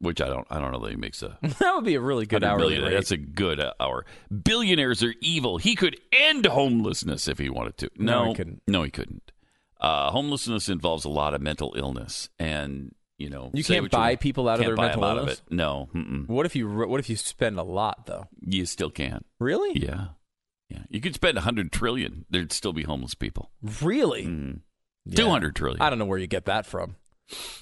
Which 0.00 0.20
I 0.20 0.28
don't, 0.28 0.46
I 0.50 0.60
don't 0.60 0.70
know 0.70 0.78
that 0.80 0.90
he 0.90 0.96
makes 0.96 1.22
a 1.22 1.38
That 1.42 1.74
would 1.74 1.84
be 1.84 1.96
a 1.96 2.00
really 2.00 2.24
good 2.26 2.42
100 2.42 2.62
hourly 2.80 2.94
That's 2.94 3.10
a 3.10 3.16
good 3.16 3.58
uh, 3.58 3.72
hour. 3.80 4.04
Billionaires 4.44 5.02
are 5.02 5.14
evil. 5.20 5.58
He 5.58 5.74
could 5.74 5.98
end 6.12 6.46
homelessness 6.46 7.26
if 7.26 7.38
he 7.38 7.48
wanted 7.50 7.76
to. 7.78 7.90
No, 7.96 8.24
No, 8.24 8.28
he 8.28 8.34
couldn't. 8.34 8.62
No, 8.68 8.82
he 8.84 8.90
couldn't. 8.90 9.32
Uh, 9.80 10.10
homelessness 10.10 10.68
involves 10.68 11.04
a 11.04 11.08
lot 11.08 11.34
of 11.34 11.40
mental 11.40 11.74
illness, 11.76 12.28
and 12.38 12.94
you 13.16 13.28
know 13.28 13.50
You 13.54 13.62
can't 13.64 13.82
what 13.82 13.92
you 13.92 13.98
buy 13.98 14.16
people 14.16 14.48
out 14.48 14.58
of 14.60 14.66
their 14.66 14.74
buy 14.76 14.88
mental 14.88 15.04
illness? 15.04 15.38
of. 15.38 15.52
No, 15.52 15.88
mm-mm. 15.94 16.28
What 16.28 16.46
if 16.46 16.54
you 16.56 16.68
what 16.68 16.98
if 17.00 17.08
you 17.08 17.16
spend 17.16 17.58
a 17.58 17.62
lot 17.62 18.06
though? 18.06 18.26
you 18.44 18.66
still 18.66 18.90
can. 18.90 19.24
Really? 19.38 19.78
Yeah, 19.78 20.08
yeah. 20.68 20.80
You 20.88 21.00
could 21.00 21.14
spend 21.14 21.38
a 21.38 21.42
hundred 21.42 21.72
trillion. 21.72 22.24
There'd 22.30 22.52
still 22.52 22.72
be 22.72 22.82
homeless 22.82 23.14
people. 23.14 23.50
Really? 23.82 24.24
Mm. 24.26 24.60
Yeah. 25.06 25.16
Two 25.16 25.28
hundred 25.30 25.56
trillion. 25.56 25.80
I 25.80 25.90
don't 25.90 25.98
know 25.98 26.04
where 26.04 26.18
you 26.18 26.26
get 26.26 26.44
that 26.46 26.66
from. 26.66 26.96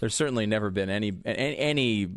There's 0.00 0.14
certainly 0.14 0.46
never 0.46 0.70
been 0.70 0.90
any 0.90 1.12
any, 1.24 2.08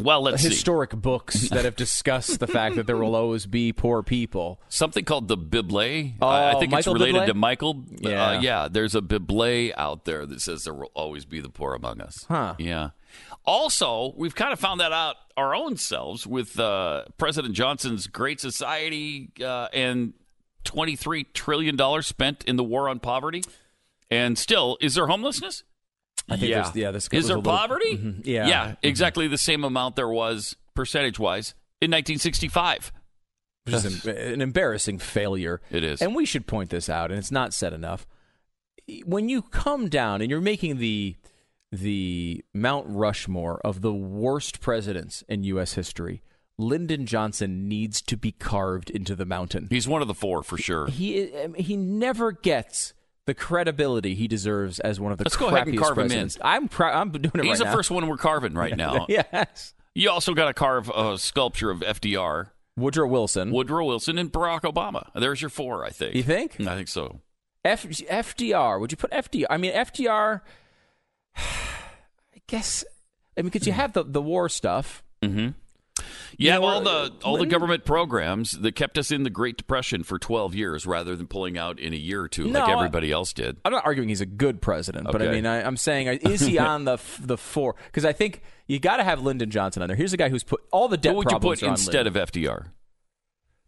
Well, 0.00 0.22
let's 0.22 0.42
see. 0.42 0.48
historic 0.48 0.90
books 0.90 1.48
that 1.50 1.64
have 1.64 1.74
discussed 1.76 2.38
the 2.40 2.46
fact 2.48 2.76
that 2.76 2.86
there 2.86 2.96
will 2.96 3.14
always 3.22 3.46
be 3.46 3.72
poor 3.72 4.02
people. 4.02 4.60
Something 4.68 5.04
called 5.04 5.28
the 5.28 5.36
Bible. 5.36 5.78
Oh, 6.20 6.26
I 6.28 6.50
I 6.56 6.58
think 6.58 6.72
Michael 6.72 6.94
it's 6.94 7.00
related 7.00 7.22
Bublé? 7.22 7.26
to 7.26 7.34
Michael. 7.34 7.84
Yeah. 8.00 8.28
Uh, 8.30 8.40
yeah. 8.40 8.68
There's 8.70 8.94
a 8.94 9.00
Bible 9.02 9.72
out 9.76 10.04
there 10.04 10.26
that 10.26 10.40
says 10.40 10.64
there 10.64 10.74
will 10.74 10.90
always 10.94 11.24
be 11.24 11.40
the 11.40 11.48
poor 11.48 11.74
among 11.74 12.00
us. 12.00 12.24
Huh. 12.28 12.54
Yeah. 12.58 12.90
Also, 13.44 14.12
we've 14.16 14.34
kind 14.34 14.52
of 14.52 14.60
found 14.60 14.80
that 14.80 14.92
out 14.92 15.16
our 15.36 15.54
own 15.54 15.76
selves 15.76 16.26
with 16.26 16.58
uh, 16.58 17.04
President 17.16 17.54
Johnson's 17.54 18.06
Great 18.06 18.40
Society 18.40 19.30
uh, 19.42 19.68
and 19.72 20.12
$23 20.64 21.24
trillion 21.32 22.02
spent 22.02 22.44
in 22.44 22.56
the 22.56 22.64
war 22.64 22.88
on 22.88 22.98
poverty. 23.00 23.42
And 24.10 24.36
still, 24.38 24.76
is 24.80 24.94
there 24.94 25.06
homelessness? 25.06 25.64
I 26.28 26.36
think 26.36 26.50
yeah. 26.50 26.56
there's- 26.62 26.76
yeah, 26.76 26.90
this 26.90 27.04
is 27.12 27.26
there 27.28 27.36
little- 27.36 27.42
poverty? 27.52 27.96
Mhm. 27.96 28.22
Yeah. 28.26 28.46
Yeah, 28.48 28.66
Mhm. 28.72 28.76
exactly 28.82 29.28
the 29.28 29.38
same 29.38 29.64
amount 29.64 29.96
there 29.96 30.08
was 30.08 30.56
percentage 30.74 31.18
wise 31.18 31.54
in 31.80 31.90
1965. 31.90 32.92
Which 33.64 33.74
is 33.74 34.06
an, 34.06 34.16
an 34.16 34.40
embarrassing 34.40 34.98
failure. 34.98 35.60
It 35.70 35.84
is. 35.84 36.02
And 36.02 36.14
we 36.14 36.24
should 36.26 36.46
point 36.46 36.70
this 36.70 36.88
out, 36.88 37.10
and 37.10 37.18
it's 37.18 37.30
not 37.30 37.54
said 37.54 37.72
enough. 37.72 38.06
when 39.04 39.28
you 39.28 39.42
come 39.42 39.88
down 39.88 40.20
and 40.22 40.30
you're 40.30 40.40
making 40.40 40.78
the 40.78 41.16
the 41.72 42.44
Mount 42.54 42.86
Rushmore 42.88 43.60
of 43.64 43.80
the 43.82 43.92
worst 43.92 44.60
presidents 44.60 45.22
in 45.28 45.44
U.S. 45.44 45.74
history, 45.74 46.22
Lyndon 46.56 47.06
Johnson 47.06 47.68
needs 47.68 48.00
to 48.02 48.16
be 48.16 48.32
carved 48.32 48.90
into 48.90 49.14
the 49.14 49.24
mountain. 49.26 49.66
He's 49.70 49.86
one 49.86 50.02
of 50.02 50.08
the 50.08 50.14
four 50.14 50.42
for 50.42 50.56
sure. 50.58 50.86
He 50.88 51.30
he 51.56 51.76
never 51.76 52.32
gets 52.32 52.94
the 53.26 53.34
credibility 53.34 54.14
he 54.14 54.26
deserves 54.26 54.80
as 54.80 54.98
one 54.98 55.12
of 55.12 55.18
the 55.18 55.24
Let's 55.24 55.36
go 55.36 55.48
ahead 55.48 55.68
and 55.68 55.78
carve 55.78 55.98
him 55.98 56.10
in. 56.10 56.30
I'm 56.40 56.68
I'm 56.80 57.10
doing 57.12 57.24
it 57.34 57.44
He's 57.44 57.50
right 57.50 57.58
the 57.58 57.64
now. 57.66 57.74
first 57.74 57.90
one 57.90 58.06
we're 58.08 58.16
carving 58.16 58.54
right 58.54 58.76
now. 58.76 59.06
yes. 59.08 59.74
You 59.94 60.10
also 60.10 60.32
got 60.34 60.46
to 60.46 60.54
carve 60.54 60.88
a 60.90 61.18
sculpture 61.18 61.70
of 61.70 61.80
FDR, 61.80 62.50
Woodrow 62.76 63.06
Wilson, 63.08 63.50
Woodrow 63.50 63.84
Wilson, 63.84 64.16
and 64.16 64.32
Barack 64.32 64.60
Obama. 64.62 65.10
There's 65.14 65.42
your 65.42 65.48
four, 65.50 65.84
I 65.84 65.90
think. 65.90 66.14
You 66.14 66.22
think? 66.22 66.60
I 66.60 66.74
think 66.76 66.88
so. 66.88 67.20
F- 67.64 67.84
FDR. 67.84 68.80
Would 68.80 68.92
you 68.92 68.96
put 68.96 69.10
FDR? 69.10 69.46
I 69.50 69.56
mean, 69.56 69.72
FDR. 69.74 70.40
I 71.36 72.40
guess. 72.46 72.84
I 73.36 73.42
mean, 73.42 73.50
because 73.50 73.66
you 73.66 73.72
have 73.72 73.92
the 73.92 74.02
the 74.04 74.22
war 74.22 74.48
stuff. 74.48 75.02
Mm-hmm. 75.22 75.48
Yeah, 76.36 76.54
You 76.54 76.60
know, 76.60 76.66
all 76.66 76.80
the 76.82 76.90
uh, 76.90 77.08
all 77.24 77.36
the 77.38 77.46
government 77.46 77.84
programs 77.84 78.52
that 78.52 78.76
kept 78.76 78.98
us 78.98 79.10
in 79.10 79.24
the 79.24 79.30
Great 79.30 79.56
Depression 79.56 80.04
for 80.04 80.16
12 80.18 80.54
years, 80.54 80.86
rather 80.86 81.16
than 81.16 81.26
pulling 81.26 81.58
out 81.58 81.80
in 81.80 81.92
a 81.92 81.96
year 81.96 82.20
or 82.20 82.28
two 82.28 82.44
No, 82.46 82.60
like 82.60 82.68
I- 82.68 82.72
everybody 82.72 83.10
else 83.10 83.32
did. 83.32 83.56
I'm 83.64 83.72
not 83.72 83.84
arguing 83.84 84.08
he's 84.08 84.20
a 84.20 84.26
good 84.26 84.62
president, 84.62 85.08
but 85.10 85.20
I 85.20 85.28
mean, 85.28 85.44
I, 85.46 85.62
I'm 85.66 85.76
saying, 85.76 86.08
uh, 86.08 86.16
is 86.22 86.40
he 86.40 86.56
on 86.58 86.84
the 86.84 86.98
the 87.20 87.36
four? 87.36 87.74
Because 87.86 88.04
I 88.04 88.12
think 88.12 88.42
you 88.68 88.78
got 88.78 88.98
to 88.98 89.04
have 89.04 89.22
Lyndon 89.22 89.50
Johnson 89.50 89.82
on 89.82 89.88
there. 89.88 89.96
Here's 89.96 90.12
a 90.12 90.16
guy 90.16 90.28
who's 90.28 90.44
put 90.44 90.60
all 90.70 90.86
the 90.86 90.96
debt 90.96 91.14
What 91.16 91.26
would 91.26 91.32
you 91.32 91.38
put 91.40 91.62
instead 91.64 92.04
Lyndon. 92.06 92.22
of 92.22 92.30
FDR? 92.30 92.66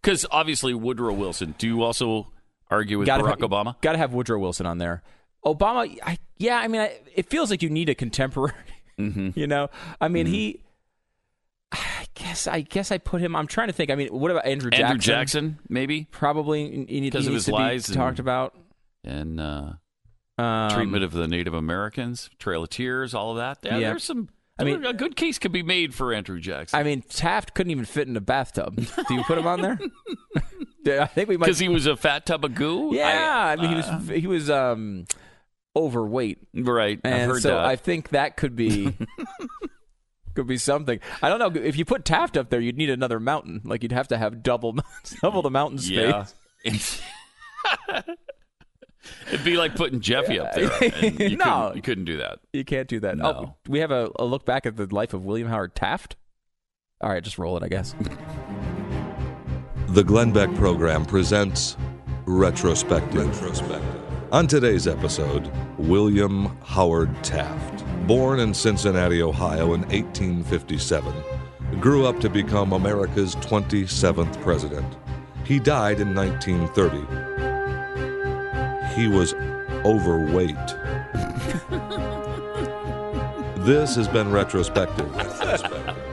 Because 0.01 0.25
obviously 0.31 0.73
Woodrow 0.73 1.13
Wilson. 1.13 1.55
Do 1.59 1.67
you 1.67 1.83
also 1.83 2.29
argue 2.71 2.99
with 2.99 3.07
Gotta 3.07 3.25
Barack 3.25 3.41
have, 3.41 3.51
Obama? 3.51 3.81
Got 3.81 3.93
to 3.93 3.99
have 3.99 4.15
Woodrow 4.15 4.39
Wilson 4.39 4.67
on 4.67 4.79
there. 4.79 5.03
Obama, 5.45 5.99
I, 6.05 6.19
yeah, 6.37 6.59
I 6.59 6.69
mean, 6.69 6.81
I, 6.83 6.99
it 7.15 7.31
feels 7.31 7.51
like 7.51 7.63
you 7.63 7.71
need 7.71 7.89
a 7.89 7.95
contemporary. 7.95 8.53
Mm-hmm. 8.99 9.31
You 9.39 9.47
know, 9.47 9.71
I 10.01 10.09
mean, 10.09 10.27
he. 10.27 10.61
I 11.73 12.05
guess 12.15 12.47
I 12.47 12.61
guess 12.63 12.91
I 12.91 12.99
put 12.99 13.21
him. 13.21 13.35
I'm 13.37 13.47
trying 13.47 13.69
to 13.69 13.73
think. 13.73 13.91
I 13.91 13.95
mean, 13.95 14.09
what 14.09 14.31
about 14.31 14.45
Andrew 14.45 14.71
Jackson? 14.71 14.87
Andrew 14.87 14.99
Jackson, 15.01 15.59
maybe 15.69 16.05
Probably 16.11 16.85
because 16.85 17.27
of 17.27 17.33
his 17.33 17.45
to 17.47 17.53
be 17.53 17.57
lies 17.57 17.89
and- 17.89 17.97
talked 17.97 18.19
about. 18.19 18.55
and 19.05 19.41
uh, 19.41 19.73
Um, 20.37 20.71
treatment 20.71 21.05
of 21.05 21.13
the 21.13 21.29
Native 21.29 21.55
Americans, 21.55 22.29
Trail 22.39 22.65
of 22.65 22.71
Tears, 22.71 23.15
all 23.15 23.31
of 23.31 23.37
that. 23.39 23.59
Yeah, 23.63 23.79
Yeah. 23.79 23.89
there's 23.91 24.05
some. 24.05 24.29
I 24.59 24.65
mean- 24.65 24.85
a 24.85 24.93
good 24.93 25.17
case 25.17 25.39
could 25.39 25.53
be 25.53 25.63
made 25.63 25.95
for 25.95 26.13
Andrew 26.13 26.39
Jackson 26.41 26.79
I 26.79 26.83
mean, 26.83 27.01
Taft 27.03 27.55
couldn't 27.55 27.71
even 27.71 27.85
fit 27.87 28.09
in 28.09 28.17
a 28.17 28.21
bathtub. 28.21 28.77
Do 28.77 29.15
you 29.15 29.23
put 29.25 29.39
him 29.39 29.47
on 29.47 29.63
there? 29.63 29.79
I 31.01 31.07
think 31.07 31.29
we 31.29 31.37
might. 31.37 31.47
because 31.47 31.59
he 31.61 31.69
was 31.69 31.87
a 31.87 31.97
fat 31.97 32.27
tub 32.27 32.45
of 32.45 32.55
goo. 32.55 32.91
Yeah, 32.95 33.47
I, 33.47 33.57
mean, 33.57 33.67
uh, 33.67 33.69
he 33.71 33.75
was 33.77 34.21
he 34.23 34.27
was 34.27 34.51
um 34.51 35.07
overweight, 35.77 36.39
right. 36.55 37.01
I've 37.05 37.13
and 37.13 37.31
heard 37.31 37.43
so 37.43 37.51
that. 37.51 37.65
I 37.65 37.77
think 37.77 38.11
that 38.11 38.37
could 38.37 38.57
be 38.57 38.97
could 40.35 40.47
be 40.47 40.57
something. 40.59 40.99
I 41.23 41.29
don't 41.29 41.39
know 41.39 41.61
if 41.63 41.77
you 41.77 41.85
put 41.85 42.05
Taft 42.05 42.37
up 42.37 42.51
there, 42.51 42.61
you'd 42.61 42.77
need 42.77 42.91
another 42.91 43.21
mountain. 43.21 43.61
Like 43.65 43.83
you'd 43.83 43.93
have 43.93 44.09
to 44.09 44.19
have 44.19 44.43
double 44.43 44.77
double 45.23 45.43
the 45.43 45.51
mountain 45.51 45.79
space. 45.79 46.33
yeah. 46.65 48.03
It'd 49.29 49.45
be 49.45 49.57
like 49.57 49.75
putting 49.77 50.01
Jeffy 50.01 50.39
up 50.39 50.53
there. 50.55 50.65
You, 51.03 51.37
No. 51.37 51.45
couldn't, 51.71 51.77
you 51.77 51.83
couldn't 51.83 52.05
do 52.05 52.19
that. 52.19 52.39
You 52.53 52.65
can't 52.65 52.87
do 52.87 53.01
that. 53.01 53.17
No. 53.17 53.25
Oh, 53.27 53.55
we 53.67 53.79
have 53.81 53.91
a, 53.91 54.11
a 54.19 54.25
look 54.25 54.45
back 54.45 54.67
at 54.67 54.77
the 54.77 54.87
life 54.95 55.15
of 55.15 55.25
William 55.25 55.49
Howard 55.49 55.75
Taft. 55.75 56.17
All 57.01 57.09
right, 57.09 57.23
just 57.25 57.39
roll 57.39 57.57
it, 57.57 57.63
I 57.63 57.69
guess. 57.69 57.95
The 59.89 60.05
Glenn 60.05 60.33
Beck 60.33 60.55
program 60.55 61.07
presents 61.07 61.77
Retrospective. 62.27 63.27
Retrospective. 63.41 64.00
On 64.33 64.47
today's 64.47 64.87
episode, 64.87 65.51
William 65.77 66.57
Howard 66.63 67.25
Taft. 67.25 67.85
Born 68.07 68.39
in 68.39 68.55
Cincinnati, 68.55 69.23
Ohio 69.23 69.75
in 69.75 69.81
1857, 69.89 71.13
grew 71.81 72.07
up 72.07 72.21
to 72.21 72.31
become 72.31 72.73
America's 72.73 73.35
27th 73.37 74.41
president. 74.41 74.87
He 75.45 75.59
died 75.59 75.99
in 75.99 76.15
1930. 76.15 78.95
He 78.95 79.09
was 79.09 79.35
overweight. 79.85 80.55
this 83.67 83.97
has 83.97 84.07
been 84.07 84.31
Retrospective 84.31 85.13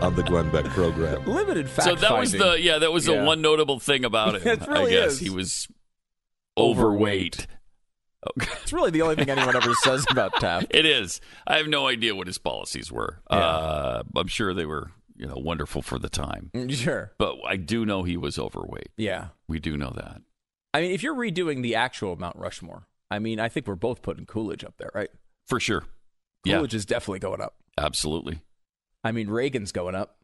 on 0.02 0.16
the 0.16 0.24
Glenn 0.24 0.50
Beck 0.50 0.66
program. 0.66 1.24
Limited 1.28 1.70
fact 1.70 1.88
so 1.88 1.94
that 1.94 2.18
was 2.18 2.32
the 2.32 2.60
yeah 2.60 2.80
that 2.80 2.92
was 2.92 3.06
the 3.06 3.24
one 3.24 3.42
notable 3.42 3.80
thing 3.80 4.04
about 4.04 4.42
him. 4.42 4.42
It 4.48 4.68
really 4.68 4.98
I 4.98 5.02
guess 5.02 5.12
is. 5.14 5.20
he 5.20 5.30
was 5.30 5.68
overweight. 6.58 7.46
Okay. 8.38 8.52
It's 8.64 8.74
really 8.74 8.92
the 8.92 9.04
only 9.04 9.16
thing 9.16 9.30
anyone 9.30 9.56
ever 9.56 9.74
says 9.76 10.06
about 10.10 10.34
Taft. 10.40 10.68
It 10.72 10.86
is. 10.86 11.22
I 11.46 11.58
have 11.58 11.68
no 11.68 11.88
idea 11.88 12.16
what 12.16 12.28
his 12.28 12.38
policies 12.38 12.92
were. 12.92 13.20
Uh, 13.30 14.04
I'm 14.16 14.28
sure 14.28 14.54
they 14.54 14.66
were 14.66 14.92
you 15.16 15.26
know 15.28 15.36
wonderful 15.38 15.82
for 15.82 15.98
the 16.00 16.10
time, 16.10 16.52
Sure. 16.70 17.12
but 17.18 17.36
I 17.48 17.56
do 17.58 17.86
know 17.86 18.04
he 18.04 18.18
was 18.18 18.38
overweight. 18.40 18.90
Yeah. 18.98 19.28
We 19.48 19.60
do 19.60 19.78
know 19.78 19.92
that. 19.96 20.22
I 20.74 20.82
mean, 20.82 20.92
if 20.92 21.04
you're 21.04 21.16
redoing 21.16 21.62
the 21.64 21.76
actual 21.76 22.16
Mount 22.16 22.36
Rushmore, 22.38 22.88
I 23.10 23.20
mean, 23.20 23.40
I 23.40 23.50
think 23.50 23.68
we're 23.68 23.76
both 23.76 24.02
putting 24.02 24.26
Coolidge 24.26 24.64
up 24.64 24.76
there, 24.78 24.92
right? 24.94 25.10
For 25.46 25.60
sure. 25.60 25.86
Yeah, 26.44 26.56
Coolidge 26.58 26.74
is 26.76 26.86
definitely 26.86 27.20
going 27.20 27.42
up. 27.42 27.56
absolutely. 27.78 28.42
I 29.04 29.12
mean, 29.12 29.30
Reagan's 29.30 29.72
going 29.72 29.96
up. 29.96 30.18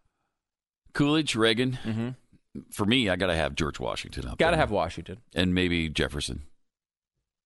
Coolidge, 0.94 1.36
Reagan. 1.36 1.78
Mm-hmm. 1.86 2.62
For 2.72 2.86
me, 2.86 3.10
I 3.10 3.16
got 3.16 3.28
to 3.28 3.36
have 3.36 3.56
George 3.56 3.80
Washington 3.80 4.28
up 4.28 4.38
Got 4.38 4.52
to 4.52 4.58
have 4.58 4.70
Washington. 4.72 5.18
and 5.34 5.54
maybe 5.56 5.90
Jefferson. 5.90 6.44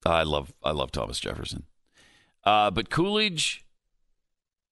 I 0.10 0.24
love 0.24 0.54
I 0.64 0.72
love 0.72 0.92
Thomas 0.92 1.20
Jefferson. 1.20 1.64
Uh, 2.44 2.72
but 2.72 2.90
Coolidge, 2.90 3.66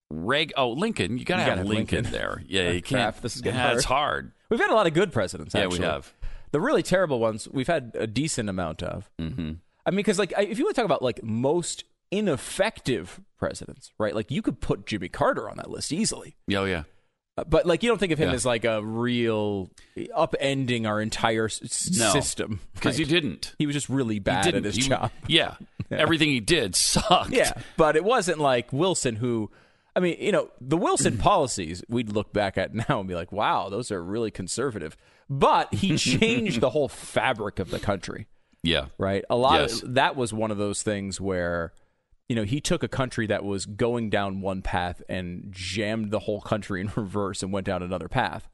Reg, 0.10 0.54
oh 0.56 0.70
Lincoln, 0.72 1.18
you 1.18 1.26
got 1.26 1.36
to 1.38 1.42
You 1.42 1.46
have, 1.46 1.50
gotta 1.58 1.58
have 1.62 1.68
Lincoln, 1.68 2.04
Lincoln. 2.04 2.12
there. 2.14 2.44
Yeah, 2.48 2.72
you 2.72 2.82
can't. 2.82 3.02
crap, 3.16 3.22
this 3.22 3.36
is 3.36 3.42
getting 3.42 3.58
yeah, 3.58 3.64
hard. 3.66 3.76
It's 3.78 3.86
hard. 3.86 4.32
We've 4.50 4.60
had 4.60 4.70
a 4.70 4.76
lot 4.76 4.88
of 4.88 4.94
good 4.94 5.12
presidents. 5.12 5.54
Yeah, 5.54 5.64
Actually. 5.64 5.80
we 5.80 5.86
have. 5.86 6.14
The 6.52 6.62
really 6.62 6.84
terrible 6.84 7.20
ones, 7.20 7.48
we've 7.52 7.68
had 7.68 7.92
a 7.96 8.08
decent 8.08 8.48
amount 8.50 8.82
of. 8.84 9.10
Mm-hmm. 9.20 9.54
I 9.86 9.90
mean, 9.92 9.98
because 9.98 10.18
like, 10.20 10.34
I- 10.38 10.44
if 10.44 10.58
you 10.58 10.64
want 10.66 10.76
to 10.76 10.82
talk 10.82 10.86
about 10.86 11.02
like 11.02 11.22
most 11.24 11.84
ineffective 12.12 13.20
presidents, 13.38 13.92
right? 13.98 14.16
Like, 14.16 14.32
you 14.32 14.42
could 14.42 14.62
put 14.62 14.86
Jimmy 14.86 15.10
Carter 15.10 15.50
on 15.50 15.58
that 15.58 15.70
list 15.70 15.92
easily. 15.92 16.36
Oh 16.54 16.64
yeah. 16.66 16.84
But 17.36 17.66
like, 17.66 17.84
you 17.84 17.90
don't 17.90 17.98
think 17.98 18.14
of 18.14 18.20
him 18.20 18.30
Yeah. 18.30 18.36
as 18.36 18.46
like 18.46 18.64
a 18.64 18.82
real 18.84 19.70
upending 19.98 20.88
our 20.88 21.02
entire 21.02 21.46
s- 21.46 21.90
No, 21.98 22.12
system 22.14 22.62
because 22.76 22.98
he 22.98 23.04
didn't. 23.04 23.54
He 23.60 23.66
was 23.66 23.74
just 23.76 23.90
really 23.90 24.20
bad 24.20 24.56
at 24.56 24.64
his 24.64 24.76
He- 24.76 24.84
job. 24.84 25.12
Yeah. 25.28 25.56
everything 25.92 26.30
he 26.30 26.40
did 26.40 26.76
sucked. 26.76 27.32
Yeah, 27.32 27.52
but 27.78 27.96
it 27.96 28.04
wasn't 28.04 28.40
like 28.40 28.72
Wilson 28.72 29.18
who. 29.18 29.52
I 29.98 30.02
mean, 30.02 30.18
you 30.20 30.32
know, 30.32 30.50
the 30.62 30.78
Wilson 30.78 31.18
policies 31.20 31.84
we'd 31.90 32.10
look 32.12 32.32
back 32.34 32.58
at 32.58 32.74
now 32.74 33.00
and 33.00 33.08
be 33.08 33.16
like, 33.16 33.32
"Wow, 33.32 33.70
those 33.70 33.92
are 33.92 34.02
really 34.04 34.32
conservative." 34.32 34.96
But 35.30 35.74
he 35.74 35.98
changed 35.98 36.62
the 36.62 36.70
whole 36.70 36.88
fabric 36.88 37.60
of 37.60 37.70
the 37.70 37.80
country, 37.80 38.28
yeah, 38.64 38.86
right? 38.98 39.24
A 39.30 39.36
lot 39.36 39.60
Yes. 39.62 39.84
of 39.84 39.94
that 39.96 40.16
was 40.16 40.34
one 40.34 40.52
of 40.52 40.58
those 40.58 40.84
things 40.84 41.20
where, 41.22 41.74
you 42.28 42.36
know, 42.36 42.44
he 42.44 42.60
took 42.60 42.84
a 42.84 42.88
country 42.88 43.28
that 43.28 43.44
was 43.44 43.66
going 43.66 44.10
down 44.10 44.42
one 44.42 44.62
path 44.62 45.02
and 45.08 45.48
jammed 45.52 46.12
the 46.12 46.20
whole 46.20 46.42
country 46.42 46.82
in 46.82 46.92
reverse 46.96 47.44
and 47.44 47.52
went 47.52 47.66
down 47.66 47.84
another 47.84 48.08
path. 48.08 48.50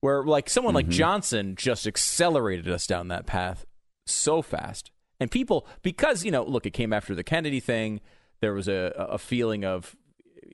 Where 0.00 0.22
like 0.22 0.50
someone 0.50 0.74
like 0.74 0.88
Johnson 0.88 1.56
just 1.56 1.86
accelerated 1.86 2.68
us 2.68 2.86
down 2.86 3.08
that 3.08 3.26
path 3.26 3.64
so 4.04 4.42
fast. 4.42 4.90
And 5.18 5.30
people 5.30 5.66
because, 5.82 6.24
you 6.24 6.30
know, 6.30 6.44
look, 6.44 6.66
it 6.66 6.72
came 6.72 6.92
after 6.92 7.14
the 7.14 7.24
Kennedy 7.24 7.60
thing, 7.60 8.00
there 8.40 8.52
was 8.52 8.68
a 8.68 8.94
a 8.96 9.18
feeling 9.18 9.64
of 9.64 9.96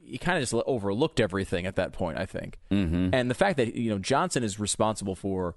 he 0.00 0.18
kind 0.18 0.38
of 0.38 0.42
just 0.42 0.54
overlooked 0.54 1.20
everything 1.20 1.66
at 1.66 1.76
that 1.76 1.92
point, 1.92 2.18
I 2.18 2.26
think. 2.26 2.58
Mm-hmm. 2.70 3.10
And 3.12 3.30
the 3.30 3.34
fact 3.34 3.56
that 3.56 3.74
you 3.74 3.90
know 3.90 3.98
Johnson 3.98 4.44
is 4.44 4.60
responsible 4.60 5.16
for 5.16 5.56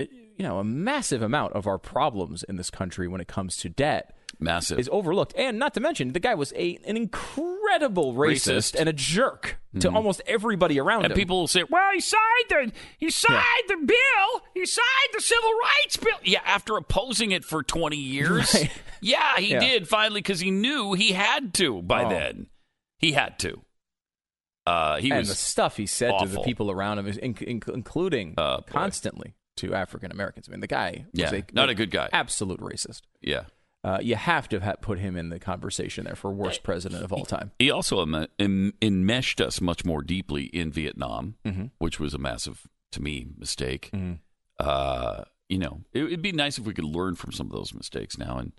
you 0.00 0.08
know 0.40 0.58
a 0.58 0.64
massive 0.64 1.22
amount 1.22 1.52
of 1.52 1.66
our 1.66 1.78
problems 1.78 2.42
in 2.42 2.56
this 2.56 2.70
country 2.70 3.06
when 3.06 3.20
it 3.20 3.28
comes 3.28 3.56
to 3.58 3.68
debt 3.68 4.15
Massive. 4.38 4.78
is 4.78 4.88
overlooked. 4.92 5.34
And 5.36 5.58
not 5.58 5.74
to 5.74 5.80
mention 5.80 6.12
the 6.12 6.20
guy 6.20 6.34
was 6.34 6.52
a 6.56 6.78
an 6.86 6.96
incredible 6.96 8.14
racist, 8.14 8.74
Racist. 8.74 8.74
and 8.78 8.88
a 8.88 8.92
jerk 8.92 9.58
to 9.80 9.90
Mhm. 9.90 9.94
almost 9.94 10.20
everybody 10.26 10.78
around 10.78 11.00
him. 11.00 11.04
And 11.06 11.12
him. 11.12 11.18
people 11.18 11.40
will 11.40 11.48
say, 11.48 11.64
"Well, 11.68 11.90
he 11.92 12.00
signed 12.00 12.20
the 12.48 12.72
he 12.98 13.10
signed 13.10 13.64
the 13.68 13.76
bill. 13.84 14.42
He 14.54 14.64
signed 14.66 14.86
the 15.12 15.20
civil 15.20 15.50
rights 15.52 15.96
bill." 15.96 16.16
Yeah, 16.24 16.40
after 16.44 16.76
opposing 16.76 17.30
it 17.32 17.44
for 17.44 17.62
twenty 17.62 17.96
years. 17.98 18.54
Right. 18.54 18.70
Yeah, 19.02 19.36
he 19.38 19.50
Yeah. 19.52 19.60
did 19.60 19.88
finally 19.88 20.20
because 20.20 20.40
he 20.40 20.50
knew 20.50 20.94
he 20.94 21.12
had 21.12 21.52
to. 21.54 21.82
By 21.82 22.04
Oh. 22.04 22.08
then, 22.08 22.46
he 22.98 23.12
had 23.12 23.38
to. 23.40 23.62
Uh, 24.66 24.96
he 24.96 25.10
and 25.10 25.18
was 25.20 25.28
the 25.28 25.34
stuff 25.34 25.76
he 25.76 25.86
said 25.86 26.18
to 26.18 26.26
the 26.26 26.40
people 26.40 26.70
around 26.70 26.98
him, 26.98 27.06
in, 27.06 27.36
in, 27.36 27.62
including 27.72 28.34
Uh, 28.36 28.62
constantly 28.62 29.34
to 29.58 29.74
African 29.74 30.10
Americans. 30.10 30.48
I 30.48 30.52
mean, 30.52 30.60
the 30.60 30.66
guy 30.66 31.04
was 31.12 31.20
Yeah, 31.32 31.34
a, 31.34 31.44
not 31.52 31.68
a 31.68 31.74
good 31.74 31.90
guy. 31.90 32.08
absolute 32.12 32.58
racist. 32.60 33.02
yeah. 33.20 33.44
Uh, 33.86 33.98
you 34.02 34.16
have 34.16 34.48
to 34.48 34.58
ha- 34.60 34.74
put 34.80 34.98
him 34.98 35.16
in 35.16 35.28
the 35.28 35.38
conversation 35.38 36.04
there 36.06 36.16
for 36.16 36.30
worst 36.32 36.62
president 36.64 37.04
of 37.04 37.12
all 37.12 37.24
time. 37.24 37.52
He 37.58 37.70
also 37.70 38.02
em- 38.02 38.26
em- 38.40 38.72
enmeshed 38.82 39.40
us 39.40 39.60
much 39.60 39.84
more 39.84 40.02
deeply 40.02 40.44
in 40.46 40.72
Vietnam, 40.72 41.36
Mhm. 41.44 41.70
which 41.78 42.00
was 42.00 42.12
a 42.12 42.18
massive, 42.18 42.66
to 42.92 43.00
me, 43.00 43.26
mistake. 43.38 43.90
Mhm. 43.92 44.18
Uh, 44.58 45.22
you 45.48 45.58
know, 45.58 45.84
it, 45.92 46.02
it'd 46.04 46.22
be 46.22 46.32
nice 46.32 46.58
if 46.58 46.64
we 46.64 46.74
could 46.74 46.84
learn 46.98 47.14
from 47.14 47.30
some 47.32 47.46
of 47.46 47.52
those 47.52 47.72
mistakes 47.72 48.18
now 48.18 48.38
and 48.38 48.52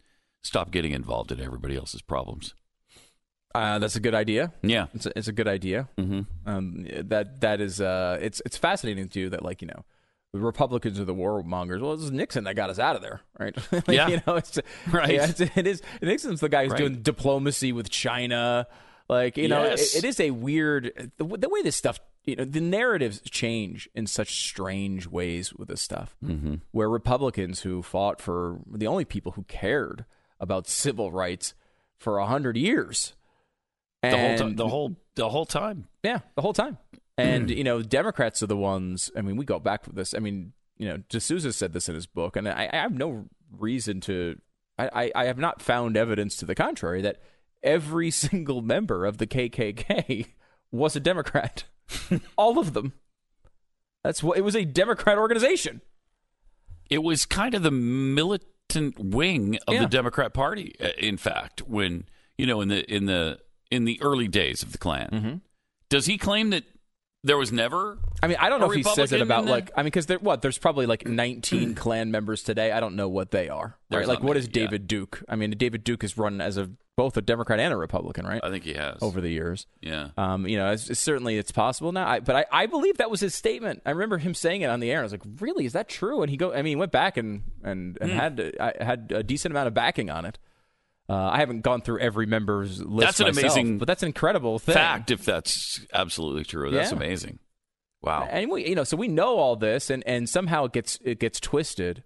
Stop 0.44 0.72
getting 0.72 0.94
involved 0.94 1.32
in 1.34 1.42
everybody 1.42 1.76
else's 1.76 2.02
problems. 2.02 2.54
Uh, 3.56 3.80
that's 3.80 3.96
a 3.98 4.00
good 4.00 4.14
idea. 4.14 4.54
Yeah, 4.62 4.86
it's 4.94 5.06
a, 5.08 5.12
it's 5.18 5.28
a 5.28 5.34
good 5.34 5.48
idea. 5.48 5.90
Mm-hmm. 5.98 6.22
Um, 6.50 6.86
that 7.10 7.42
that 7.42 7.60
is 7.60 7.82
uh, 7.82 8.18
it's 8.22 8.42
it's 8.46 8.56
fascinating 8.56 9.10
to 9.10 9.20
you 9.20 9.30
that 9.32 9.44
like 9.44 9.62
you 9.62 9.68
know, 9.68 9.84
the 10.38 10.46
Republicans 10.46 11.00
are 11.00 11.06
the 11.06 11.14
warmongers. 11.16 11.82
Well, 11.82 11.94
it 11.94 11.98
was 12.00 12.12
Nixon 12.12 12.44
that 12.46 12.56
got 12.56 12.70
us 12.70 12.80
out 12.80 12.96
of 12.96 13.02
there, 13.02 13.22
right? 13.40 13.56
like, 13.72 13.88
Yeah. 13.88 14.08
you 14.08 14.22
know, 14.26 14.36
it's 14.36 14.58
Right. 14.92 15.14
Yeah, 15.14 15.28
it's, 15.30 15.42
it 15.42 15.68
is. 15.68 15.82
Nixon's 16.02 16.40
the 16.40 16.50
guy 16.50 16.64
who's 16.64 16.72
Right. 16.74 16.80
doing 16.80 17.02
diplomacy 17.02 17.72
with 17.74 17.90
China. 17.90 18.68
Like 19.10 19.38
you 19.38 19.48
know, 19.48 19.64
Yes. 19.64 19.96
it, 19.96 20.04
it 20.04 20.08
is 20.08 20.20
a 20.20 20.32
weird 20.32 21.12
the, 21.18 21.24
the 21.26 21.50
way 21.50 21.62
this 21.62 21.76
stuff. 21.76 22.00
You 22.26 22.36
know, 22.36 22.44
the 22.44 22.60
narratives 22.60 23.22
change 23.22 23.88
in 23.96 24.06
such 24.06 24.42
strange 24.50 25.08
ways 25.08 25.54
with 25.54 25.70
this 25.70 25.82
stuff. 25.82 26.18
Mm-hmm. 26.24 26.56
Where 26.72 26.90
Republicans 26.90 27.62
who 27.62 27.82
fought 27.82 28.22
for 28.22 28.60
the 28.70 28.86
only 28.88 29.06
people 29.06 29.32
who 29.34 29.44
cared 29.44 30.04
about 30.42 30.68
civil 30.68 31.10
rights 31.12 31.54
for 31.98 32.18
a 32.18 32.26
hundred 32.26 32.58
years. 32.58 33.14
The 34.04 34.10
whole 34.10 34.20
And- 34.20 34.38
time. 34.40 34.56
The 34.58 34.68
whole 34.68 34.96
the 35.16 35.30
whole 35.30 35.46
time. 35.46 35.88
yeah, 36.04 36.20
the 36.36 36.42
whole 36.42 36.54
time. 36.54 36.78
And 37.18 37.50
you 37.50 37.64
know, 37.64 37.82
Democrats 37.82 38.44
are 38.44 38.48
the 38.48 38.58
ones. 38.58 39.10
I 39.18 39.22
mean, 39.22 39.38
we 39.38 39.46
go 39.46 39.60
back 39.60 39.86
with 39.88 39.96
this. 39.96 40.14
I 40.14 40.20
mean, 40.20 40.54
you 40.78 40.88
know, 40.88 40.98
D'Souza 41.10 41.52
said 41.54 41.74
this 41.74 41.90
in 41.90 41.96
his 41.96 42.06
book, 42.06 42.36
and 42.36 42.48
I, 42.48 42.70
I 42.72 42.76
have 42.78 42.94
no 42.94 43.26
reason 43.58 44.02
to. 44.02 44.40
I, 44.78 44.90
I, 45.06 45.12
I 45.16 45.26
have 45.26 45.40
not 45.40 45.62
found 45.62 45.98
evidence 45.98 46.36
to 46.38 46.46
the 46.46 46.54
contrary 46.54 47.02
that 47.02 47.22
every 47.64 48.12
single 48.26 48.62
member 48.62 49.06
of 49.06 49.18
the 49.18 49.26
KKK 49.28 50.28
was 50.72 50.96
a 50.96 51.00
Democrat. 51.00 51.64
All 52.38 52.60
of 52.60 52.74
them. 52.74 52.94
That's 54.04 54.22
what 54.22 54.38
it 54.38 54.42
was 54.42 54.56
a 54.56 54.64
Democrat 54.66 55.18
organization. 55.18 55.82
It 56.90 57.04
was 57.04 57.26
kind 57.26 57.54
of 57.56 57.64
the 57.64 57.72
militant 57.72 59.00
wing 59.00 59.58
of 59.68 59.74
Yeah. 59.74 59.82
the 59.82 59.88
Democrat 59.88 60.34
Party. 60.34 60.76
uh, 60.80 60.90
In 60.98 61.18
fact, 61.18 61.62
when 61.68 62.06
you 62.38 62.46
know 62.46 62.62
in 62.62 62.68
the 62.70 62.86
in 62.94 63.06
the 63.06 63.40
in 63.72 63.86
the 63.86 64.00
early 64.02 64.28
days 64.28 64.62
of 64.64 64.72
the 64.72 64.78
Klan, 64.78 65.10
Mm-hmm. 65.12 65.36
does 65.90 66.06
he 66.06 66.18
claim 66.18 66.52
that 66.52 66.64
there 67.24 67.38
was 67.38 67.52
never? 67.52 67.98
I 68.22 68.28
mean, 68.28 68.38
I 68.40 68.50
don't 68.50 68.60
know 68.60 68.70
if 68.72 68.76
he 68.78 68.84
says 68.84 69.12
it 69.12 69.22
about 69.22 69.40
in 69.42 69.46
the- 69.46 69.52
like 69.52 69.72
I 69.76 69.82
mean, 69.82 69.86
because 69.88 70.06
there 70.06 70.20
what 70.20 70.42
there's 70.42 70.58
probably 70.58 70.86
like 70.86 71.08
19 71.08 71.76
Klan 71.76 72.12
members 72.12 72.44
today. 72.44 72.72
I 72.72 72.80
don't 72.80 72.96
know 72.96 73.10
what 73.10 73.32
they 73.32 73.50
are. 73.50 73.78
There's 73.90 74.02
Right? 74.02 74.08
Like, 74.08 74.20
not 74.20 74.28
what 74.28 74.34
many, 74.36 74.40
is 74.46 74.48
David 74.48 74.88
Duke? 74.88 75.24
I 75.28 75.36
mean, 75.36 75.52
David 75.52 75.84
Duke 75.84 76.04
is 76.04 76.18
run 76.18 76.42
as 76.42 76.58
a 76.58 76.70
both 76.96 77.16
a 77.16 77.22
Democrat 77.22 77.60
and 77.60 77.72
a 77.72 77.78
Republican, 77.78 78.26
right? 78.26 78.42
I 78.44 78.50
think 78.50 78.64
he 78.64 78.74
has 78.74 78.98
over 79.04 79.22
the 79.22 79.30
years. 79.30 79.68
Yeah. 79.82 80.10
Um, 80.18 80.48
you 80.48 80.58
know, 80.58 80.72
it's, 80.72 80.90
it's 80.90 81.00
certainly 81.00 81.38
it's 81.38 81.52
possible 81.52 81.92
now. 81.92 82.08
I, 82.08 82.22
but 82.22 82.36
I, 82.36 82.46
I 82.52 82.66
believe 82.66 82.98
that 82.98 83.12
was 83.12 83.20
his 83.20 83.36
statement. 83.36 83.84
I 83.86 83.92
remember 83.92 84.18
him 84.18 84.34
saying 84.34 84.62
it 84.62 84.72
on 84.72 84.80
the 84.80 84.90
air. 84.90 85.02
I 85.02 85.04
was 85.04 85.12
like, 85.12 85.22
really, 85.40 85.66
is 85.66 85.74
that 85.74 85.88
true? 85.90 86.24
And 86.24 86.32
he 86.32 86.38
go, 86.38 86.54
I 86.54 86.58
mean, 86.58 86.66
he 86.72 86.76
went 86.76 86.92
back 86.92 87.16
and 87.18 87.44
and, 87.64 88.00
and 88.02 88.12
Hmm. 88.12 88.18
had 88.18 88.54
I 88.60 88.74
had 88.84 89.12
a 89.16 89.22
decent 89.22 89.52
amount 89.52 89.68
of 89.68 89.76
backing 89.76 90.10
on 90.10 90.26
it. 90.26 90.40
Uh, 91.10 91.16
I 91.16 91.38
haven't 91.40 91.62
gone 91.62 91.82
through 91.82 92.00
every 92.00 92.26
member's 92.26 92.82
list. 92.84 93.06
That's 93.06 93.20
an 93.22 93.28
myself, 93.28 93.44
amazing 93.56 93.78
but 93.78 93.88
that's 93.88 94.04
an 94.04 94.08
incredible 94.08 94.60
thing. 94.60 94.74
fact. 94.76 95.10
If 95.12 95.24
that's 95.24 95.86
absolutely 95.94 96.44
true, 96.44 96.70
that's 96.72 96.92
Yeah. 96.92 96.98
amazing. 96.98 97.40
Wow. 98.02 98.28
And 98.30 98.52
we, 98.52 98.68
you 98.68 98.76
know, 98.76 98.84
so 98.84 98.98
we 98.98 99.08
know 99.08 99.38
all 99.38 99.56
this, 99.56 99.90
and 99.90 100.04
and 100.06 100.28
somehow 100.30 100.66
it 100.66 100.74
gets 100.74 101.00
it 101.04 101.20
gets 101.20 101.40
twisted. 101.40 102.04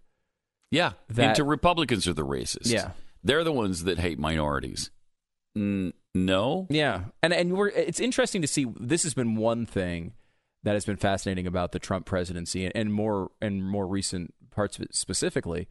Yeah. 0.70 0.94
That- 1.10 1.30
Into 1.30 1.44
Republicans 1.44 2.08
are 2.08 2.14
the 2.14 2.26
racists. 2.26 2.72
Yeah. 2.72 2.92
They're 3.24 3.44
the 3.44 3.52
ones 3.52 3.84
that 3.84 4.00
hate 4.00 4.20
minorities. 4.20 4.90
Mm, 5.58 5.94
no. 6.16 6.68
Yeah, 6.70 7.06
and 7.22 7.34
and 7.34 7.54
we're 7.58 7.70
it's 7.70 8.00
interesting 8.00 8.42
to 8.42 8.48
see. 8.48 8.66
This 8.80 9.04
has 9.04 9.14
been 9.14 9.36
one 9.36 9.66
thing 9.66 10.14
that 10.64 10.74
has 10.74 10.86
been 10.86 10.96
fascinating 10.98 11.46
about 11.48 11.72
the 11.72 11.80
Trump 11.80 12.06
presidency, 12.06 12.66
and, 12.66 12.76
and 12.76 12.94
more 12.94 13.32
and 13.42 13.64
more 13.68 13.86
recent 13.88 14.34
parts 14.52 14.78
of 14.78 14.84
it 14.84 14.96
specifically. 14.96 15.68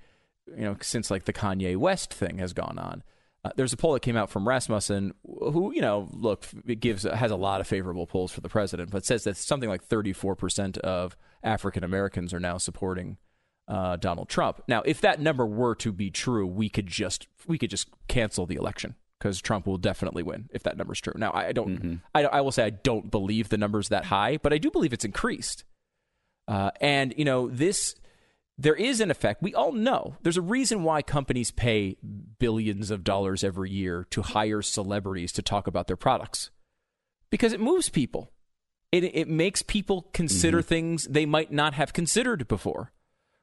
You 0.48 0.62
know, 0.64 0.76
since 0.82 1.10
like 1.10 1.24
the 1.24 1.32
Kanye 1.32 1.76
West 1.76 2.12
thing 2.12 2.38
has 2.38 2.52
gone 2.52 2.78
on. 2.78 3.02
Uh, 3.42 3.50
there's 3.56 3.72
a 3.72 3.76
poll 3.76 3.94
that 3.94 4.02
came 4.02 4.16
out 4.16 4.28
from 4.28 4.46
Rasmussen, 4.46 5.14
who 5.24 5.72
you 5.74 5.80
know, 5.80 6.08
look, 6.12 6.46
it 6.66 6.80
gives 6.80 7.04
has 7.04 7.30
a 7.30 7.36
lot 7.36 7.60
of 7.60 7.66
favorable 7.66 8.06
polls 8.06 8.32
for 8.32 8.40
the 8.40 8.48
president, 8.48 8.90
but 8.90 9.04
says 9.04 9.24
that 9.24 9.36
something 9.36 9.68
like 9.68 9.82
34 9.82 10.36
percent 10.36 10.78
of 10.78 11.16
African 11.42 11.82
Americans 11.84 12.34
are 12.34 12.40
now 12.40 12.58
supporting 12.58 13.16
uh, 13.68 13.96
Donald 13.96 14.28
Trump. 14.28 14.62
Now, 14.68 14.82
if 14.84 15.00
that 15.00 15.20
number 15.20 15.46
were 15.46 15.74
to 15.76 15.92
be 15.92 16.10
true, 16.10 16.46
we 16.46 16.68
could 16.68 16.86
just 16.86 17.28
we 17.46 17.56
could 17.56 17.70
just 17.70 17.88
cancel 18.08 18.44
the 18.44 18.56
election 18.56 18.94
because 19.18 19.40
Trump 19.40 19.66
will 19.66 19.78
definitely 19.78 20.22
win 20.22 20.48
if 20.52 20.62
that 20.64 20.76
number's 20.76 21.00
true. 21.00 21.14
Now, 21.16 21.30
I 21.30 21.48
I 21.48 21.52
don't, 21.52 22.00
I, 22.14 22.24
I 22.24 22.40
will 22.40 22.52
say 22.52 22.64
I 22.64 22.70
don't 22.70 23.10
believe 23.10 23.48
the 23.48 23.58
number's 23.58 23.88
that 23.90 24.06
high, 24.06 24.38
but 24.38 24.52
I 24.52 24.58
do 24.58 24.70
believe 24.70 24.92
it's 24.92 25.04
increased. 25.04 25.64
Uh, 26.48 26.72
and 26.80 27.14
you 27.16 27.24
know 27.24 27.48
this, 27.48 27.94
there 28.60 28.74
is 28.74 29.00
an 29.00 29.10
effect. 29.10 29.42
We 29.42 29.54
all 29.54 29.72
know 29.72 30.16
there's 30.22 30.36
a 30.36 30.42
reason 30.42 30.82
why 30.82 31.02
companies 31.02 31.50
pay 31.50 31.96
billions 32.38 32.90
of 32.90 33.04
dollars 33.04 33.42
every 33.42 33.70
year 33.70 34.06
to 34.10 34.22
hire 34.22 34.62
celebrities 34.62 35.32
to 35.32 35.42
talk 35.42 35.66
about 35.66 35.86
their 35.86 35.96
products, 35.96 36.50
because 37.30 37.52
it 37.52 37.60
moves 37.60 37.88
people. 37.88 38.32
It 38.92 39.04
it 39.04 39.28
makes 39.28 39.62
people 39.62 40.08
consider 40.12 40.62
things 40.62 41.04
they 41.04 41.26
might 41.26 41.52
not 41.52 41.74
have 41.74 41.92
considered 41.92 42.48
before 42.48 42.92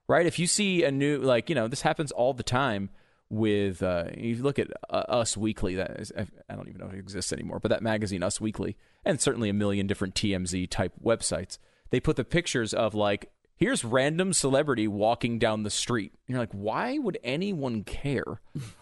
right? 0.07 0.26
If 0.26 0.39
you 0.39 0.48
see 0.48 0.84
a 0.84 0.91
new, 0.91 1.19
like, 1.19 1.49
you 1.49 1.56
know, 1.56 1.68
this 1.68 1.81
happens 1.81 2.11
all 2.11 2.34
the 2.34 2.44
time 2.44 2.89
with, 3.30 3.84
uh, 3.84 4.06
you 4.15 4.38
look 4.38 4.57
at 4.57 4.69
uh, 4.89 5.03
Us 5.10 5.35
Weekly, 5.35 5.76
that 5.76 5.99
is, 5.99 6.11
I 6.49 6.56
don't 6.56 6.69
even 6.69 6.80
know 6.80 6.88
if 6.88 6.94
it 6.94 6.99
exists 6.99 7.34
anymore, 7.34 7.60
but 7.60 7.69
that 7.69 7.84
magazine, 7.84 8.23
Us 8.23 8.39
Weekly, 8.39 8.77
and 9.03 9.19
certainly 9.19 9.49
a 9.49 9.53
million 9.53 9.85
different 9.85 10.15
TMZ 10.15 10.69
type 10.69 10.94
websites, 11.03 11.57
they 11.89 11.99
put 11.99 12.15
the 12.15 12.23
pictures 12.23 12.73
of, 12.73 12.95
like, 12.95 13.31
here's 13.57 13.84
random 13.84 14.31
celebrity 14.34 14.88
walking 14.88 15.39
down 15.39 15.63
the 15.63 15.69
street. 15.69 16.13
And 16.27 16.34
you're 16.35 16.39
like, 16.39 16.53
why 16.53 16.97
would 16.97 17.17
anyone 17.23 17.84
care 17.84 18.39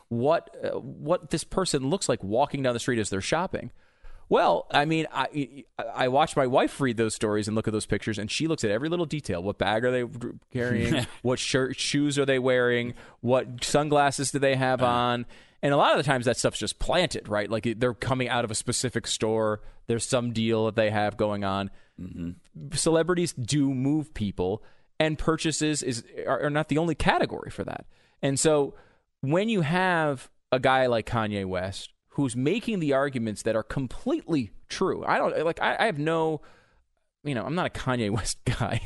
what, 0.09 0.55
uh, 0.63 0.77
what 0.79 1.31
this 1.31 1.43
person 1.43 1.89
looks 1.89 2.07
like 2.07 2.23
walking 2.23 2.61
down 2.61 2.73
the 2.73 2.79
street 2.79 2.99
as 2.99 3.09
they're 3.09 3.21
shopping? 3.21 3.71
Well, 4.27 4.65
I 4.71 4.85
mean, 4.85 5.05
I 5.13 5.65
I 5.77 6.07
watch 6.07 6.35
my 6.35 6.47
wife 6.47 6.81
read 6.81 6.97
those 6.97 7.13
stories 7.13 7.47
and 7.47 7.53
look 7.53 7.67
at 7.67 7.73
those 7.73 7.85
pictures, 7.85 8.17
and 8.17 8.31
she 8.31 8.47
looks 8.47 8.63
at 8.63 8.71
every 8.71 8.89
little 8.89 9.05
detail. 9.05 9.43
What 9.43 9.59
bag 9.59 9.85
are 9.85 9.91
they 9.91 10.03
carrying? 10.51 11.05
what 11.21 11.37
shirt, 11.37 11.79
shoes 11.79 12.17
are 12.17 12.25
they 12.25 12.39
wearing? 12.39 12.95
What 13.21 13.63
sunglasses 13.63 14.31
do 14.31 14.39
they 14.39 14.55
have 14.55 14.81
on? 14.81 15.27
And 15.65 15.73
a 15.73 15.77
lot 15.77 15.93
of 15.93 15.97
the 15.97 16.03
times 16.03 16.27
that 16.27 16.37
stuff's 16.37 16.59
just 16.59 16.77
planted, 16.77 17.27
right? 17.27 17.49
Like 17.49 17.79
they're 17.79 17.95
coming 17.95 18.29
out 18.29 18.45
of 18.45 18.51
a 18.51 18.55
specific 18.55 19.07
store. 19.07 19.61
There's 19.87 20.05
some 20.05 20.31
deal 20.31 20.65
that 20.65 20.75
they 20.75 20.91
have 20.91 21.17
going 21.17 21.43
on. 21.43 21.71
Celebrities 22.73 23.33
do 23.33 23.73
move 23.73 24.13
people, 24.13 24.61
and 24.99 25.17
purchases 25.17 25.81
is 25.81 26.03
are, 26.27 26.43
are 26.43 26.49
not 26.51 26.69
the 26.69 26.77
only 26.77 26.93
category 26.93 27.49
for 27.49 27.63
that. 27.63 27.87
And 28.21 28.39
so 28.39 28.75
when 29.21 29.49
you 29.49 29.61
have 29.61 30.29
a 30.51 30.59
guy 30.59 30.85
like 30.85 31.07
Kanye 31.07 31.45
West 31.47 31.93
who's 32.09 32.35
making 32.35 32.79
the 32.79 32.93
arguments 32.93 33.41
that 33.41 33.55
are 33.55 33.63
completely 33.63 34.51
true. 34.69 35.03
I 35.03 35.17
don't 35.17 35.43
like. 35.43 35.59
I, 35.63 35.77
I 35.79 35.85
have 35.87 35.97
no, 35.97 36.41
you 37.23 37.33
know, 37.33 37.43
I'm 37.43 37.55
not 37.55 37.65
a 37.65 37.69
Kanye 37.71 38.09
West 38.15 38.37
guy. 38.45 38.81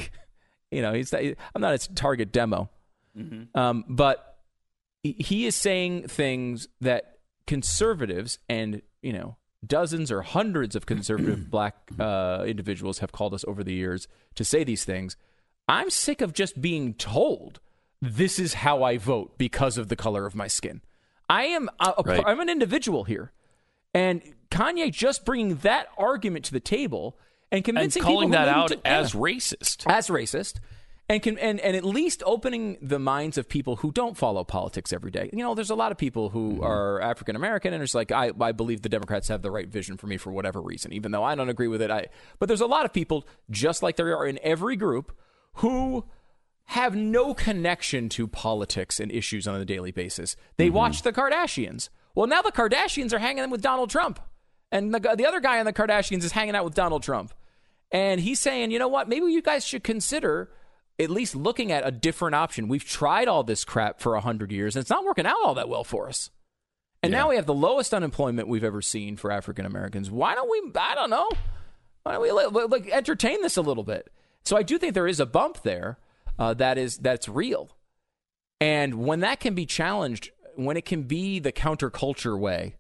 you 0.71 0.81
know, 0.81 0.93
he's 0.93 1.13
I'm 1.13 1.35
not 1.57 1.73
his 1.73 1.87
target 1.87 2.31
demo. 2.31 2.69
Um, 3.53 3.83
but 3.89 4.28
he- 5.03 5.45
is 5.45 5.55
saying 5.55 6.07
things 6.07 6.67
that 6.81 7.17
conservatives 7.47 8.39
and 8.47 8.81
you 9.01 9.11
know 9.13 9.35
dozens 9.65 10.11
or 10.11 10.21
hundreds 10.21 10.75
of 10.75 10.85
conservative 10.85 11.49
black 11.51 11.75
uh, 11.99 12.43
individuals 12.47 12.99
have 12.99 13.11
called 13.11 13.33
us 13.33 13.43
over 13.47 13.63
the 13.63 13.73
years 13.73 14.07
to 14.35 14.43
say 14.45 14.63
these 14.63 14.85
things. 14.85 15.17
I'm 15.67 15.89
sick 15.89 16.21
of 16.21 16.33
just 16.33 16.61
being 16.61 16.93
told 16.95 17.59
this 18.01 18.39
is 18.39 18.53
how 18.55 18.83
I 18.83 18.97
vote 18.97 19.37
because 19.37 19.77
of 19.77 19.89
the 19.89 19.95
color 19.95 20.25
of 20.25 20.33
my 20.35 20.47
skin. 20.47 20.81
I 21.29 21.43
am 21.45 21.69
a, 21.79 21.93
a, 21.97 22.03
Right. 22.03 22.23
I'm 22.25 22.39
an 22.39 22.49
individual 22.49 23.03
here, 23.03 23.31
and 23.93 24.21
Kanye 24.49 24.91
just 24.91 25.25
bringing 25.25 25.57
that 25.57 25.87
argument 25.97 26.45
to 26.45 26.53
the 26.53 26.59
table 26.59 27.17
and 27.51 27.57
And 27.57 27.65
convincing 27.65 28.01
calling 28.01 28.29
people 28.29 28.39
who 28.39 28.45
that 28.45 28.55
out 28.55 28.69
don't- 28.69 28.81
as 28.85 29.13
yeah 29.13 29.19
racist. 29.19 29.83
as 29.91 30.07
racist 30.07 30.59
and 31.09 31.21
can 31.23 31.37
and, 31.39 31.59
and 31.59 31.75
at 31.75 31.83
least 31.83 32.21
opening 32.25 32.77
the 32.81 32.99
minds 32.99 33.37
of 33.37 33.49
people 33.49 33.77
who 33.77 33.91
don't 33.91 34.15
follow 34.15 34.43
politics 34.43 34.93
every 34.93 35.09
day. 35.11 35.29
You 35.33 35.39
know, 35.39 35.55
there's 35.55 35.71
a 35.71 35.75
lot 35.75 35.91
of 35.91 35.97
people 35.97 36.29
who 36.29 36.53
Mm-hmm. 36.53 36.63
are 36.63 37.01
African 37.01 37.35
American 37.35 37.73
and 37.73 37.81
it's 37.83 37.95
like 37.95 38.11
I, 38.11 38.31
I 38.39 38.51
believe 38.51 38.81
the 38.83 38.89
Democrats 38.89 39.27
have 39.27 39.41
the 39.41 39.51
right 39.51 39.67
vision 39.67 39.97
for 39.97 40.07
me 40.07 40.17
for 40.17 40.31
whatever 40.31 40.61
reason, 40.61 40.93
even 40.93 41.11
though 41.11 41.23
I 41.23 41.35
don't 41.35 41.49
agree 41.49 41.67
with 41.67 41.81
it. 41.81 41.89
I 41.91 42.07
but 42.37 42.47
there's 42.47 42.61
a 42.61 42.67
lot 42.67 42.85
of 42.85 42.93
people, 42.93 43.27
just 43.49 43.81
like 43.83 43.95
there 43.95 44.15
are 44.17 44.25
in 44.27 44.39
every 44.43 44.75
group, 44.75 45.11
who 45.55 46.05
have 46.65 46.95
no 46.95 47.33
connection 47.33 48.09
to 48.09 48.27
politics 48.27 48.99
and 48.99 49.11
issues 49.11 49.47
on 49.47 49.59
a 49.59 49.65
daily 49.65 49.91
basis. 49.91 50.35
They 50.57 50.67
Mm-hmm. 50.67 50.75
watch 50.75 51.01
the 51.01 51.11
Kardashians. 51.11 51.89
Well, 52.13 52.27
now 52.27 52.41
the 52.43 52.51
Kardashians 52.51 53.11
are 53.13 53.17
hanging 53.19 53.49
with 53.49 53.61
Donald 53.61 53.89
Trump. 53.89 54.19
And 54.71 54.93
the, 54.93 54.99
the 54.99 55.25
other 55.25 55.39
guy 55.39 55.59
on 55.59 55.65
the 55.65 55.73
Kardashians 55.73 56.23
is 56.23 56.31
hanging 56.31 56.55
out 56.55 56.63
with 56.65 56.75
Donald 56.75 57.01
Trump. 57.01 57.33
And 57.91 58.21
he's 58.21 58.39
saying, 58.39 58.69
you 58.69 58.77
know 58.77 58.87
what? 58.87 59.09
Maybe 59.09 59.25
you 59.31 59.41
guys 59.41 59.65
should 59.65 59.83
consider 59.83 60.51
at 60.99 61.09
least 61.09 61.35
looking 61.35 61.71
at 61.71 61.87
a 61.87 61.91
different 61.91 62.35
option. 62.35 62.67
We've 62.67 62.83
tried 62.83 63.27
all 63.27 63.43
this 63.43 63.63
crap 63.63 63.99
for 63.99 64.13
100 64.13 64.51
years, 64.51 64.75
and 64.75 64.81
it's 64.81 64.89
not 64.89 65.05
working 65.05 65.25
out 65.25 65.37
all 65.43 65.55
that 65.55 65.69
well 65.69 65.83
for 65.83 66.07
us. 66.07 66.29
And 67.01 67.13
now 67.13 67.29
we 67.29 67.37
have 67.37 67.45
the 67.45 67.53
lowest 67.53 67.93
unemployment 67.93 68.49
we've 68.49 68.63
ever 68.63 68.81
seen 68.81 69.15
for 69.15 69.31
African 69.31 69.65
Americans. 69.65 70.11
Why 70.11 70.35
don't 70.35 70.49
we, 70.51 70.71
I 70.77 70.95
don't 70.95 71.09
know, 71.09 71.29
why 72.03 72.13
don't 72.13 72.21
we 72.21 72.31
like, 72.31 72.51
like, 72.69 72.89
entertain 72.89 73.41
this 73.41 73.55
a 73.55 73.61
little 73.61 73.85
bit? 73.85 74.11
So 74.43 74.57
I 74.57 74.63
do 74.63 74.77
think 74.77 74.93
there 74.93 75.07
is 75.07 75.21
a 75.21 75.25
bump 75.25 75.61
there 75.63 75.97
uh, 76.37 76.53
that 76.55 76.77
is 76.77 76.97
that's 76.97 77.29
real. 77.29 77.69
And 78.59 78.95
when 78.95 79.21
that 79.21 79.39
can 79.39 79.55
be 79.55 79.65
challenged 79.65 80.31
when 80.55 80.75
it 80.75 80.83
can 80.83 81.03
be 81.03 81.39
the 81.39 81.53
counterculture 81.53 82.37
way, 82.37 82.75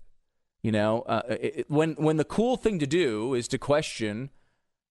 you 0.61 0.71
know, 0.71 1.01
uh, 1.03 1.21
it, 1.29 1.65
when 1.69 1.93
when 1.93 2.17
the 2.17 2.25
cool 2.25 2.57
thing 2.57 2.79
to 2.79 2.87
do 2.87 3.33
is 3.33 3.47
to 3.49 3.57
question 3.57 4.31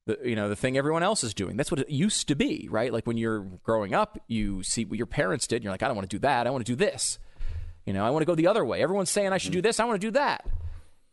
the 0.09 0.19
you 0.25 0.35
know 0.35 0.49
the 0.49 0.57
thing 0.57 0.77
everyone 0.77 1.03
else 1.03 1.23
is 1.23 1.35
doing. 1.35 1.57
That's 1.57 1.71
what 1.71 1.81
it 1.81 1.91
used 1.91 2.29
to 2.29 2.35
be, 2.35 2.67
right? 2.71 2.93
Like 2.93 3.07
when 3.07 3.19
you're 3.19 3.41
growing 3.63 3.95
up, 3.95 4.19
you 4.27 4.63
see 4.63 4.85
what 4.85 4.97
your 4.97 5.07
parents 5.07 5.47
did, 5.47 5.57
and 5.57 5.65
you're 5.65 5.73
like, 5.73 5.83
I 5.83 5.87
don't 5.87 5.97
want 5.97 6.09
to 6.11 6.17
do 6.17 6.21
that. 6.21 6.47
I 6.47 6.51
want 6.51 6.67
to 6.67 6.73
do 6.73 6.77
this. 6.77 7.19
You 7.85 7.93
know, 7.93 8.05
I 8.05 8.11
want 8.11 8.23
to 8.23 8.27
go 8.27 8.35
the 8.35 8.49
other 8.49 8.65
way. 8.65 8.83
Everyone's 8.83 9.11
saying 9.11 9.33
I 9.33 9.39
should 9.39 9.53
do 9.53 9.63
this. 9.63 9.79
I 9.79 9.85
want 9.85 10.01
to 10.01 10.07
do 10.07 10.11
that. 10.13 10.47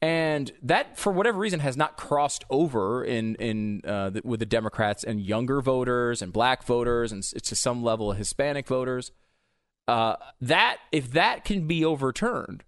And 0.02 0.52
that, 0.64 0.98
for 0.98 1.12
whatever 1.12 1.38
reason, 1.38 1.60
has 1.60 1.78
not 1.78 1.98
crossed 1.98 2.46
over 2.50 3.04
in 3.04 3.36
in 3.36 3.82
uh, 3.86 4.12
the, 4.12 4.22
with 4.24 4.40
the 4.40 4.46
Democrats 4.46 5.04
and 5.04 5.20
younger 5.22 5.62
voters 5.62 6.22
and 6.22 6.32
black 6.32 6.64
voters 6.64 7.12
and 7.12 7.22
to 7.24 7.56
some 7.56 7.84
level 7.84 8.14
Hispanic 8.14 8.68
voters. 8.68 9.12
Uh, 9.88 10.16
that 10.42 10.78
if 10.92 11.12
that 11.12 11.46
can 11.46 11.68
be 11.68 11.86
overturned, 11.86 12.64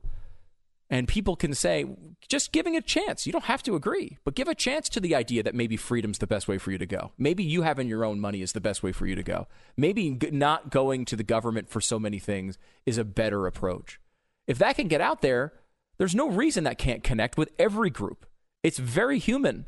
and 0.89 1.07
people 1.07 1.35
can 1.35 1.53
say, 1.53 1.85
just 2.29 2.53
giving 2.53 2.77
a 2.77 2.81
chance, 2.81 3.25
you 3.25 3.33
don't 3.33 3.45
have 3.45 3.63
to 3.63 3.75
agree, 3.75 4.17
but 4.23 4.35
give 4.35 4.47
a 4.47 4.55
chance 4.55 4.87
to 4.89 5.01
the 5.01 5.15
idea 5.15 5.43
that 5.43 5.53
maybe 5.53 5.75
freedom's 5.75 6.19
the 6.19 6.27
best 6.27 6.47
way 6.47 6.57
for 6.57 6.71
you 6.71 6.77
to 6.77 6.85
go. 6.85 7.11
Maybe 7.17 7.43
you 7.43 7.63
having 7.63 7.89
your 7.89 8.05
own 8.05 8.21
money 8.21 8.41
is 8.41 8.53
the 8.53 8.61
best 8.61 8.83
way 8.83 8.93
for 8.93 9.05
you 9.05 9.15
to 9.15 9.23
go. 9.23 9.47
Maybe 9.75 10.17
not 10.31 10.69
going 10.69 11.03
to 11.05 11.17
the 11.17 11.23
government 11.23 11.69
for 11.69 11.81
so 11.81 11.99
many 11.99 12.19
things 12.19 12.57
is 12.85 12.97
a 12.97 13.03
better 13.03 13.47
approach. 13.47 13.99
If 14.47 14.57
that 14.59 14.77
can 14.77 14.87
get 14.87 15.01
out 15.01 15.21
there, 15.21 15.53
there's 15.97 16.15
no 16.15 16.29
reason 16.29 16.63
that 16.63 16.77
can't 16.77 17.03
connect 17.03 17.37
with 17.37 17.51
every 17.59 17.89
group. 17.89 18.25
It's 18.63 18.79
very 18.79 19.19
human. 19.19 19.65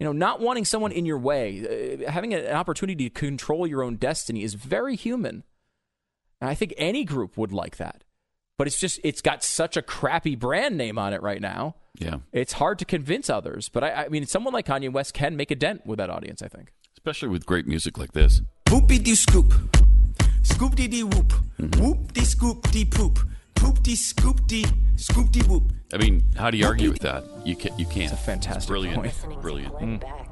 You 0.00 0.06
know, 0.06 0.12
not 0.12 0.40
wanting 0.40 0.64
someone 0.64 0.92
in 0.92 1.04
your 1.04 1.18
way, 1.18 2.00
uh, 2.06 2.10
having 2.10 2.34
an 2.34 2.56
opportunity 2.56 3.08
to 3.08 3.10
control 3.10 3.66
your 3.66 3.82
own 3.82 3.96
destiny 3.96 4.42
is 4.42 4.54
very 4.54 4.96
human. 4.96 5.44
And 6.40 6.50
I 6.50 6.54
think 6.54 6.74
any 6.76 7.04
group 7.04 7.36
would 7.36 7.52
like 7.52 7.76
that 7.76 8.02
but 8.60 8.66
it's 8.66 8.78
just 8.78 9.00
it's 9.02 9.22
got 9.22 9.42
such 9.42 9.78
a 9.78 9.80
crappy 9.80 10.36
brand 10.36 10.76
name 10.76 10.98
on 10.98 11.14
it 11.14 11.22
right 11.22 11.40
now. 11.40 11.76
Yeah, 11.98 12.16
it's 12.30 12.52
hard 12.52 12.78
to 12.80 12.84
convince 12.84 13.30
others. 13.30 13.70
But 13.70 13.82
I, 13.84 14.04
I 14.04 14.08
mean, 14.10 14.26
someone 14.26 14.52
like 14.52 14.66
Kanye 14.66 14.92
West 14.92 15.14
can 15.14 15.34
make 15.34 15.50
a 15.50 15.54
dent 15.54 15.86
with 15.86 15.96
that 15.96 16.10
audience. 16.10 16.42
I 16.42 16.48
think, 16.48 16.74
especially 16.92 17.30
with 17.30 17.46
great 17.46 17.66
music 17.66 17.96
like 17.96 18.12
this. 18.12 18.42
Poopy 18.66 18.98
dee 18.98 19.14
scoop, 19.14 19.54
scoop 20.42 20.74
dee 20.74 20.88
dee 20.88 21.04
whoop, 21.04 21.32
whoop 21.78 22.12
dee 22.12 22.26
scoop 22.26 22.70
dee 22.70 22.84
poop, 22.84 23.18
poop 23.54 23.82
dee 23.82 23.96
scoop 23.96 24.46
dee 24.46 24.66
scoop 24.96 25.32
dee 25.32 25.40
whoop. 25.44 25.72
I 25.94 25.96
mean, 25.96 26.22
how 26.36 26.50
do 26.50 26.58
you 26.58 26.66
argue 26.66 26.90
with 26.90 27.00
that? 27.00 27.24
You 27.46 27.56
can't. 27.56 27.80
You 27.80 27.86
can't. 27.86 28.12
It's 28.12 28.12
a 28.12 28.16
fantastic 28.16 28.58
It's 28.58 28.66
brilliant. 28.66 28.96
point. 28.96 29.40
Brilliant. 29.40 29.74
Mm. 29.76 30.29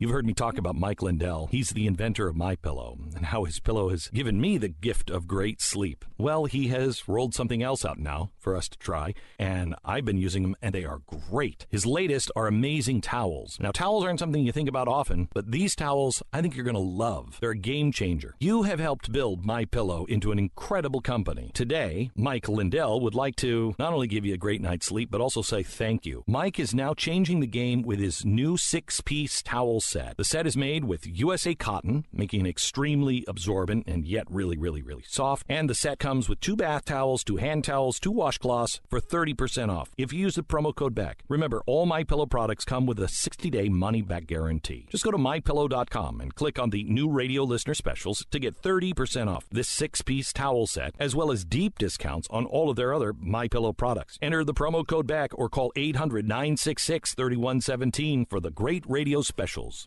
You've 0.00 0.12
heard 0.12 0.24
me 0.24 0.32
talk 0.32 0.56
about 0.56 0.76
Mike 0.76 1.02
Lindell. 1.02 1.50
He's 1.50 1.68
the 1.68 1.86
inventor 1.86 2.26
of 2.26 2.34
My 2.34 2.56
Pillow 2.56 2.96
and 3.14 3.26
how 3.26 3.44
his 3.44 3.60
pillow 3.60 3.90
has 3.90 4.08
given 4.08 4.40
me 4.40 4.56
the 4.56 4.70
gift 4.70 5.10
of 5.10 5.26
great 5.26 5.60
sleep. 5.60 6.06
Well, 6.16 6.46
he 6.46 6.68
has 6.68 7.06
rolled 7.06 7.34
something 7.34 7.62
else 7.62 7.84
out 7.84 7.98
now 7.98 8.30
for 8.38 8.56
us 8.56 8.66
to 8.70 8.78
try, 8.78 9.12
and 9.38 9.74
I've 9.84 10.06
been 10.06 10.16
using 10.16 10.42
them 10.42 10.56
and 10.62 10.74
they 10.74 10.86
are 10.86 11.02
great. 11.28 11.66
His 11.68 11.84
latest 11.84 12.30
are 12.34 12.46
amazing 12.46 13.02
towels. 13.02 13.58
Now, 13.60 13.72
towels 13.72 14.02
aren't 14.02 14.20
something 14.20 14.42
you 14.42 14.52
think 14.52 14.70
about 14.70 14.88
often, 14.88 15.28
but 15.34 15.50
these 15.50 15.76
towels 15.76 16.22
I 16.32 16.40
think 16.40 16.56
you're 16.56 16.64
going 16.64 16.72
to 16.76 16.80
love. 16.80 17.36
They're 17.38 17.50
a 17.50 17.56
game 17.58 17.92
changer. 17.92 18.36
You 18.40 18.62
have 18.62 18.80
helped 18.80 19.12
build 19.12 19.44
My 19.44 19.66
Pillow 19.66 20.06
into 20.06 20.32
an 20.32 20.38
incredible 20.38 21.02
company. 21.02 21.50
Today, 21.52 22.10
Mike 22.16 22.48
Lindell 22.48 23.00
would 23.00 23.14
like 23.14 23.36
to 23.36 23.74
not 23.78 23.92
only 23.92 24.06
give 24.06 24.24
you 24.24 24.32
a 24.32 24.38
great 24.38 24.62
night's 24.62 24.86
sleep, 24.86 25.10
but 25.10 25.20
also 25.20 25.42
say 25.42 25.62
thank 25.62 26.06
you. 26.06 26.24
Mike 26.26 26.58
is 26.58 26.74
now 26.74 26.94
changing 26.94 27.40
the 27.40 27.46
game 27.46 27.82
with 27.82 27.98
his 27.98 28.24
new 28.24 28.56
six-piece 28.56 29.42
towel 29.42 29.82
set. 29.90 30.16
The 30.16 30.24
set 30.24 30.46
is 30.46 30.56
made 30.56 30.84
with 30.84 31.06
USA 31.06 31.54
cotton, 31.54 32.06
making 32.12 32.46
it 32.46 32.48
extremely 32.48 33.24
absorbent 33.26 33.88
and 33.88 34.06
yet 34.06 34.24
really, 34.30 34.56
really, 34.56 34.82
really 34.82 35.02
soft. 35.06 35.44
And 35.48 35.68
the 35.68 35.74
set 35.74 35.98
comes 35.98 36.28
with 36.28 36.40
two 36.40 36.54
bath 36.56 36.84
towels, 36.84 37.24
two 37.24 37.36
hand 37.36 37.64
towels, 37.64 37.98
two 37.98 38.12
washcloths 38.12 38.80
for 38.88 39.00
30% 39.00 39.68
off 39.68 39.90
if 39.98 40.12
you 40.12 40.20
use 40.20 40.36
the 40.36 40.42
promo 40.42 40.74
code 40.74 40.94
BECK. 40.94 41.24
Remember, 41.28 41.62
all 41.66 41.86
My 41.86 42.04
Pillow 42.04 42.26
products 42.26 42.64
come 42.64 42.86
with 42.86 43.00
a 43.00 43.06
60-day 43.06 43.68
money-back 43.68 44.26
guarantee. 44.26 44.86
Just 44.90 45.04
go 45.04 45.10
to 45.10 45.18
mypillow.com 45.18 46.20
and 46.20 46.34
click 46.34 46.58
on 46.58 46.70
the 46.70 46.84
new 46.84 47.10
radio 47.10 47.42
listener 47.42 47.74
specials 47.74 48.24
to 48.30 48.38
get 48.38 48.62
30% 48.62 49.28
off 49.28 49.46
this 49.50 49.68
six-piece 49.68 50.32
towel 50.32 50.66
set, 50.66 50.94
as 50.98 51.16
well 51.16 51.32
as 51.32 51.44
deep 51.44 51.78
discounts 51.78 52.28
on 52.30 52.46
all 52.46 52.70
of 52.70 52.76
their 52.76 52.94
other 52.94 53.12
My 53.18 53.48
Pillow 53.48 53.72
products. 53.72 54.18
Enter 54.22 54.44
the 54.44 54.54
promo 54.54 54.86
code 54.86 55.06
BECK 55.06 55.38
or 55.38 55.48
call 55.48 55.72
800-966-3117 55.76 58.28
for 58.28 58.40
the 58.40 58.50
great 58.50 58.84
radio 58.86 59.22
specials. 59.22 59.79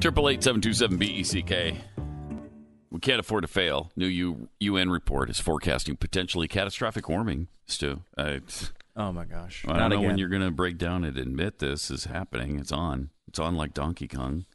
Triple 0.00 0.28
eight 0.28 0.44
seven 0.44 0.60
two 0.60 0.72
seven 0.72 0.96
B 0.96 1.06
E 1.06 1.22
C 1.24 1.42
K. 1.42 1.76
We 2.90 3.00
can't 3.00 3.18
afford 3.18 3.42
to 3.42 3.48
fail. 3.48 3.90
New 3.96 4.06
U- 4.06 4.48
UN 4.60 4.90
report 4.90 5.28
is 5.28 5.40
forecasting 5.40 5.96
potentially 5.96 6.46
catastrophic 6.46 7.08
warming. 7.08 7.48
Stu, 7.66 8.02
I, 8.16 8.40
oh 8.96 9.12
my 9.12 9.24
gosh, 9.24 9.64
I 9.66 9.70
don't 9.70 9.78
Not 9.78 9.88
know 9.90 10.00
when 10.00 10.16
you're 10.18 10.28
going 10.28 10.42
to 10.42 10.52
break 10.52 10.78
down 10.78 11.04
and 11.04 11.18
admit 11.18 11.58
this 11.58 11.90
is 11.90 12.04
happening. 12.04 12.58
It's 12.60 12.70
on. 12.72 13.10
It's 13.26 13.40
on 13.40 13.56
like 13.56 13.74
Donkey 13.74 14.06
Kong. 14.06 14.46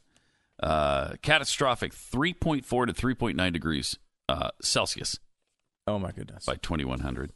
Uh, 0.62 1.16
catastrophic 1.22 1.94
3.4 1.94 2.64
to 2.88 2.94
3.9 2.94 3.52
degrees 3.54 3.98
uh, 4.30 4.50
Celsius 4.62 5.20
Oh 5.88 6.00
my 6.00 6.12
goodness. 6.12 6.46
by 6.46 6.56
2100. 6.56 7.32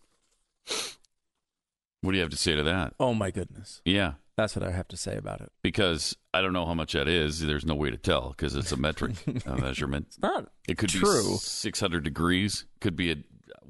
What 2.02 2.12
do 2.12 2.16
you 2.18 2.22
have 2.22 2.30
to 2.32 2.38
say 2.38 2.56
to 2.56 2.64
that? 2.64 2.94
Oh 3.00 3.14
my 3.14 3.32
goodness. 3.32 3.82
Yeah, 3.84 4.14
That's 4.38 4.56
what 4.56 4.64
I 4.66 4.72
have 4.72 4.88
to 4.90 4.98
say 4.98 5.18
about 5.18 5.42
it. 5.42 5.52
because 5.64 6.16
I 6.34 6.42
don't 6.42 6.54
know 6.54 6.66
how 6.66 6.76
much 6.76 6.94
that 6.94 7.08
is. 7.08 7.42
There's 7.42 7.66
no 7.66 7.76
way 7.76 7.90
to 7.90 7.98
tell 7.98 8.30
because 8.30 8.56
it's 8.56 8.72
a 8.72 8.78
metric 8.78 9.16
uh, 9.46 9.56
measurement. 9.56 10.06
It's 10.10 10.20
not 10.20 10.50
It 10.68 10.78
could 10.78 10.90
true. 10.90 11.32
be 11.32 11.38
600 11.38 12.04
degrees. 12.04 12.66
Could 12.80 12.96
be 12.96 13.12
a 13.12 13.16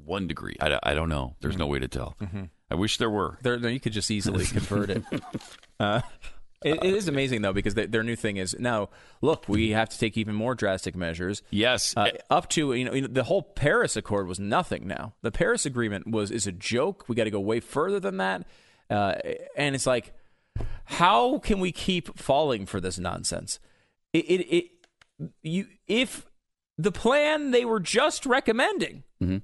one 0.04 0.26
degree. 0.28 0.56
I, 0.60 0.68
don't- 0.68 0.86
I 0.86 0.94
don't 0.94 1.08
know. 1.08 1.36
There's 1.40 1.56
no 1.56 1.66
way 1.66 1.78
to 1.78 1.88
tell. 1.88 2.16
I 2.70 2.74
wish 2.74 2.98
there 2.98 3.10
were. 3.10 3.38
There, 3.42 3.58
there, 3.58 3.70
you 3.70 3.80
could 3.80 3.92
just 3.94 4.10
easily 4.10 4.44
convert 4.44 4.90
it. 4.90 5.02
Uh, 5.80 6.00
it. 6.64 6.82
It 6.82 6.94
is 6.94 7.08
amazing 7.08 7.42
though 7.42 7.52
because 7.52 7.74
they, 7.74 7.86
their 7.86 8.02
new 8.02 8.16
thing 8.16 8.36
is 8.36 8.56
now. 8.58 8.88
Look, 9.20 9.48
we 9.48 9.70
have 9.70 9.88
to 9.88 9.98
take 9.98 10.16
even 10.16 10.34
more 10.34 10.54
drastic 10.54 10.94
measures. 10.96 11.42
Yes, 11.50 11.96
uh, 11.96 12.10
up 12.30 12.48
to 12.50 12.72
you 12.72 12.84
know, 12.84 12.92
you 12.92 13.02
know 13.02 13.08
the 13.08 13.24
whole 13.24 13.42
Paris 13.42 13.96
Accord 13.96 14.26
was 14.26 14.38
nothing. 14.40 14.86
Now 14.86 15.14
the 15.22 15.30
Paris 15.30 15.64
Agreement 15.66 16.06
was 16.08 16.30
is 16.30 16.46
a 16.46 16.52
joke. 16.52 17.04
We 17.08 17.14
got 17.16 17.24
to 17.24 17.30
go 17.30 17.40
way 17.40 17.60
further 17.60 18.00
than 18.00 18.16
that. 18.18 18.46
Uh, 18.90 19.14
and 19.56 19.74
it's 19.74 19.86
like, 19.86 20.14
how 20.84 21.38
can 21.38 21.60
we 21.60 21.72
keep 21.72 22.18
falling 22.18 22.66
for 22.66 22.80
this 22.80 22.98
nonsense? 22.98 23.60
It, 24.12 24.24
it, 24.24 24.56
it 24.56 24.64
you 25.42 25.66
if 25.86 26.26
the 26.78 26.92
plan 26.92 27.50
they 27.50 27.64
were 27.64 27.80
just 27.80 28.24
recommending 28.24 29.02
Mhm. 29.22 29.42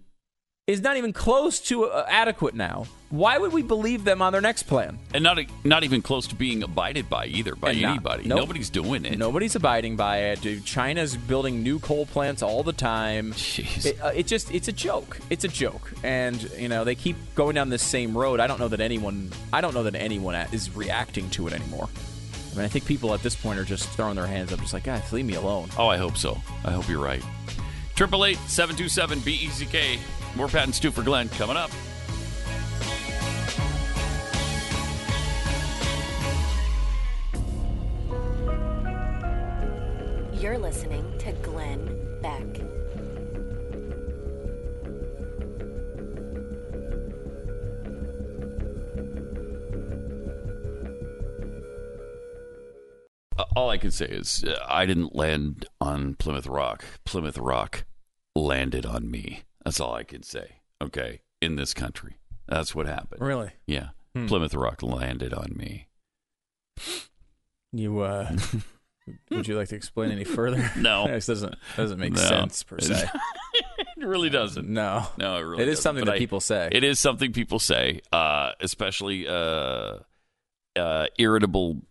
Is 0.66 0.81
not 0.81 0.97
even 0.97 1.12
close 1.12 1.61
to 1.61 1.85
uh, 1.85 2.07
adequate 2.09 2.55
now. 2.55 2.86
Why 3.11 3.36
would 3.36 3.53
we 3.53 3.62
believe 3.62 4.03
them 4.05 4.23
on 4.23 4.32
their 4.32 4.41
next 4.41 4.62
plan? 4.62 4.99
and 5.12 5.23
not 5.23 5.39
not 5.62 5.85
even 5.85 6.01
close 6.01 6.27
to 6.28 6.35
being 6.35 6.62
abided 6.62 7.11
by 7.11 7.27
either 7.27 7.55
by 7.55 7.73
And 7.73 7.82
not- 7.82 7.91
anybody. 7.91 8.24
nope. 8.27 8.39
Nobody's 8.39 8.70
doing 8.70 9.05
it. 9.05 9.19
Nobody's 9.19 9.55
abiding 9.55 9.97
by 9.97 10.19
it. 10.31 10.41
Dude, 10.41 10.65
China's 10.65 11.16
building 11.19 11.62
new 11.62 11.78
coal 11.81 12.07
plants 12.07 12.43
all 12.43 12.62
the 12.62 12.73
time. 12.73 13.32
Jeez. 13.35 13.85
It, 13.85 14.01
uh, 14.03 14.09
it 14.15 14.27
just 14.27 14.51
it's 14.55 14.69
a 14.69 14.73
joke. 14.73 15.19
It's 15.28 15.45
a 15.45 15.49
joke, 15.49 15.93
and 16.03 16.43
you 16.59 16.69
know 16.70 16.82
they 16.85 16.95
keep 16.95 17.16
going 17.35 17.55
down 17.55 17.69
this 17.69 17.82
same 17.82 18.16
road. 18.16 18.41
I 18.41 18.47
don't 18.47 18.59
know 18.59 18.69
that 18.69 18.81
anyone. 18.81 19.31
I 19.53 19.61
don't 19.61 19.74
know 19.74 19.82
that 19.82 19.95
anyone 19.95 20.35
is 20.51 20.74
reacting 20.74 21.28
to 21.31 21.47
it 21.47 21.53
anymore. 21.53 21.89
I 22.53 22.57
mean, 22.57 22.65
I 22.65 22.69
think 22.69 22.86
people 22.86 23.12
at 23.12 23.23
this 23.23 23.35
point 23.36 23.59
are 23.59 23.65
just 23.65 23.89
throwing 23.91 24.15
their 24.16 24.27
hands 24.28 24.51
up, 24.53 24.61
just 24.61 24.73
like, 24.73 24.85
guys, 24.85 25.12
leave 25.12 25.27
me 25.27 25.35
alone. 25.35 25.69
Oh, 25.77 25.89
I 25.89 25.99
hope 25.99 26.16
so. 26.16 26.41
I 26.65 26.70
hope 26.70 26.89
you're 26.89 27.03
right. 27.03 27.23
Triple 27.97 28.24
eight 28.24 28.39
seven 28.47 28.74
two 28.77 28.89
seven 28.89 29.20
B 29.20 29.32
E 29.35 29.49
C 29.51 29.66
K. 29.66 29.99
More 30.36 30.48
Pat 30.48 30.65
and 30.65 30.74
Stu 30.74 30.90
for 30.90 31.02
Glenn 31.02 31.28
coming 31.31 31.56
up. 31.56 31.70
You're 40.40 40.59
listening 40.59 41.16
to 41.20 41.32
Glenn 41.35 42.19
Beck. 42.20 42.43
Uh, 53.39 53.44
all 53.56 53.70
I 53.70 53.78
can 53.78 53.90
say 53.90 54.06
is 54.06 54.44
uh, 54.44 54.59
I 54.69 54.85
didn't 54.85 55.15
land 55.15 55.66
on 55.81 56.15
Plymouth 56.16 56.47
Rock. 56.47 56.85
Plymouth 57.05 57.39
Rock 57.39 57.85
landed 58.35 58.85
on 58.85 59.11
me. 59.11 59.44
That's 59.65 59.81
all 59.81 59.95
I 59.95 60.03
can 60.05 60.23
say. 60.23 60.57
Okay, 60.82 61.20
in 61.41 61.57
this 61.57 61.73
country, 61.74 62.16
that's 62.47 62.74
what 62.74 62.86
happened. 62.86 63.20
Really? 63.23 63.51
Yeah, 63.66 63.89
Hmm. 64.15 64.27
Plymouth 64.27 64.55
Rock 64.55 64.82
landed 64.82 65.32
on 65.35 65.55
me. 65.57 65.89
You 67.73 68.01
uh, 68.01 68.36
would 69.31 69.49
you 69.49 69.57
like 69.57 69.69
to 69.69 69.77
explain 69.77 70.11
any 70.11 70.24
further? 70.24 70.70
No. 70.77 71.07
this 71.09 71.27
doesn't 71.27 71.55
doesn't 71.77 71.99
make 71.99 72.12
No. 72.12 72.20
sense 72.23 72.62
per 72.62 72.78
se. 72.78 73.09
it 73.97 74.07
really 74.07 74.31
doesn't. 74.31 74.69
No, 74.69 75.07
No, 75.19 75.36
it 75.36 75.41
really 75.43 75.62
It 75.62 75.69
is 75.69 75.81
something 75.81 76.05
that 76.05 76.15
I- 76.15 76.19
people 76.19 76.41
say. 76.41 76.69
It 76.70 76.85
is 76.85 76.99
something 77.01 77.32
people 77.32 77.59
say, 77.59 78.01
uh, 78.12 78.53
especially 78.61 79.27
uh, 79.27 79.99
uh, 80.77 81.07
irritable 81.19 81.82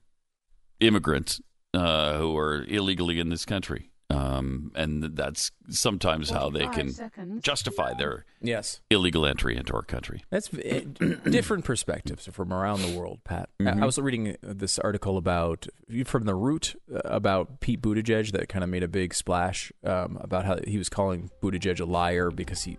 immigrants 0.79 1.41
uh, 1.73 2.17
who 2.17 2.37
are 2.37 2.63
illegally 2.65 3.19
in 3.19 3.29
this 3.29 3.45
country. 3.45 3.89
Um, 4.14 4.72
and 4.76 5.03
that's 5.15 5.52
sometimes 5.69 6.30
how 6.30 6.49
they 6.49 6.68
can 6.68 6.94
justify 7.41 7.94
their 7.94 8.26
Yes. 8.41 8.81
illegal 8.90 9.26
entry 9.26 9.56
into 9.56 9.73
our 9.73 9.81
country. 9.81 10.23
That's 10.30 10.53
uh, 10.53 10.81
different 11.30 11.65
perspectives 11.65 12.27
from 12.27 12.53
around 12.53 12.81
the 12.81 12.98
world, 12.98 13.19
Pat. 13.23 13.49
I- 13.60 13.64
Mhm. 13.64 13.81
I 13.81 13.85
was 13.85 13.98
reading 13.98 14.38
this 14.41 14.77
article 14.80 15.18
about 15.18 15.68
from 16.06 16.23
the 16.26 16.35
Root 16.35 16.76
uh, 16.94 16.99
about 17.06 17.60
Pete 17.60 17.81
Buttigieg 17.81 18.31
that 18.34 18.49
kind 18.49 18.64
of 18.64 18.69
made 18.69 18.84
a 18.84 18.88
big 18.88 19.14
splash 19.14 19.72
um, 19.84 20.18
about 20.22 20.45
how 20.45 20.57
he 20.68 20.77
was 20.77 20.90
calling 20.90 21.30
Buttigieg 21.41 21.80
a 21.80 21.85
liar 21.85 22.30
because 22.31 22.64
he 22.64 22.77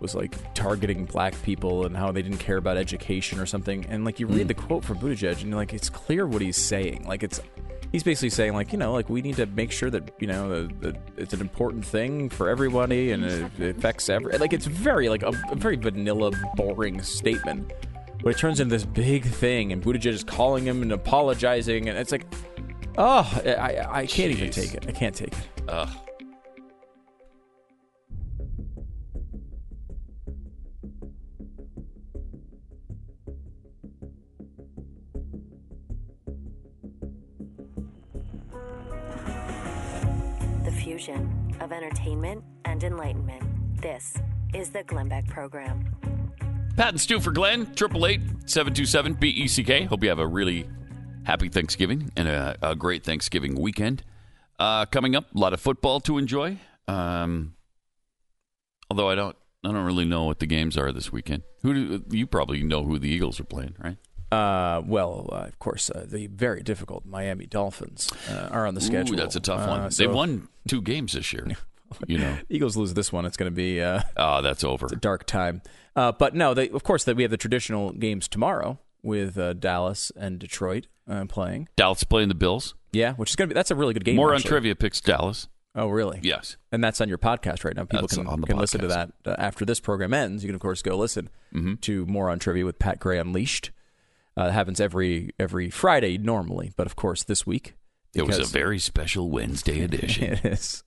was 0.00 0.14
like 0.16 0.34
targeting 0.54 1.04
black 1.04 1.32
people 1.44 1.86
and 1.86 1.96
how 1.96 2.10
they 2.10 2.22
didn't 2.22 2.38
care 2.38 2.56
about 2.56 2.76
education 2.76 3.38
or 3.38 3.46
something. 3.46 3.86
And 3.86 4.04
like 4.04 4.18
you 4.18 4.26
read 4.26 4.48
the 4.48 4.54
quote 4.54 4.84
from 4.84 4.98
Buttigieg 4.98 5.40
and 5.40 5.48
you're 5.50 5.56
like, 5.56 5.72
it's 5.72 5.88
clear 5.88 6.26
what 6.26 6.42
he's 6.42 6.56
saying. 6.56 7.04
Like 7.06 7.22
it's 7.22 7.40
he's 7.92 8.02
basically 8.02 8.30
saying 8.30 8.54
like 8.54 8.72
you 8.72 8.78
know 8.78 8.92
like 8.92 9.08
we 9.08 9.22
need 9.22 9.36
to 9.36 9.46
make 9.46 9.70
sure 9.70 9.90
that 9.90 10.10
you 10.18 10.26
know 10.26 10.48
that 10.48 10.80
that 10.80 10.96
it's 11.16 11.34
an 11.34 11.40
important 11.40 11.84
thing 11.84 12.28
for 12.28 12.48
everybody 12.48 13.12
and 13.12 13.24
it, 13.24 13.60
it 13.60 13.76
affects 13.76 14.08
every 14.08 14.36
like 14.38 14.52
it's 14.52 14.66
very 14.66 15.08
like 15.08 15.22
a, 15.22 15.32
a 15.50 15.54
very 15.54 15.76
vanilla 15.76 16.32
boring 16.56 17.00
statement. 17.02 17.72
But 18.22 18.36
it 18.36 18.38
turns 18.38 18.60
into 18.60 18.72
this 18.72 18.84
big 18.84 19.24
thing 19.24 19.72
and 19.72 19.82
Buttigieg 19.82 20.06
is 20.06 20.24
calling 20.24 20.64
him 20.64 20.82
and 20.82 20.92
apologizing 20.92 21.88
and 21.88 21.98
it's 21.98 22.12
like 22.12 22.26
oh 22.98 23.42
I 23.44 23.50
I, 23.52 23.98
I 24.00 24.06
can't 24.06 24.32
even 24.32 24.50
take 24.50 24.74
it. 24.74 24.86
I 24.88 24.92
can't 24.92 25.14
take 25.14 25.32
it. 25.32 25.48
Ugh. 25.68 25.88
Fusion 40.92 41.56
of 41.62 41.72
entertainment 41.72 42.44
and 42.66 42.84
enlightenment. 42.84 43.42
This 43.80 44.14
is 44.52 44.68
the 44.68 44.82
Glenn 44.82 45.08
Beck 45.08 45.26
Program. 45.26 45.90
Pat 46.76 46.88
and 46.90 47.00
Stu 47.00 47.18
for 47.18 47.30
Glenn, 47.30 47.62
888 47.62 48.20
BECK. 49.18 49.86
Hope 49.88 50.02
you 50.02 50.10
have 50.10 50.18
a 50.18 50.26
really 50.26 50.68
happy 51.24 51.48
Thanksgiving 51.48 52.12
and 52.14 52.28
a, 52.28 52.58
a 52.60 52.76
great 52.76 53.04
Thanksgiving 53.04 53.58
weekend. 53.58 54.04
Uh, 54.58 54.84
coming 54.84 55.16
up, 55.16 55.34
a 55.34 55.38
lot 55.38 55.54
of 55.54 55.62
football 55.62 55.98
to 56.00 56.18
enjoy. 56.18 56.58
Um, 56.86 57.54
although 58.90 59.08
I 59.08 59.14
don't, 59.14 59.34
I 59.64 59.68
don't 59.72 59.86
really 59.86 60.04
know 60.04 60.24
what 60.24 60.40
the 60.40 60.46
games 60.46 60.76
are 60.76 60.92
this 60.92 61.10
weekend. 61.10 61.42
Who 61.62 61.72
do, 61.72 62.04
you 62.14 62.26
probably 62.26 62.62
know 62.62 62.84
who 62.84 62.98
the 62.98 63.08
Eagles 63.08 63.40
are 63.40 63.44
playing, 63.44 63.76
right? 63.82 63.96
Uh, 64.32 64.82
well, 64.86 65.28
uh, 65.32 65.36
of 65.48 65.58
course, 65.58 65.90
uh, 65.90 66.04
the 66.08 66.26
very 66.28 66.62
difficult 66.62 67.04
Miami 67.04 67.46
Dolphins 67.46 68.10
uh, 68.30 68.48
are 68.50 68.66
on 68.66 68.74
the 68.74 68.80
schedule. 68.80 69.14
Ooh, 69.14 69.18
that's 69.18 69.36
a 69.36 69.40
tough 69.40 69.68
one. 69.68 69.80
Uh, 69.80 69.84
they 69.84 69.90
so 70.06 70.12
won 70.12 70.48
two 70.66 70.80
games 70.80 71.12
this 71.12 71.32
year. 71.32 71.46
you 72.06 72.18
know, 72.18 72.38
Eagles 72.48 72.76
lose 72.76 72.94
this 72.94 73.12
one, 73.12 73.26
it's 73.26 73.36
going 73.36 73.50
to 73.50 73.54
be 73.54 73.80
uh, 73.82 74.00
oh, 74.16 74.40
that's 74.42 74.64
over. 74.64 74.86
a 74.90 74.96
dark 74.96 75.26
time. 75.26 75.60
Uh, 75.94 76.10
but 76.12 76.34
no, 76.34 76.54
they, 76.54 76.70
of 76.70 76.82
course, 76.82 77.04
that 77.04 77.16
we 77.16 77.22
have 77.22 77.30
the 77.30 77.36
traditional 77.36 77.92
games 77.92 78.26
tomorrow 78.28 78.78
with 79.02 79.36
uh, 79.36 79.52
Dallas 79.52 80.10
and 80.16 80.38
Detroit 80.38 80.86
uh, 81.08 81.26
playing. 81.26 81.68
Dallas 81.76 82.02
playing 82.04 82.28
the 82.28 82.34
Bills. 82.34 82.74
Yeah, 82.92 83.12
which 83.14 83.30
is 83.30 83.36
going 83.36 83.48
to 83.48 83.54
be 83.54 83.58
that's 83.58 83.70
a 83.70 83.74
really 83.74 83.92
good 83.94 84.04
game. 84.04 84.16
More 84.16 84.34
on 84.34 84.40
trivia 84.40 84.74
picks 84.74 85.00
Dallas. 85.00 85.48
Oh, 85.74 85.88
really? 85.88 86.20
Yes. 86.22 86.58
And 86.70 86.84
that's 86.84 87.00
on 87.00 87.08
your 87.08 87.16
podcast 87.16 87.64
right 87.64 87.74
now. 87.74 87.84
People 87.84 88.06
That's 88.06 88.16
can, 88.16 88.42
can 88.42 88.58
listen 88.58 88.82
to 88.82 88.88
that 88.88 89.12
uh, 89.24 89.36
after 89.38 89.64
this 89.64 89.80
program 89.80 90.12
ends. 90.12 90.44
You 90.44 90.48
can, 90.48 90.54
of 90.54 90.60
course, 90.60 90.82
go 90.82 90.96
listen 90.96 91.30
Mm-hmm. 91.54 91.74
to 91.76 92.04
Moron 92.06 92.38
Trivia 92.38 92.64
with 92.66 92.78
Pat 92.78 92.98
Gray 92.98 93.18
Unleashed. 93.18 93.70
Uh, 94.38 94.44
it 94.44 94.52
happens 94.52 94.80
every 94.80 95.30
every 95.38 95.70
Friday 95.70 96.18
normally, 96.18 96.72
but 96.76 96.86
of 96.86 96.96
course 96.96 97.22
this 97.22 97.46
week 97.46 97.74
It 98.14 98.22
was 98.26 98.38
a 98.38 98.44
very 98.44 98.78
special 98.78 99.30
Wednesday 99.30 99.82
edition. 99.88 100.32
it 100.34 100.44
is. 100.44 100.84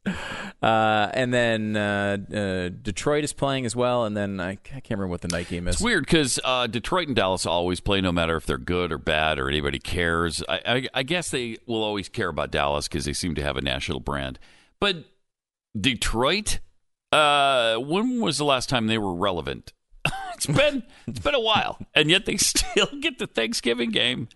Uh, 0.61 1.09
and 1.13 1.33
then 1.33 1.75
uh, 1.77 2.17
uh, 2.33 2.69
Detroit 2.69 3.23
is 3.23 3.33
playing 3.33 3.65
as 3.65 3.75
well, 3.75 4.05
and 4.05 4.15
then 4.17 4.39
I, 4.39 4.51
I 4.51 4.55
can't 4.55 4.91
remember 4.91 5.07
what 5.07 5.21
the 5.21 5.27
night 5.27 5.47
game 5.47 5.67
is. 5.67 5.75
It's 5.75 5.83
weird 5.83 6.05
because 6.05 6.39
uh, 6.43 6.67
Detroit 6.67 7.07
and 7.07 7.15
Dallas 7.15 7.45
always 7.45 7.79
play, 7.79 8.01
no 8.01 8.11
matter 8.11 8.35
if 8.35 8.45
they're 8.45 8.57
good 8.57 8.91
or 8.91 8.97
bad 8.97 9.37
or 9.39 9.47
anybody 9.49 9.79
cares. 9.79 10.43
I, 10.49 10.61
I, 10.65 10.87
I 10.95 11.03
guess 11.03 11.29
they 11.29 11.57
will 11.67 11.83
always 11.83 12.09
care 12.09 12.29
about 12.29 12.51
Dallas 12.51 12.87
because 12.87 13.05
they 13.05 13.13
seem 13.13 13.35
to 13.35 13.43
have 13.43 13.57
a 13.57 13.61
national 13.61 13.99
brand. 13.99 14.39
But 14.79 15.05
Detroit, 15.79 16.59
uh, 17.11 17.75
when 17.77 18.21
was 18.21 18.37
the 18.37 18.45
last 18.45 18.69
time 18.69 18.87
they 18.87 18.97
were 18.97 19.13
relevant? 19.13 19.73
It's 20.35 20.45
been 20.45 20.83
it's 21.07 21.19
been 21.19 21.35
a 21.35 21.39
while, 21.39 21.77
and 21.93 22.09
yet 22.09 22.25
they 22.25 22.37
still 22.37 22.87
get 23.01 23.17
the 23.19 23.27
Thanksgiving 23.27 23.91
game. 23.91 24.27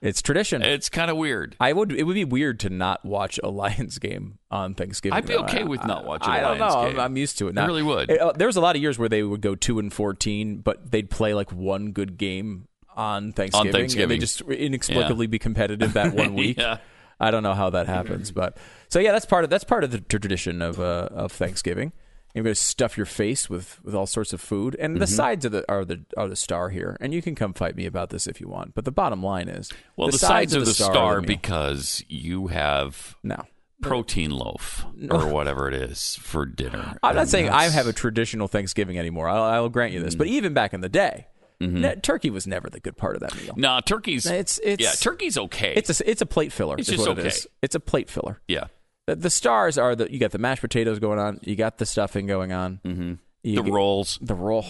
It's 0.00 0.20
tradition. 0.20 0.62
It's 0.62 0.88
kind 0.88 1.12
of 1.12 1.16
weird. 1.16 1.54
I 1.60 1.72
would. 1.72 1.92
It 1.92 2.02
would 2.02 2.14
be 2.14 2.24
weird 2.24 2.58
to 2.60 2.70
not 2.70 3.04
watch 3.04 3.38
a 3.42 3.48
Lions 3.48 3.98
game 4.00 4.38
on 4.50 4.74
Thanksgiving. 4.74 5.16
I'd 5.16 5.26
be 5.26 5.34
though. 5.34 5.44
okay 5.44 5.60
I- 5.60 5.64
with 5.64 5.84
not 5.86 6.04
watching 6.04 6.32
I 6.32 6.40
don't 6.40 6.58
Lions 6.58 6.74
know. 6.74 6.80
I'm- 6.80 6.98
I'm 7.00 7.16
used 7.16 7.38
to 7.38 7.46
it. 7.46 7.50
I 7.50 7.60
Now, 7.62 7.66
really 7.68 7.84
would. 7.84 8.10
It- 8.10 8.20
uh, 8.20 8.32
there 8.32 8.48
was 8.48 8.56
a 8.56 8.60
lot 8.60 8.74
of 8.74 8.82
years 8.82 8.98
where 8.98 9.08
they 9.08 9.22
would 9.22 9.40
go 9.40 9.54
two 9.54 9.78
and 9.78 9.92
fourteen, 9.92 10.56
but 10.58 10.90
they'd 10.90 11.08
play 11.08 11.34
like 11.34 11.52
one 11.52 11.92
good 11.92 12.18
game 12.18 12.66
on 12.96 13.32
Thanksgiving. 13.32 13.68
and 13.68 13.76
Thanksgiving. 13.76 14.08
they 14.08 14.18
just 14.18 14.40
inexplicably 14.40 15.28
be 15.28 15.38
competitive 15.38 15.92
that 15.92 16.14
one 16.14 16.34
week. 16.42 16.58
Yeah. 16.58 16.78
I 17.20 17.30
don't 17.30 17.44
know 17.44 17.54
how 17.54 17.70
that 17.70 17.86
happens, 17.86 18.32
but 18.32 18.56
so 18.88 18.98
yeah, 18.98 19.12
that's 19.12 19.26
part 19.26 19.44
of 19.44 19.50
that's 19.50 19.62
part 19.62 19.84
of 19.84 19.92
the 19.92 20.00
tradition 20.00 20.60
of 20.60 20.80
uh, 20.80 21.08
of 21.12 21.30
Thanksgiving. 21.30 21.92
You're 22.34 22.44
going 22.44 22.54
to 22.54 22.60
stuff 22.60 22.96
your 22.96 23.04
face 23.06 23.50
with, 23.50 23.78
with 23.84 23.94
all 23.94 24.06
sorts 24.06 24.32
of 24.32 24.40
food, 24.40 24.74
and 24.80 24.96
the 24.96 25.04
Mhm. 25.04 25.08
sides 25.16 25.44
are 25.46 25.50
the 25.50 25.64
are 25.70 25.84
the 25.84 26.00
are 26.16 26.28
the 26.28 26.36
star 26.36 26.70
here. 26.70 26.96
And 27.00 27.12
you 27.12 27.20
can 27.20 27.34
come 27.34 27.52
fight 27.52 27.76
me 27.76 27.84
about 27.84 28.08
this 28.10 28.26
if 28.26 28.40
you 28.40 28.48
want, 28.48 28.74
but 28.74 28.84
the 28.86 28.90
bottom 28.92 29.22
line 29.22 29.48
is, 29.48 29.70
Well, 29.96 30.08
the, 30.08 30.18
sides, 30.18 30.54
of 30.54 30.64
the 30.64 30.72
star, 30.72 31.20
because 31.20 32.02
you 32.08 32.46
have 32.46 33.16
no 33.22 33.44
protein 33.82 34.30
loaf 34.30 34.86
or 35.10 35.26
whatever 35.26 35.68
it 35.68 35.74
is 35.74 36.16
for 36.22 36.46
dinner. 36.46 36.96
I'm 37.02 37.16
not 37.16 37.22
And 37.22 37.30
saying 37.30 37.48
I 37.48 37.50
that's- 37.50 37.72
Mm. 37.72 37.74
have 37.74 37.86
a 37.88 37.92
traditional 37.92 38.48
Thanksgiving 38.48 38.98
anymore. 38.98 39.28
I'll, 39.28 39.42
I'll 39.42 39.68
grant 39.68 39.92
you 39.92 40.00
this, 40.02 40.14
but 40.14 40.26
even 40.28 40.54
back 40.54 40.72
in 40.72 40.80
the 40.80 40.88
day, 40.88 41.26
Mm-hmm. 41.60 42.00
turkey 42.00 42.28
was 42.30 42.44
never 42.46 42.68
the 42.70 42.80
good 42.80 42.96
part 42.96 43.14
of 43.14 43.20
that 43.20 43.36
meal. 43.40 43.54
No, 43.56 43.78
turkey's 43.84 44.26
It's 44.26 44.58
it's 44.64 44.82
yeah, 44.82 44.90
turkey's 44.92 45.38
okay. 45.38 45.74
It's 45.76 46.00
a 46.00 46.10
it's 46.10 46.20
a 46.20 46.26
plate 46.26 46.52
filler. 46.52 46.74
It's 46.76 46.88
is 46.88 46.96
just 46.96 47.08
what 47.08 47.18
it 47.18 47.20
okay. 47.20 47.28
is. 47.28 47.46
It's 47.62 47.74
a 47.76 47.80
plate 47.80 48.10
filler. 48.10 48.40
yeah. 48.48 48.64
The, 49.14 49.16
the 49.22 49.30
stars 49.30 49.78
are 49.78 49.94
the 49.94 50.12
you 50.12 50.18
got 50.18 50.30
the 50.32 50.38
mashed 50.38 50.60
potatoes 50.60 50.98
going 50.98 51.18
on, 51.18 51.40
you 51.42 51.56
got 51.56 51.78
the 51.78 51.86
stuffing 51.86 52.26
going 52.26 52.52
on, 52.52 52.80
Mm-hmm. 52.84 53.12
The 53.44 53.62
get- 53.62 53.72
rolls, 53.72 54.18
the 54.22 54.34
roll, 54.34 54.64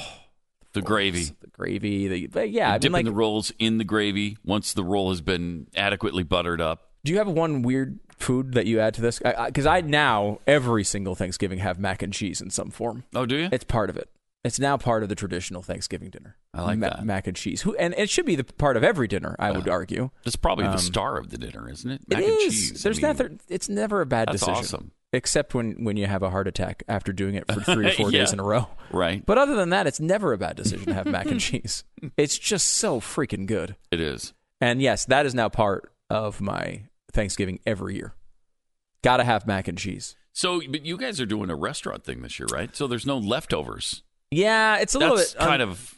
the 0.73 0.81
gravy. 0.83 1.25
the 1.41 1.47
gravy, 1.49 2.09
the 2.09 2.27
but 2.29 2.51
yeah. 2.51 2.69
I 2.69 2.73
mean, 2.73 2.81
dipping 2.81 2.93
like, 2.93 3.05
the 3.05 3.13
rolls 3.13 3.53
in 3.59 3.79
the 3.79 3.85
gravy 3.85 4.39
once 4.45 4.73
the 4.73 4.83
roll 4.85 5.11
has 5.11 5.21
been 5.21 5.67
adequately 5.77 6.23
buttered 6.23 6.61
up. 6.61 6.89
do 7.05 7.13
you 7.13 7.19
have 7.19 7.29
one 7.29 7.63
weird 7.63 7.99
food 8.19 8.53
that 8.55 8.67
you 8.67 8.81
add 8.81 8.95
to 8.95 9.01
this? 9.03 9.19
Because 9.19 9.67
I, 9.67 9.81
now 9.83 10.39
every 10.47 10.85
single 10.85 11.15
Thanksgiving 11.15 11.59
have 11.59 11.79
mac 11.79 12.01
and 12.03 12.13
cheese 12.13 12.41
in 12.41 12.49
some 12.51 12.71
form. 12.71 13.05
Oh, 13.15 13.27
do 13.27 13.37
you? 13.37 13.49
It's 13.53 13.65
part 13.65 13.91
of 13.91 13.97
it. 13.99 14.09
It's 14.45 14.59
now 14.59 14.77
part 14.77 15.05
of 15.05 15.09
the 15.09 15.15
traditional 15.15 15.63
Thanksgiving 15.63 16.11
dinner. 16.11 16.37
I 16.53 16.63
like 16.63 16.79
Ma- 16.79 16.89
that. 16.89 17.05
mac 17.05 17.27
and 17.29 17.37
cheese. 17.37 17.63
Who 17.63 17.77
and 17.77 17.95
it 17.97 18.11
should 18.11 18.27
be 18.27 18.35
the 18.35 18.43
part 18.45 18.77
of 18.77 18.83
every 18.83 19.07
dinner. 19.07 19.37
I 19.39 19.53
would 19.53 19.69
argue. 19.69 20.11
It's 20.25 20.35
probably 20.35 20.65
Um, 20.65 20.73
the 20.73 20.79
star 20.79 21.17
of 21.17 21.31
the 21.31 21.39
dinner, 21.39 21.71
isn't 21.71 21.89
it? 21.91 22.03
It 22.11 22.15
Mac 22.17 22.23
is. 22.25 22.29
and 22.31 22.41
cheese. 22.53 22.83
There's 22.83 22.99
I 22.99 23.01
mean, 23.03 23.07
never. 23.19 23.31
It's 23.49 23.69
never 23.69 24.01
a 24.01 24.07
bad 24.07 24.29
that's 24.29 24.41
decision. 24.41 24.55
awesome. 24.59 24.91
Except 25.13 25.55
when 25.55 25.85
when 25.85 25.97
you 25.97 26.07
have 26.09 26.23
a 26.25 26.31
heart 26.31 26.49
attack 26.49 26.83
after 26.89 27.13
doing 27.13 27.37
it 27.37 27.45
for 27.53 27.61
three 27.73 27.87
or 27.87 27.91
four 27.93 28.11
Yeah. 28.11 28.21
days 28.21 28.33
in 28.33 28.41
a 28.41 28.45
row. 28.45 28.67
Right. 28.91 29.25
But 29.25 29.39
other 29.39 29.55
than 29.55 29.69
that, 29.71 29.87
it's 29.87 30.01
never 30.01 30.33
a 30.33 30.39
bad 30.39 30.57
decision 30.57 30.87
to 30.87 30.95
have 30.95 31.07
mac 31.07 31.27
and 31.27 31.39
cheese. 31.41 31.85
It's 32.17 32.37
just 32.37 32.67
so 32.69 32.99
freaking 33.01 33.47
good. 33.47 33.77
It 33.93 34.01
is. 34.01 34.33
And 34.61 34.83
yes, 34.83 35.05
that 35.05 35.25
is 35.25 35.35
now 35.37 35.51
part 35.51 35.93
of 36.11 36.41
my 36.41 36.83
Thanksgiving 37.13 37.61
every 37.65 37.95
year. 37.95 38.15
Got 39.03 39.19
to 39.19 39.25
have 39.25 39.47
mac 39.47 39.69
and 39.69 39.77
cheese. 39.79 40.17
So, 40.33 40.61
but 40.69 40.85
you 40.87 40.97
guys 40.97 41.21
are 41.21 41.27
doing 41.27 41.51
a 41.51 41.55
restaurant 41.57 42.05
thing 42.05 42.23
this 42.23 42.41
year, 42.41 42.47
right? 42.53 42.75
So 42.75 42.87
there's 42.87 43.05
no 43.07 43.19
leftovers. 43.19 44.03
Yeah, 44.33 44.79
it's 44.79 44.95
a 44.95 44.99
little 44.99 45.17
bit 45.17 45.35
un- 45.39 45.47
kind 45.49 45.63
of 45.63 45.95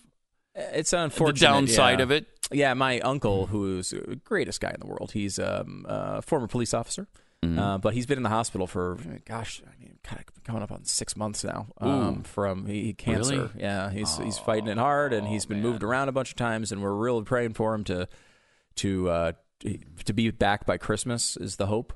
It's 0.55 0.93
unfortunate. 0.93 1.41
the 1.41 1.47
downside 1.47 1.99
yeah. 2.01 2.03
of 2.03 2.11
it. 2.11 2.27
Yeah, 2.53 2.75
my 2.75 3.01
uncle, 3.01 3.47
who's 3.47 3.91
the 3.91 4.21
greatest 4.25 4.61
guy 4.61 4.71
in 4.71 4.81
the 4.81 4.87
world, 4.87 5.13
he's 5.13 5.39
um, 5.39 5.87
a 5.89 6.21
former 6.23 6.47
police 6.47 6.75
officer, 6.75 7.09
Mm-hmm. 7.43 7.59
uh, 7.59 7.77
but 7.79 7.93
he's 7.93 8.07
been 8.07 8.17
in 8.17 8.23
the 8.23 8.31
hospital 8.31 8.67
for, 8.67 8.97
gosh, 9.27 9.61
I 9.67 9.79
mean, 9.79 9.99
kind 10.03 10.19
of 10.19 10.45
coming 10.45 10.63
up 10.63 10.73
on 10.73 10.85
six 10.85 11.15
months 11.15 11.45
now 11.45 11.67
um, 11.79 12.23
from 12.23 12.65
he, 12.65 12.95
cancer. 12.95 13.35
Really? 13.37 13.51
Yeah, 13.59 13.91
he's 13.91 14.17
he's 14.17 14.39
fighting 14.39 14.69
it 14.69 14.79
hard, 14.79 15.13
and 15.13 15.29
he's 15.29 15.45
been 15.45 15.61
moved 15.61 15.83
around 15.83 16.09
a 16.09 16.13
bunch 16.13 16.31
of 16.31 16.37
times, 16.37 16.73
and 16.73 16.81
we're 16.83 16.95
really 16.95 17.23
praying 17.23 17.53
for 17.53 17.75
him 17.75 17.85
to 17.85 18.09
to 18.77 19.11
uh, 19.11 19.33
to 20.07 20.13
be 20.15 20.31
back 20.31 20.65
by 20.65 20.79
Christmas 20.79 21.37
is 21.37 21.57
the 21.57 21.67
hope. 21.67 21.93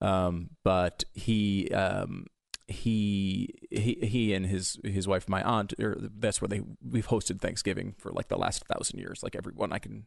Um, 0.00 0.50
but 0.64 1.04
he 1.12 1.68
um, 1.72 2.26
he 2.68 3.54
he 3.70 3.98
he 4.02 4.34
and 4.34 4.44
his 4.46 4.78
his 4.82 5.06
wife, 5.06 5.28
my 5.28 5.42
aunt, 5.42 5.72
or 5.80 5.96
that's 6.00 6.40
where 6.40 6.48
they 6.48 6.62
we've 6.88 7.06
hosted 7.06 7.40
Thanksgiving 7.40 7.94
for 7.98 8.10
like 8.10 8.28
the 8.28 8.36
last 8.36 8.64
thousand 8.66 8.98
years. 8.98 9.22
Like 9.22 9.36
everyone 9.36 9.72
I 9.72 9.78
can 9.78 10.06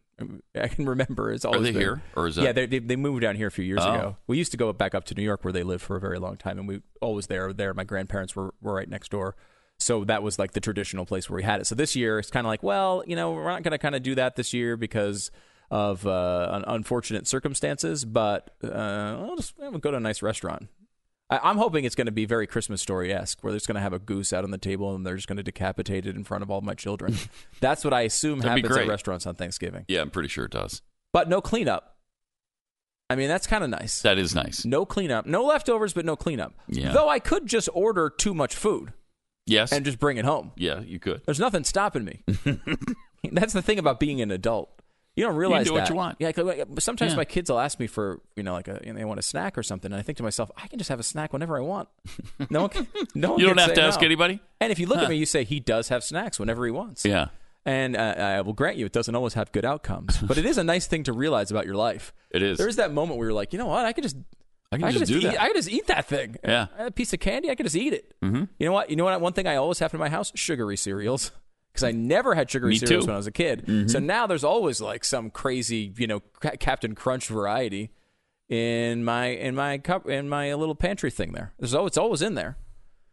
I 0.55 0.67
can 0.67 0.85
remember 0.85 1.31
is 1.31 1.45
always 1.45 1.63
they 1.63 1.71
been- 1.71 1.81
here? 1.81 2.01
Or 2.15 2.27
is 2.27 2.35
that- 2.35 2.43
yeah 2.43 2.51
they, 2.51 2.65
they 2.65 2.79
they 2.79 2.95
moved 2.97 3.21
down 3.21 3.35
here 3.37 3.47
a 3.47 3.51
few 3.51 3.63
years 3.63 3.79
Oh. 3.83 3.89
ago. 3.93 4.17
We 4.27 4.37
used 4.37 4.51
to 4.51 4.57
go 4.57 4.73
back 4.73 4.93
up 4.93 5.05
to 5.05 5.15
New 5.15 5.23
York 5.23 5.43
where 5.45 5.53
they 5.53 5.63
lived 5.63 5.83
for 5.83 5.95
a 5.95 5.99
very 6.01 6.19
long 6.19 6.35
time, 6.35 6.59
and 6.59 6.67
we 6.67 6.81
always 7.01 7.27
there 7.27 7.53
there. 7.53 7.73
My 7.73 7.85
grandparents 7.85 8.35
were 8.35 8.53
were 8.61 8.73
right 8.73 8.89
next 8.89 9.09
door. 9.09 9.35
So 9.81 10.03
that 10.03 10.21
was 10.21 10.37
like 10.37 10.51
the 10.51 10.59
traditional 10.59 11.05
place 11.05 11.29
where 11.29 11.37
we 11.37 11.43
had 11.43 11.61
it. 11.61 11.65
So 11.67 11.73
this 11.75 11.95
year 11.95 12.19
it's 12.19 12.29
kind 12.29 12.45
of 12.45 12.49
like, 12.49 12.61
well, 12.61 13.01
you 13.07 13.15
know, 13.15 13.31
we're 13.31 13.45
not 13.49 13.63
going 13.63 13.71
to 13.71 13.77
kind 13.77 13.95
of 13.95 14.03
do 14.03 14.13
that 14.15 14.35
this 14.35 14.53
year 14.53 14.75
because 14.75 15.31
of 15.71 16.05
uh, 16.05 16.61
unfortunate 16.67 17.25
circumstances. 17.27 18.03
But 18.03 18.53
uh, 18.61 18.67
I'll 18.67 19.37
just 19.37 19.53
we'll 19.57 19.77
go 19.77 19.91
to 19.91 19.95
a 19.97 20.01
nice 20.01 20.21
restaurant. 20.21 20.67
I- 21.29 21.39
I'm 21.43 21.57
hoping 21.57 21.85
it's 21.85 21.95
going 21.95 22.07
to 22.07 22.11
be 22.11 22.25
very 22.25 22.47
Christmas 22.47 22.81
story 22.81 23.13
esque, 23.13 23.39
where 23.43 23.51
they're 23.51 23.57
just 23.59 23.67
going 23.67 23.75
to 23.75 23.81
have 23.81 23.93
a 23.93 23.99
goose 23.99 24.33
out 24.33 24.43
on 24.43 24.51
the 24.51 24.57
table 24.57 24.95
and 24.95 25.05
they're 25.05 25.15
just 25.15 25.27
going 25.27 25.37
to 25.37 25.43
decapitate 25.43 26.05
it 26.05 26.15
in 26.15 26.23
front 26.23 26.41
of 26.43 26.49
all 26.51 26.61
my 26.61 26.73
children. 26.73 27.15
That's 27.59 27.83
what 27.83 27.93
I 27.93 28.01
assume 28.01 28.39
That'd 28.39 28.63
happens 28.65 28.77
at 28.77 28.87
restaurants 28.87 29.25
on 29.27 29.35
Thanksgiving. 29.35 29.85
Yeah, 29.87 30.01
I'm 30.01 30.09
pretty 30.09 30.29
sure 30.29 30.45
it 30.45 30.51
does. 30.51 30.81
But 31.13 31.29
no 31.29 31.41
cleanup. 31.41 31.95
I 33.11 33.15
mean, 33.15 33.27
that's 33.27 33.47
kind 33.47 33.63
of 33.63 33.71
nice. 33.71 34.03
That 34.03 34.19
is 34.19 34.35
nice. 34.35 34.65
No 34.65 34.85
cleanup, 34.85 35.25
no 35.25 35.43
leftovers, 35.43 35.93
but 35.93 36.05
no 36.05 36.15
cleanup. 36.15 36.53
Yeah. 36.67 36.91
Though 36.91 37.09
I 37.09 37.17
could 37.17 37.47
just 37.47 37.67
order 37.73 38.07
too 38.15 38.35
much 38.35 38.55
food 38.55 38.93
Yes. 39.47 39.71
and 39.71 39.83
just 39.83 39.97
bring 39.97 40.17
it 40.17 40.25
home. 40.25 40.51
yeah, 40.55 40.81
you 40.81 40.99
could. 40.99 41.21
There's 41.25 41.39
nothing 41.39 41.63
stopping 41.63 42.05
me. 42.05 42.21
That's 43.31 43.53
the 43.53 43.63
thing 43.63 43.79
about 43.79 43.99
being 43.99 44.21
an 44.21 44.29
adult. 44.29 44.69
You 45.19 45.25
don't 45.25 45.35
realize 45.35 45.67
do 45.67 45.73
what 45.73 45.89
you 45.89 45.95
want. 45.95 46.15
Yeah, 46.19 46.31
like, 46.35 46.65
sometimes 46.79 47.11
Yeah. 47.11 47.17
my 47.17 47.25
kids 47.25 47.49
will 47.51 47.59
ask 47.59 47.79
me 47.79 47.87
for 47.87 48.21
you 48.35 48.43
know 48.43 48.53
like 48.53 48.67
a 48.67 48.79
you 48.83 48.93
know, 48.93 48.99
they 48.99 49.05
want 49.05 49.19
a 49.19 49.23
snack 49.23 49.57
or 49.57 49.63
something, 49.63 49.91
and 49.91 49.99
I 49.99 50.01
think 50.03 50.17
to 50.17 50.23
myself, 50.23 50.49
I 50.57 50.67
can 50.67 50.77
just 50.79 50.89
have 50.89 50.99
a 50.99 51.03
snack 51.03 51.33
whenever 51.33 51.57
I 51.57 51.61
want. 51.61 51.89
No 52.49 52.61
one, 52.61 52.69
can, 52.69 52.87
no 53.15 53.31
one 53.31 53.39
You 53.39 53.47
don't 53.47 53.59
have 53.59 53.73
to 53.73 53.81
ask 53.81 54.01
anybody? 54.01 54.39
And 54.61 54.71
if 54.71 54.79
you 54.79 54.87
look 54.87 54.97
Huh. 54.99 55.03
at 55.05 55.09
me, 55.09 55.17
you 55.17 55.25
say 55.25 55.43
he 55.43 55.59
does 55.59 55.89
have 55.89 56.03
snacks 56.03 56.39
whenever 56.39 56.65
he 56.65 56.71
wants. 56.71 57.05
Yeah. 57.05 57.27
And 57.65 57.95
uh, 57.97 57.99
I 58.17 58.41
will 58.41 58.53
grant 58.53 58.77
you, 58.77 58.85
it 58.85 58.93
doesn't 58.93 59.13
always 59.13 59.33
have 59.33 59.51
good 59.51 59.65
outcomes, 59.65 60.17
but 60.19 60.37
it 60.37 60.45
is 60.45 60.57
a 60.57 60.63
nice 60.63 60.87
thing 60.87 61.03
to 61.03 61.13
realize 61.13 61.51
about 61.51 61.65
your 61.65 61.75
life. 61.75 62.13
It 62.31 62.41
is. 62.43 62.57
There 62.57 62.67
is 62.67 62.75
that 62.77 62.93
moment 62.93 63.17
where 63.17 63.27
you're 63.27 63.33
like, 63.33 63.53
you 63.53 63.59
know 63.59 63.65
what, 63.67 63.85
I 63.85 63.91
could 63.93 64.03
just. 64.03 64.15
I 64.71 64.77
can 64.77 64.91
just 64.91 65.05
do 65.11 65.17
eat, 65.17 65.23
that. 65.23 65.41
I 65.41 65.47
can 65.47 65.55
just 65.55 65.69
eat 65.69 65.87
that 65.87 66.05
thing. 66.05 66.35
Yeah. 66.43 66.67
A 66.77 66.91
piece 66.91 67.11
of 67.11 67.19
candy, 67.19 67.49
I 67.49 67.55
can 67.55 67.65
just 67.65 67.75
eat 67.75 67.91
it. 67.91 68.13
Mm-hmm. 68.23 68.43
You 68.59 68.65
know 68.67 68.71
what? 68.71 68.89
You 68.91 68.95
know 68.95 69.03
what? 69.05 69.19
One 69.19 69.33
thing 69.33 69.47
I 69.47 69.55
always 69.55 69.79
have 69.79 69.91
in 69.95 69.99
my 69.99 70.09
house: 70.09 70.31
sugary 70.35 70.77
cereals. 70.77 71.31
Because 71.81 71.89
I 71.95 71.97
never 71.97 72.35
had 72.35 72.49
sugary 72.49 72.71
Me 72.71 72.77
cereals 72.77 73.05
too. 73.05 73.07
when 73.07 73.13
I 73.15 73.17
was 73.17 73.27
a 73.27 73.31
kid. 73.31 73.65
Mhm. 73.65 73.89
So 73.89 73.99
now 73.99 74.27
there's 74.27 74.43
always 74.43 74.81
like 74.81 75.03
some 75.03 75.29
crazy, 75.29 75.93
you 75.97 76.07
know, 76.07 76.19
Ca- 76.39 76.57
Captain 76.59 76.95
Crunch 76.95 77.27
variety 77.27 77.91
in 78.49 79.03
my 79.03 79.27
in 79.27 79.55
my 79.55 79.77
cup 79.77 80.07
in 80.09 80.27
my 80.29 80.53
little 80.53 80.75
pantry 80.75 81.11
thing. 81.11 81.31
There, 81.33 81.53
there's 81.59 81.73
always 81.73 81.91
it's 81.91 81.97
always 81.97 82.21
in 82.21 82.35
there. 82.35 82.57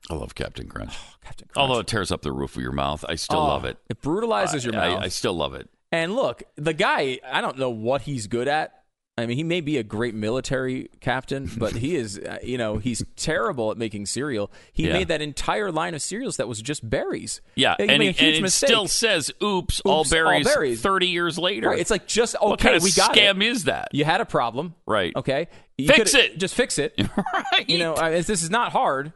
I 0.09 0.15
love 0.15 0.35
Captain 0.35 0.69
Crunch. 0.69 0.97
Captain 1.25 1.49
Crunch. 1.49 1.57
Although 1.57 1.81
it 1.81 1.87
tears 1.87 2.11
up 2.13 2.23
the 2.23 2.33
roof 2.33 2.57
of 2.57 2.63
your 2.63 2.73
mouth, 2.73 3.05
I 3.09 3.17
still 3.17 3.41
Oh, 3.41 3.47
love 3.49 3.65
it. 3.65 3.77
It 3.89 4.01
brutalizes 4.01 4.65
your 4.65 4.77
I- 4.77 4.87
I- 4.87 4.89
mouth. 4.95 5.03
I 5.03 5.09
still 5.09 5.35
love 5.35 5.55
it. 5.55 5.69
And 5.93 6.15
look, 6.15 6.43
the 6.57 6.73
guy, 6.75 7.19
I 7.25 7.41
don't 7.41 7.59
know 7.59 7.71
what 7.71 8.03
he's 8.03 8.27
good 8.27 8.49
at. 8.49 8.76
I 9.19 9.25
mean, 9.25 9.39
he 9.39 9.45
may 9.45 9.63
be 9.63 9.79
a 9.79 9.83
great 9.83 10.15
military 10.15 10.91
captain, 11.01 11.51
but 11.57 11.73
he 11.75 11.97
is, 11.97 12.19
uh, 12.19 12.37
you 12.43 12.59
know, 12.59 12.77
he's 12.77 13.03
terrible 13.17 13.71
at 13.71 13.79
making 13.79 14.05
cereal. 14.07 14.51
He 14.75 14.87
Yeah. 14.87 14.93
made 14.93 15.09
that 15.09 15.23
entire 15.23 15.73
line 15.73 15.95
of 15.95 16.03
cereals 16.03 16.37
that 16.37 16.49
was 16.49 16.61
just 16.61 16.89
berries. 16.89 17.41
Yeah, 17.55 17.77
He 17.79 17.89
and, 17.89 18.03
he- 18.03 18.09
and 18.37 18.45
it 18.47 18.51
still 18.51 18.87
says 18.89 19.31
"Oops, 19.43 19.81
all, 19.87 20.01
Oops, 20.03 20.13
all 20.13 20.19
berries, 20.19 20.45
berries. 20.47 20.83
30 20.83 21.07
years 21.07 21.39
later. 21.39 21.71
Right, 21.71 21.79
it's 21.79 21.91
like 21.91 22.07
just 22.07 22.37
okay, 22.37 22.47
what 22.47 22.61
kind 22.61 22.77
of 22.77 22.83
we 22.83 22.93
got 22.93 23.15
scam 23.15 23.37
it. 23.43 23.47
is 23.49 23.65
that? 23.65 23.89
You 23.93 24.05
had 24.05 24.21
a 24.21 24.27
problem, 24.27 24.75
Right. 24.87 25.15
Okay, 25.17 25.49
You 25.79 25.89
Fix 25.89 26.15
it. 26.15 26.37
Just 26.39 26.55
fix 26.55 26.79
it. 26.79 26.93
right. 27.53 27.69
You 27.69 27.79
know, 27.79 27.95
I 27.97 28.11
mean, 28.11 28.23
this 28.23 28.43
is 28.43 28.51
not 28.51 28.73
hard. 28.73 29.13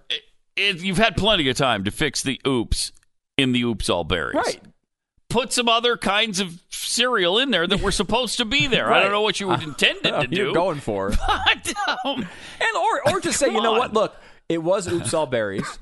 It- 0.56 0.82
you've 0.82 0.98
had 0.98 1.16
plenty 1.16 1.48
of 1.50 1.56
time 1.56 1.84
to 1.84 1.90
fix 1.90 2.22
the 2.22 2.40
oops 2.46 2.92
in 3.38 3.52
the 3.52 3.62
oops 3.64 3.88
all 3.90 4.04
berries. 4.04 4.34
Right. 4.34 4.60
Put 5.30 5.52
some 5.52 5.68
other 5.68 5.96
kinds 5.96 6.40
of 6.40 6.60
cereal 6.68 7.38
in 7.38 7.50
there 7.50 7.66
that 7.66 7.80
were 7.80 7.92
supposed 7.92 8.36
to 8.38 8.44
be 8.44 8.66
there. 8.68 8.92
I 8.92 9.00
don't 9.02 9.12
know 9.12 9.22
what 9.22 9.40
you 9.40 9.48
were 9.48 9.54
intended 9.62 10.12
to 10.12 10.26
do. 10.30 10.36
You're 10.36 10.52
going 10.52 10.80
for. 10.80 11.10
But, 11.10 11.72
um, 12.04 12.20
and 12.60 12.76
or 12.76 13.14
or 13.14 13.20
just 13.20 13.38
say, 13.38 13.50
you 13.50 13.62
know 13.62 13.72
what? 13.72 13.92
Look, 13.94 14.14
it 14.48 14.62
was 14.62 14.86
oops 14.88 15.14
all 15.14 15.26
berries. 15.26 15.78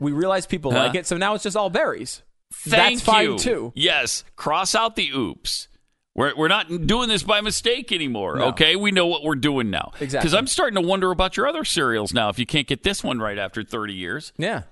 We 0.00 0.12
realized 0.12 0.48
people 0.48 0.72
Huh? 0.72 0.78
like 0.78 0.94
it, 0.94 1.06
so 1.06 1.16
now 1.16 1.34
it's 1.34 1.44
just 1.44 1.56
all 1.56 1.70
berries. 1.70 2.22
Thank 2.52 2.98
That's 3.00 3.02
fine 3.02 3.32
you. 3.32 3.38
too. 3.38 3.72
Yes, 3.74 4.22
cross 4.36 4.74
out 4.74 4.96
the 4.96 5.10
oops. 5.10 5.68
We're, 6.16 6.36
we're 6.36 6.46
not 6.48 6.68
doing 6.86 7.08
this 7.08 7.24
by 7.24 7.40
mistake 7.40 7.90
anymore. 7.90 8.36
No. 8.36 8.44
Okay, 8.50 8.76
we 8.76 8.92
know 8.92 9.06
what 9.08 9.24
we're 9.24 9.34
doing 9.34 9.70
now. 9.70 9.90
Exactly. 10.00 10.18
Because 10.20 10.34
I'm 10.34 10.46
starting 10.46 10.80
to 10.80 10.86
wonder 10.86 11.10
about 11.10 11.36
your 11.36 11.48
other 11.48 11.64
cereals 11.64 12.14
now. 12.14 12.28
If 12.28 12.38
you 12.38 12.46
can't 12.46 12.68
get 12.68 12.84
this 12.84 13.02
one 13.02 13.18
right 13.18 13.36
after 13.38 13.64
30 13.64 13.94
years, 13.94 14.32
Yeah. 14.38 14.62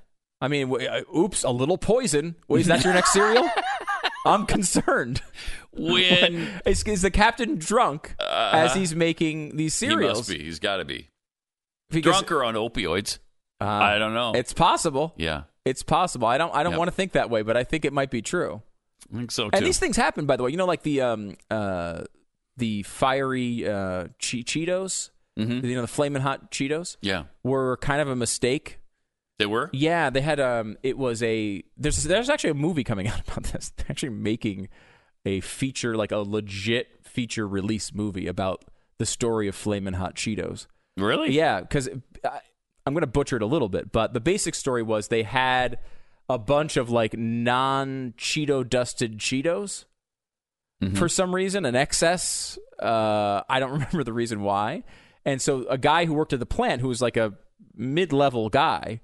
I 0.40 0.46
mean, 0.48 0.68
w- 0.70 0.88
uh, 0.88 1.02
oops, 1.16 1.42
a 1.44 1.50
little 1.50 1.78
poison. 1.78 2.36
Is 2.48 2.66
that 2.66 2.84
your 2.84 2.92
next 2.94 3.12
cereal? 3.12 3.48
I'm 4.26 4.46
concerned. 4.46 5.22
When- 5.72 6.48
is, 6.66 6.82
is 6.84 7.02
the 7.02 7.10
captain 7.10 7.56
drunk 7.58 8.14
as 8.20 8.74
he's 8.74 8.94
making 8.94 9.56
these 9.56 9.74
cereals? 9.74 10.28
he 10.28 10.34
must 10.34 10.40
be. 10.40 10.44
He's 10.44 10.58
got 10.58 10.76
to 10.78 10.84
be 10.84 11.08
Because- 11.90 12.12
drunk 12.12 12.32
or 12.32 12.44
on 12.44 12.54
opioids. 12.54 13.18
Uh, 13.60 13.64
I 13.64 13.98
don't 13.98 14.12
know. 14.14 14.32
It's 14.34 14.52
possible. 14.52 15.14
yeah, 15.16 15.42
It's 15.64 15.82
possible. 15.84 16.26
I 16.26 16.36
don't. 16.36 16.52
I 16.54 16.62
don't 16.64 16.72
Yep. 16.72 16.78
want 16.78 16.88
to 16.88 16.92
think 16.96 17.12
that 17.12 17.30
way, 17.30 17.42
but 17.42 17.56
I 17.56 17.62
think 17.62 17.84
it 17.84 17.92
might 17.92 18.10
be 18.10 18.20
true. 18.20 18.60
I 19.12 19.16
think 19.18 19.30
so 19.30 19.44
too. 19.44 19.50
And 19.56 19.64
these 19.64 19.78
things 19.78 19.96
happen, 19.96 20.26
by 20.26 20.36
the 20.36 20.42
way. 20.42 20.50
You 20.50 20.56
know, 20.56 20.66
like 20.66 20.82
the 20.82 21.00
um 21.02 21.36
uh 21.50 22.02
the 22.56 22.82
fiery 22.82 23.68
uh 23.68 24.08
che- 24.18 24.42
Cheetos. 24.42 25.10
Mhm. 25.38 25.62
You 25.64 25.76
know, 25.76 25.82
the 25.82 25.86
flaming 25.86 26.22
hot 26.22 26.50
Cheetos 26.50 26.96
yeah, 27.02 27.24
were 27.44 27.76
kind 27.78 28.00
of 28.02 28.08
a 28.08 28.16
mistake. 28.16 28.80
They 29.38 29.46
were. 29.46 29.70
Yeah, 29.72 30.10
they 30.10 30.20
had 30.20 30.38
um. 30.40 30.76
It 30.82 30.96
was 30.98 31.22
a 31.22 31.62
there's 31.76 32.02
there's 32.04 32.30
actually 32.30 32.50
a 32.50 32.54
movie 32.54 32.84
coming 32.84 33.08
out 33.08 33.20
about 33.26 33.44
this. 33.44 33.72
They're 33.76 33.86
actually 33.90 34.10
making 34.10 34.68
a 35.24 35.40
feature 35.40 35.96
like 35.96 36.12
a 36.12 36.18
legit 36.18 36.88
feature 37.04 37.46
release 37.46 37.94
movie 37.94 38.26
about 38.26 38.64
the 38.98 39.06
story 39.06 39.48
of 39.48 39.54
Flamin' 39.54 39.94
Hot 39.94 40.14
Cheetos. 40.14 40.66
Really? 40.96 41.32
Yeah, 41.32 41.60
because 41.60 41.88
I'm 41.88 42.92
going 42.94 43.00
to 43.02 43.06
butcher 43.06 43.36
it 43.36 43.42
a 43.42 43.46
little 43.46 43.68
bit, 43.68 43.92
but 43.92 44.12
the 44.14 44.20
basic 44.20 44.54
story 44.54 44.82
was 44.82 45.08
they 45.08 45.22
had 45.22 45.78
a 46.28 46.38
bunch 46.38 46.76
of 46.76 46.90
like 46.90 47.16
non 47.16 48.14
Cheeto 48.18 48.68
dusted 48.68 49.18
Cheetos 49.18 49.84
Mm-hmm. 50.82 50.96
for 50.96 51.08
some 51.08 51.32
reason, 51.32 51.64
an 51.64 51.76
excess. 51.76 52.58
Uh, 52.82 53.42
I 53.48 53.60
don't 53.60 53.70
remember 53.78 54.02
the 54.02 54.12
reason 54.12 54.42
why. 54.42 54.82
And 55.24 55.40
so 55.40 55.64
a 55.68 55.78
guy 55.78 56.06
who 56.06 56.14
worked 56.14 56.32
at 56.32 56.40
the 56.40 56.46
plant, 56.46 56.80
who 56.80 56.88
was 56.88 57.00
like 57.00 57.16
a 57.16 57.34
mid 57.76 58.12
level 58.12 58.48
guy, 58.48 59.00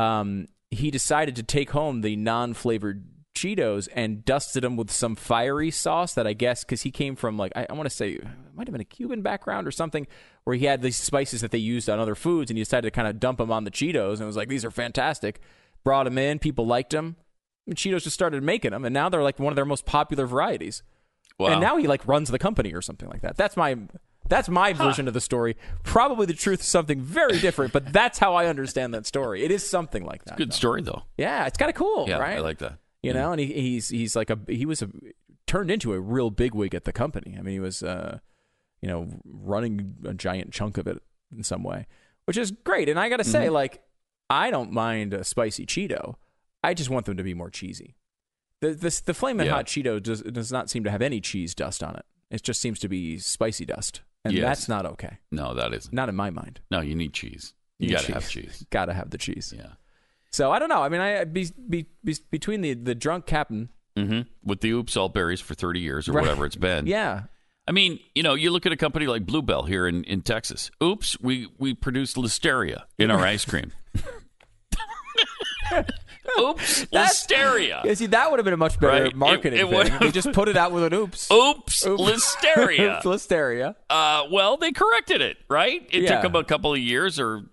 um, 0.00 0.46
he 0.70 0.90
decided 0.90 1.36
to 1.36 1.42
take 1.42 1.70
home 1.70 2.00
the 2.00 2.16
non 2.16 2.54
flavored 2.54 3.04
Cheetos 3.36 3.88
and 3.94 4.24
dusted 4.24 4.62
them 4.62 4.76
with 4.76 4.90
some 4.90 5.14
fiery 5.14 5.70
sauce 5.70 6.14
that 6.14 6.26
I 6.26 6.32
guess 6.32 6.64
because 6.64 6.82
he 6.82 6.90
came 6.90 7.16
from 7.16 7.36
like 7.36 7.52
I, 7.54 7.66
I 7.70 7.72
want 7.74 7.88
to 7.88 7.94
say 7.94 8.12
it 8.12 8.24
might 8.54 8.66
have 8.66 8.72
been 8.72 8.80
a 8.80 8.84
Cuban 8.84 9.22
background 9.22 9.66
or 9.66 9.70
something 9.70 10.06
where 10.44 10.56
he 10.56 10.66
had 10.66 10.82
these 10.82 10.96
spices 10.96 11.40
that 11.40 11.50
they 11.50 11.58
used 11.58 11.88
on 11.88 11.98
other 11.98 12.14
foods 12.14 12.50
and 12.50 12.58
he 12.58 12.62
decided 12.62 12.88
to 12.88 12.90
kind 12.90 13.08
of 13.08 13.20
dump 13.20 13.38
them 13.38 13.52
on 13.52 13.64
the 13.64 13.70
Cheetos 13.70 14.18
and 14.18 14.26
was 14.26 14.36
like 14.36 14.48
these 14.48 14.64
are 14.64 14.70
fantastic. 14.70 15.40
Brought 15.84 16.04
them 16.04 16.18
in, 16.18 16.38
people 16.38 16.66
liked 16.66 16.90
them. 16.90 17.16
And 17.66 17.76
Cheetos 17.76 18.02
just 18.02 18.14
started 18.14 18.42
making 18.42 18.72
them 18.72 18.84
and 18.84 18.92
now 18.92 19.08
they're 19.08 19.22
like 19.22 19.38
one 19.38 19.52
of 19.52 19.56
their 19.56 19.64
most 19.64 19.86
popular 19.86 20.26
varieties. 20.26 20.82
Wow. 21.38 21.52
And 21.52 21.60
now 21.60 21.76
he 21.76 21.86
like 21.86 22.06
runs 22.06 22.30
the 22.30 22.38
company 22.38 22.74
or 22.74 22.82
something 22.82 23.08
like 23.08 23.22
that. 23.22 23.36
That's 23.36 23.56
my 23.56 23.76
that's 24.30 24.48
my 24.48 24.72
version 24.72 25.06
of 25.08 25.14
the 25.14 25.20
story. 25.20 25.56
Probably 25.82 26.24
the 26.26 26.32
truth 26.32 26.60
is 26.60 26.66
something 26.66 27.00
very 27.00 27.38
different, 27.38 27.72
but 27.72 27.92
that's 27.92 28.18
how 28.18 28.34
I 28.34 28.46
understand 28.46 28.94
that 28.94 29.04
story. 29.06 29.42
It 29.44 29.50
is 29.50 29.68
something 29.68 30.04
like 30.06 30.24
that. 30.24 30.38
Good 30.38 30.50
though. 30.52 30.54
story 30.56 30.82
though. 30.82 31.02
Yeah, 31.18 31.46
it's 31.46 31.58
kind 31.58 31.68
of 31.68 31.74
cool, 31.74 32.06
Yeah, 32.08 32.18
right? 32.18 32.38
I 32.38 32.40
like 32.40 32.58
that. 32.58 32.78
You 33.02 33.12
know, 33.12 33.32
and 33.32 33.40
he, 33.40 33.46
he's 33.52 33.88
he's 33.90 34.14
like 34.16 34.30
a 34.30 34.38
he 34.48 34.64
was 34.66 34.80
a 34.82 34.88
turned 35.46 35.70
into 35.70 35.92
a 35.92 36.00
real 36.00 36.30
bigwig 36.30 36.74
at 36.74 36.84
the 36.84 36.92
company. 36.92 37.34
I 37.38 37.42
mean, 37.42 37.54
he 37.54 37.60
was 37.60 37.82
uh, 37.82 38.18
you 38.80 38.88
know 38.88 39.08
running 39.24 39.96
a 40.06 40.14
giant 40.14 40.52
chunk 40.52 40.78
of 40.78 40.86
it 40.86 41.02
in 41.36 41.42
some 41.42 41.62
way, 41.62 41.86
which 42.26 42.36
is 42.36 42.50
great. 42.50 42.88
And 42.88 42.98
I 43.00 43.08
got 43.08 43.16
to 43.18 43.24
say, 43.24 43.46
Mhm. 43.46 43.52
like, 43.52 43.82
I 44.28 44.50
don't 44.50 44.70
mind 44.72 45.14
a 45.14 45.24
spicy 45.24 45.64
Cheeto. 45.66 46.16
I 46.62 46.74
just 46.74 46.90
want 46.90 47.06
them 47.06 47.16
to 47.16 47.22
be 47.22 47.32
more 47.34 47.48
cheesy. 47.50 47.96
The 48.60 48.74
this 48.74 49.00
the 49.00 49.14
flaming 49.14 49.46
Yeah. 49.46 49.52
hot 49.54 49.66
Cheeto 49.66 50.02
does 50.02 50.20
does 50.22 50.52
not 50.52 50.68
seem 50.68 50.84
to 50.84 50.90
have 50.90 51.00
any 51.00 51.20
cheese 51.22 51.54
dust 51.54 51.82
on 51.82 51.96
it. 51.96 52.04
It 52.30 52.42
just 52.42 52.60
seems 52.60 52.78
to 52.80 52.88
be 52.88 53.16
spicy 53.18 53.64
dust, 53.64 54.02
and 54.24 54.34
Yes. 54.34 54.44
that's 54.44 54.68
not 54.68 54.86
okay. 54.86 55.18
No, 55.30 55.54
that 55.54 55.72
isn't. 55.74 55.92
Not 55.94 56.08
in 56.08 56.16
my 56.16 56.30
mind. 56.30 56.60
No, 56.70 56.80
you 56.80 56.94
need 56.94 57.12
cheese. 57.12 57.54
You, 57.78 57.88
need 57.88 57.94
got 57.94 58.04
to 58.04 58.12
have 58.14 58.28
cheese. 58.28 58.66
Got 58.70 58.86
to 58.86 58.94
have 58.94 59.10
the 59.10 59.18
cheese. 59.18 59.54
Yeah. 59.56 59.72
So 60.30 60.50
I 60.52 60.58
don't 60.58 60.68
know. 60.68 60.82
I 60.82 60.88
mean, 60.90 61.00
I 61.00 61.24
be, 61.24 61.48
be, 61.68 61.86
be 62.04 62.14
between 62.30 62.60
the 62.60 62.74
the 62.74 62.94
drunk 62.94 63.26
captain. 63.26 63.70
hmm 63.96 64.20
With 64.44 64.60
the 64.60 64.70
oops 64.72 64.96
all 64.96 65.08
berries 65.08 65.40
for 65.40 65.54
30 65.54 65.80
years 65.80 66.08
or 66.08 66.12
Right. 66.12 66.22
whatever 66.22 66.44
it's 66.46 66.56
been. 66.56 66.86
Yeah. 66.98 67.22
I 67.68 67.72
mean, 67.72 68.00
you 68.16 68.22
know, 68.22 68.34
you 68.34 68.50
look 68.50 68.66
at 68.66 68.72
a 68.72 68.76
company 68.76 69.06
like 69.06 69.24
Bluebell 69.26 69.62
here 69.64 69.86
in, 69.86 70.02
in 70.04 70.22
Texas. 70.22 70.70
Oops, 70.82 71.20
we, 71.20 71.46
we 71.58 71.72
produced 71.72 72.16
listeria 72.16 72.82
in 72.98 73.10
our 73.12 73.20
ice 73.34 73.44
cream. 73.44 73.72
oops, 76.40 76.84
listeria. 76.92 77.84
Yeah, 77.84 77.94
see, 77.94 78.06
that 78.06 78.30
would 78.30 78.38
have 78.38 78.44
been 78.44 78.54
a 78.54 78.58
much 78.58 78.78
better 78.80 79.04
Right. 79.04 79.14
Marketing 79.16 79.58
it 79.58 79.66
thing. 79.66 79.74
would've- 79.74 79.98
They 80.00 80.10
just 80.10 80.32
put 80.32 80.48
it 80.48 80.56
out 80.56 80.72
with 80.72 80.84
an 80.84 80.94
oops. 80.94 81.30
Oops, 81.32 81.84
listeria. 81.84 82.96
Oops, 82.98 83.04
listeria. 83.06 83.74
Uh, 83.88 84.24
well, 84.30 84.56
they 84.56 84.72
corrected 84.72 85.20
it, 85.20 85.36
right? 85.48 85.86
It 85.90 86.02
Yeah. 86.02 86.14
took 86.20 86.22
them 86.32 86.36
a 86.36 86.44
couple 86.44 86.72
of 86.72 86.78
years 86.78 87.18
or 87.20 87.44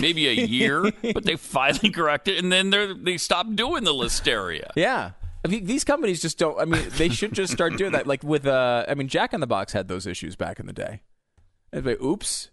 maybe 0.00 0.28
a 0.28 0.32
year, 0.32 0.90
but 1.14 1.24
they 1.24 1.36
finally 1.36 1.90
corrected, 1.90 2.34
it, 2.36 2.42
and 2.42 2.52
then 2.52 2.70
they 2.70 2.92
they 2.92 3.16
stopped 3.16 3.56
doing 3.56 3.84
the 3.84 3.94
listeria. 3.94 4.70
Yeah. 4.76 5.12
I 5.44 5.48
mean, 5.48 5.64
these 5.64 5.84
companies 5.84 6.20
just 6.20 6.38
don't. 6.38 6.58
I 6.58 6.64
mean, 6.64 6.82
they 6.96 7.08
should 7.08 7.32
just 7.32 7.52
start 7.52 7.76
doing 7.76 7.92
that. 7.92 8.06
Like 8.06 8.24
with, 8.24 8.46
uh, 8.46 8.84
I 8.88 8.94
mean, 8.94 9.06
Jack 9.06 9.32
in 9.32 9.38
the 9.40 9.46
Box 9.46 9.72
had 9.72 9.86
those 9.86 10.04
issues 10.04 10.34
back 10.34 10.58
in 10.58 10.66
the 10.66 10.72
day. 10.72 11.02
It'd 11.72 12.00
oops, 12.02 12.50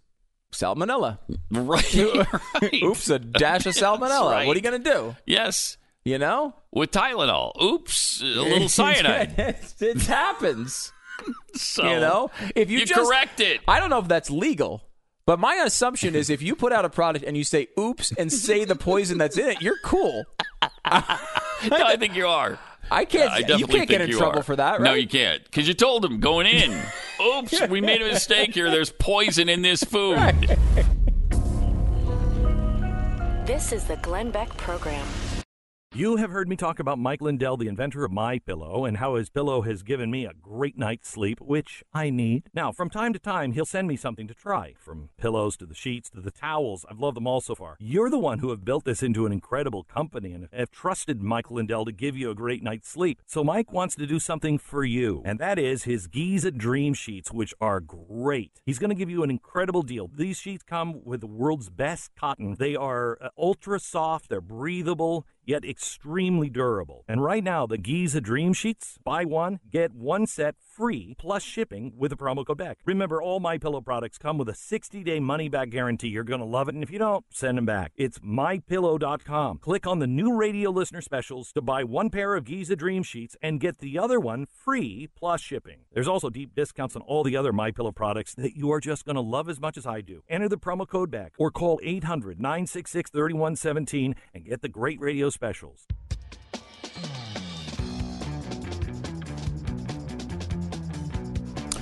salmonella. 0.54 1.18
Right. 1.50 2.82
oops, 2.82 3.08
a 3.10 3.18
dash 3.18 3.66
of 3.66 3.74
salmonella. 3.82 4.30
right. 4.30 4.46
What 4.46 4.54
are 4.56 4.58
you 4.58 4.62
gonna 4.62 4.78
do? 4.78 5.14
Yes, 5.26 5.76
You 6.04 6.18
know, 6.18 6.54
with 6.72 6.90
Tylenol. 6.90 7.60
Oops, 7.62 8.20
a 8.22 8.24
little 8.24 8.68
cyanide. 8.68 9.38
it, 9.38 9.74
it 9.80 10.02
happens. 10.02 10.92
So 11.54 11.84
you 11.84 12.00
know, 12.00 12.30
if 12.56 12.70
you, 12.70 12.80
you 12.80 12.86
just 12.86 13.00
correct 13.00 13.40
it. 13.40 13.60
I 13.68 13.78
don't 13.80 13.88
know 13.90 14.00
if 14.00 14.08
that's 14.08 14.30
legal. 14.30 14.82
But 15.26 15.38
my 15.38 15.54
assumption 15.64 16.14
is 16.14 16.28
if 16.28 16.42
you 16.42 16.54
put 16.54 16.70
out 16.72 16.84
a 16.84 16.90
product 16.90 17.24
and 17.24 17.34
you 17.34 17.44
say 17.44 17.68
oops 17.78 18.12
and 18.18 18.30
say 18.30 18.66
the 18.66 18.74
poison 18.76 19.16
that's 19.16 19.38
in 19.38 19.48
it, 19.48 19.62
you're 19.62 19.78
cool. 19.82 20.24
no, 20.62 20.68
I 20.84 21.96
think 21.98 22.14
you 22.14 22.26
are. 22.26 22.58
I 22.90 23.06
can't 23.06 23.30
I 23.30 23.38
you 23.56 23.66
can't 23.66 23.88
get 23.88 24.02
in 24.02 24.10
you 24.10 24.18
trouble 24.18 24.40
are. 24.40 24.42
for 24.42 24.56
that, 24.56 24.72
right? 24.72 24.82
No, 24.82 24.92
you 24.92 25.08
can't, 25.08 25.42
because 25.44 25.66
you 25.66 25.72
told 25.72 26.02
them 26.02 26.20
going 26.20 26.46
in. 26.46 26.78
Oops, 27.24 27.68
we 27.68 27.80
made 27.80 28.02
a 28.02 28.06
mistake 28.06 28.54
here. 28.54 28.70
There's 28.72 28.90
poison 28.90 29.48
in 29.48 29.62
this 29.62 29.82
food. 29.82 30.18
This 33.46 33.72
is 33.72 33.84
the 33.84 33.96
Glenn 33.96 34.30
Beck 34.30 34.54
Program. 34.56 35.06
You 35.96 36.16
have 36.16 36.30
heard 36.30 36.48
me 36.48 36.56
talk 36.56 36.80
about 36.80 36.98
Mike 36.98 37.20
Lindell, 37.20 37.56
the 37.56 37.68
inventor 37.68 38.04
of 38.04 38.10
My 38.10 38.40
Pillow, 38.40 38.84
and 38.84 38.96
how 38.96 39.14
his 39.14 39.30
pillow 39.30 39.62
has 39.62 39.84
given 39.84 40.10
me 40.10 40.26
a 40.26 40.32
great 40.34 40.76
night's 40.76 41.08
sleep, 41.08 41.40
which 41.40 41.84
I 41.92 42.10
need. 42.10 42.50
Now, 42.52 42.72
from 42.72 42.90
time 42.90 43.12
to 43.12 43.20
time, 43.20 43.52
he'll 43.52 43.64
send 43.64 43.86
me 43.86 43.94
something 43.94 44.26
to 44.26 44.34
try, 44.34 44.74
from 44.76 45.10
pillows 45.18 45.56
to 45.58 45.66
the 45.66 45.74
sheets 45.76 46.10
to 46.10 46.20
the 46.20 46.32
towels. 46.32 46.84
I've 46.90 46.98
loved 46.98 47.16
them 47.16 47.28
all 47.28 47.40
so 47.40 47.54
far. 47.54 47.76
You're 47.78 48.10
the 48.10 48.18
one 48.18 48.40
who 48.40 48.50
have 48.50 48.64
built 48.64 48.84
this 48.84 49.04
into 49.04 49.24
an 49.24 49.30
incredible 49.30 49.84
company 49.84 50.32
and 50.32 50.48
have 50.52 50.72
trusted 50.72 51.22
Mike 51.22 51.48
Lindell 51.48 51.84
to 51.84 51.92
give 51.92 52.16
you 52.16 52.28
a 52.28 52.34
great 52.34 52.64
night's 52.64 52.88
sleep. 52.88 53.22
So 53.24 53.44
Mike 53.44 53.72
wants 53.72 53.94
to 53.94 54.04
do 54.04 54.18
something 54.18 54.58
for 54.58 54.82
you, 54.82 55.22
and 55.24 55.38
that 55.38 55.60
is 55.60 55.84
his 55.84 56.08
Giza 56.08 56.50
Dream 56.50 56.94
Sheets, 56.94 57.30
which 57.30 57.54
are 57.60 57.78
great. 57.78 58.60
He's 58.66 58.80
going 58.80 58.90
to 58.90 58.96
give 58.96 59.10
you 59.10 59.22
an 59.22 59.30
incredible 59.30 59.82
deal. 59.82 60.10
These 60.12 60.40
sheets 60.40 60.64
come 60.64 61.04
with 61.04 61.20
the 61.20 61.28
world's 61.28 61.70
best 61.70 62.10
cotton. 62.16 62.56
They 62.58 62.74
are 62.74 63.16
uh, 63.22 63.28
ultra 63.38 63.78
soft, 63.78 64.28
they're 64.28 64.40
breathable, 64.40 65.24
yet 65.46 65.64
extremely 65.64 66.48
durable. 66.48 67.04
And 67.08 67.22
right 67.22 67.44
now, 67.44 67.66
the 67.66 67.78
Giza 67.78 68.20
Dream 68.20 68.52
Sheets, 68.52 68.98
buy 69.04 69.24
one, 69.24 69.60
get 69.70 69.92
one 69.92 70.26
set 70.26 70.56
free 70.76 71.14
plus 71.18 71.42
shipping 71.42 71.92
with 71.96 72.10
the 72.10 72.16
promo 72.16 72.46
code 72.46 72.58
BECK. 72.58 72.78
Remember, 72.84 73.22
all 73.22 73.40
My 73.40 73.58
Pillow 73.58 73.80
products 73.80 74.18
come 74.18 74.38
with 74.38 74.48
a 74.48 74.52
60-day 74.52 75.20
money-BECK 75.20 75.70
guarantee. 75.70 76.08
You're 76.08 76.24
to 76.40 76.44
love 76.44 76.68
it, 76.68 76.74
and 76.74 76.82
if 76.82 76.90
you 76.90 76.98
don't, 76.98 77.24
send 77.30 77.56
them 77.56 77.66
back. 77.66 77.92
It's 77.96 78.18
mypillow.com. 78.18 79.58
Click 79.58 79.86
on 79.86 80.00
the 80.00 80.06
new 80.06 80.36
radio 80.36 80.70
listener 80.70 81.00
specials 81.00 81.52
to 81.52 81.62
buy 81.62 81.84
one 81.84 82.10
pair 82.10 82.34
of 82.34 82.44
Giza 82.44 82.76
Dream 82.76 83.02
Sheets 83.02 83.36
and 83.40 83.60
get 83.60 83.78
the 83.78 83.98
other 83.98 84.18
one 84.18 84.46
free 84.46 85.08
plus 85.16 85.40
shipping. 85.40 85.80
There's 85.92 86.08
also 86.08 86.30
deep 86.30 86.54
discounts 86.54 86.96
on 86.96 87.02
all 87.02 87.22
the 87.22 87.36
other 87.36 87.52
My 87.52 87.70
Pillow 87.70 87.92
products 87.92 88.34
that 88.34 88.56
you 88.56 88.72
are 88.72 88.80
just 88.80 89.06
to 89.06 89.20
love 89.20 89.48
as 89.48 89.60
much 89.60 89.76
as 89.76 89.86
I 89.86 90.00
do. 90.00 90.22
Enter 90.28 90.48
the 90.48 90.58
promo 90.58 90.88
code 90.88 91.10
back 91.10 91.34
or 91.38 91.50
call 91.50 91.78
800-966-3117 91.84 94.14
and 94.34 94.44
get 94.44 94.62
the 94.62 94.68
great 94.68 95.00
radio 95.00 95.30
specials. 95.30 95.86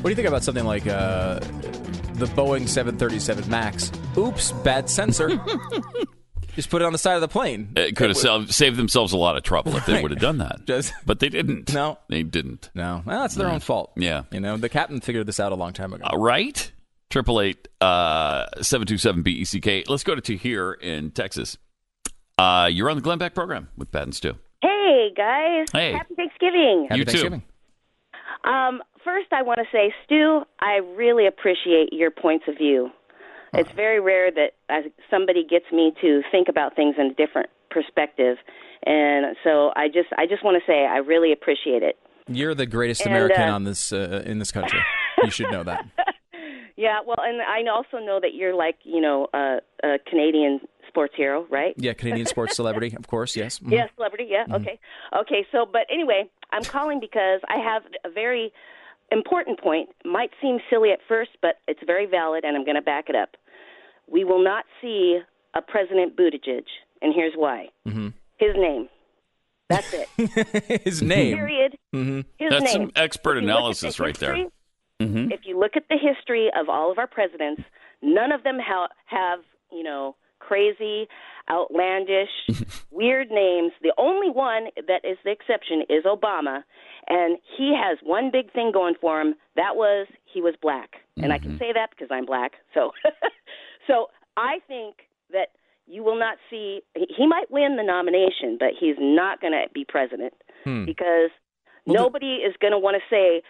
What 0.02 0.08
do 0.08 0.08
you 0.10 0.16
think 0.16 0.26
about 0.28 0.42
something 0.42 0.64
like 0.64 0.86
uh, 0.86 1.38
the 2.14 2.26
Boeing 2.34 2.68
737 2.68 3.48
Max? 3.48 3.92
Oops, 4.18 4.50
bad 4.64 4.90
sensor. 4.90 5.28
Just 6.56 6.68
put 6.70 6.82
it 6.82 6.84
on 6.84 6.92
the 6.92 6.98
side 6.98 7.14
of 7.14 7.20
the 7.22 7.28
plane. 7.28 7.72
It 7.76 7.96
could 7.96 8.10
have 8.10 8.16
sel- 8.18 8.46
saved 8.48 8.76
themselves 8.76 9.12
a 9.12 9.16
lot 9.16 9.36
of 9.36 9.42
trouble 9.44 9.74
if 9.76 9.86
they 9.86 9.94
Right. 9.94 10.02
would 10.02 10.10
have 10.10 10.20
done 10.20 10.38
that. 10.38 10.62
Just- 10.66 10.92
but 11.06 11.20
they 11.20 11.28
didn't. 11.28 11.72
No. 11.72 11.98
They 12.08 12.24
didn't. 12.24 12.68
No, 12.74 13.02
well, 13.06 13.20
that's 13.22 13.36
their 13.36 13.48
own 13.48 13.60
fault. 13.60 13.92
Yeah. 13.96 14.24
You 14.32 14.40
know, 14.40 14.56
the 14.56 14.68
captain 14.68 15.00
figured 15.00 15.26
this 15.26 15.38
out 15.40 15.52
a 15.52 15.54
long 15.54 15.72
time 15.72 15.92
ago. 15.92 16.04
Uh, 16.12 16.16
right? 16.18 16.70
Triple 17.08 17.40
eight 17.40 17.68
uh 17.80 18.46
seven 18.60 18.86
two 18.86 18.98
seven 18.98 19.22
B 19.22 19.30
E 19.32 19.44
C 19.44 19.60
K. 19.60 19.84
Let's 19.86 20.02
go 20.02 20.14
to 20.14 20.20
two 20.20 20.36
here 20.36 20.72
in 20.72 21.10
Texas. 21.12 21.58
Uh, 22.38 22.68
you're 22.72 22.90
on 22.90 22.96
the 22.96 23.02
Glenn 23.02 23.18
Beck 23.18 23.34
program 23.34 23.68
with 23.76 23.92
Pat 23.92 24.02
and 24.04 24.14
Stu. 24.14 24.34
Hey 24.62 25.10
guys! 25.16 25.66
Hey. 25.72 25.92
Happy 25.92 26.14
Thanksgiving. 26.16 26.88
you 26.90 27.04
too. 27.04 27.42
Um, 28.50 28.82
first, 29.04 29.28
I 29.32 29.42
want 29.42 29.58
to 29.58 29.66
say, 29.72 29.92
Stu, 30.04 30.42
I 30.60 30.76
really 30.96 31.26
appreciate 31.26 31.92
your 31.92 32.10
points 32.10 32.44
of 32.48 32.56
view. 32.58 32.90
It's 33.54 33.70
very 33.72 34.00
rare 34.00 34.30
that 34.30 34.52
somebody 35.10 35.44
gets 35.44 35.66
me 35.70 35.92
to 36.00 36.22
think 36.30 36.48
about 36.48 36.74
things 36.74 36.94
in 36.98 37.06
a 37.08 37.14
different 37.14 37.50
perspective, 37.70 38.38
and 38.86 39.36
so 39.44 39.72
I 39.76 39.88
just, 39.88 40.08
I 40.16 40.26
just 40.26 40.42
want 40.42 40.56
to 40.56 40.66
say, 40.66 40.86
I 40.86 40.96
really 40.98 41.32
appreciate 41.32 41.82
it. 41.82 41.98
You're 42.28 42.54
the 42.54 42.64
greatest 42.64 43.02
And, 43.02 43.10
American 43.10 43.50
uh, 43.50 43.54
on 43.54 43.64
this 43.64 43.92
uh, 43.92 44.22
in 44.24 44.38
this 44.38 44.52
country. 44.52 44.80
you 45.22 45.30
should 45.30 45.50
know 45.50 45.64
that. 45.64 45.84
Yeah, 46.74 47.00
well, 47.06 47.18
and 47.20 47.42
I 47.42 47.70
also 47.70 47.98
know 48.04 48.18
that 48.20 48.34
you're 48.34 48.54
like, 48.54 48.76
you 48.82 49.00
know, 49.00 49.28
uh, 49.34 49.58
a 49.84 49.98
Canadian 50.08 50.60
sports 50.88 51.12
hero, 51.16 51.46
right? 51.50 51.74
Yeah, 51.76 51.92
Canadian 51.92 52.26
sports 52.26 52.56
celebrity, 52.56 52.96
of 52.96 53.06
course. 53.06 53.36
Yes. 53.36 53.58
Mhm. 53.58 53.72
Yeah, 53.72 53.86
celebrity. 53.94 54.26
Yeah. 54.30 54.46
Okay. 54.56 54.80
Okay. 55.20 55.46
So, 55.52 55.66
but 55.70 55.82
anyway, 55.92 56.28
I'm 56.50 56.64
calling 56.64 56.98
because 56.98 57.40
I 57.46 57.58
have 57.58 57.82
a 58.04 58.10
very 58.10 58.52
important 59.12 59.60
point. 59.60 59.90
Might 60.04 60.30
seem 60.40 60.58
silly 60.70 60.90
at 60.90 61.00
first, 61.06 61.30
but 61.40 61.56
it's 61.68 61.80
very 61.86 62.06
valid, 62.06 62.44
and 62.44 62.56
I'm 62.56 62.64
going 62.64 62.76
to 62.76 62.82
back 62.82 63.08
it 63.08 63.14
up. 63.16 63.30
We 64.10 64.24
will 64.24 64.42
not 64.42 64.64
see 64.80 65.20
a 65.54 65.62
President 65.62 66.16
Buttigieg, 66.16 66.64
and 67.00 67.14
here's 67.14 67.34
why. 67.36 67.68
Mm-hmm. 67.86 68.08
His 68.38 68.54
name. 68.56 68.88
That's 69.68 69.92
it. 69.92 70.82
His 70.84 71.02
name. 71.02 71.36
Period. 71.36 71.78
Mm-hmm. 71.94 72.20
His 72.38 72.50
That's 72.50 72.64
name. 72.64 72.72
some 72.72 72.92
expert 72.96 73.38
If 73.38 73.42
you 73.42 73.46
look 73.48 73.54
at 73.54 73.58
analysis 73.58 73.96
the 73.96 74.02
right 74.02 74.18
there. 74.18 74.46
Mm-hmm. 75.00 75.32
If 75.32 75.40
you 75.44 75.58
look 75.58 75.72
at 75.76 75.84
the 75.88 75.96
history 75.96 76.50
of 76.58 76.68
all 76.68 76.92
of 76.92 76.98
our 76.98 77.06
presidents, 77.06 77.62
none 78.02 78.32
of 78.32 78.42
them 78.44 78.58
ha- 78.60 78.88
have, 79.06 79.40
you 79.70 79.82
know, 79.82 80.16
crazy, 80.46 81.08
outlandish, 81.50 82.30
weird 82.90 83.30
names. 83.30 83.72
The 83.82 83.92
only 83.98 84.30
one 84.30 84.66
that 84.88 85.04
is 85.04 85.16
the 85.24 85.30
exception 85.30 85.82
is 85.88 86.04
Obama, 86.04 86.62
and 87.08 87.38
he 87.56 87.74
has 87.76 87.98
one 88.02 88.30
big 88.32 88.52
thing 88.52 88.70
going 88.72 88.94
for 89.00 89.20
him. 89.20 89.34
That 89.56 89.76
was 89.76 90.06
he 90.32 90.40
was 90.40 90.54
black, 90.60 90.90
and 91.16 91.32
I 91.32 91.38
can 91.38 91.58
say 91.58 91.72
that 91.74 91.90
because 91.90 92.08
I'm 92.10 92.26
black. 92.26 92.52
So, 92.74 92.92
so 93.86 94.06
I 94.36 94.58
think 94.68 94.96
that 95.32 95.48
you 95.86 96.02
will 96.04 96.18
not 96.18 96.38
see. 96.50 96.80
he- 96.94 97.26
might 97.26 97.50
win 97.50 97.76
the 97.76 97.82
nomination, 97.82 98.56
but 98.58 98.70
he's 98.78 98.96
not 98.98 99.40
going 99.40 99.52
to 99.52 99.64
be 99.72 99.84
president 99.84 100.32
Hmm. 100.64 100.84
because 100.84 101.30
nobody 101.86 102.34
is 102.46 102.54
going 102.60 102.70
to 102.72 102.78
want 102.78 102.96
to 102.96 103.02
say 103.10 103.42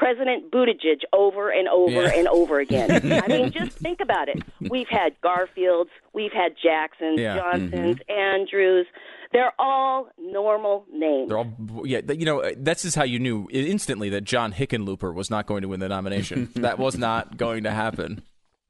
President 0.00 0.50
Buttigieg 0.50 1.00
over 1.12 1.50
and 1.50 1.68
over 1.68 1.92
Yeah. 1.92 2.12
and 2.16 2.26
over 2.28 2.58
again. 2.58 2.90
I 3.22 3.28
mean, 3.28 3.50
just 3.52 3.76
think 3.76 4.00
about 4.00 4.30
it. 4.30 4.42
We've 4.70 4.88
had 4.88 5.12
Garfields, 5.22 5.90
we've 6.14 6.32
had 6.32 6.52
Jacksons, 6.62 7.20
Yeah. 7.20 7.36
Johnsons, 7.36 7.98
Andrews. 8.08 8.86
They're 9.32 9.52
all 9.58 10.08
normal 10.18 10.86
names. 10.90 11.28
They're 11.28 11.36
all, 11.38 11.52
yeah. 11.84 12.00
You 12.10 12.24
know, 12.24 12.50
that's 12.56 12.82
just 12.82 12.96
how 12.96 13.04
you 13.04 13.18
knew 13.18 13.46
instantly 13.52 14.08
that 14.08 14.24
John 14.24 14.54
Hickenlooper 14.54 15.12
was 15.14 15.28
not 15.28 15.44
going 15.46 15.60
to 15.62 15.68
win 15.68 15.80
the 15.80 15.88
nomination. 15.90 16.48
that 16.56 16.78
was 16.78 16.96
not 16.96 17.36
going 17.36 17.64
to 17.64 17.70
happen 17.70 18.22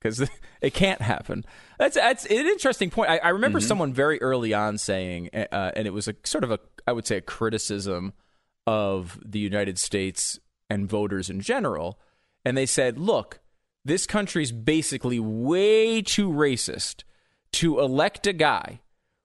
because 0.03 0.29
it 0.61 0.75
can't 0.75 1.01
happen. 1.01 1.45
That's 1.79 1.95
that's 1.95 2.27
an 2.27 2.33
interesting 2.47 2.91
point. 2.91 3.09
I, 3.09 3.19
I 3.19 3.29
remember 3.29 3.61
Mm-hmm. 3.61 3.69
someone 3.69 3.93
very 3.95 4.21
early 4.21 4.53
on 4.53 4.79
saying, 4.79 5.31
uh, 5.33 5.71
and 5.77 5.87
it 5.87 5.93
was 5.95 6.09
a 6.09 6.15
sort 6.25 6.43
of 6.43 6.51
a, 6.51 6.59
I 6.89 6.93
would 6.93 7.07
say, 7.07 7.19
a 7.19 7.23
criticism 7.23 8.15
of 8.67 9.19
the 9.25 9.39
United 9.39 9.79
States 9.79 10.41
and 10.71 10.89
voters 10.89 11.29
in 11.29 11.41
general, 11.41 11.99
and 12.45 12.57
they 12.57 12.65
said, 12.67 12.97
"Look, 12.99 13.41
this 13.85 14.07
country's 14.07 14.53
basically 14.53 15.19
way 15.21 16.01
too 16.01 16.31
racist 16.31 17.03
to 17.53 17.81
elect 17.81 18.27
a 18.27 18.33
guy." 18.33 18.81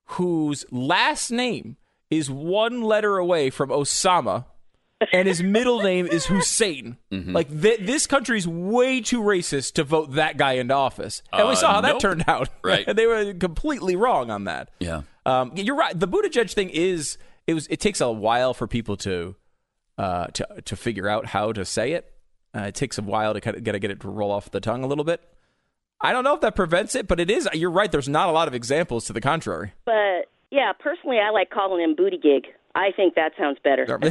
whose 0.09 0.65
last 0.71 1.31
name 1.31 1.77
is 2.11 2.29
one 2.29 2.83
letter 2.83 3.17
away 3.17 3.49
from 3.49 3.69
Osama, 3.71 4.45
and 5.11 5.27
his 5.27 5.41
middle 5.41 5.81
name 5.81 6.05
is 6.05 6.27
Hussein. 6.27 6.97
Mm-hmm. 7.11 7.31
Like 7.33 7.49
th- 7.61 7.79
this 7.79 8.05
country's 8.05 8.47
way 8.47 9.01
too 9.01 9.21
racist 9.21 9.73
to 9.73 9.83
vote 9.83 10.13
that 10.13 10.37
guy 10.37 10.53
into 10.53 10.75
office, 10.75 11.23
and 11.33 11.47
we 11.47 11.53
Uh, 11.53 11.55
saw 11.55 11.73
how 11.73 11.81
that 11.81 11.99
turned 11.99 12.23
out. 12.27 12.49
Right. 12.63 12.85
And 12.87 12.95
they 12.95 13.07
were 13.07 13.33
completely 13.33 13.95
wrong 13.95 14.29
on 14.29 14.43
that. 14.43 14.69
Yeah. 14.79 15.01
Um, 15.25 15.53
you're 15.55 15.75
right. 15.75 15.99
The 15.99 16.07
Buttigieg 16.07 16.51
thing 16.53 16.69
is 16.69 17.17
it 17.47 17.55
was. 17.55 17.65
It 17.67 17.79
takes 17.79 17.99
a 17.99 18.11
while 18.11 18.53
for 18.53 18.67
people 18.67 18.97
to 18.97 19.35
uh, 19.97 20.27
to 20.27 20.47
to 20.65 20.75
figure 20.75 21.07
out 21.07 21.27
how 21.27 21.51
to 21.51 21.65
say 21.65 21.93
it. 21.93 22.11
Uh, 22.55 22.61
it 22.67 22.75
takes 22.75 22.97
a 22.97 23.01
while 23.01 23.33
to 23.33 23.41
kind 23.41 23.57
of 23.57 23.63
get 23.63 23.73
to 23.73 23.79
get 23.79 23.91
it 23.91 23.99
to 24.01 24.09
roll 24.09 24.31
off 24.31 24.51
the 24.51 24.59
tongue 24.59 24.83
a 24.83 24.87
little 24.87 25.03
bit. 25.03 25.21
I 26.01 26.11
don't 26.11 26.23
know 26.23 26.35
if 26.35 26.41
that 26.41 26.55
prevents 26.55 26.95
it, 26.95 27.07
but 27.07 27.19
it 27.19 27.29
is. 27.29 27.47
You're 27.53 27.71
right. 27.71 27.91
There's 27.91 28.09
not 28.09 28.29
a 28.29 28.31
lot 28.31 28.47
of 28.47 28.53
examples 28.53 29.05
to 29.05 29.13
the 29.13 29.21
contrary. 29.21 29.73
But 29.85 30.29
yeah, 30.51 30.71
personally, 30.77 31.19
I 31.19 31.31
like 31.31 31.49
calling 31.49 31.83
him 31.83 31.95
Booty 31.95 32.17
Gig. 32.17 32.47
I 32.75 32.91
think 32.95 33.15
that 33.15 33.31
sounds 33.37 33.57
better. 33.63 33.85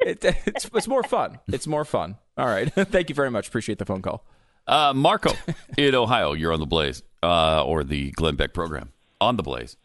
it, 0.00 0.24
it's, 0.24 0.70
it's 0.72 0.88
more 0.88 1.02
fun. 1.02 1.40
It's 1.48 1.66
more 1.66 1.84
fun. 1.84 2.16
All 2.38 2.46
right. 2.46 2.72
Thank 2.74 3.08
you 3.08 3.14
very 3.14 3.30
much. 3.30 3.48
Appreciate 3.48 3.78
the 3.78 3.84
phone 3.84 4.02
call. 4.02 4.24
Uh, 4.66 4.92
Marco 4.94 5.32
in 5.76 5.94
Ohio, 5.94 6.32
you're 6.32 6.52
on 6.52 6.60
the 6.60 6.66
blaze 6.66 7.02
uh, 7.22 7.64
or 7.64 7.84
the 7.84 8.10
Glenn 8.12 8.36
Beck 8.36 8.52
program 8.52 8.92
on 9.20 9.36
the 9.36 9.42
Blaze. 9.42 9.76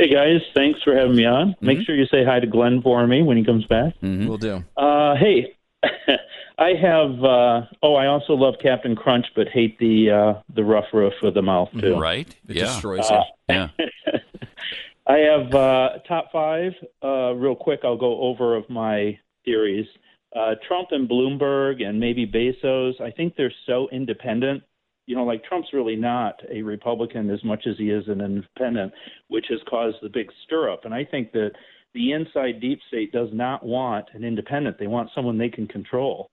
Hey 0.00 0.08
guys, 0.08 0.40
thanks 0.54 0.82
for 0.82 0.96
having 0.96 1.14
me 1.14 1.26
on. 1.26 1.54
Make 1.60 1.76
Mm-hmm. 1.76 1.84
sure 1.84 1.94
you 1.94 2.06
say 2.06 2.24
hi 2.24 2.40
to 2.40 2.46
Glenn 2.46 2.80
for 2.80 3.06
me 3.06 3.22
when 3.22 3.36
he 3.36 3.44
comes 3.44 3.66
back. 3.66 3.92
We'll 4.00 4.38
do. 4.38 4.64
Uh, 4.74 5.14
hey, 5.16 5.54
I 6.58 6.70
have. 6.80 7.22
Uh, 7.22 7.66
oh, 7.82 7.96
I 7.96 8.06
also 8.06 8.32
love 8.32 8.54
Captain 8.62 8.96
Crunch, 8.96 9.26
but 9.36 9.48
hate 9.48 9.78
the 9.78 10.10
uh, 10.10 10.42
the 10.54 10.64
rough 10.64 10.86
roof 10.94 11.12
of 11.22 11.34
the 11.34 11.42
mouth 11.42 11.68
too. 11.78 11.98
Right? 11.98 12.26
It 12.48 12.56
yeah. 12.56 12.64
destroys 12.64 13.10
Uh, 13.10 13.24
Yeah. 13.50 13.68
I 15.06 15.18
have 15.18 15.54
uh, 15.54 15.88
top 16.08 16.32
five. 16.32 16.72
Uh, 17.04 17.32
real 17.34 17.54
quick, 17.54 17.80
I'll 17.84 17.98
go 17.98 18.22
over 18.22 18.56
of 18.56 18.70
my 18.70 19.18
theories. 19.44 19.86
Uh, 20.34 20.54
Trump 20.66 20.88
and 20.92 21.10
Bloomberg 21.10 21.82
and 21.82 22.00
maybe 22.00 22.26
Bezos. 22.26 22.98
I 23.02 23.10
think 23.10 23.36
they're 23.36 23.52
so 23.66 23.86
independent. 23.92 24.62
You 25.10 25.16
know, 25.16 25.24
like 25.24 25.42
Trump's 25.42 25.72
really 25.72 25.96
not 25.96 26.40
a 26.48 26.62
Republican 26.62 27.30
as 27.30 27.42
much 27.42 27.66
as 27.66 27.76
he 27.76 27.90
is 27.90 28.06
an 28.06 28.20
independent, 28.20 28.92
which 29.26 29.46
has 29.50 29.58
caused 29.68 29.96
the 30.00 30.08
big 30.08 30.30
stir 30.44 30.70
up. 30.70 30.84
And 30.84 30.94
I 30.94 31.04
think 31.04 31.32
that 31.32 31.50
the 31.94 32.12
inside 32.12 32.60
deep 32.60 32.78
state 32.86 33.10
does 33.10 33.30
not 33.32 33.66
want 33.66 34.06
an 34.12 34.22
independent. 34.22 34.78
They 34.78 34.86
want 34.86 35.10
someone 35.12 35.36
they 35.36 35.48
can 35.48 35.66
control. 35.66 36.30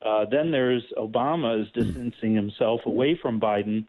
Uh, 0.00 0.26
then 0.30 0.52
there's 0.52 0.84
Obama 0.96 1.60
is 1.60 1.66
distancing 1.72 2.36
himself 2.36 2.82
away 2.86 3.18
from 3.20 3.40
Biden 3.40 3.84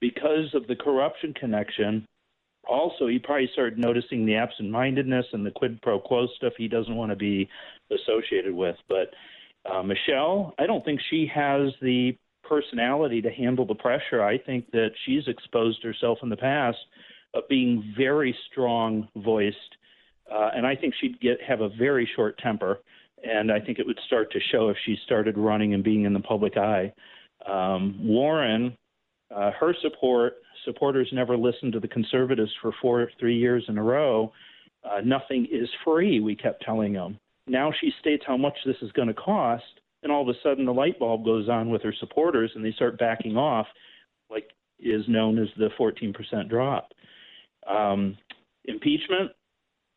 because 0.00 0.52
of 0.54 0.66
the 0.66 0.74
corruption 0.74 1.32
connection. 1.34 2.04
Also, 2.68 3.06
he 3.06 3.20
probably 3.20 3.48
started 3.52 3.78
noticing 3.78 4.26
the 4.26 4.34
absent-mindedness 4.34 5.26
and 5.32 5.46
the 5.46 5.52
quid 5.52 5.80
pro 5.82 6.00
quo 6.00 6.26
stuff 6.36 6.54
he 6.58 6.66
doesn't 6.66 6.96
want 6.96 7.12
to 7.12 7.16
be 7.16 7.48
associated 7.92 8.54
with. 8.54 8.74
But 8.88 9.14
uh, 9.70 9.84
Michelle, 9.84 10.52
I 10.58 10.66
don't 10.66 10.84
think 10.84 10.98
she 11.10 11.30
has 11.32 11.72
the 11.80 12.16
personality 12.48 13.20
to 13.22 13.30
handle 13.30 13.66
the 13.66 13.74
pressure. 13.74 14.22
I 14.22 14.38
think 14.38 14.70
that 14.72 14.90
she's 15.04 15.26
exposed 15.26 15.82
herself 15.82 16.18
in 16.22 16.28
the 16.28 16.36
past 16.36 16.78
of 17.34 17.48
being 17.48 17.94
very 17.96 18.36
strong 18.50 19.08
voiced, 19.16 19.56
uh, 20.32 20.50
and 20.54 20.66
I 20.66 20.74
think 20.74 20.94
she'd 21.00 21.20
get 21.20 21.38
have 21.46 21.60
a 21.60 21.68
very 21.68 22.08
short 22.16 22.38
temper. 22.38 22.80
And 23.24 23.50
I 23.50 23.58
think 23.58 23.80
it 23.80 23.86
would 23.86 23.98
start 24.06 24.30
to 24.32 24.38
show 24.52 24.68
if 24.68 24.76
she 24.86 24.96
started 25.04 25.36
running 25.36 25.74
and 25.74 25.82
being 25.82 26.04
in 26.04 26.12
the 26.12 26.20
public 26.20 26.56
eye. 26.56 26.92
Um, 27.46 27.98
Warren, 28.00 28.76
uh, 29.34 29.50
her 29.58 29.74
support 29.82 30.34
supporters 30.64 31.08
never 31.12 31.36
listened 31.36 31.72
to 31.72 31.80
the 31.80 31.88
conservatives 31.88 32.52
for 32.62 32.72
four 32.80 33.10
three 33.18 33.36
years 33.36 33.64
in 33.68 33.76
a 33.78 33.82
row. 33.82 34.32
Uh, 34.84 35.00
nothing 35.04 35.46
is 35.50 35.68
free, 35.84 36.20
we 36.20 36.36
kept 36.36 36.62
telling 36.62 36.92
them. 36.92 37.18
Now 37.48 37.72
she 37.80 37.92
states 38.00 38.22
how 38.26 38.36
much 38.36 38.56
this 38.64 38.76
is 38.82 38.92
going 38.92 39.08
to 39.08 39.14
cost, 39.14 39.77
and 40.02 40.12
all 40.12 40.22
of 40.22 40.28
a 40.28 40.38
sudden 40.42 40.64
the 40.64 40.72
light 40.72 40.98
bulb 40.98 41.24
goes 41.24 41.48
on 41.48 41.70
with 41.70 41.82
her 41.82 41.94
supporters, 41.98 42.50
and 42.54 42.64
they 42.64 42.72
start 42.72 42.98
backing 42.98 43.36
off, 43.36 43.66
like 44.30 44.50
is 44.78 45.02
known 45.08 45.38
as 45.38 45.48
the 45.56 45.70
14% 45.78 46.48
drop. 46.48 46.92
Um, 47.68 48.16
impeachment 48.64 49.32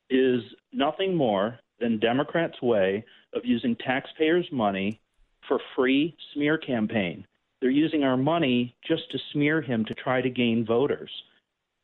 is 0.09 0.41
nothing 0.73 1.15
more 1.15 1.59
than 1.79 1.99
Democrats' 1.99 2.61
way 2.61 3.05
of 3.33 3.43
using 3.45 3.75
taxpayers' 3.75 4.47
money 4.51 4.99
for 5.47 5.59
free 5.75 6.15
smear 6.33 6.57
campaign. 6.57 7.25
They're 7.61 7.69
using 7.69 8.03
our 8.03 8.17
money 8.17 8.75
just 8.87 9.03
to 9.11 9.19
smear 9.31 9.61
him 9.61 9.85
to 9.85 9.93
try 9.93 10.21
to 10.21 10.29
gain 10.29 10.65
voters. 10.65 11.11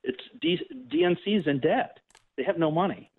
It's 0.03 0.23
D- 0.41 0.59
DNC's 0.91 1.47
in 1.47 1.59
debt. 1.59 1.99
They 2.35 2.43
have 2.43 2.57
no 2.57 2.71
money. 2.71 3.11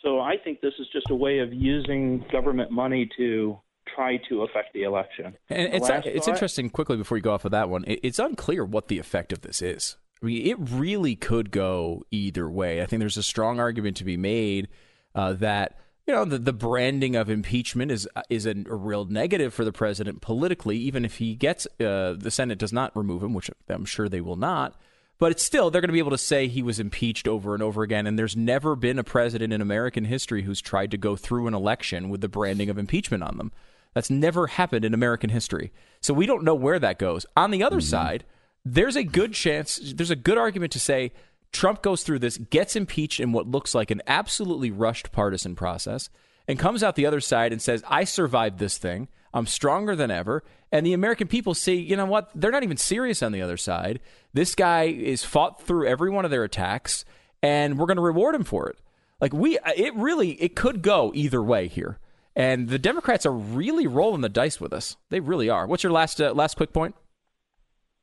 So 0.00 0.20
I 0.20 0.36
think 0.42 0.60
this 0.60 0.74
is 0.78 0.86
just 0.92 1.10
a 1.10 1.14
way 1.14 1.38
of 1.38 1.52
using 1.52 2.24
government 2.30 2.70
money 2.70 3.08
to 3.16 3.58
try 3.94 4.16
to 4.28 4.42
affect 4.42 4.72
the 4.72 4.82
election. 4.84 5.36
And 5.48 5.72
The 5.72 5.76
it's 5.76 5.88
it's 6.06 6.26
thought- 6.26 6.28
interesting. 6.34 6.70
Quickly 6.70 6.96
before 6.96 7.16
you 7.16 7.22
go 7.22 7.32
off 7.32 7.44
of 7.44 7.50
that 7.52 7.68
one, 7.68 7.84
it, 7.86 8.00
it's 8.02 8.18
unclear 8.18 8.64
what 8.64 8.88
the 8.88 8.98
effect 8.98 9.32
of 9.32 9.40
this 9.42 9.60
is. 9.62 9.96
I 10.22 10.26
mean, 10.26 10.46
it 10.46 10.56
really 10.58 11.16
could 11.16 11.50
go 11.50 12.02
either 12.10 12.48
way. 12.48 12.80
I 12.82 12.86
think 12.86 13.00
there's 13.00 13.16
a 13.18 13.22
strong 13.22 13.60
argument 13.60 13.96
to 13.98 14.04
be 14.04 14.16
made 14.16 14.68
uh, 15.14 15.34
that 15.34 15.78
you 16.06 16.14
know 16.14 16.24
the, 16.24 16.38
the 16.38 16.52
branding 16.52 17.16
of 17.16 17.28
impeachment 17.30 17.90
is 17.90 18.08
is 18.30 18.46
a, 18.46 18.54
a 18.68 18.74
real 18.74 19.04
negative 19.04 19.52
for 19.54 19.64
the 19.64 19.72
president 19.72 20.20
politically, 20.22 20.76
even 20.78 21.04
if 21.04 21.18
he 21.18 21.34
gets 21.34 21.66
uh, 21.80 22.14
the 22.16 22.30
Senate 22.30 22.58
does 22.58 22.72
not 22.72 22.94
remove 22.96 23.22
him, 23.22 23.34
which 23.34 23.50
I'm 23.68 23.84
sure 23.84 24.08
they 24.08 24.20
will 24.20 24.36
not. 24.36 24.74
But 25.18 25.30
it's 25.30 25.44
still 25.44 25.70
they're 25.70 25.80
going 25.80 25.88
to 25.90 25.92
be 25.94 25.98
able 26.00 26.10
to 26.10 26.18
say 26.18 26.48
he 26.48 26.62
was 26.62 26.80
impeached 26.80 27.28
over 27.28 27.54
and 27.54 27.62
over 27.62 27.82
again. 27.82 28.06
And 28.06 28.18
there's 28.18 28.36
never 28.36 28.74
been 28.74 28.98
a 28.98 29.04
president 29.04 29.52
in 29.52 29.60
American 29.60 30.04
history 30.04 30.42
who's 30.42 30.60
tried 30.60 30.90
to 30.90 30.96
go 30.98 31.14
through 31.16 31.46
an 31.46 31.54
election 31.54 32.08
with 32.08 32.20
the 32.20 32.28
branding 32.28 32.68
of 32.68 32.78
impeachment 32.78 33.22
on 33.22 33.36
them. 33.38 33.52
That's 33.94 34.10
never 34.10 34.48
happened 34.48 34.84
in 34.84 34.92
American 34.92 35.30
history. 35.30 35.72
So 36.00 36.12
we 36.12 36.26
don't 36.26 36.44
know 36.44 36.54
where 36.54 36.78
that 36.78 36.98
goes. 36.98 37.24
On 37.36 37.50
the 37.50 37.62
other 37.62 37.78
mm-hmm. 37.78 37.88
side, 37.88 38.24
there's 38.64 38.96
a 38.96 39.04
good 39.04 39.32
chance, 39.32 39.76
there's 39.94 40.10
a 40.10 40.16
good 40.16 40.36
argument 40.38 40.72
to 40.72 40.80
say 40.80 41.12
Trump 41.52 41.82
goes 41.82 42.02
through 42.02 42.18
this, 42.18 42.36
gets 42.36 42.76
impeached 42.76 43.20
in 43.20 43.32
what 43.32 43.46
looks 43.46 43.74
like 43.74 43.90
an 43.90 44.02
absolutely 44.06 44.70
rushed 44.70 45.12
partisan 45.12 45.54
process, 45.54 46.10
and 46.46 46.58
comes 46.58 46.82
out 46.82 46.96
the 46.96 47.06
other 47.06 47.20
side 47.20 47.52
and 47.52 47.62
says, 47.62 47.82
I 47.88 48.04
survived 48.04 48.58
this 48.58 48.76
thing. 48.76 49.08
I'm 49.32 49.46
stronger 49.46 49.96
than 49.96 50.10
ever. 50.10 50.44
And 50.70 50.84
the 50.84 50.92
American 50.92 51.28
people 51.28 51.54
see, 51.54 51.76
you 51.76 51.96
know 51.96 52.06
what? 52.06 52.30
They're 52.34 52.50
not 52.50 52.64
even 52.64 52.76
serious 52.76 53.22
on 53.22 53.32
the 53.32 53.42
other 53.42 53.56
side. 53.56 54.00
This 54.32 54.54
guy 54.54 54.84
is 54.84 55.24
fought 55.24 55.62
through 55.62 55.86
every 55.86 56.10
one 56.10 56.24
of 56.24 56.30
their 56.30 56.44
attacks, 56.44 57.04
and 57.42 57.78
we're 57.78 57.86
going 57.86 57.96
to 57.96 58.02
reward 58.02 58.34
him 58.34 58.44
for 58.44 58.68
it. 58.68 58.78
Like 59.20 59.32
we, 59.32 59.58
it 59.76 59.94
really, 59.94 60.32
it 60.32 60.56
could 60.56 60.82
go 60.82 61.12
either 61.14 61.42
way 61.42 61.68
here. 61.68 61.98
And 62.36 62.68
the 62.68 62.78
Democrats 62.78 63.24
are 63.26 63.32
really 63.32 63.86
rolling 63.86 64.20
the 64.20 64.28
dice 64.28 64.60
with 64.60 64.72
us. 64.72 64.96
They 65.10 65.20
really 65.20 65.48
are. 65.48 65.66
What's 65.66 65.82
your 65.82 65.92
last 65.92 66.20
uh, 66.20 66.32
last 66.32 66.56
quick 66.56 66.72
point? 66.72 66.94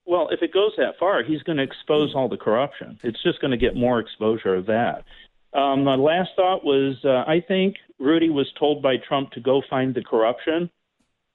Well, 0.05 0.29
if 0.31 0.41
it 0.41 0.53
goes 0.53 0.71
that 0.77 0.97
far, 0.99 1.23
he's 1.23 1.43
going 1.43 1.57
to 1.57 1.63
expose 1.63 2.15
all 2.15 2.27
the 2.27 2.37
corruption. 2.37 2.99
It's 3.03 3.21
just 3.23 3.39
going 3.39 3.51
to 3.51 3.57
get 3.57 3.75
more 3.75 3.99
exposure 3.99 4.55
of 4.55 4.65
that. 4.65 5.03
Um, 5.53 5.83
my 5.83 5.95
last 5.95 6.31
thought 6.35 6.63
was 6.63 6.95
uh, 7.03 7.23
I 7.27 7.43
think 7.45 7.75
Rudy 7.99 8.29
was 8.29 8.51
told 8.57 8.81
by 8.81 8.95
Trump 8.97 9.31
to 9.31 9.41
go 9.41 9.61
find 9.69 9.93
the 9.93 10.03
corruption, 10.03 10.69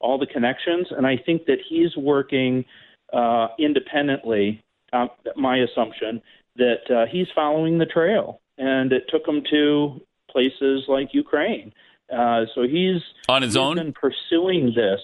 all 0.01 0.18
the 0.18 0.27
connections, 0.27 0.89
and 0.90 1.06
I 1.06 1.16
think 1.16 1.47
that 1.47 1.59
he's 1.68 1.97
working 1.97 2.64
uh, 3.12 3.48
independently. 3.59 4.62
Uh, 4.93 5.09
my 5.36 5.59
assumption 5.59 6.23
that 6.56 6.90
uh, 6.90 7.06
he's 7.10 7.27
following 7.35 7.77
the 7.77 7.86
trail, 7.86 8.40
and 8.56 8.93
it 8.93 9.05
took 9.09 9.27
him 9.27 9.43
to 9.51 10.01
places 10.31 10.85
like 10.89 11.12
Ukraine. 11.12 11.73
Uh, 12.12 12.45
so 12.55 12.62
he's 12.62 13.01
on 13.28 13.43
his 13.43 13.53
he's 13.53 13.57
own 13.57 13.77
been 13.77 13.93
pursuing 13.93 14.66
this. 14.74 15.01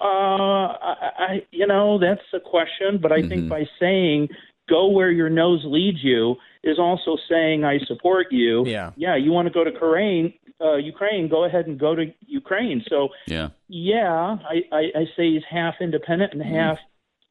Uh, 0.00 0.04
I, 0.04 1.10
I, 1.18 1.46
you 1.50 1.66
know, 1.66 1.98
that's 1.98 2.20
a 2.34 2.40
question, 2.40 2.98
but 3.00 3.12
I 3.12 3.20
Mm-hmm. 3.20 3.28
think 3.28 3.48
by 3.48 3.64
saying 3.80 4.28
"go 4.68 4.88
where 4.88 5.10
your 5.10 5.30
nose 5.30 5.62
leads 5.64 6.02
you" 6.02 6.36
is 6.62 6.78
also 6.78 7.16
saying 7.30 7.64
I 7.64 7.78
support 7.86 8.26
you. 8.30 8.66
Yeah, 8.66 8.90
yeah. 8.96 9.16
You 9.16 9.30
want 9.32 9.48
to 9.48 9.54
go 9.54 9.64
to 9.64 9.70
Ukraine? 9.70 10.34
Uh, 10.60 10.76
Ukraine, 10.76 11.28
go 11.28 11.44
ahead 11.44 11.66
and 11.66 11.78
go 11.78 11.94
to 11.94 12.06
Ukraine. 12.26 12.82
So 12.88 13.08
Yeah. 13.26 13.48
yeah, 13.68 14.36
I, 14.48 14.62
I, 14.72 14.82
I 15.00 15.04
say 15.16 15.32
he's 15.32 15.42
half 15.50 15.74
independent 15.80 16.32
and 16.32 16.42
half 16.42 16.78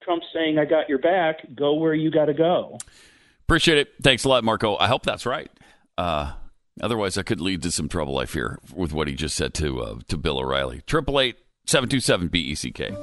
Trump 0.03 0.23
saying 0.33 0.59
I 0.59 0.65
got 0.65 0.89
your 0.89 0.99
back. 0.99 1.37
Go 1.55 1.73
where 1.75 1.93
you 1.93 2.11
got 2.11 2.25
to 2.25 2.33
go. 2.33 2.77
Appreciate 3.45 3.77
it. 3.77 3.93
Thanks 4.01 4.23
a 4.25 4.29
lot, 4.29 4.43
Marco. 4.43 4.75
I 4.77 4.87
hope 4.87 5.03
that's 5.03 5.25
right. 5.25 5.49
Uh, 5.97 6.33
otherwise, 6.81 7.15
that 7.15 7.25
could 7.25 7.41
lead 7.41 7.61
to 7.63 7.71
some 7.71 7.89
trouble. 7.89 8.17
I 8.17 8.25
fear 8.25 8.59
with 8.73 8.93
what 8.93 9.07
he 9.07 9.15
just 9.15 9.35
said 9.35 9.53
to 9.55 9.81
uh, 9.81 9.95
to 10.07 10.17
Bill 10.17 10.39
O'Reilly. 10.39 10.81
Triple 10.87 11.19
eight 11.19 11.37
seven 11.65 11.89
two 11.89 11.99
seven 11.99 12.27
B 12.27 12.39
E 12.39 12.55
C 12.55 12.71
K. 12.71 12.95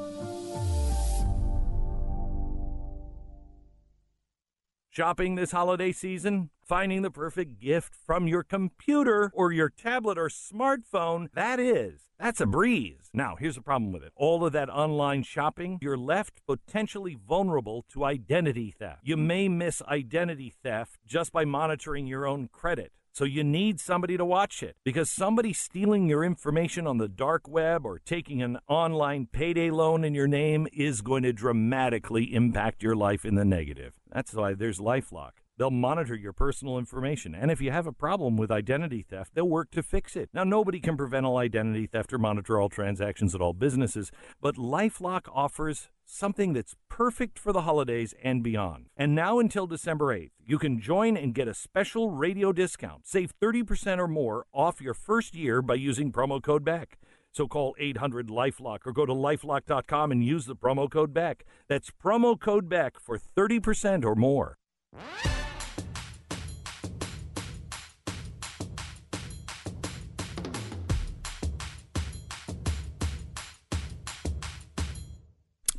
Shopping 4.92 5.36
this 5.36 5.52
holiday 5.52 5.92
season? 5.92 6.50
Finding 6.64 7.02
the 7.02 7.12
perfect 7.12 7.60
gift 7.60 7.94
from 8.06 8.26
your 8.26 8.42
computer 8.42 9.30
or 9.34 9.52
your 9.52 9.70
tablet 9.70 10.18
or 10.18 10.28
smartphone? 10.28 11.28
That 11.32 11.60
is. 11.60 12.02
That's 12.18 12.40
a 12.40 12.46
breeze. 12.46 13.08
Now, 13.14 13.36
here's 13.38 13.54
the 13.54 13.62
problem 13.62 13.92
with 13.92 14.02
it. 14.02 14.12
All 14.16 14.44
of 14.44 14.52
that 14.52 14.68
online 14.68 15.22
shopping, 15.22 15.78
you're 15.80 15.96
left 15.96 16.42
potentially 16.46 17.16
vulnerable 17.28 17.84
to 17.92 18.04
identity 18.04 18.74
theft. 18.76 19.00
You 19.04 19.16
may 19.16 19.48
miss 19.48 19.80
identity 19.82 20.52
theft 20.62 20.98
just 21.06 21.32
by 21.32 21.44
monitoring 21.44 22.06
your 22.06 22.26
own 22.26 22.48
credit. 22.52 22.92
So 23.12 23.24
you 23.24 23.42
need 23.42 23.80
somebody 23.80 24.16
to 24.16 24.24
watch 24.24 24.62
it 24.62 24.76
because 24.84 25.10
somebody 25.10 25.52
stealing 25.52 26.08
your 26.08 26.24
information 26.24 26.86
on 26.86 26.98
the 26.98 27.08
dark 27.08 27.48
web 27.48 27.84
or 27.84 27.98
taking 27.98 28.40
an 28.40 28.58
online 28.68 29.26
payday 29.26 29.70
loan 29.70 30.04
in 30.04 30.14
your 30.14 30.28
name 30.28 30.68
is 30.72 31.00
going 31.00 31.24
to 31.24 31.32
dramatically 31.32 32.34
impact 32.34 32.82
your 32.82 32.94
life 32.94 33.24
in 33.24 33.34
the 33.34 33.44
negative. 33.44 33.98
That's 34.12 34.32
why 34.32 34.54
there's 34.54 34.78
LifeLock. 34.78 35.39
They'll 35.60 35.70
monitor 35.70 36.14
your 36.14 36.32
personal 36.32 36.78
information, 36.78 37.34
and 37.34 37.50
if 37.50 37.60
you 37.60 37.70
have 37.70 37.86
a 37.86 37.92
problem 37.92 38.38
with 38.38 38.50
identity 38.50 39.02
theft, 39.02 39.34
they'll 39.34 39.46
work 39.46 39.70
to 39.72 39.82
fix 39.82 40.16
it. 40.16 40.30
Now, 40.32 40.42
nobody 40.42 40.80
can 40.80 40.96
prevent 40.96 41.26
all 41.26 41.36
identity 41.36 41.86
theft 41.86 42.14
or 42.14 42.18
monitor 42.18 42.58
all 42.58 42.70
transactions 42.70 43.34
at 43.34 43.42
all 43.42 43.52
businesses, 43.52 44.10
but 44.40 44.56
LifeLock 44.56 45.28
offers 45.30 45.90
something 46.06 46.54
that's 46.54 46.76
perfect 46.88 47.38
for 47.38 47.52
the 47.52 47.60
holidays 47.60 48.14
and 48.24 48.42
beyond. 48.42 48.86
And 48.96 49.14
now 49.14 49.38
until 49.38 49.66
December 49.66 50.16
8th, 50.16 50.30
you 50.46 50.58
can 50.58 50.80
join 50.80 51.14
and 51.14 51.34
get 51.34 51.46
a 51.46 51.52
special 51.52 52.10
radio 52.10 52.52
discount. 52.52 53.06
Save 53.06 53.38
30% 53.38 53.98
or 53.98 54.08
more 54.08 54.46
off 54.54 54.80
your 54.80 54.94
first 54.94 55.34
year 55.34 55.60
by 55.60 55.74
using 55.74 56.10
promo 56.10 56.42
code 56.42 56.64
BECK. 56.64 56.96
So 57.32 57.46
call 57.46 57.74
800 57.78 58.28
Lifelock 58.28 58.86
or 58.86 58.92
go 58.94 59.04
to 59.04 59.12
lifelock.com 59.12 60.10
and 60.10 60.24
use 60.24 60.46
the 60.46 60.56
promo 60.56 60.90
code 60.90 61.12
BECK. 61.12 61.44
That's 61.68 61.90
promo 61.90 62.40
code 62.40 62.66
BECK 62.66 62.98
for 62.98 63.18
30% 63.18 64.06
or 64.06 64.14
more. 64.14 64.56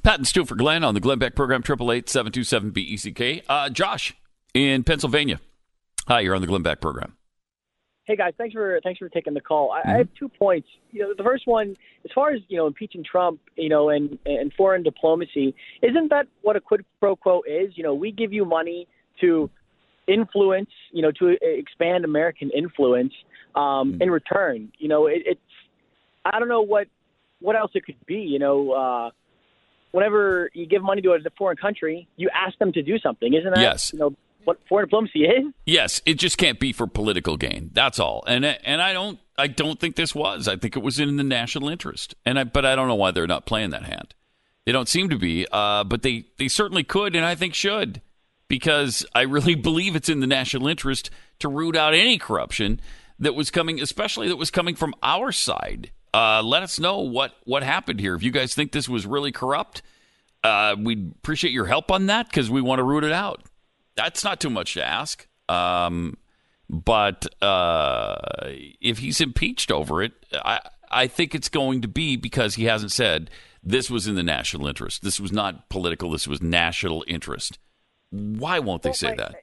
Pat 0.03 0.17
and 0.17 0.27
Stu 0.27 0.45
for 0.45 0.55
Glenn 0.55 0.83
on 0.83 0.93
the 0.93 0.99
Glenn 0.99 1.19
Beck 1.19 1.35
program, 1.35 1.61
888 1.61 2.73
BECK. 2.73 3.43
Uh, 3.47 3.69
Josh 3.69 4.15
in 4.53 4.83
Pennsylvania. 4.83 5.39
Hi, 6.07 6.21
you're 6.21 6.33
on 6.33 6.41
the 6.41 6.47
Glenn 6.47 6.63
Beck 6.63 6.81
program. 6.81 7.15
Hey 8.05 8.15
guys, 8.15 8.33
thanks 8.37 8.53
for 8.53 8.79
thanks 8.83 8.97
for 8.97 9.09
taking 9.09 9.35
the 9.35 9.41
call. 9.41 9.71
I, 9.71 9.81
I 9.87 9.97
have 9.97 10.09
two 10.17 10.27
points. 10.27 10.67
You 10.89 11.01
know, 11.01 11.13
the 11.15 11.23
first 11.23 11.45
one, 11.45 11.77
as 12.03 12.11
far 12.15 12.31
as 12.31 12.41
you 12.47 12.57
know, 12.57 12.65
impeaching 12.65 13.03
Trump, 13.09 13.39
you 13.55 13.69
know, 13.69 13.89
and 13.89 14.17
and 14.25 14.51
foreign 14.53 14.81
diplomacy, 14.81 15.53
isn't 15.83 16.09
that 16.09 16.25
what 16.41 16.55
a 16.55 16.59
quid 16.59 16.83
pro 16.99 17.15
quo 17.15 17.43
is? 17.47 17.77
You 17.77 17.83
know, 17.83 17.93
we 17.93 18.11
give 18.11 18.33
you 18.33 18.43
money 18.43 18.87
to 19.21 19.49
influence, 20.07 20.69
you 20.91 21.01
know, 21.01 21.11
to 21.11 21.37
expand 21.41 22.05
American 22.05 22.51
influence. 22.51 23.13
Um, 23.53 23.97
In 24.01 24.09
return, 24.09 24.71
you 24.77 24.87
know, 24.87 25.07
it, 25.07 25.23
it's 25.25 25.41
I 26.23 26.39
don't 26.39 26.47
know 26.47 26.61
what 26.61 26.87
what 27.39 27.55
else 27.55 27.71
it 27.73 27.85
could 27.85 28.05
be. 28.05 28.19
You 28.19 28.39
know, 28.39 28.71
uh, 28.71 29.09
whenever 29.91 30.49
you 30.53 30.65
give 30.65 30.81
money 30.81 31.01
to 31.01 31.11
a 31.11 31.19
foreign 31.37 31.57
country, 31.57 32.07
you 32.15 32.29
ask 32.33 32.57
them 32.59 32.71
to 32.73 32.81
do 32.81 32.97
something, 32.99 33.33
isn't 33.33 33.53
that? 33.53 33.61
Yes. 33.61 33.91
You 33.93 33.99
know 33.99 34.15
what 34.43 34.57
foreign 34.67 34.87
diplomacy 34.87 35.25
is. 35.25 35.53
Yes, 35.65 36.01
it 36.05 36.15
just 36.15 36.37
can't 36.37 36.59
be 36.59 36.73
for 36.73 36.87
political 36.87 37.37
gain. 37.37 37.69
That's 37.73 37.99
all. 37.99 38.23
And 38.27 38.45
and 38.45 38.81
I 38.81 38.93
don't 38.93 39.19
I 39.37 39.47
don't 39.47 39.79
think 39.79 39.95
this 39.95 40.15
was. 40.15 40.47
I 40.47 40.55
think 40.55 40.75
it 40.75 40.81
was 40.81 40.99
in 40.99 41.17
the 41.17 41.23
national 41.23 41.69
interest. 41.69 42.15
And 42.25 42.39
I 42.39 42.43
but 42.45 42.65
I 42.65 42.75
don't 42.75 42.87
know 42.87 42.95
why 42.95 43.11
they're 43.11 43.27
not 43.27 43.45
playing 43.45 43.71
that 43.71 43.83
hand. 43.83 44.13
They 44.65 44.71
don't 44.71 44.87
seem 44.87 45.09
to 45.09 45.17
be. 45.17 45.47
Uh, 45.51 45.83
but 45.83 46.01
they 46.01 46.25
they 46.37 46.47
certainly 46.47 46.83
could, 46.83 47.15
and 47.15 47.25
I 47.25 47.35
think 47.35 47.53
should, 47.53 48.01
because 48.51 49.05
I 49.15 49.21
really 49.21 49.55
believe 49.69 49.95
it's 49.95 50.09
in 50.09 50.19
the 50.19 50.27
national 50.27 50.67
interest 50.67 51.09
to 51.39 51.47
root 51.47 51.77
out 51.77 51.93
any 51.93 52.17
corruption 52.17 52.81
that 53.17 53.33
was 53.33 53.49
coming, 53.49 53.81
especially 53.81 54.27
that 54.27 54.35
was 54.35 54.51
coming 54.51 54.75
from 54.75 54.93
our 55.01 55.31
side. 55.31 55.91
Uh, 56.13 56.43
let 56.43 56.61
us 56.61 56.77
know 56.77 56.99
what 56.99 57.31
what 57.45 57.63
happened 57.63 58.01
here. 58.01 58.13
If 58.13 58.23
you 58.23 58.31
guys 58.31 58.53
think 58.53 58.73
this 58.73 58.89
was 58.89 59.07
really 59.07 59.31
corrupt, 59.31 59.81
uh, 60.43 60.75
we'd 60.77 61.13
appreciate 61.15 61.53
your 61.53 61.67
help 61.67 61.89
on 61.91 62.07
that 62.07 62.27
because 62.27 62.51
we 62.51 62.61
want 62.61 62.79
to 62.79 62.83
root 62.83 63.05
it 63.05 63.13
out. 63.13 63.45
That's 63.95 64.21
not 64.21 64.41
too 64.41 64.49
much 64.49 64.73
to 64.73 64.85
ask. 64.85 65.25
Um, 65.47 66.17
but 66.69 67.33
uh, 67.41 68.17
if 68.81 68.97
he's 68.97 69.21
impeached 69.21 69.71
over 69.71 70.03
it, 70.03 70.11
I, 70.33 70.59
I 70.89 71.07
think 71.07 71.33
it's 71.33 71.49
going 71.49 71.81
to 71.83 71.87
be 71.87 72.17
because 72.17 72.55
he 72.55 72.65
hasn't 72.65 72.91
said 72.91 73.29
this 73.63 73.89
was 73.89 74.07
in 74.07 74.15
the 74.15 74.23
national 74.23 74.67
interest. 74.67 75.03
This 75.03 75.21
was 75.21 75.31
not 75.31 75.69
political. 75.69 76.11
This 76.11 76.27
was 76.27 76.41
national 76.41 77.05
interest. 77.07 77.57
Why 78.11 78.59
won't 78.59 78.83
they 78.83 78.89
Well, 78.89 78.95
say 78.95 79.09
my- 79.09 79.15
that? 79.15 79.35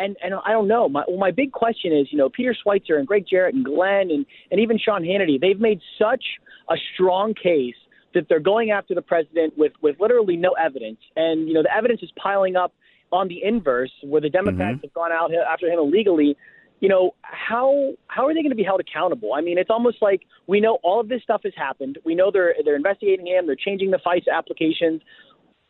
and 0.00 0.16
and 0.22 0.34
I 0.44 0.52
don't 0.52 0.68
know. 0.68 0.88
My 0.88 1.04
well, 1.08 1.18
my 1.18 1.30
big 1.30 1.52
question 1.52 1.92
is, 1.92 2.06
you 2.10 2.18
know, 2.18 2.28
Peter 2.28 2.54
Schweizer 2.54 2.98
and 2.98 3.06
Greg 3.06 3.26
Jarrett 3.28 3.54
and 3.54 3.64
Glenn 3.64 4.10
and 4.10 4.24
and 4.50 4.60
even 4.60 4.78
Sean 4.78 5.02
Hannity, 5.02 5.40
they've 5.40 5.60
made 5.60 5.80
such 5.98 6.24
a 6.70 6.76
strong 6.94 7.34
case 7.34 7.74
that 8.14 8.26
they're 8.28 8.40
going 8.40 8.70
after 8.70 8.94
the 8.94 9.02
president 9.02 9.56
with 9.56 9.72
with 9.82 9.96
literally 10.00 10.36
no 10.36 10.52
evidence, 10.52 10.98
and 11.16 11.48
you 11.48 11.54
know, 11.54 11.62
the 11.62 11.74
evidence 11.74 12.02
is 12.02 12.10
piling 12.16 12.56
up 12.56 12.72
on 13.10 13.28
the 13.28 13.42
inverse, 13.42 13.92
where 14.02 14.20
the 14.20 14.30
Democrats 14.30 14.76
mm-hmm. 14.76 14.86
have 14.86 14.94
gone 14.94 15.12
out 15.12 15.30
after 15.34 15.66
him 15.66 15.78
illegally. 15.78 16.36
You 16.80 16.88
know, 16.88 17.14
how 17.22 17.94
how 18.06 18.26
are 18.26 18.34
they 18.34 18.40
going 18.40 18.50
to 18.50 18.56
be 18.56 18.62
held 18.62 18.80
accountable? 18.80 19.34
I 19.34 19.40
mean, 19.40 19.58
it's 19.58 19.70
almost 19.70 20.00
like 20.00 20.22
we 20.46 20.60
know 20.60 20.78
all 20.84 21.00
of 21.00 21.08
this 21.08 21.22
stuff 21.22 21.40
has 21.42 21.52
happened. 21.56 21.98
We 22.04 22.14
know 22.14 22.30
they're 22.30 22.54
they're 22.64 22.76
investigating 22.76 23.26
him. 23.26 23.46
They're 23.46 23.56
changing 23.56 23.90
the 23.90 23.98
FISA 23.98 24.32
applications 24.32 25.02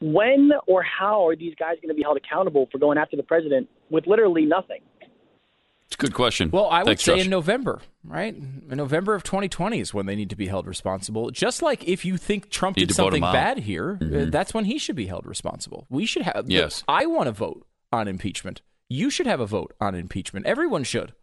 when 0.00 0.50
or 0.66 0.82
how 0.82 1.26
are 1.26 1.36
these 1.36 1.54
guys 1.58 1.76
going 1.82 1.88
to 1.88 1.94
be 1.94 2.02
held 2.02 2.16
accountable 2.16 2.68
for 2.70 2.78
going 2.78 2.98
after 2.98 3.16
the 3.16 3.22
president 3.22 3.68
with 3.90 4.06
literally 4.06 4.44
nothing? 4.46 4.80
It's 5.86 5.94
a 5.94 5.98
good 5.98 6.12
question. 6.14 6.50
Well, 6.50 6.68
I 6.68 6.82
would 6.82 7.00
say 7.00 7.16
Josh. 7.16 7.24
in 7.24 7.30
November, 7.30 7.80
right? 8.04 8.34
In 8.36 8.62
November 8.76 9.14
of 9.14 9.22
2020 9.22 9.80
is 9.80 9.94
when 9.94 10.04
they 10.04 10.16
need 10.16 10.28
to 10.30 10.36
be 10.36 10.46
held 10.48 10.66
responsible. 10.66 11.30
Just 11.30 11.62
like 11.62 11.88
if 11.88 12.04
you 12.04 12.18
think 12.18 12.50
Trump 12.50 12.76
Need 12.76 12.88
did 12.88 12.94
something 12.94 13.22
bad 13.22 13.60
here, 13.60 13.96
uh, 14.00 14.04
Mhm. 14.04 14.30
that's 14.30 14.52
when 14.52 14.66
he 14.66 14.76
should 14.78 14.96
be 14.96 15.06
held 15.06 15.24
responsible. 15.24 15.86
We 15.88 16.04
should 16.04 16.22
have. 16.22 16.44
Yes. 16.50 16.84
I 16.86 17.06
want 17.06 17.26
to 17.28 17.32
vote 17.32 17.66
on 17.90 18.06
impeachment. 18.06 18.60
You 18.90 19.08
should 19.08 19.26
have 19.26 19.40
a 19.40 19.46
vote 19.46 19.72
on 19.80 19.94
impeachment. 19.94 20.44
Everyone 20.44 20.84
should. 20.84 21.14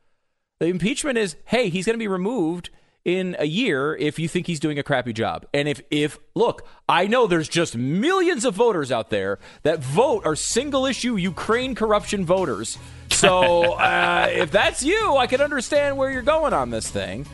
The 0.59 0.65
impeachment 0.67 1.19
is, 1.19 1.35
hey, 1.45 1.69
he's 1.69 1.85
going 1.85 1.95
to 1.95 1.99
be 2.03 2.07
removed 2.07 2.71
in 3.05 3.35
a 3.39 3.45
year 3.45 3.95
if 3.95 4.17
you 4.17 4.27
think 4.27 4.47
he's 4.47 4.59
doing 4.59 4.79
a 4.79 4.83
crappy 4.83 5.13
job. 5.13 5.45
And 5.53 5.67
if 5.69 5.79
if 5.91 6.17
look, 6.33 6.67
I 6.89 7.05
know 7.07 7.27
there's 7.27 7.47
just 7.47 7.77
millions 7.77 8.43
of 8.45 8.55
voters 8.55 8.91
out 8.91 9.11
there 9.11 9.39
that 9.63 9.79
vote 9.79 10.25
are 10.25 10.35
single 10.35 10.85
issue 10.87 11.15
Ukraine 11.15 11.75
corruption 11.75 12.25
voters. 12.25 12.77
So 13.11 13.73
uh, 13.79 14.27
if 14.31 14.51
that's 14.51 14.83
you, 14.83 15.15
I 15.17 15.27
can 15.27 15.39
understand 15.39 15.97
where 15.97 16.09
you're 16.11 16.23
going 16.23 16.51
on 16.53 16.71
this 16.71 16.89
thing. 16.89 17.25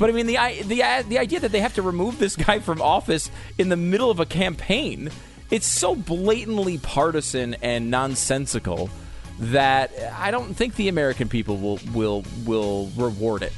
But 0.00 0.10
I 0.10 0.12
mean 0.12 0.26
the 0.26 0.38
i- 0.38 0.62
the 0.62 0.82
the 1.08 1.18
idea 1.18 1.40
that 1.40 1.52
they 1.52 1.60
have 1.60 1.74
to 1.74 1.82
remove 1.82 2.18
this 2.18 2.34
guy 2.36 2.58
from 2.58 2.82
office 2.82 3.30
in 3.56 3.68
the 3.68 3.76
middle 3.76 4.10
of 4.10 4.18
a 4.18 4.26
campaign, 4.26 5.10
it's 5.50 5.66
so 5.66 5.94
blatantly 5.94 6.78
partisan 6.78 7.54
and 7.62 7.90
nonsensical 7.90 8.90
that 9.38 9.92
I 10.18 10.30
don't 10.30 10.54
think 10.54 10.74
the 10.74 10.88
American 10.88 11.28
people 11.28 11.56
will 11.56 11.78
will 11.94 12.24
will 12.44 12.90
reward 12.96 13.42
it. 13.42 13.52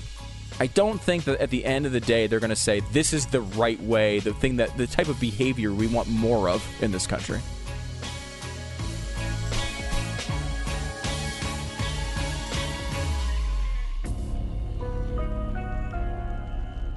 I 0.60 0.66
don't 0.66 1.00
think 1.00 1.24
that 1.24 1.40
at 1.40 1.50
the 1.50 1.64
end 1.64 1.86
of 1.86 1.92
the 1.92 2.00
day 2.00 2.26
they're 2.26 2.40
going 2.40 2.50
to 2.50 2.56
say 2.56 2.80
this 2.92 3.12
is 3.12 3.26
the 3.26 3.40
right 3.40 3.80
way, 3.80 4.20
the 4.20 4.32
thing 4.34 4.56
that 4.56 4.76
the 4.76 4.86
type 4.86 5.08
of 5.08 5.18
behavior 5.18 5.72
we 5.72 5.86
want 5.86 6.08
more 6.08 6.48
of 6.48 6.64
in 6.82 6.92
this 6.92 7.06
country. 7.06 7.40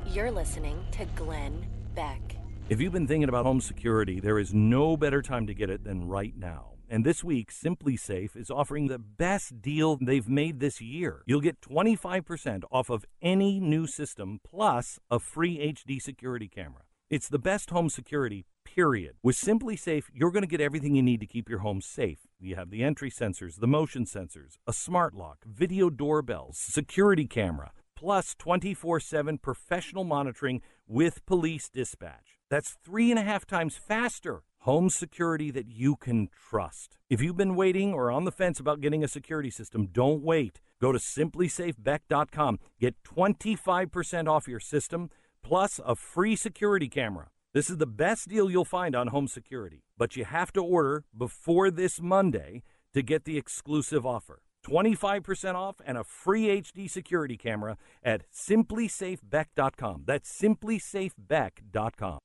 You're 0.05 0.31
listening 0.31 0.85
to 0.91 1.05
Glenn 1.15 1.65
Beck. 1.93 2.21
If 2.69 2.79
you've 2.79 2.93
been 2.93 3.05
thinking 3.05 3.29
about 3.29 3.45
home 3.45 3.61
security, 3.61 4.19
there 4.19 4.39
is 4.39 4.53
no 4.53 4.95
better 4.95 5.21
time 5.21 5.47
to 5.47 5.53
get 5.53 5.69
it 5.69 5.83
than 5.83 6.07
right 6.07 6.33
now. 6.37 6.74
And 6.89 7.05
this 7.05 7.23
week, 7.23 7.51
SimpliSafe 7.51 8.35
is 8.35 8.51
offering 8.51 8.87
the 8.87 8.99
best 8.99 9.61
deal 9.61 9.97
they've 9.97 10.27
made 10.27 10.59
this 10.59 10.81
year. 10.81 11.23
You'll 11.25 11.41
get 11.41 11.61
25% 11.61 12.63
off 12.71 12.89
of 12.89 13.05
any 13.21 13.59
new 13.59 13.87
system 13.87 14.39
plus 14.43 14.99
a 15.09 15.19
free 15.19 15.57
HD 15.57 16.01
security 16.01 16.47
camera. 16.47 16.83
It's 17.09 17.29
the 17.29 17.39
best 17.39 17.69
home 17.69 17.89
security, 17.89 18.45
period. 18.63 19.15
With 19.23 19.35
SimpliSafe, 19.35 20.05
you're 20.13 20.31
going 20.31 20.43
to 20.43 20.47
get 20.47 20.61
everything 20.61 20.95
you 20.95 21.03
need 21.03 21.19
to 21.19 21.27
keep 21.27 21.49
your 21.49 21.59
home 21.59 21.81
safe. 21.81 22.19
You 22.39 22.55
have 22.55 22.71
the 22.71 22.83
entry 22.83 23.11
sensors, 23.11 23.59
the 23.59 23.67
motion 23.67 24.05
sensors, 24.05 24.57
a 24.67 24.73
smart 24.73 25.13
lock, 25.13 25.45
video 25.45 25.89
doorbells, 25.89 26.57
security 26.57 27.25
camera, 27.25 27.71
plus 27.95 28.35
24 28.35 28.99
7 28.99 29.37
professional 29.37 30.03
monitoring 30.03 30.61
with 30.87 31.25
police 31.25 31.69
dispatch. 31.69 32.39
That's 32.49 32.77
three 32.83 33.11
and 33.11 33.19
a 33.19 33.23
half 33.23 33.45
times 33.45 33.75
faster. 33.75 34.43
Home 34.65 34.89
security 34.89 35.51
that 35.51 35.67
you 35.69 35.95
can 35.95 36.27
trust. 36.49 36.97
If 37.07 37.21
you've 37.21 37.37
been 37.37 37.55
waiting 37.55 37.93
or 37.93 38.09
on 38.09 38.23
the 38.23 38.31
fence 38.31 38.59
about 38.59 38.81
getting 38.81 39.03
a 39.03 39.07
security 39.07 39.51
system, 39.51 39.85
don't 39.85 40.23
wait. 40.23 40.59
Go 40.81 40.91
to 40.91 40.97
simplisafebeck.com. 40.97 42.57
Get 42.79 42.95
25% 43.03 44.27
off 44.27 44.47
your 44.47 44.59
system 44.59 45.11
plus 45.43 45.79
a 45.85 45.95
free 45.95 46.35
security 46.35 46.89
camera. 46.89 47.27
This 47.53 47.69
is 47.69 47.77
the 47.77 47.85
best 47.85 48.27
deal 48.27 48.49
you'll 48.49 48.65
find 48.65 48.95
on 48.95 49.09
home 49.09 49.27
security, 49.27 49.83
but 49.99 50.15
you 50.15 50.25
have 50.25 50.51
to 50.53 50.61
order 50.61 51.03
before 51.15 51.69
this 51.69 52.01
Monday 52.01 52.63
to 52.95 53.03
get 53.03 53.25
the 53.25 53.37
exclusive 53.37 54.03
offer. 54.03 54.41
25% 54.65 55.53
off 55.53 55.75
and 55.85 55.95
a 55.95 56.03
free 56.03 56.59
HD 56.59 56.89
security 56.89 57.37
camera 57.37 57.77
at 58.01 58.23
simplisafebeck.com. 58.33 60.05
That's 60.07 60.41
simplisafebeck.com. 60.41 62.17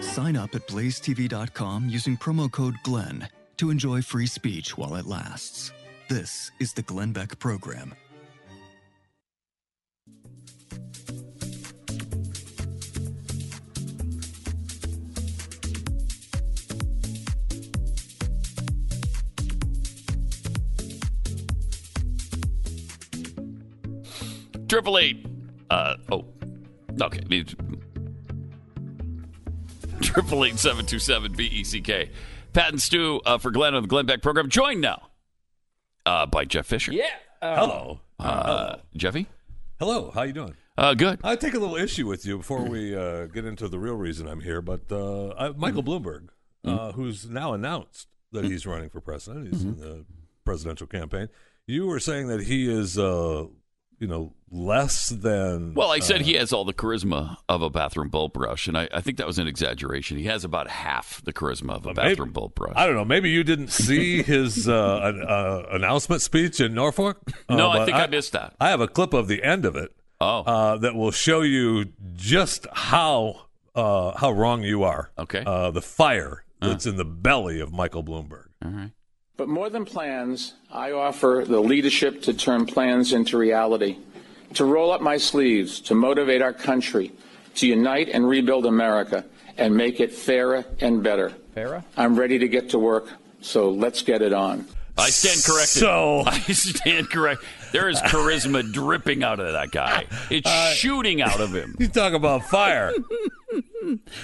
Sign 0.00 0.36
up 0.36 0.54
at 0.54 0.66
blazetv.com 0.68 1.88
using 1.88 2.16
promo 2.16 2.50
code 2.50 2.76
GLENN 2.84 3.28
to 3.56 3.70
enjoy 3.70 4.02
free 4.02 4.26
speech 4.26 4.76
while 4.76 4.96
it 4.96 5.06
lasts. 5.06 5.72
This 6.08 6.50
is 6.60 6.72
the 6.72 6.82
Glenn 6.82 7.12
Beck 7.12 7.38
Program. 7.38 7.94
Triple 24.68 24.98
eight. 24.98 25.24
Uh 25.70 25.94
oh. 26.10 26.24
Okay. 27.00 27.20
Triple 30.04 30.44
eight 30.44 30.58
seven 30.58 30.86
two 30.86 30.98
seven 30.98 31.32
B 31.32 31.46
E 31.46 31.64
C 31.64 31.80
K. 31.80 32.10
Pat 32.52 32.68
and 32.70 32.80
Stu 32.80 33.20
uh, 33.26 33.38
for 33.38 33.50
Glenn 33.50 33.74
on 33.74 33.82
the 33.82 33.88
Glenn 33.88 34.06
Beck 34.06 34.22
program. 34.22 34.48
Joined 34.48 34.80
now 34.80 35.08
uh, 36.06 36.26
by 36.26 36.44
Jeff 36.44 36.66
Fisher. 36.66 36.92
Yeah. 36.92 37.06
Hello. 37.42 38.00
Uh, 38.20 38.76
Jeffy. 38.96 39.26
Hello. 39.80 40.10
How 40.12 40.22
you 40.22 40.32
doing? 40.32 40.54
Uh, 40.78 40.94
good. 40.94 41.20
I 41.24 41.36
take 41.36 41.54
a 41.54 41.58
little 41.58 41.76
issue 41.76 42.06
with 42.06 42.24
you 42.26 42.38
before 42.38 42.62
we 42.62 42.94
uh, 42.94 43.26
get 43.26 43.44
into 43.44 43.66
the 43.68 43.78
real 43.78 43.96
reason 43.96 44.28
I'm 44.28 44.40
here. 44.40 44.60
But 44.62 44.82
uh, 44.90 45.30
I, 45.30 45.48
Michael 45.50 45.82
Mm-hmm. 45.82 46.06
Bloomberg, 46.06 46.28
uh, 46.64 46.92
who's 46.92 47.28
now 47.28 47.52
announced 47.54 48.08
that 48.32 48.44
he's 48.44 48.66
running 48.66 48.90
for 48.90 49.00
president, 49.00 49.52
he's 49.52 49.64
in 49.64 49.74
Mm-hmm. 49.74 49.80
the 49.82 50.04
presidential 50.44 50.86
campaign. 50.86 51.28
You 51.66 51.86
were 51.86 51.98
saying 52.00 52.28
that 52.28 52.42
he 52.42 52.70
is, 52.70 52.98
uh, 52.98 53.46
you 53.98 54.06
know, 54.06 54.32
less 54.50 55.08
than. 55.08 55.74
Well, 55.74 55.90
I 55.90 55.98
said 56.00 56.20
uh, 56.20 56.24
he 56.24 56.34
has 56.34 56.52
all 56.52 56.64
the 56.64 56.72
charisma 56.72 57.36
of 57.48 57.62
a 57.62 57.70
bathroom 57.70 58.08
bulb 58.08 58.32
brush, 58.32 58.68
and 58.68 58.76
I, 58.76 58.88
I 58.92 59.00
think 59.00 59.18
that 59.18 59.26
was 59.26 59.38
an 59.38 59.46
exaggeration. 59.46 60.16
He 60.18 60.24
has 60.24 60.44
about 60.44 60.68
half 60.68 61.22
the 61.24 61.32
charisma 61.32 61.76
of 61.76 61.86
a 61.86 61.94
bathroom 61.94 62.32
bulb 62.32 62.54
brush. 62.54 62.74
I 62.76 62.86
don't 62.86 62.94
know. 62.96 63.04
Maybe 63.04 63.30
you 63.30 63.44
didn't 63.44 63.68
see 63.72 64.22
his 64.24 64.68
uh, 64.68 65.00
an, 65.02 65.22
uh, 65.22 65.62
announcement 65.70 66.22
speech 66.22 66.60
in 66.60 66.74
Norfolk. 66.74 67.18
No, 67.48 67.70
Uh, 67.70 67.78
I 67.80 67.84
think 67.84 67.96
I 67.96 68.06
missed 68.06 68.32
that. 68.32 68.54
I 68.60 68.70
have 68.70 68.80
a 68.80 68.88
clip 68.88 69.12
of 69.14 69.28
the 69.28 69.42
end 69.42 69.64
of 69.64 69.76
it. 69.76 69.92
Oh, 70.20 70.40
uh, 70.40 70.76
that 70.78 70.94
will 70.94 71.10
show 71.10 71.42
you 71.42 71.86
just 72.14 72.66
how 72.72 73.46
uh, 73.74 74.16
how 74.16 74.30
wrong 74.30 74.62
you 74.62 74.84
are. 74.84 75.10
Okay, 75.18 75.42
uh, 75.44 75.70
the 75.72 75.82
fire 75.82 76.44
that's 76.60 76.86
in 76.86 76.96
the 76.96 77.04
belly 77.04 77.60
of 77.60 77.72
Michael 77.72 78.02
Bloomberg. 78.04 78.46
All 78.64 78.70
right. 78.70 78.90
But 79.36 79.48
more 79.48 79.68
than 79.68 79.84
plans, 79.84 80.54
I 80.70 80.92
offer 80.92 81.44
the 81.46 81.60
leadership 81.60 82.22
to 82.22 82.34
turn 82.34 82.66
plans 82.66 83.12
into 83.12 83.36
reality, 83.36 83.98
to 84.54 84.64
roll 84.64 84.92
up 84.92 85.00
my 85.00 85.16
sleeves, 85.16 85.80
to 85.82 85.94
motivate 85.94 86.40
our 86.40 86.52
country, 86.52 87.10
to 87.56 87.66
unite 87.66 88.08
and 88.08 88.28
rebuild 88.28 88.64
America 88.64 89.24
and 89.58 89.76
make 89.76 89.98
it 89.98 90.12
fairer 90.12 90.64
and 90.80 91.02
better. 91.02 91.30
Fairer? 91.54 91.82
I'm 91.96 92.16
ready 92.16 92.38
to 92.38 92.48
get 92.48 92.70
to 92.70 92.78
work, 92.78 93.08
so 93.40 93.70
let's 93.70 94.02
get 94.02 94.22
it 94.22 94.32
on. 94.32 94.66
I 94.96 95.10
stand 95.10 95.42
corrected. 95.44 95.80
So- 95.80 96.22
I 96.26 96.38
stand 96.52 97.10
correct. 97.10 97.42
There 97.74 97.88
is 97.88 98.00
charisma 98.02 98.72
dripping 98.72 99.24
out 99.24 99.40
of 99.40 99.52
that 99.52 99.72
guy. 99.72 100.06
It's 100.30 100.48
Uh, 100.48 100.70
shooting 100.74 101.20
out 101.20 101.40
of 101.40 101.52
him. 101.52 101.74
You 101.80 101.88
talk 101.88 102.12
about 102.12 102.44
fire. 102.44 102.92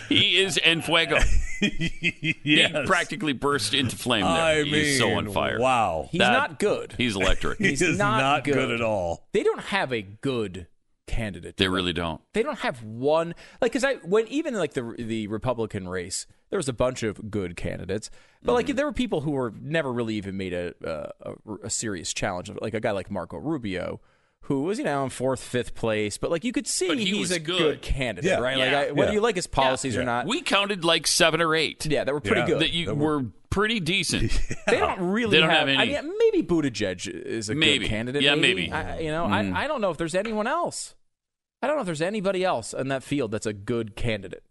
He 0.08 0.38
is 0.38 0.58
en 0.62 0.82
fuego. 0.82 1.18
He 1.60 2.66
practically 2.86 3.32
burst 3.34 3.74
into 3.74 3.96
flame 3.96 4.22
there. 4.22 4.30
I 4.30 4.62
He's 4.62 4.98
so 4.98 5.12
on 5.14 5.28
fire. 5.30 5.58
wow. 5.58 6.08
He's 6.12 6.20
not 6.20 6.58
good. 6.60 6.94
He's 6.96 7.16
electric. 7.16 7.58
He 7.60 7.70
He's 7.70 7.82
is 7.82 7.98
not, 7.98 8.18
not 8.18 8.44
good. 8.44 8.54
good 8.54 8.70
at 8.70 8.80
all. 8.80 9.26
They 9.32 9.42
don't 9.42 9.60
have 9.60 9.92
a 9.92 10.00
good 10.00 10.68
candidate. 11.10 11.56
They 11.56 11.68
really 11.68 11.92
don't. 11.92 12.20
They 12.32 12.42
don't 12.42 12.58
have 12.60 12.82
one 12.82 13.34
like 13.60 13.72
because 13.72 13.84
I 13.84 13.94
when 13.96 14.26
even 14.28 14.54
like 14.54 14.72
the 14.74 14.94
the 14.98 15.26
Republican 15.26 15.88
race, 15.88 16.26
there 16.50 16.56
was 16.58 16.68
a 16.68 16.72
bunch 16.72 17.02
of 17.02 17.30
good 17.30 17.56
candidates, 17.56 18.10
but 18.42 18.52
Mm-hmm. 18.52 18.54
like 18.56 18.76
there 18.76 18.86
were 18.86 18.92
people 18.92 19.20
who 19.22 19.32
were 19.32 19.52
never 19.60 19.92
really 19.92 20.14
even 20.14 20.36
made 20.36 20.52
a 20.54 20.72
a, 20.84 21.30
a, 21.30 21.54
a 21.64 21.70
serious 21.70 22.12
challenge. 22.14 22.50
Like 22.60 22.74
a 22.74 22.80
guy 22.80 22.92
like 22.92 23.10
Marco 23.10 23.36
Rubio. 23.36 24.00
Who 24.44 24.62
was 24.62 24.78
you 24.78 24.84
know 24.84 25.04
in 25.04 25.10
fourth, 25.10 25.40
fifth 25.40 25.74
place, 25.74 26.16
but 26.18 26.30
like 26.30 26.44
you 26.44 26.50
could 26.50 26.66
see 26.66 26.88
he 26.96 27.04
he's 27.04 27.18
was 27.20 27.30
a 27.30 27.38
good. 27.38 27.82
candidate, 27.82 28.28
Yeah. 28.30 28.38
right? 28.40 28.56
Yeah. 28.56 28.64
Like 28.64 28.88
I, 28.88 28.90
whether 28.92 29.10
Yeah. 29.10 29.14
you 29.16 29.20
like 29.20 29.36
his 29.36 29.46
policies 29.46 29.94
Yeah. 29.94 30.00
or 30.00 30.04
not, 30.04 30.26
We 30.26 30.40
counted 30.40 30.82
like 30.84 31.06
seven 31.06 31.40
or 31.42 31.54
eight. 31.54 31.84
Yeah, 31.86 32.02
that 32.04 32.12
were 32.12 32.20
pretty 32.22 32.40
Yeah. 32.40 32.46
good. 32.46 32.60
That 32.60 32.70
you 32.72 32.94
were 32.94 33.26
pretty 33.50 33.78
decent. 33.80 34.32
They 34.66 34.78
don't 34.78 34.98
really 35.12 35.32
They 35.36 35.40
don't 35.40 35.50
have, 35.50 35.68
have 35.68 35.68
any. 35.68 35.96
I 35.98 36.02
mean, 36.02 36.14
maybe 36.18 36.42
Buttigieg 36.42 37.06
is 37.06 37.50
a 37.50 37.54
Maybe. 37.54 37.80
good 37.84 37.88
candidate. 37.90 38.22
Yeah, 38.22 38.34
maybe. 38.34 38.62
maybe. 38.70 38.72
I, 38.72 38.98
you 39.00 39.10
know, 39.10 39.24
Mm. 39.26 39.54
I, 39.54 39.64
I 39.64 39.66
don't 39.68 39.80
know 39.82 39.90
if 39.90 39.98
there's 39.98 40.14
anyone 40.14 40.46
else. 40.46 40.94
I 41.62 41.66
don't 41.66 41.76
know 41.76 41.80
if 41.80 41.86
there's 41.86 42.02
anybody 42.02 42.44
else 42.44 42.72
in 42.72 42.88
that 42.88 43.02
field 43.02 43.30
that's 43.30 43.46
a 43.46 43.52
good 43.52 43.94
candidate. 43.96 44.44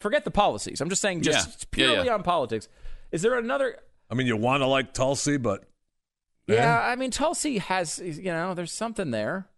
Forget 0.00 0.24
the 0.24 0.30
policies. 0.30 0.80
I'm 0.80 0.88
just 0.88 1.02
saying, 1.02 1.22
just 1.22 1.48
Yeah. 1.48 1.52
Yeah, 1.84 1.90
purely 1.92 2.06
yeah. 2.06 2.14
on 2.14 2.22
politics. 2.22 2.68
Is 3.12 3.22
there 3.22 3.38
another? 3.38 3.78
I 4.10 4.14
mean, 4.14 4.26
you 4.26 4.36
want 4.36 4.62
to 4.62 4.66
like 4.66 4.92
Tulsi, 4.92 5.36
but 5.36 5.64
Yeah, 6.46 6.78
I 6.80 6.96
mean, 6.96 7.10
Tulsi 7.10 7.58
has. 7.58 7.98
You 7.98 8.32
know, 8.32 8.54
there's 8.54 8.72
something 8.72 9.10
there. 9.10 9.48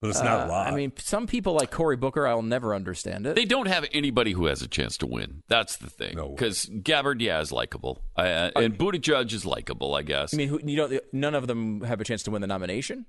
but 0.00 0.10
it's 0.10 0.22
not 0.22 0.42
Uh, 0.42 0.46
a 0.46 0.48
lot. 0.48 0.66
I 0.66 0.74
mean, 0.76 0.92
some 0.98 1.26
people 1.26 1.54
like 1.54 1.70
Cory 1.70 1.96
Booker, 1.96 2.26
I'll 2.26 2.42
never 2.42 2.74
understand 2.74 3.26
it. 3.26 3.34
They 3.34 3.44
don't 3.44 3.66
have 3.66 3.86
anybody 3.92 4.32
who 4.32 4.46
has 4.46 4.62
a 4.62 4.68
chance 4.68 4.96
to 4.98 5.06
win. 5.06 5.42
That's 5.48 5.76
the 5.76 5.88
thing. 5.90 6.16
Because 6.34 6.66
Gabbard, 6.82 7.20
yeah, 7.20 7.40
is 7.40 7.50
likable, 7.50 8.02
uh, 8.16 8.50
and 8.54 8.76
Buttigieg 8.78 9.32
is 9.32 9.44
likable, 9.46 9.94
I 9.94 10.02
guess. 10.02 10.34
I 10.34 10.36
mean, 10.36 10.48
who, 10.48 10.60
you 10.62 10.76
don't. 10.76 11.00
None 11.12 11.34
of 11.34 11.46
them 11.46 11.80
have 11.82 12.00
a 12.00 12.04
chance 12.04 12.22
to 12.24 12.30
win 12.30 12.40
the 12.40 12.46
nomination. 12.46 13.06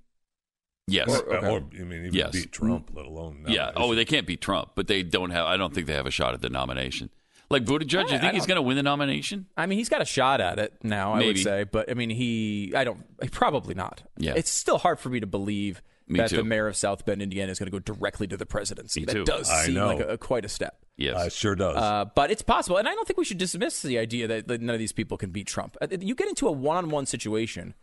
Yes, 0.88 1.08
Or, 1.10 1.46
or, 1.46 1.58
I 1.58 1.84
mean, 1.84 2.00
even 2.06 2.14
Yes. 2.14 2.32
beat 2.32 2.52
Trump, 2.52 2.92
let 2.94 3.06
alone 3.06 3.44
yeah. 3.48 3.72
Oh, 3.76 3.94
they 3.96 4.06
can't 4.06 4.26
beat 4.26 4.42
Trump, 4.42 4.72
but 4.76 4.88
they 4.88 5.04
don't 5.04 5.30
have. 5.32 5.46
I 5.46 5.58
don't 5.58 5.74
think 5.74 5.88
they 5.88 5.94
have 5.94 6.06
a 6.08 6.12
shot 6.12 6.34
at 6.34 6.42
the 6.42 6.50
nomination. 6.50 7.10
Like 7.50 7.64
Buttigieg, 7.64 8.06
I- 8.06 8.10
you 8.10 8.16
I 8.16 8.20
think 8.20 8.34
he's 8.34 8.46
going 8.46 8.58
to 8.58 8.62
win 8.62 8.76
the 8.76 8.84
nomination? 8.84 9.46
I 9.56 9.68
mean, 9.68 9.78
he's 9.78 9.88
got 9.90 10.02
a 10.02 10.06
shot 10.06 10.42
at 10.42 10.60
it 10.60 10.74
now. 10.84 11.14
I 11.14 11.26
would 11.26 11.38
say, 11.40 11.64
but 11.64 11.90
I 11.90 11.94
mean, 11.94 12.10
he. 12.10 12.74
I 12.76 12.84
don't. 12.84 13.04
Probably 13.32 13.74
not. 13.74 14.04
Yeah. 14.18 14.34
It's 14.36 14.50
still 14.52 14.78
hard 14.80 15.00
for 15.00 15.10
me 15.10 15.20
to 15.22 15.28
believe 15.28 15.82
Me 16.10 16.20
that 16.20 16.30
too. 16.30 16.38
the 16.38 16.44
mayor 16.44 16.68
of 16.68 16.76
South 16.76 17.06
Bend, 17.06 17.22
Indiana, 17.22 17.52
is 17.54 17.60
going 17.60 17.68
to 17.68 17.72
go 17.72 17.80
directly 17.80 18.28
to 18.28 18.36
the 18.36 18.46
presidency. 18.46 19.02
Me 19.02 19.06
that 19.06 19.14
too. 19.14 19.24
does 19.24 19.50
I 19.50 19.66
seem 19.66 19.76
know. 19.76 19.88
like 19.88 20.00
a, 20.10 20.18
quite 20.18 20.44
a 20.44 20.50
step. 20.50 20.78
Yes, 20.98 21.28
it 21.28 21.32
sure 21.34 21.56
does. 21.56 21.78
Uh, 21.78 22.06
but 22.16 22.32
it's 22.32 22.42
possible, 22.42 22.78
and 22.78 22.88
I 22.88 22.94
don't 22.96 23.08
think 23.08 23.18
we 23.18 23.24
should 23.24 23.38
dismiss 23.38 23.82
the 23.82 23.98
idea 24.00 24.28
that, 24.28 24.48
that 24.50 24.62
none 24.62 24.74
of 24.74 24.80
these 24.80 24.92
people 24.92 25.16
can 25.16 25.30
beat 25.30 25.46
Trump. 25.48 25.78
Uh, 25.80 25.88
You 26.02 26.16
get 26.16 26.28
into 26.28 26.48
a 26.48 26.52
one-on-one 26.52 27.06
situation, 27.06 27.76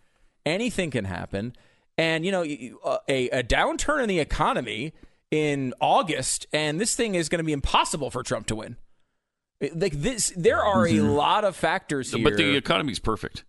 anything 0.45 0.91
can 0.91 1.05
happen, 1.05 1.55
and 1.99 2.25
you 2.25 2.33
know 2.33 2.43
uh, 2.85 2.99
a, 3.09 3.29
a 3.31 3.43
downturn 3.43 4.03
in 4.03 4.09
the 4.09 4.19
economy 4.21 4.93
in 5.31 5.75
August, 5.81 6.47
and 6.53 6.81
this 6.81 6.95
thing 6.95 7.15
is 7.15 7.29
going 7.29 7.39
to 7.39 7.45
be 7.45 7.53
impossible 7.53 8.11
for 8.11 8.23
Trump 8.23 8.47
to 8.49 8.57
win. 8.57 8.77
Like 9.75 9.93
this, 9.93 10.33
there 10.37 10.63
are 10.63 10.87
a 10.87 11.01
lot 11.01 11.45
of 11.45 11.57
factors 11.57 12.13
here. 12.13 12.23
But 12.23 12.37
the 12.37 12.57
economy's 12.57 12.99
perfect. 12.99 13.45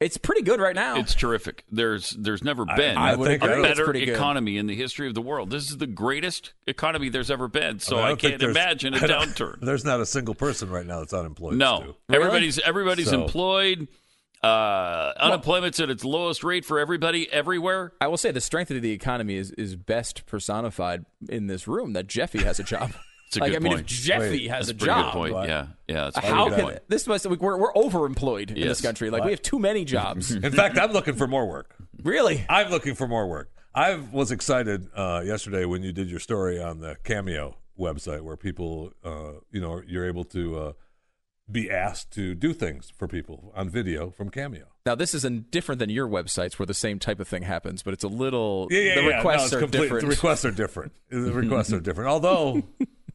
It's 0.00 0.16
pretty 0.16 0.42
good 0.42 0.60
right 0.60 0.76
now. 0.76 0.96
It's 1.00 1.14
terrific. 1.14 1.64
There's 1.72 2.10
there's 2.10 2.44
never 2.44 2.64
been 2.64 2.96
I 2.96 3.16
would 3.16 3.32
a 3.32 3.38
better 3.38 3.84
pretty 3.84 4.04
good. 4.04 4.14
economy 4.14 4.56
in 4.56 4.68
the 4.68 4.76
history 4.76 5.08
of 5.08 5.14
the 5.14 5.20
world. 5.20 5.50
This 5.50 5.68
is 5.70 5.78
the 5.78 5.88
greatest 5.88 6.52
economy 6.68 7.08
there's 7.08 7.32
ever 7.32 7.48
been. 7.48 7.80
So 7.80 7.96
mean, 7.96 8.04
I, 8.04 8.08
don't 8.10 8.20
can't 8.20 8.42
imagine 8.44 8.94
a 8.94 8.98
downturn. 9.00 9.58
There's 9.62 9.84
not 9.84 9.98
a 10.00 10.06
single 10.06 10.36
person 10.36 10.70
right 10.70 10.86
now 10.86 11.00
that's 11.00 11.12
unemployed. 11.12 11.54
No, 11.56 11.80
Stu. 11.80 11.94
everybody's 12.14 12.60
everybody's 12.60 13.10
So- 13.10 13.24
employed. 13.24 13.88
Uh, 14.42 15.12
unemployment's 15.18 15.80
at 15.80 15.90
its 15.90 16.04
lowest 16.04 16.44
rate 16.44 16.64
for 16.64 16.78
everybody 16.78 17.30
everywhere. 17.32 17.92
I 18.00 18.06
will 18.06 18.16
say 18.16 18.30
the 18.30 18.40
strength 18.40 18.70
of 18.70 18.80
the 18.82 18.92
economy 18.92 19.36
is, 19.36 19.50
is 19.52 19.74
best 19.74 20.26
personified 20.26 21.04
in 21.28 21.48
this 21.48 21.66
room. 21.66 21.92
That 21.94 22.06
Jeffy 22.06 22.38
has 22.44 22.60
a 22.60 22.64
job. 22.64 22.92
It's 23.28 23.36
a 23.36 23.40
like, 23.40 23.50
good 23.50 23.56
I 23.56 23.60
mean, 23.60 23.72
point. 23.74 23.80
if 23.82 23.86
Jeffy 23.88 24.30
Wait, 24.30 24.48
has 24.48 24.68
That's 24.68 24.82
a 24.82 24.86
job, 24.86 25.04
good 25.04 25.18
point. 25.18 25.34
What? 25.34 25.48
Yeah, 25.50 25.66
yeah. 25.86 26.04
That's 26.04 26.16
how 26.16 26.22
pretty 26.22 26.48
good 26.48 26.56
can 26.56 26.64
point. 26.64 26.78
this 26.88 27.06
must 27.06 27.26
we're 27.26 27.58
we're 27.58 27.74
overemployed 27.74 28.56
in 28.56 28.66
this 28.66 28.80
country? 28.80 29.10
Like 29.10 29.22
we 29.22 29.32
have 29.32 29.42
too 29.42 29.58
many 29.58 29.84
jobs. 29.84 30.30
In 30.34 30.50
fact, 30.50 30.78
I'm 30.78 30.92
looking 30.92 31.12
for 31.12 31.26
more 31.26 31.46
work. 31.46 31.74
really? 32.02 32.46
I'm 32.48 32.70
looking 32.70 32.94
for 32.94 33.06
more 33.06 33.26
work. 33.26 33.50
I 33.74 33.96
was 33.96 34.32
excited 34.32 34.88
uh, 34.96 35.20
yesterday 35.26 35.66
when 35.66 35.82
you 35.82 35.92
did 35.92 36.10
your 36.10 36.20
story 36.20 36.58
on 36.58 36.80
the 36.80 36.96
Cameo 37.04 37.58
website, 37.78 38.22
where 38.22 38.38
people, 38.38 38.92
uh, 39.04 39.32
you 39.52 39.60
know, 39.60 39.82
you're 39.86 40.06
able 40.06 40.24
to 40.24 40.56
uh, 40.58 40.72
be 41.50 41.70
asked 41.70 42.10
to 42.12 42.34
do 42.34 42.52
things 42.52 42.92
for 42.96 43.08
people 43.08 43.52
on 43.56 43.68
video 43.70 44.10
from 44.10 44.28
Cameo. 44.30 44.66
Now 44.84 44.94
this 44.94 45.14
is 45.14 45.24
an, 45.24 45.46
different 45.50 45.78
than 45.78 45.90
your 45.90 46.06
websites 46.08 46.58
where 46.58 46.66
the 46.66 46.74
same 46.74 46.98
type 46.98 47.20
of 47.20 47.28
thing 47.28 47.42
happens, 47.42 47.82
but 47.82 47.94
it's 47.94 48.04
a 48.04 48.08
little. 48.08 48.68
Yeah, 48.70 48.80
yeah, 48.80 48.94
the 48.96 49.02
yeah. 49.02 49.16
requests 49.16 49.52
no, 49.52 49.58
are 49.58 49.60
complete- 49.62 49.80
different. 49.82 50.02
The 50.02 50.10
requests 50.10 50.44
are 50.44 50.50
different. 50.50 50.92
The 51.10 51.32
requests 51.32 51.72
are 51.72 51.80
different. 51.80 52.10
Although, 52.10 52.62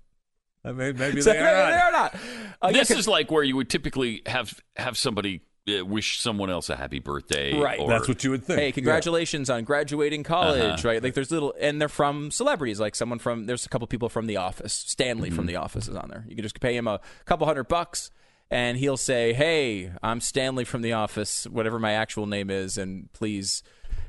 I 0.66 0.72
mean, 0.72 0.98
maybe 0.98 1.22
So 1.22 1.32
they 1.32 1.40
they, 1.40 1.44
are 1.46 1.72
they 1.72 1.78
not. 1.78 1.84
are 1.84 1.92
not. 1.92 2.16
Uh, 2.62 2.72
yeah, 2.74 2.82
is 2.82 3.08
like 3.08 3.30
where 3.30 3.44
you 3.44 3.56
would 3.56 3.70
typically 3.70 4.22
have 4.26 4.60
have 4.78 4.98
somebody 4.98 5.42
uh, 5.68 5.86
wish 5.86 6.20
someone 6.22 6.50
else 6.50 6.70
a 6.70 6.76
happy 6.76 7.00
birthday. 7.00 7.54
Right. 7.58 7.80
or- 7.80 7.88
That's 7.90 8.08
what 8.08 8.24
you 8.24 8.32
would 8.32 8.44
think. 8.46 8.60
Hey, 8.60 8.72
congratulations 8.72 9.50
on 9.50 9.64
graduating 9.66 10.24
college, 10.24 10.62
Uh-huh. 10.80 10.88
right? 10.88 11.04
Like 11.04 11.14
there's 11.16 11.32
little, 11.32 11.54
and 11.60 11.80
they're 11.82 11.90
from 11.90 12.32
celebrities, 12.32 12.80
like 12.80 12.96
someone 12.96 13.20
from. 13.20 13.46
There's 13.46 13.66
a 13.66 13.70
couple 13.70 13.88
people 13.88 14.10
from 14.10 14.26
The 14.28 14.38
Office. 14.38 14.74
Stanley 14.74 15.30
from 15.30 15.40
Mm-hmm. 15.40 15.48
The 15.48 15.56
Office 15.58 15.88
is 15.88 15.96
on 15.96 16.10
there. 16.10 16.26
You 16.30 16.36
can 16.36 16.44
just 16.44 16.60
pay 16.60 16.76
him 16.76 16.88
a 16.88 17.00
couple 17.26 17.46
hundred 17.46 17.68
bucks, 17.68 18.12
and 18.54 18.78
he'll 18.78 18.98
say, 18.98 19.34
"Hey, 19.34 19.92
I'm 20.02 20.22
Stanley 20.22 20.64
from 20.64 20.82
The 20.82 20.94
Office, 20.94 21.46
whatever 21.46 21.80
my 21.80 21.94
actual 21.94 22.26
name 22.28 22.50
is, 22.50 22.78
and 22.78 23.12
please." 23.14 23.64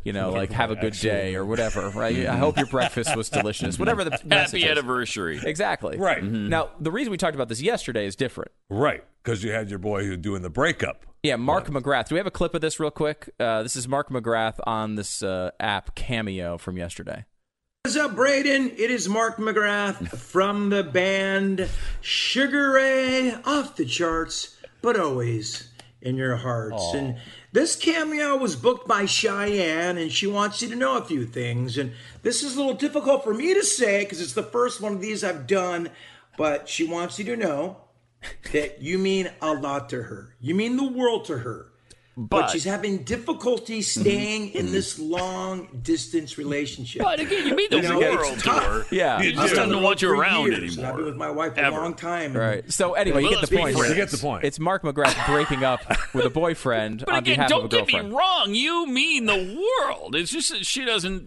You 0.05 0.13
know, 0.13 0.31
like 0.33 0.53
have 0.53 0.71
a 0.71 0.75
good 0.77 0.93
actual 0.93 1.11
day 1.13 1.35
or 1.35 1.47
whatever, 1.47 1.89
right? 1.95 2.27
I 2.27 2.37
hope 2.37 2.59
your 2.59 2.67
breakfast 2.67 3.17
was 3.17 3.31
delicious. 3.31 3.79
Whatever 3.79 4.05
the 4.05 4.11
message 4.25 4.61
Happy 4.61 4.65
is. 4.65 4.71
anniversary. 4.71 5.41
Exactly. 5.43 5.97
Right. 5.97 6.23
Now, 6.23 6.69
the 6.79 6.91
reason 6.91 7.11
we 7.11 7.17
talked 7.17 7.35
about 7.35 7.49
this 7.49 7.63
yesterday 7.63 8.05
is 8.05 8.15
different. 8.15 8.53
Right, 8.69 9.03
because 9.23 9.43
you 9.43 9.53
had 9.53 9.71
your 9.71 9.79
boy 9.79 10.05
who 10.05 10.19
doing 10.19 10.43
the 10.43 10.51
breakup. 10.51 11.07
Yeah, 11.23 11.37
Mark 11.37 11.69
McGrath. 11.69 12.09
Do 12.09 12.17
we 12.17 12.19
have 12.19 12.27
a 12.27 12.31
clip 12.31 12.55
of 12.55 12.61
this 12.61 12.79
real 12.79 12.91
quick? 12.91 13.31
Uh, 13.41 13.63
this 13.63 13.77
is 13.77 13.89
Mark 13.89 14.11
McGrath 14.11 14.61
on 14.67 14.97
this 14.97 15.23
uh, 15.23 15.53
app 15.59 15.95
Cameo 15.95 16.59
from 16.59 16.77
yesterday. 16.77 17.25
What's 17.87 17.99
up, 17.99 18.15
Braden? 18.15 18.71
It 18.79 18.91
is 18.91 19.11
Mark 19.11 19.37
McGrath 19.37 20.17
from 20.17 20.71
the 20.71 20.83
band 20.83 21.69
Sugar 22.01 22.71
Ray, 22.71 23.35
off 23.45 23.77
the 23.77 23.85
charts, 23.85 24.57
but 24.81 24.99
always 24.99 25.69
in 26.01 26.17
your 26.17 26.37
hearts. 26.37 26.83
And 26.95 27.19
this 27.53 27.77
cameo 27.77 28.39
was 28.39 28.57
booked 28.57 28.89
by 28.89 29.05
Cheyenne, 29.05 29.99
and 29.99 30.11
she 30.11 30.27
wants 30.27 30.63
you 30.63 30.69
to 30.71 30.77
know 30.77 30.97
a 30.97 31.05
few 31.05 31.27
things. 31.27 31.77
And 31.77 31.93
this 32.23 32.43
is 32.43 32.55
a 32.55 32.59
little 32.59 32.73
difficult 32.73 33.23
for 33.23 33.35
me 33.35 33.53
to 33.53 33.63
say 33.63 34.03
because 34.03 34.23
it's 34.23 34.33
the 34.33 34.43
first 34.43 34.81
one 34.81 34.95
of 34.95 35.03
these 35.03 35.23
I've 35.23 35.47
done, 35.47 35.91
but 36.39 36.71
she 36.71 36.87
wants 36.87 37.19
you 37.19 37.27
to 37.27 37.37
know 37.37 37.77
that 38.51 38.81
you 38.81 38.97
mean 38.97 39.31
a 39.43 39.53
lot 39.53 39.91
to 39.91 40.05
her. 40.05 40.35
You 40.41 40.55
mean 40.55 40.79
the 40.79 40.91
world 40.91 41.27
to 41.27 41.37
her. 41.37 41.71
But, 42.17 42.29
But- 42.43 42.51
she's 42.51 42.65
having 42.65 42.99
difficulty 43.05 43.83
staying 43.83 44.51
in 44.51 44.71
this 44.73 44.99
long 44.99 45.69
distance 45.83 46.39
relationship. 46.39 47.03
But 47.03 47.19
again, 47.21 47.47
you 47.49 47.55
mean 47.57 47.69
the 47.71 47.77
You 47.77 47.83
know, 47.83 47.99
world 47.99 48.35
it's 48.35 48.43
tough. 48.43 48.65
tour. 48.65 48.87
Yeah. 48.93 49.21
You 49.21 49.31
I've 49.31 49.35
just 49.37 49.55
done 49.55 49.69
doesn't 49.69 49.83
want 49.83 50.01
you 50.03 50.11
around 50.11 50.47
years, 50.53 50.77
and 50.77 50.87
I've 50.87 50.97
been 50.97 51.05
with 51.07 51.17
my 51.17 51.31
wife 51.31 51.59
Ever. 51.59 51.77
a 51.77 51.81
long 51.81 51.95
time. 51.95 52.37
Right. 52.37 52.71
So 52.73 52.93
anyway, 52.95 53.23
you 53.25 53.31
get 53.31 53.41
the 53.49 53.57
point. 53.57 53.77
friends. 53.77 53.89
You 53.91 53.95
get 53.97 54.11
the 54.11 54.19
point. 54.19 54.45
It's 54.45 54.61
Mark 54.61 54.83
McGrath 54.83 55.27
breaking 55.27 55.65
up 55.65 55.81
with 56.15 56.25
a 56.25 56.31
boyfriend 56.31 57.01
But 57.05 57.11
on 57.15 57.19
again, 57.19 57.35
behalf 57.37 57.49
don't 57.51 57.65
of 57.65 57.73
a 57.73 57.77
get 57.77 57.87
me 57.89 57.93
girlfriend. 57.95 58.15
wrong. 58.17 58.55
You 58.55 58.87
mean 58.87 59.27
the 59.27 59.61
world. 59.85 60.15
It's 60.15 60.31
just 60.31 60.51
that 60.53 60.65
she 60.65 60.85
doesn't 60.85 61.27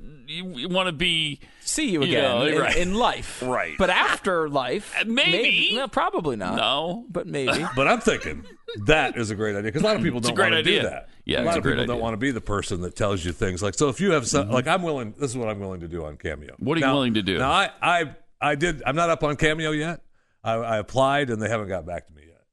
want 0.69 0.88
to 0.88 0.93
be. 0.93 1.39
See 1.61 1.89
you 1.89 2.01
again 2.01 2.23
know, 2.23 2.45
in, 2.45 2.57
right. 2.59 2.77
in 2.77 2.93
life, 2.93 3.43
Right. 3.45 3.73
But 3.77 3.89
after 3.89 4.47
life, 4.47 4.95
Uh, 4.97 5.03
maybe. 5.05 5.76
no, 5.76 5.89
probably 5.89 6.38
not. 6.38 6.55
No. 6.55 7.03
but 7.09 7.27
maybe. 7.27 7.65
But 7.76 7.89
I'm 7.89 7.99
thinking 7.99 8.45
that 8.85 9.18
is 9.18 9.31
a 9.31 9.35
great 9.35 9.56
idea 9.56 9.64
because 9.64 9.81
a 9.81 9.85
lot 9.85 9.95
of 9.95 10.02
people 10.03 10.19
don't 10.19 10.38
want 10.38 10.52
to 10.52 10.57
idea. 10.57 10.81
do 10.81 10.89
that. 10.89 11.10
Yeah, 11.26 11.38
a 11.38 11.41
it's 11.41 11.45
lot 11.48 11.56
a 11.56 11.57
of 11.57 11.64
great 11.64 11.73
people 11.73 11.85
don't 11.88 12.02
want 12.02 12.14
to 12.14 12.18
be 12.18 12.31
the 12.31 12.41
person 12.41 12.81
that 12.81 12.95
tells 12.95 13.23
you 13.23 13.31
things 13.31 13.61
like. 13.64 13.76
So 13.76 13.89
if 13.89 13.99
you 13.99 14.11
have 14.11 14.27
some, 14.27 14.45
mm-hmm. 14.45 14.53
like 14.53 14.68
I'm 14.68 14.81
willing. 14.84 15.14
This 15.18 15.31
is 15.31 15.38
what 15.38 15.49
I'm 15.49 15.60
willing 15.60 15.81
to 15.81 15.88
do 15.88 16.06
on 16.06 16.18
Cameo. 16.18 16.56
What 16.60 16.77
are 16.77 16.80
you 16.80 16.85
Now- 16.85 16.94
willing 16.94 17.14
to 17.15 17.23
do? 17.23 17.38
Now 17.38 17.52
I, 17.52 17.69
I, 17.81 18.15
I 18.41 18.56
did. 18.56 18.84
I'm 18.85 18.95
not 18.95 19.10
up 19.10 19.23
on 19.23 19.35
Cameo 19.35 19.72
yet. 19.72 20.02
I, 20.44 20.53
I 20.53 20.77
applied 20.77 21.30
and 21.30 21.41
they 21.41 21.49
haven't 21.49 21.68
got 21.68 21.85
back 21.85 22.07
to 22.07 22.14
me 22.14 22.22
yet. 22.27 22.44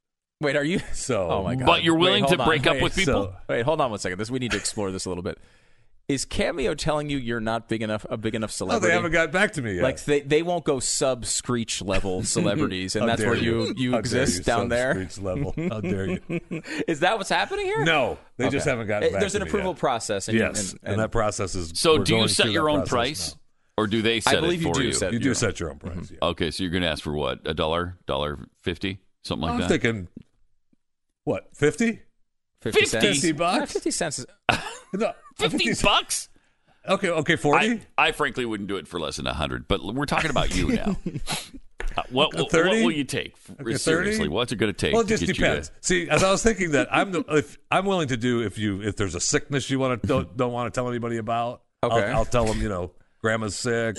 Wait, 0.41 0.57
are 0.57 0.65
you? 0.65 0.81
So, 0.93 1.28
Oh 1.31 1.43
my 1.45 1.55
god! 1.55 1.66
But 1.66 1.85
you're 1.85 1.95
Wait, 1.95 2.01
willing 2.01 2.23
to 2.24 2.28
hold 2.28 2.41
on. 2.41 2.47
break 2.47 2.66
up 2.66 2.74
Wait, 2.74 2.82
with 2.82 2.97
people? 2.97 3.24
so- 3.24 3.36
Wait, 3.49 3.62
hold 3.62 3.81
on 3.81 3.91
one 3.91 3.99
second. 4.01 4.19
This 4.19 4.31
we 4.31 4.39
need 4.39 4.51
to 4.53 4.57
explore 4.57 4.91
this 4.91 5.05
a 5.07 5.09
little 5.09 5.23
bit. 5.23 5.39
Is 6.06 6.26
Cameo 6.26 6.74
telling 6.74 7.09
you 7.09 7.16
you're 7.16 7.40
not 7.40 7.66
big 7.66 7.81
enough, 7.81 8.05
a 8.10 8.18
big 8.18 8.35
enough 8.35 8.51
No, 8.51 8.55
celebrity? 8.66 8.89
they 8.89 8.93
haven't 8.93 9.12
got 9.12 9.32
back 9.32 9.52
to 9.55 9.62
me 9.62 9.76
yet. 9.76 9.82
Like 9.82 10.05
they, 10.05 10.20
they 10.20 10.43
won't 10.43 10.62
go 10.64 10.78
sub 10.78 11.24
screech 11.24 11.81
level 11.81 12.22
celebrities, 12.24 12.94
and 12.94 13.09
that's 13.09 13.22
where 13.22 13.35
you 13.35 13.72
you 13.76 13.93
How 13.93 13.97
dare 13.97 14.01
exist 14.01 14.39
you, 14.39 14.44
down 14.44 14.60
sub 14.64 14.68
there. 14.70 14.93
Screech 15.09 15.18
level. 15.24 15.55
How 15.56 15.81
dare 15.81 16.06
you? 16.10 16.20
Is 16.86 17.01
that 17.01 17.16
what's 17.16 17.31
happening 17.31 17.64
here? 17.64 17.85
No, 17.85 18.18
they 18.36 18.51
just 18.51 18.66
haven't 18.66 18.86
gotten 18.86 19.09
Eh, 19.09 19.12
back 19.12 19.20
There's 19.20 19.32
to 19.32 19.39
an 19.39 19.44
me 19.44 19.48
approval 19.48 19.70
yet. 19.72 19.78
process. 19.78 20.28
And, 20.28 20.36
Yes, 20.36 20.72
and, 20.72 20.81
and, 20.85 21.01
that 21.01 21.10
process 21.10 21.55
is. 21.55 21.72
So, 21.74 21.97
do 21.98 22.16
you 22.16 22.28
set 22.28 22.51
your 22.51 22.68
own 22.68 22.85
price, 22.85 23.31
now. 23.32 23.82
or 23.85 23.86
do 23.86 24.02
they 24.02 24.20
set 24.20 24.36
I 24.36 24.40
believe 24.40 24.60
it 24.60 24.66
you 24.68 24.74
for 24.74 24.81
do 24.81 24.86
you? 24.86 24.93
set 24.93 25.12
You 25.14 25.18
do 25.20 25.31
own. 25.31 25.35
set 25.35 25.59
your 25.59 25.70
own 25.70 25.78
price. 25.78 26.10
Yeah. 26.10 26.18
Okay, 26.20 26.51
so 26.51 26.62
you're 26.64 26.70
going 26.70 26.82
to 26.82 26.89
ask 26.90 27.02
for 27.02 27.14
what? 27.14 27.40
A 27.47 27.55
dollar, 27.55 27.97
dollar 28.06 28.39
fifty, 28.60 28.98
something 29.22 29.43
like 29.44 29.55
I'm 29.55 29.60
that. 29.60 29.68
thinking, 29.70 30.09
what, 31.24 31.48
50? 31.56 32.01
50 32.60 32.81
50? 32.81 32.85
cents. 32.86 33.05
50 33.20 33.32
bucks? 33.32 33.59
Yeah, 33.59 33.64
Fifty 33.66 33.90
cents. 33.90 34.18
Is, 34.18 34.26
No, 34.94 35.12
Fifty 35.36 35.73
bucks? 35.82 36.28
Okay, 36.86 37.09
okay, 37.09 37.36
40? 37.36 37.66
I, 37.66 38.09
I 38.09 38.12
frankly 38.12 38.44
wouldn't 38.44 38.69
do 38.69 38.77
it 38.77 38.86
for 38.86 39.01
less 39.01 39.16
than 39.16 39.27
a 39.27 39.32
hundred. 39.32 39.66
But 39.69 39.82
we're 39.82 40.05
talking 40.06 40.31
about 40.31 40.55
you 40.55 40.69
now. 40.73 40.97
Uh, 41.97 42.02
what, 42.11 42.35
what, 42.35 42.52
what 42.52 42.65
will 42.66 42.90
you 42.90 43.05
take? 43.05 43.36
Okay, 43.61 43.74
Seriously, 43.77 44.24
30? 44.24 44.28
what's 44.31 44.51
it 44.51 44.56
going 44.56 44.73
to 44.73 44.77
take? 44.77 44.93
well, 44.94 45.02
it 45.02 45.06
just 45.06 45.27
depends. 45.27 45.69
to- 45.69 45.74
See, 45.81 46.09
as 46.11 46.24
I 46.24 46.31
was 46.32 46.43
thinking 46.43 46.73
that 46.73 46.89
I'm 46.90 47.12
the, 47.12 47.20
if 47.28 47.56
I'm 47.70 47.86
willing 47.86 48.09
to 48.09 48.16
do 48.16 48.40
if 48.43 48.59
you 48.59 48.82
if 48.82 48.97
there's 48.97 49.15
a 49.15 49.20
sickness 49.20 49.70
you 49.70 49.78
want 49.78 50.02
to 50.02 50.09
don't, 50.09 50.36
don't 50.36 50.52
want 50.52 50.73
to 50.74 50.77
tell 50.77 50.89
anybody 50.89 51.19
about. 51.19 51.62
Okay. 51.85 51.94
I'll, 52.11 52.16
I'll 52.16 52.24
tell 52.24 52.47
them. 52.47 52.61
You 52.61 52.69
know, 52.69 52.90
grandma's 53.20 53.55
sick, 53.56 53.98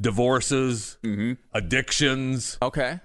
divorces, 0.00 0.96
Mm-hmm. 1.02 1.32
addictions, 1.52 2.56
okay. 2.62 3.00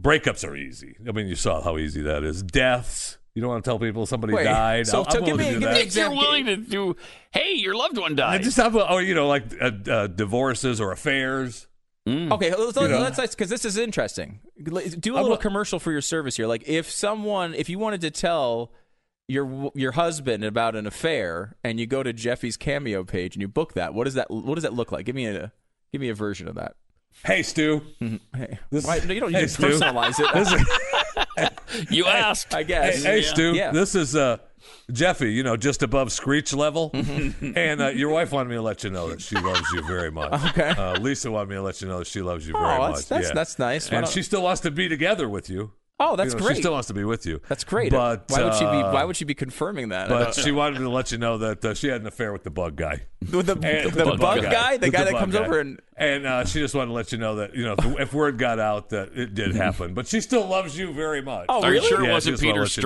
breakups 0.00 0.48
are 0.48 0.56
easy. 0.56 0.96
I 1.06 1.12
mean, 1.12 1.26
you 1.26 1.34
saw 1.34 1.60
how 1.60 1.76
easy 1.76 2.00
that 2.02 2.24
is. 2.24 2.42
Deaths. 2.42 3.17
You 3.34 3.42
don't 3.42 3.50
want 3.50 3.64
to 3.64 3.68
tell 3.70 3.78
people 3.78 4.04
somebody 4.06 4.32
Wait, 4.34 4.44
died. 4.44 4.86
so- 4.86 4.98
I'll- 5.04 5.10
so 5.10 5.18
I'm 5.18 5.24
give 5.24 5.36
willing 5.36 5.46
me- 5.46 5.54
to 5.54 5.60
do 5.60 5.60
give 5.60 5.68
me 5.68 5.74
that. 5.74 5.80
an 5.80 5.86
example. 5.86 6.14
You're 6.16 6.24
willing 6.24 6.46
to 6.46 6.56
do? 6.56 6.96
Hey, 7.30 7.52
your 7.54 7.76
loved 7.76 7.96
one 7.98 8.14
died. 8.16 8.40
I 8.40 8.42
just 8.42 8.56
have, 8.56 8.74
oh, 8.76 8.98
you 8.98 9.14
know, 9.14 9.28
like 9.28 9.44
uh, 9.60 9.70
uh, 9.90 10.06
divorces 10.08 10.80
or 10.80 10.90
affairs. 10.92 11.66
Mm. 12.08 12.32
Okay, 12.32 12.54
let's, 12.54 12.76
You 12.80 12.88
know. 12.88 13.00
let's 13.00 13.20
because 13.20 13.50
this 13.50 13.64
is 13.66 13.76
interesting. 13.76 14.40
Do 14.62 14.76
a 14.76 15.18
I'm 15.18 15.22
little 15.22 15.34
a- 15.34 15.38
commercial 15.38 15.78
for 15.78 15.92
your 15.92 16.00
service 16.00 16.36
here. 16.36 16.46
Like, 16.46 16.64
if 16.66 16.90
someone, 16.90 17.54
if 17.54 17.68
you 17.68 17.78
wanted 17.78 18.00
to 18.00 18.10
tell 18.10 18.72
your 19.28 19.70
your 19.74 19.92
husband 19.92 20.42
about 20.42 20.74
an 20.74 20.86
affair, 20.86 21.54
and 21.62 21.78
you 21.78 21.86
go 21.86 22.02
to 22.02 22.14
Jeffy's 22.14 22.56
cameo 22.56 23.04
page 23.04 23.34
and 23.36 23.42
you 23.42 23.48
book 23.48 23.74
that, 23.74 23.92
what 23.92 24.04
does 24.04 24.14
that 24.14 24.30
what 24.30 24.54
does 24.54 24.62
that 24.64 24.72
look 24.72 24.90
like? 24.90 25.04
Give 25.04 25.14
me 25.14 25.26
a 25.26 25.52
give 25.92 26.00
me 26.00 26.08
a 26.08 26.14
version 26.14 26.48
of 26.48 26.54
that. 26.54 26.76
Hey, 27.26 27.42
Stu. 27.42 27.82
Hey, 28.34 28.58
This- 28.70 28.86
why, 28.86 29.00
no, 29.04 29.12
you 29.12 29.20
don't 29.20 29.32
hey, 29.32 29.40
need 29.42 29.48
to 29.48 29.52
Stu. 29.54 29.62
personalize 29.66 30.14
it. 30.18 31.26
This 31.70 31.80
is- 31.82 31.90
you 31.90 32.06
asked. 32.06 32.54
I 32.54 32.58
Hey, 32.58 32.64
guess. 32.64 33.02
hey 33.04 33.20
Yeah. 33.20 33.28
Stu, 33.28 33.52
Yeah. 33.54 33.70
this 33.72 33.94
is 33.94 34.14
uh, 34.16 34.38
Jeffy, 34.92 35.32
you 35.32 35.42
know, 35.42 35.56
just 35.56 35.82
above 35.82 36.12
screech 36.12 36.52
level. 36.52 36.90
Mm-hmm. 36.94 37.56
and 37.56 37.80
uh, 37.80 37.88
your 37.88 38.10
wife 38.10 38.32
wanted 38.32 38.48
me 38.50 38.56
to 38.56 38.62
let 38.62 38.84
you 38.84 38.90
know 38.90 39.08
that 39.10 39.20
she 39.20 39.36
loves 39.36 39.70
you 39.72 39.82
very 39.86 40.10
much. 40.10 40.32
Okay. 40.50 40.68
Uh, 40.70 40.98
Lisa 41.00 41.30
wanted 41.30 41.50
me 41.50 41.56
to 41.56 41.62
let 41.62 41.80
you 41.80 41.88
know 41.88 41.98
that 41.98 42.06
she 42.06 42.20
loves 42.22 42.46
you 42.46 42.54
Oh, 42.56 42.60
very 42.60 42.70
that's- 42.78 42.90
much. 42.90 43.08
that's- 43.08 43.28
yeah. 43.28 43.34
that's 43.34 43.58
nice. 43.58 43.90
Why 43.90 43.98
And 43.98 44.06
don't- 44.06 44.12
she 44.12 44.22
still 44.22 44.42
wants 44.42 44.60
to 44.62 44.70
be 44.70 44.88
together 44.88 45.28
with 45.28 45.48
you. 45.50 45.72
Oh, 46.00 46.14
that's 46.14 46.32
You 46.32 46.38
know, 46.38 46.46
great. 46.46 46.56
She 46.56 46.62
still 46.62 46.72
wants 46.72 46.86
to 46.88 46.94
be 46.94 47.02
with 47.04 47.26
you. 47.26 47.40
That's 47.48 47.64
great. 47.64 47.90
But 47.90 48.24
why 48.28 48.44
would 48.44 48.54
she 48.54 48.60
be? 48.60 48.66
uh, 48.66 48.92
Why 48.92 49.04
would 49.04 49.16
she 49.16 49.24
be 49.24 49.34
confirming 49.34 49.88
that? 49.88 50.08
But 50.08 50.34
she 50.34 50.52
wanted 50.52 50.78
me 50.78 50.84
to 50.84 50.90
let 50.90 51.10
you 51.10 51.18
know 51.18 51.38
that 51.38 51.64
uh, 51.64 51.74
she 51.74 51.88
had 51.88 52.00
an 52.00 52.06
affair 52.06 52.32
with 52.32 52.44
the 52.44 52.50
bug 52.50 52.76
guy. 52.76 53.02
with 53.32 53.46
the, 53.46 53.54
And- 53.54 53.92
the 53.92 54.04
bug, 54.16 54.42
guy, 54.42 54.76
the 54.76 54.86
With 54.86 54.92
guy 54.92 55.04
that 55.04 55.14
comes 55.14 55.34
guy. 55.34 55.44
over 55.44 55.58
and 55.58 55.80
and 55.96 56.24
uh, 56.26 56.44
she 56.44 56.60
just 56.60 56.74
wanted 56.76 56.88
to 56.88 56.92
let 56.92 57.10
you 57.10 57.18
know 57.18 57.34
that 57.36 57.54
you 57.56 57.64
know 57.64 57.74
if, 57.76 57.84
if 58.00 58.14
word 58.14 58.38
got 58.38 58.60
out 58.60 58.90
that 58.90 59.10
it 59.16 59.34
did 59.34 59.56
happen, 59.56 59.94
but 59.94 60.06
she 60.06 60.20
still 60.20 60.46
loves 60.46 60.78
you 60.78 60.92
very 60.92 61.20
much. 61.20 61.46
Oh, 61.48 61.62
Are 61.62 61.68
you 61.74 61.80
really? 61.80 61.88
sure 61.88 61.98
Yeah, 61.98 62.04
it 62.04 62.06
she 62.08 62.12
wasn't 62.12 62.34
just 62.34 62.44
wanted 62.44 62.54
Peter 62.54 62.64
to 62.66 62.80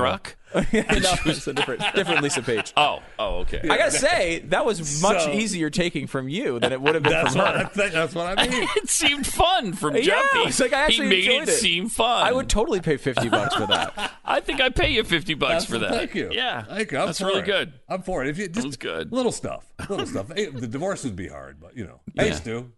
let 0.54 0.72
you 0.72 0.82
know. 0.82 0.98
No, 0.98 1.14
it's 1.26 1.46
a 1.46 1.52
different, 1.52 1.82
different 1.94 2.22
Lisa 2.22 2.42
Page. 2.42 2.72
Oh, 2.82 3.00
oh, 3.18 3.36
okay. 3.40 3.60
I 3.64 3.76
gotta 3.78 3.90
say 3.90 4.40
that 4.48 4.64
was 4.66 5.00
much 5.02 5.22
So- 5.24 5.32
easier 5.32 5.70
taking 5.70 6.06
from 6.06 6.28
you 6.28 6.58
than 6.58 6.72
it 6.72 6.80
would 6.80 6.94
have 6.94 7.02
been 7.02 7.12
That's 7.12 7.32
from 7.32 7.42
what, 7.42 7.56
I 7.56 7.62
her. 7.64 7.68
think, 7.68 7.92
that's 7.92 8.14
what 8.14 8.38
I 8.38 8.48
mean. 8.48 8.68
it 8.76 8.88
seemed 8.88 9.26
fun 9.26 9.72
from 9.72 9.94
Yeah, 9.96 10.02
Jeffy. 10.02 10.38
it's 10.40 10.60
like 10.60 10.72
I 10.72 10.82
actually 10.84 11.04
he 11.06 11.10
made 11.10 11.24
enjoyed 11.30 11.48
it, 11.48 11.52
it. 11.52 11.58
seem 11.58 11.88
fun. 11.88 12.24
I 12.26 12.32
would 12.32 12.48
totally 12.48 12.80
pay 12.80 12.96
fifty 12.96 13.28
bucks 13.28 13.54
for 13.54 13.66
that. 13.66 14.12
I 14.24 14.40
think 14.40 14.60
I 14.60 14.70
pay 14.70 14.90
you 14.90 15.04
fifty 15.04 15.34
bucks 15.34 15.64
That's- 15.64 15.66
for 15.66 15.78
that. 15.78 15.90
Thank 15.92 16.14
you. 16.14 16.30
Yeah, 16.32 16.62
Thank 16.62 16.92
you. 16.92 16.98
I'm 16.98 17.06
that's 17.06 17.18
for 17.20 17.26
really 17.26 17.40
it. 17.40 17.46
good. 17.46 17.72
I'm 17.88 18.02
for 18.02 18.22
it. 18.24 18.28
If 18.30 18.38
you 18.38 18.48
just 18.48 18.62
Sounds 18.62 18.76
good. 18.76 19.12
little 19.12 19.32
stuff, 19.32 19.64
little 19.88 20.06
stuff. 20.06 20.32
Hey, 20.34 20.46
the 20.46 20.66
divorce 20.66 21.04
would 21.04 21.16
be 21.16 21.28
hard, 21.28 21.60
but 21.60 21.76
you 21.76 21.84
know. 21.84 22.00
Hey, 22.16 22.28
Yeah. 22.28 22.34
Stu. 22.34 22.72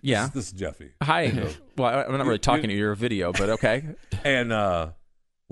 Yeah. 0.00 0.24
This, 0.26 0.32
this 0.34 0.46
is 0.46 0.52
Jeffy. 0.52 0.90
Hi. 1.02 1.48
Well, 1.76 1.88
I- 1.88 2.04
I'm 2.04 2.16
not 2.16 2.26
really 2.26 2.38
talking 2.38 2.68
to 2.68 2.72
you. 2.72 2.78
You're 2.78 2.92
a 2.92 2.96
video, 2.96 3.32
but 3.32 3.50
okay. 3.50 3.84
And 4.24 4.52
uh, 4.52 4.90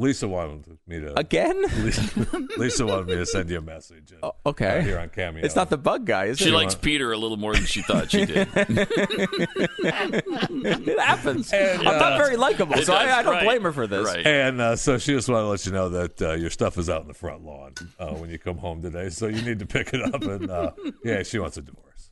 Lisa 0.00 0.26
wanted 0.26 0.78
me 0.86 0.98
to 1.00 1.18
Again? 1.18 1.60
Lisa, 1.84 2.26
Lisa 2.56 2.86
wanted 2.86 3.06
me 3.08 3.14
to 3.16 3.26
send 3.26 3.50
you 3.50 3.58
a 3.58 3.60
message. 3.60 4.12
And, 4.12 4.20
Oh, 4.22 4.32
okay. 4.46 4.78
uh, 4.78 4.82
here 4.82 4.98
on 4.98 5.10
Cameo. 5.10 5.44
It's 5.44 5.54
not 5.54 5.68
the 5.70 5.76
bug 5.78 6.06
guy, 6.06 6.24
is 6.26 6.38
She 6.38 6.48
it? 6.48 6.52
likes 6.54 6.74
Peter 6.74 7.12
a 7.12 7.18
little 7.18 7.36
more 7.36 7.52
than 7.54 7.66
she 7.66 7.82
thought 7.82 8.10
she 8.10 8.24
did. 8.24 8.48
it 9.82 10.98
happens. 10.98 11.52
And, 11.52 11.80
I'm 11.80 11.98
not 11.98 12.12
uh, 12.14 12.18
very 12.18 12.36
likable, 12.36 12.76
so 12.82 12.94
I, 12.94 13.18
I 13.18 13.22
don't 13.22 13.34
right, 13.34 13.44
blame 13.44 13.62
her 13.62 13.72
for 13.72 13.86
this. 13.86 14.06
right. 14.06 14.26
And 14.26 14.60
uh, 14.60 14.76
so 14.76 14.98
she 14.98 15.12
just 15.12 15.28
wanted 15.28 15.42
to 15.42 15.48
let 15.48 15.66
you 15.66 15.72
know 15.72 15.88
that 15.90 16.22
uh, 16.22 16.32
your 16.32 16.50
stuff 16.50 16.78
is 16.78 16.88
out 16.88 17.02
in 17.02 17.08
the 17.08 17.14
front 17.14 17.44
lawn 17.44 17.74
uh, 17.98 18.14
when 18.14 18.30
you 18.30 18.38
come 18.38 18.56
home 18.58 18.82
today. 18.82 19.10
So 19.10 19.26
you 19.26 19.42
need 19.42 19.58
to 19.58 19.66
pick 19.66 19.92
it 19.92 20.02
up. 20.02 20.22
And 20.22 20.50
uh, 20.50 20.72
yeah, 21.04 21.22
she 21.22 21.38
wants 21.38 21.56
a 21.56 21.62
divorce. 21.62 22.10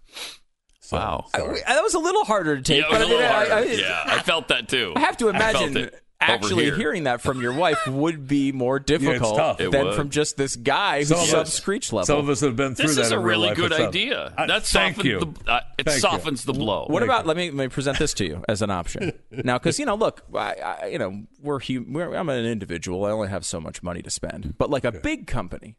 So, 0.80 0.96
Wow. 0.96 1.26
I- 1.34 1.40
that 1.66 1.82
was 1.82 1.94
a 1.94 1.98
little 1.98 2.24
harder 2.24 2.56
to 2.56 2.62
take. 2.62 2.80
yeah, 2.82 2.86
it 2.86 2.90
was 2.90 2.98
but 2.98 3.02
a 3.02 3.04
I 3.04 3.08
mean, 3.08 3.18
little 3.20 3.30
I- 3.30 3.46
harder. 3.48 3.54
I- 3.54 3.72
yeah, 3.74 4.02
I 4.06 4.22
felt 4.22 4.48
that 4.48 4.68
too. 4.68 4.92
I 4.96 5.00
have 5.00 5.16
to 5.18 5.28
I 5.30 5.38
felt 5.38 5.54
imagine 5.62 5.76
it 5.76 5.88
over 5.94 6.02
actually 6.20 6.64
here. 6.64 6.76
hearing 6.76 7.04
that 7.04 7.20
from 7.20 7.40
your 7.40 7.52
wife 7.52 7.78
would 7.86 8.26
be 8.26 8.50
more 8.52 8.78
difficult 8.80 9.36
tough. 9.36 9.60
It 9.60 9.70
than 9.70 9.86
would. 9.86 9.94
from 9.94 10.10
just 10.10 10.36
this 10.36 10.56
guy 10.56 10.98
who's 10.98 11.08
Some 11.08 11.20
of 11.20 11.26
sub 11.26 11.40
us- 11.42 11.54
screech 11.54 11.92
level. 11.92 12.06
Some 12.06 12.18
of 12.18 12.28
us 12.28 12.40
have 12.40 12.56
been 12.56 12.74
through 12.74 12.88
This 12.88 12.96
that 12.96 13.02
is 13.02 13.12
a 13.12 13.16
in 13.18 13.22
real 13.22 13.40
really 13.42 13.54
good 13.54 13.72
idea. 13.72 14.32
Uh, 14.36 14.46
that 14.46 14.64
thank 14.66 14.96
softens 14.96 15.04
you. 15.04 15.20
the 15.20 15.50
uh, 15.52 15.60
it 15.78 15.84
Thank 15.84 15.94
you. 15.96 16.00
softens 16.00 16.44
the 16.44 16.52
blow. 16.52 16.86
What 16.88 17.00
Thank 17.00 17.10
about? 17.10 17.24
you. 17.24 17.28
Let 17.28 17.36
me 17.36 17.50
let 17.50 17.64
me 17.64 17.68
present 17.68 17.98
this 17.98 18.14
to 18.14 18.24
you 18.26 18.44
as 18.48 18.62
an 18.62 18.70
option. 18.70 19.12
now, 19.30 19.58
because 19.58 19.78
you 19.78 19.86
know, 19.86 19.94
look, 19.94 20.22
I, 20.34 20.54
I, 20.54 20.86
you 20.86 20.98
know, 20.98 21.22
we're, 21.40 21.60
hum- 21.60 21.92
we're 21.92 22.12
I'm 22.14 22.28
an 22.28 22.44
individual. 22.44 23.04
I 23.04 23.10
only 23.10 23.28
have 23.28 23.44
so 23.46 23.60
much 23.60 23.82
money 23.82 24.02
to 24.02 24.10
spend. 24.10 24.54
But 24.58 24.70
like 24.70 24.84
a 24.84 24.92
big 24.92 25.26
company, 25.28 25.76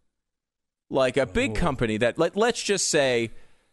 like 0.90 1.18
a 1.18 1.26
big 1.26 1.52
Oh. 1.52 1.56
company 1.56 1.98
that 1.98 2.18
let 2.18 2.36
let's 2.38 2.64
just 2.64 2.88
say, 2.90 3.32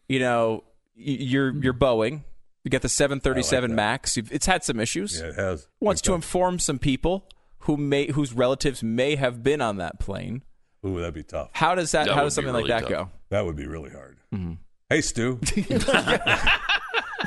you 0.09 0.19
know, 0.19 0.65
you're 0.97 1.55
you're 1.63 1.75
Boeing. 1.75 2.25
You 2.67 2.71
get 2.71 2.83
the 2.83 2.89
737 2.89 3.71
that. 3.71 3.77
Max. 3.77 4.17
You've, 4.17 4.33
it's 4.33 4.47
had 4.47 4.65
some 4.65 4.81
issues. 4.81 5.21
Yeah, 5.21 5.29
it 5.29 5.37
has. 5.37 5.69
Wants 5.79 6.01
to 6.01 6.15
inform 6.15 6.59
some 6.59 6.81
people 6.81 7.29
who 7.61 7.77
may 7.77 8.11
whose 8.11 8.33
relatives 8.33 8.83
may 8.83 9.15
have 9.15 9.45
been 9.45 9.61
on 9.61 9.77
that 9.77 10.01
plane. 10.01 10.43
Ooh, 10.85 10.99
that'd 10.99 11.15
be 11.15 11.23
tough. 11.23 11.51
How 11.53 11.77
does 11.77 11.93
that? 11.93 12.09
That 12.09 12.15
how 12.17 12.25
does 12.25 12.35
something 12.35 12.53
really 12.53 12.69
like 12.69 12.83
that 12.83 12.93
tough. 12.93 13.07
go? 13.07 13.11
That 13.29 13.45
would 13.45 13.55
be 13.55 13.69
really 13.69 13.91
hard. 13.91 14.19
Mm-hmm. 14.35 14.55
Hey, 14.89 15.01
Stu. 15.01 15.39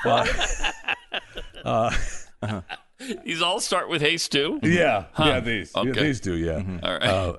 uh, 1.64 1.96
uh, 2.44 2.62
These 3.24 3.42
all 3.42 3.62
start 3.62 3.88
with 3.88 4.02
"Hey 4.02 4.18
Stu." 4.18 4.60
yeah, 4.62 5.06
Huh. 5.14 5.24
yeah, 5.24 5.40
these. 5.40 5.72
Yeah, 5.74 5.92
these 5.94 6.20
do, 6.20 6.36
yeah. 6.36 6.62
All 6.84 6.98
right. 6.98 7.02
Uh, 7.02 7.38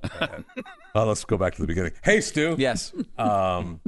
uh, 0.94 1.04
let's 1.04 1.26
go 1.26 1.36
back 1.36 1.54
to 1.56 1.60
the 1.60 1.66
beginning. 1.66 1.92
Hey, 2.02 2.22
Stu. 2.22 2.56
Yes. 2.58 2.94
Um, 3.18 3.80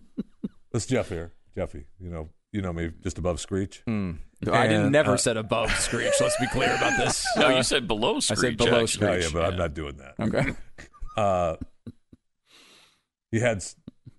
it's 0.75 0.85
Jeff 0.85 1.09
here. 1.09 1.33
Jeffy, 1.57 1.87
you 1.99 2.11
know, 2.11 2.29
you 2.53 2.63
know 2.63 2.73
me 2.73 2.91
just 3.03 3.19
above 3.19 3.41
Screech. 3.41 3.83
I 3.89 4.67
didn't 4.67 4.91
never 4.93 5.13
uh, 5.13 5.17
said 5.17 5.37
above 5.37 5.71
screech. 5.79 6.13
Let's 6.21 6.37
be 6.41 6.49
clear 6.49 6.75
about 6.75 6.97
this. 6.99 7.25
no, 7.37 7.47
Uh, 7.47 7.51
you 7.59 7.63
said 7.63 7.87
below 7.87 8.19
Screech. 8.21 8.39
I 8.39 8.41
screech. 8.41 8.59
said 8.59 8.59
below 8.59 8.83
actually. 8.83 9.07
Oh, 9.07 9.21
screech. 9.21 9.25
yeah, 9.35 9.41
but 9.41 9.53
I'm 9.53 9.57
not 9.59 9.75
doing 9.75 9.97
that. 9.99 10.15
Okay. 10.21 10.53
Uh, 11.17 11.57
you 13.31 13.41
had. 13.41 13.59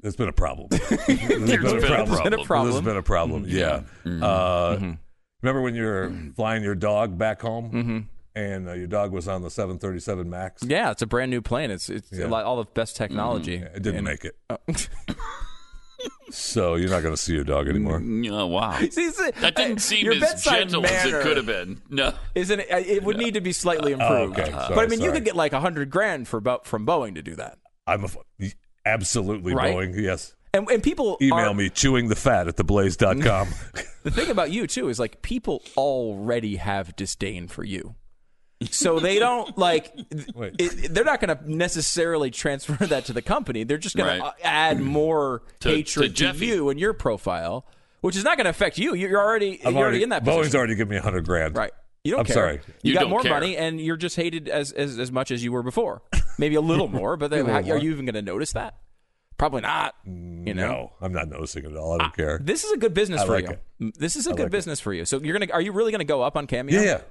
It's 0.03 0.15
been 0.15 0.29
a 0.29 0.33
problem. 0.33 0.67
There's 0.71 1.07
been, 1.07 1.45
been 1.47 1.65
a 1.65 1.81
problem. 1.81 2.23
Been 2.23 2.33
a 2.33 2.43
problem. 2.43 2.71
There's 2.73 2.85
been 2.85 2.97
a 2.97 3.01
problem. 3.03 3.45
Yeah. 3.47 3.81
Mm-hmm. 4.05 4.21
Uh, 4.23 4.95
Remember 5.41 5.61
when 5.61 5.73
you 5.75 5.83
were 5.83 6.13
flying 6.35 6.61
your 6.63 6.75
dog 6.75 7.17
back 7.17 7.41
home? 7.41 7.71
Mm-hmm. 7.71 7.99
and 8.35 8.69
uh, 8.69 8.73
your 8.73 8.85
dog 8.87 9.11
was 9.11 9.27
on 9.27 9.41
the 9.41 9.49
737 9.49 10.29
Max. 10.29 10.63
Yeah, 10.63 10.91
it's 10.91 11.01
a 11.01 11.07
brand 11.07 11.31
new 11.31 11.41
plane. 11.41 11.71
It's 11.71 11.89
it's 11.89 12.11
Yeah. 12.11 12.27
lot, 12.27 12.45
all 12.45 12.57
the 12.57 12.69
best 12.73 12.95
technology. 12.95 13.55
It 13.55 13.81
didn't 13.81 13.95
And- 13.97 14.05
make 14.05 14.23
it. 14.25 14.35
Oh. 14.51 14.57
So 16.31 16.75
you're 16.75 16.89
not 16.89 17.03
going 17.03 17.13
to 17.13 17.21
see 17.21 17.33
your 17.33 17.43
dog 17.43 17.67
anymore. 17.67 18.01
Oh, 18.31 18.47
wow. 18.47 18.77
See, 18.79 18.89
see, 19.11 19.31
That 19.39 19.55
didn't 19.55 19.77
uh, 19.77 19.81
seem 19.81 20.05
your 20.05 20.15
as 20.25 20.43
gentle 20.43 20.85
as 20.85 21.05
it 21.05 21.21
could 21.21 21.37
have 21.37 21.45
been. 21.45 21.81
No. 21.89 22.13
Isn't 22.33 22.59
it? 22.61 22.67
It 22.69 23.03
would 23.03 23.17
need 23.17 23.35
to 23.35 23.41
be 23.41 23.51
slightly 23.51 23.93
Oh, 23.93 23.99
improved. 24.23 24.39
okay. 24.39 24.51
but 24.69 24.79
I 24.79 24.87
mean, 24.87 25.01
you 25.01 25.11
could 25.11 25.25
get 25.25 25.35
like 25.35 25.53
a 25.53 25.59
hundred 25.59 25.89
grand 25.91 26.27
for 26.27 26.39
Bo- 26.41 26.61
from 26.63 26.85
Boeing 26.87 27.15
to 27.15 27.21
do 27.21 27.35
that. 27.35 27.59
I'm 27.85 28.01
a, 28.03 28.07
f- 28.41 28.55
absolutely 28.85 29.53
Right? 29.53 29.75
Boeing. 29.75 30.01
Yes. 30.01 30.33
And 30.55 30.69
and 30.69 30.81
people 30.83 31.17
Email 31.21 31.49
are- 31.49 31.53
me 31.53 31.69
chewing 31.69 32.09
the 32.09 32.15
fat 32.15 32.47
at 32.47 32.55
theblaze.com. 32.57 33.47
The 34.03 34.11
thing 34.11 34.29
about 34.29 34.51
you 34.51 34.67
too 34.67 34.89
is 34.89 34.99
like 34.99 35.21
people 35.21 35.63
already 35.77 36.57
have 36.57 36.93
disdain 36.97 37.47
for 37.47 37.63
you. 37.63 37.95
So 38.71 38.99
they 38.99 39.19
don't 39.19 39.57
like. 39.57 39.93
It, 40.59 40.93
they're 40.93 41.03
not 41.03 41.21
going 41.21 41.35
to 41.37 41.51
necessarily 41.51 42.31
transfer 42.31 42.73
that 42.87 43.05
to 43.05 43.13
the 43.13 43.21
company. 43.21 43.63
They're 43.63 43.77
just 43.77 43.95
going 43.95 44.19
Right. 44.21 44.33
to 44.39 44.45
add 44.45 44.79
more 44.81 45.41
To- 45.61 45.69
to 45.69 45.75
hatred 45.75 46.15
to, 46.15 46.23
Jeffy. 46.25 46.45
you 46.47 46.69
and 46.69 46.79
your 46.79 46.93
profile, 46.93 47.65
which 48.01 48.15
is 48.15 48.23
not 48.23 48.37
going 48.37 48.45
to 48.45 48.49
affect 48.51 48.77
you. 48.77 48.93
You're 48.95 49.21
already 49.21 49.59
I'm 49.65 49.73
you're 49.75 49.83
already, 49.83 50.03
in 50.03 50.09
that. 50.09 50.23
Boeing's 50.23 50.37
position. 50.37 50.57
already 50.57 50.75
given 50.75 50.91
me 50.91 50.97
a 50.97 51.01
hundred 51.01 51.25
grand. 51.25 51.55
Right. 51.55 51.71
You 52.03 52.11
don't 52.11 52.21
I'm 52.21 52.25
care. 52.25 52.33
sorry. 52.33 52.59
You, 52.81 52.93
You 52.93 52.99
got 52.99 53.09
more 53.09 53.21
care. 53.21 53.31
money, 53.31 53.55
and 53.55 53.79
you're 53.79 53.95
just 53.97 54.15
hated 54.17 54.49
as 54.49 54.71
as, 54.73 54.99
as 54.99 55.11
much 55.11 55.31
as 55.31 55.43
you 55.43 55.51
were 55.53 55.63
before. 55.63 56.01
Maybe 56.37 56.55
a 56.55 56.61
little 56.61 56.87
more, 56.99 57.15
but 57.15 57.29
then, 57.31 57.45
little 57.45 57.53
how, 57.53 57.61
more. 57.61 57.75
are 57.75 57.79
you 57.79 57.91
even 57.91 58.05
going 58.05 58.15
to 58.15 58.21
notice 58.21 58.51
that? 58.53 58.75
Probably 59.37 59.61
not. 59.61 59.95
Mm, 60.07 60.47
you 60.47 60.53
know. 60.53 60.67
No, 60.67 60.91
I'm 61.01 61.13
not 61.13 61.27
noticing 61.29 61.63
it 61.65 61.71
at 61.71 61.77
all. 61.77 61.93
I 61.93 61.97
don't 61.99 62.15
care. 62.15 62.39
This 62.41 62.63
is 62.65 62.71
a 62.71 62.77
good 62.77 62.93
business 62.93 63.21
I 63.21 63.25
for 63.25 63.31
like 63.31 63.47
you. 63.79 63.87
it. 63.87 63.97
This 63.97 64.15
is 64.15 64.27
a 64.27 64.31
I 64.31 64.33
good 64.33 64.39
like 64.43 64.47
it. 64.47 64.51
business 64.51 64.79
for 64.79 64.93
you. 64.93 65.05
So 65.05 65.19
you're 65.21 65.37
gonna 65.37 65.51
are 65.53 65.61
you 65.61 65.71
really 65.71 65.91
gonna 65.91 66.03
go 66.03 66.21
up 66.21 66.35
on 66.37 66.45
Cameo? 66.45 66.77
Yeah, 66.79 66.85
yeah. 66.85 67.01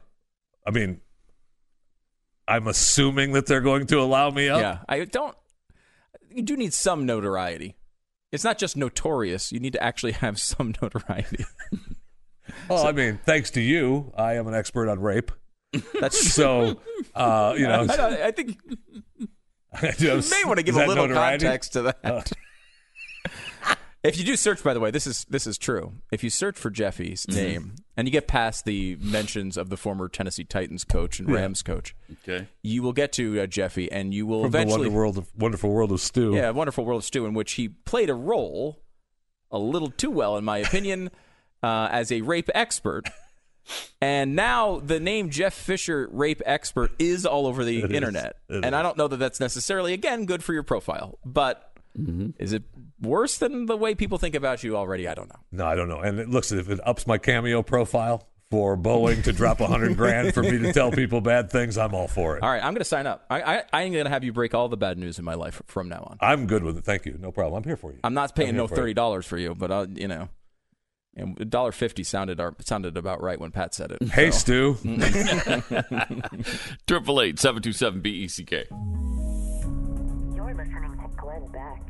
I 0.66 0.70
mean, 0.70 1.00
I'm 2.52 2.66
assuming 2.68 3.32
that 3.32 3.46
they're 3.46 3.62
going 3.62 3.86
to 3.86 3.98
allow 4.00 4.30
me 4.30 4.48
up. 4.48 4.60
Yeah. 4.60 4.78
I 4.88 5.04
don't. 5.06 5.34
You 6.30 6.42
do 6.42 6.56
need 6.56 6.74
some 6.74 7.06
notoriety. 7.06 7.76
It's 8.30 8.44
not 8.44 8.58
just 8.58 8.76
notorious. 8.76 9.52
You 9.52 9.60
need 9.60 9.72
to 9.72 9.82
actually 9.82 10.12
have 10.12 10.38
some 10.50 10.74
notoriety. 10.82 11.44
Well, 12.68 12.86
I 12.86 12.92
mean, 12.92 13.18
thanks 13.24 13.50
to 13.52 13.60
you, 13.60 14.12
I 14.16 14.34
am 14.34 14.46
an 14.48 14.54
expert 14.54 14.88
on 14.90 15.00
rape. 15.00 15.30
That's 15.98 16.32
so. 16.34 16.80
Uh, 17.14 17.54
you 17.56 17.66
know, 17.66 17.86
I, 17.90 18.26
I 18.26 18.30
think 18.32 18.58
I 19.72 19.90
do 19.92 20.08
have- 20.08 20.24
you 20.24 20.30
may 20.30 20.42
want 20.44 20.58
to 20.58 20.62
give 20.62 20.76
a 20.76 20.86
little 20.86 21.08
notoriety? 21.08 21.44
context 21.46 21.72
to 21.72 21.82
that. 21.82 21.98
Uh, 22.04 22.22
if 24.04 24.18
you 24.18 24.24
do 24.24 24.36
search, 24.36 24.62
by 24.64 24.74
the 24.74 24.80
way, 24.80 24.90
this 24.90 25.06
is 25.06 25.24
this 25.30 25.46
is 25.46 25.58
true. 25.58 25.92
If 26.10 26.24
you 26.24 26.30
search 26.30 26.56
for 26.58 26.70
Jeffy's 26.70 27.24
Mm-hmm. 27.26 27.40
name 27.40 27.74
and 27.96 28.08
you 28.08 28.12
get 28.12 28.26
past 28.26 28.64
the 28.64 28.96
mentions 29.00 29.56
of 29.56 29.68
the 29.68 29.76
former 29.76 30.08
Tennessee 30.08 30.44
Titans 30.44 30.84
coach 30.84 31.20
and. 31.20 31.30
Rams 31.30 31.62
coach, 31.62 31.94
Okay. 32.24 32.48
you 32.62 32.82
will 32.82 32.92
get 32.92 33.12
to 33.12 33.40
uh, 33.40 33.46
Jeffy, 33.46 33.90
and 33.92 34.12
you 34.14 34.26
will 34.26 34.42
from 34.42 34.50
the 34.50 34.58
eventually 34.58 34.80
wonder 34.88 34.96
world 34.96 35.18
of, 35.18 35.28
wonderful 35.36 35.70
world 35.70 35.92
of 35.92 36.00
Stu. 36.00 36.34
Yeah, 36.34 36.50
Wonderful 36.50 36.84
World 36.84 37.00
of 37.00 37.04
Stu, 37.04 37.26
in 37.26 37.34
which 37.34 37.52
he 37.52 37.68
played 37.68 38.10
a 38.10 38.14
role 38.14 38.80
a 39.50 39.58
little 39.58 39.90
too 39.90 40.10
well, 40.10 40.36
in 40.38 40.44
my 40.44 40.58
opinion, 40.58 41.10
uh, 41.62 41.88
as 41.90 42.10
a 42.10 42.22
rape 42.22 42.48
expert. 42.54 43.08
And 44.00 44.34
now 44.34 44.80
the 44.80 44.98
name 44.98 45.30
Jeff 45.30 45.54
Fisher, 45.54 46.08
rape 46.10 46.42
expert, 46.44 46.90
is 46.98 47.24
all 47.24 47.46
over 47.46 47.64
the 47.64 47.78
It 47.82 47.90
is. 47.90 47.96
internet. 47.96 48.36
It 48.48 48.64
and 48.64 48.74
I 48.74 48.82
don't 48.82 48.96
know 48.96 49.06
that 49.06 49.18
that's 49.18 49.38
necessarily, 49.38 49.92
again, 49.92 50.24
good 50.26 50.42
for 50.42 50.52
your 50.52 50.64
profile. 50.64 51.18
But 51.24 51.68
is 52.38 52.52
it 52.54 52.62
worse 53.02 53.38
than 53.38 53.66
the 53.66 53.76
way 53.76 53.94
people 53.94 54.18
think 54.18 54.34
about 54.34 54.62
you 54.62 54.76
already? 54.76 55.08
I 55.08 55.14
don't 55.14 55.28
know. 55.28 55.40
No, 55.50 55.66
I 55.66 55.74
don't 55.74 55.88
know. 55.88 56.00
And 56.00 56.18
it 56.18 56.28
looks 56.28 56.52
if 56.52 56.70
it 56.70 56.80
ups 56.86 57.06
my 57.06 57.18
cameo 57.18 57.62
profile 57.62 58.26
for 58.52 58.76
Boeing 58.76 59.24
to 59.24 59.32
drop 59.32 59.60
a 59.60 59.66
hundred 59.66 59.96
grand 59.96 60.34
for 60.34 60.42
me 60.42 60.58
to 60.58 60.74
tell 60.74 60.90
people 60.92 61.22
bad 61.22 61.50
things, 61.50 61.78
I'm 61.78 61.94
all 61.94 62.06
for 62.06 62.36
it. 62.36 62.42
All 62.42 62.50
right, 62.50 62.62
I'm 62.62 62.74
going 62.74 62.80
to 62.80 62.84
sign 62.84 63.06
up. 63.06 63.24
I, 63.30 63.42
I, 63.42 63.62
I'm 63.72 63.92
going 63.92 64.04
to 64.04 64.10
have 64.10 64.24
you 64.24 64.32
break 64.34 64.52
all 64.52 64.68
the 64.68 64.76
bad 64.76 64.98
news 64.98 65.18
in 65.18 65.24
my 65.24 65.32
life 65.34 65.62
from 65.66 65.88
now 65.88 66.06
on. 66.10 66.18
I'm 66.20 66.46
good 66.46 66.62
with 66.62 66.76
it. 66.76 66.84
Thank 66.84 67.06
you. 67.06 67.16
No 67.18 67.32
problem. 67.32 67.62
I'm 67.62 67.64
here 67.64 67.78
for 67.78 67.92
you. 67.92 67.98
I'm 68.04 68.12
not 68.12 68.34
paying 68.36 68.50
I'm 68.50 68.56
no 68.56 68.66
thirty 68.66 68.92
dollars 68.92 69.24
for 69.24 69.38
you, 69.38 69.54
but 69.54 69.72
I'll, 69.72 69.88
you 69.88 70.06
know, 70.06 70.28
and 71.16 71.48
dollar 71.50 71.72
fifty 71.72 72.04
sounded 72.04 72.38
sounded 72.60 72.98
about 72.98 73.22
right 73.22 73.40
when 73.40 73.52
Pat 73.52 73.74
said 73.74 73.90
it. 73.92 74.02
Hey, 74.10 74.30
so. 74.30 74.74
Stu. 74.74 74.98
Triple 76.86 77.22
eight 77.22 77.38
seven 77.38 77.62
two 77.62 77.72
seven 77.72 78.02
B 78.02 78.10
E 78.10 78.28
C 78.28 78.44
K. 78.44 78.66
You're 78.70 80.54
listening 80.54 80.98
to 81.00 81.08
Glenn 81.16 81.46
Beck. 81.52 81.82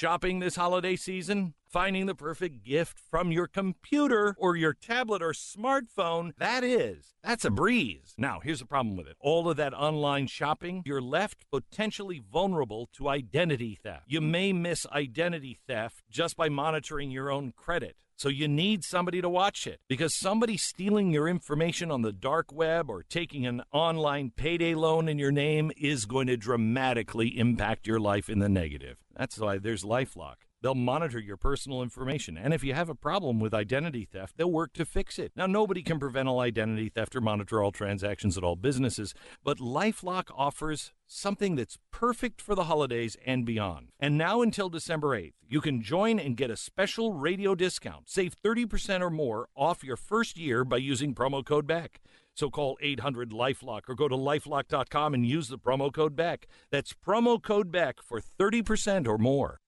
Shopping 0.00 0.38
this 0.38 0.56
holiday 0.56 0.96
season? 0.96 1.52
Finding 1.70 2.06
the 2.06 2.16
perfect 2.16 2.64
gift 2.64 2.98
from 2.98 3.30
your 3.30 3.46
computer 3.46 4.34
or 4.36 4.56
your 4.56 4.74
tablet 4.74 5.22
or 5.22 5.32
smartphone? 5.32 6.32
That 6.36 6.64
is, 6.64 7.14
that's 7.22 7.44
a 7.44 7.50
breeze. 7.50 8.12
Now, 8.18 8.40
here's 8.42 8.58
the 8.58 8.66
problem 8.66 8.96
with 8.96 9.06
it 9.06 9.16
all 9.20 9.48
of 9.48 9.56
that 9.58 9.72
online 9.72 10.26
shopping, 10.26 10.82
you're 10.84 11.00
left 11.00 11.48
potentially 11.52 12.20
vulnerable 12.28 12.88
to 12.94 13.08
identity 13.08 13.78
theft. 13.80 14.02
You 14.08 14.20
may 14.20 14.52
miss 14.52 14.84
identity 14.90 15.60
theft 15.68 16.02
just 16.10 16.36
by 16.36 16.48
monitoring 16.48 17.12
your 17.12 17.30
own 17.30 17.52
credit. 17.52 17.94
So 18.16 18.28
you 18.28 18.48
need 18.48 18.82
somebody 18.82 19.22
to 19.22 19.28
watch 19.28 19.68
it 19.68 19.78
because 19.88 20.18
somebody 20.18 20.56
stealing 20.56 21.12
your 21.12 21.28
information 21.28 21.92
on 21.92 22.02
the 22.02 22.12
dark 22.12 22.52
web 22.52 22.90
or 22.90 23.04
taking 23.04 23.46
an 23.46 23.62
online 23.70 24.32
payday 24.34 24.74
loan 24.74 25.08
in 25.08 25.20
your 25.20 25.30
name 25.30 25.70
is 25.76 26.04
going 26.04 26.26
to 26.26 26.36
dramatically 26.36 27.38
impact 27.38 27.86
your 27.86 28.00
life 28.00 28.28
in 28.28 28.40
the 28.40 28.48
negative. 28.48 28.96
That's 29.16 29.38
why 29.38 29.58
there's 29.58 29.84
LifeLock. 29.84 30.49
They'll 30.62 30.74
monitor 30.74 31.18
your 31.18 31.38
personal 31.38 31.82
information, 31.82 32.36
and 32.36 32.52
if 32.52 32.62
you 32.62 32.74
have 32.74 32.90
a 32.90 32.94
problem 32.94 33.40
with 33.40 33.54
identity 33.54 34.04
theft, 34.04 34.36
they'll 34.36 34.50
work 34.50 34.74
to 34.74 34.84
fix 34.84 35.18
it. 35.18 35.32
Now, 35.34 35.46
nobody 35.46 35.82
can 35.82 35.98
prevent 35.98 36.28
all 36.28 36.40
identity 36.40 36.90
theft 36.90 37.16
or 37.16 37.22
monitor 37.22 37.62
all 37.62 37.72
transactions 37.72 38.36
at 38.36 38.44
all 38.44 38.56
businesses, 38.56 39.14
but 39.42 39.58
LifeLock 39.58 40.24
offers 40.36 40.92
something 41.06 41.56
that's 41.56 41.78
perfect 41.90 42.42
for 42.42 42.54
the 42.54 42.64
holidays 42.64 43.16
and 43.24 43.46
beyond. 43.46 43.88
And 43.98 44.18
now 44.18 44.42
until 44.42 44.68
December 44.68 45.18
8th, 45.18 45.32
you 45.48 45.60
can 45.60 45.82
join 45.82 46.18
and 46.18 46.36
get 46.36 46.50
a 46.50 46.56
special 46.56 47.14
radio 47.14 47.54
discount. 47.54 48.10
Save 48.10 48.34
30% 48.42 49.00
or 49.00 49.10
more 49.10 49.48
off 49.56 49.82
your 49.82 49.96
first 49.96 50.38
year 50.38 50.64
by 50.64 50.76
using 50.76 51.14
promo 51.14 51.44
code 51.44 51.66
BECK. 51.66 52.00
So 52.34 52.50
call 52.50 52.78
800 52.80 53.30
Lifelock 53.30 53.82
or 53.88 53.94
go 53.94 54.08
to 54.08 54.16
lifelock.com 54.16 55.14
and 55.14 55.26
use 55.26 55.48
the 55.48 55.58
promo 55.58 55.92
code 55.92 56.14
BECK. 56.14 56.46
That's 56.70 56.92
promo 56.94 57.42
code 57.42 57.72
BECK 57.72 58.02
for 58.02 58.20
30% 58.20 59.08
or 59.08 59.18
more. 59.18 59.60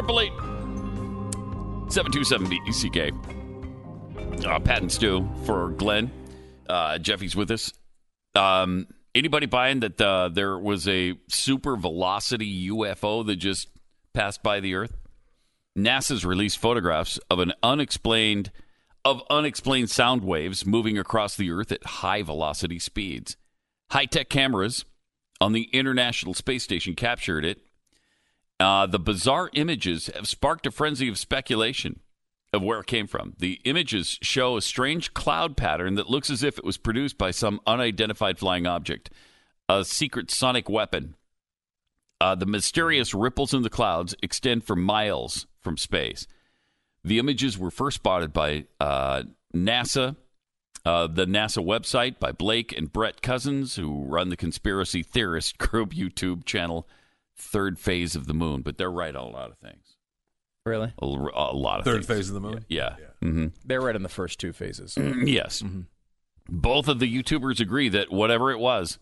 Triple 0.00 0.20
eight 0.20 0.32
seven 1.92 2.10
two 2.10 2.24
seven 2.24 2.48
B 2.48 2.58
E 2.66 2.72
C 2.72 2.88
K. 2.88 3.12
Uh, 4.46 4.58
Pat 4.60 4.80
and 4.80 4.90
Stu 4.90 5.28
for 5.44 5.68
Glenn. 5.72 6.10
Uh, 6.66 6.96
Jeffy's 6.96 7.36
with 7.36 7.50
us. 7.50 7.74
Um, 8.34 8.86
anybody 9.14 9.44
buying 9.44 9.80
that 9.80 10.00
uh, 10.00 10.30
there 10.30 10.58
was 10.58 10.88
a 10.88 11.18
super 11.28 11.76
velocity 11.76 12.70
UFO 12.70 13.26
that 13.26 13.36
just 13.36 13.68
passed 14.14 14.42
by 14.42 14.60
the 14.60 14.74
Earth? 14.74 14.96
NASA's 15.76 16.24
released 16.24 16.56
photographs 16.56 17.20
of 17.28 17.38
an 17.38 17.52
unexplained 17.62 18.50
of 19.04 19.22
unexplained 19.28 19.90
sound 19.90 20.24
waves 20.24 20.64
moving 20.64 20.96
across 20.96 21.36
the 21.36 21.50
Earth 21.50 21.70
at 21.72 21.84
high 21.84 22.22
velocity 22.22 22.78
speeds. 22.78 23.36
High 23.90 24.06
tech 24.06 24.30
cameras 24.30 24.86
on 25.42 25.52
the 25.52 25.64
International 25.74 26.32
Space 26.32 26.62
Station 26.62 26.94
captured 26.94 27.44
it. 27.44 27.60
Uh, 28.60 28.84
the 28.86 28.98
bizarre 28.98 29.48
images 29.54 30.10
have 30.14 30.28
sparked 30.28 30.66
a 30.66 30.70
frenzy 30.70 31.08
of 31.08 31.16
speculation 31.16 31.98
of 32.52 32.62
where 32.62 32.80
it 32.80 32.86
came 32.86 33.06
from. 33.06 33.32
The 33.38 33.58
images 33.64 34.18
show 34.20 34.56
a 34.56 34.62
strange 34.62 35.14
cloud 35.14 35.56
pattern 35.56 35.94
that 35.94 36.10
looks 36.10 36.28
as 36.28 36.42
if 36.42 36.58
it 36.58 36.64
was 36.64 36.76
produced 36.76 37.16
by 37.16 37.30
some 37.30 37.60
unidentified 37.66 38.38
flying 38.38 38.66
object, 38.66 39.10
a 39.68 39.82
secret 39.84 40.30
sonic 40.30 40.68
weapon. 40.68 41.14
Uh, 42.20 42.34
the 42.34 42.44
mysterious 42.44 43.14
ripples 43.14 43.54
in 43.54 43.62
the 43.62 43.70
clouds 43.70 44.14
extend 44.22 44.62
for 44.64 44.76
miles 44.76 45.46
from 45.60 45.78
space. 45.78 46.26
The 47.02 47.18
images 47.18 47.56
were 47.56 47.70
first 47.70 47.94
spotted 47.94 48.30
by 48.34 48.66
uh, 48.78 49.22
NASA, 49.54 50.16
uh, 50.84 51.06
the 51.06 51.24
NASA 51.24 51.64
website, 51.64 52.18
by 52.18 52.32
Blake 52.32 52.76
and 52.76 52.92
Brett 52.92 53.22
Cousins, 53.22 53.76
who 53.76 54.04
run 54.04 54.28
the 54.28 54.36
conspiracy 54.36 55.02
theorist 55.02 55.56
group 55.58 55.94
YouTube 55.94 56.44
channel 56.44 56.86
Third 57.40 57.78
Phase 57.78 58.14
of 58.14 58.26
the 58.26 58.34
Moon. 58.34 58.62
But 58.62 58.78
they're 58.78 58.90
right 58.90 59.14
on 59.16 59.26
a 59.26 59.30
lot 59.30 59.50
of 59.50 59.58
things. 59.58 59.96
Really? 60.66 60.92
A, 61.00 61.04
a 61.06 61.54
lot 61.56 61.78
of 61.80 61.84
Third 61.84 62.04
things. 62.04 62.06
phase 62.06 62.28
of 62.28 62.34
the 62.34 62.40
moon? 62.40 62.64
Yeah. 62.68 62.96
hmm 63.22 63.46
They're 63.64 63.80
right 63.80 63.96
in 63.96 64.02
the 64.02 64.10
first 64.10 64.38
two 64.38 64.52
phases. 64.52 64.96
yes. 65.24 65.64
Both 66.48 66.86
of 66.88 66.98
the 66.98 67.06
YouTubers 67.22 67.60
agree 67.60 67.88
that 67.88 68.12
whatever 68.12 68.50
it 68.52 68.58
was, 68.58 68.98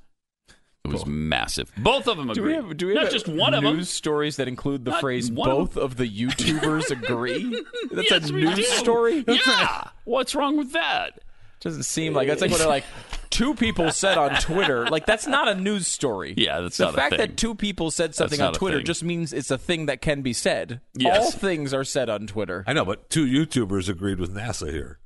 It 0.85 0.93
was 0.93 1.05
massive. 1.05 1.73
Both 1.77 2.07
of 2.07 2.17
them 2.17 2.31
agree. 2.31 2.53
Do 2.53 2.59
agree. 2.59 2.63
we 2.63 2.69
have, 2.69 2.77
do 2.77 2.87
we 2.87 2.95
Not 2.95 3.05
have 3.05 3.13
just 3.13 3.27
one 3.29 3.55
of 3.55 3.65
them. 3.65 3.77
news 3.77 3.89
stories 3.91 4.37
that 4.37 4.47
include 4.47 4.85
the 4.85 4.93
Not 4.93 5.01
phrase 5.01 5.33
one 5.33 5.51
of 5.51 5.57
"both 5.57 5.77
of 5.77 5.97
the 5.97 6.09
YouTubers 6.09 6.91
agree"? 7.03 7.63
That's 7.91 8.11
Yes, 8.11 8.31
a 8.31 8.33
news 8.33 8.55
do. 8.55 8.63
story. 8.63 9.25
Yeah. 9.27 9.89
What's 10.05 10.35
wrong 10.37 10.57
with 10.57 10.73
that? 10.73 11.19
Doesn't 11.61 11.83
seem 11.83 12.15
like 12.15 12.29
that's 12.29 12.41
like 12.41 12.51
when 12.53 12.61
they're 12.61 12.69
like 12.79 12.85
two 13.31 13.55
people 13.55 13.91
said 13.91 14.19
on 14.19 14.35
Twitter. 14.41 14.87
Like 14.87 15.07
that's 15.07 15.27
not 15.27 15.49
a 15.49 15.55
news 15.55 15.87
story. 15.87 16.35
Yeah, 16.37 16.61
that's 16.61 16.77
the 16.77 16.85
not 16.87 16.95
a 16.95 16.97
fact 16.97 17.11
thing. 17.11 17.19
that 17.19 17.37
two 17.37 17.55
people 17.55 17.91
said 17.91 18.15
something 18.15 18.41
on 18.41 18.53
Twitter 18.53 18.83
just 18.83 19.03
means 19.05 19.33
it's 19.33 19.51
a 19.51 19.59
thing 19.59 19.87
that 19.87 20.01
can 20.01 20.23
be 20.23 20.33
said. 20.33 20.81
Yes. 20.95 21.19
All 21.19 21.31
things 21.31 21.73
are 21.75 21.85
said 21.85 22.09
on 22.09 22.27
Twitter. 22.27 22.65
I 22.67 22.73
know, 22.73 22.85
but 22.85 23.09
two 23.11 23.27
YouTubers 23.27 23.89
agreed 23.89 24.19
with 24.21 24.35
NASA 24.35 24.71
here. 24.71 24.99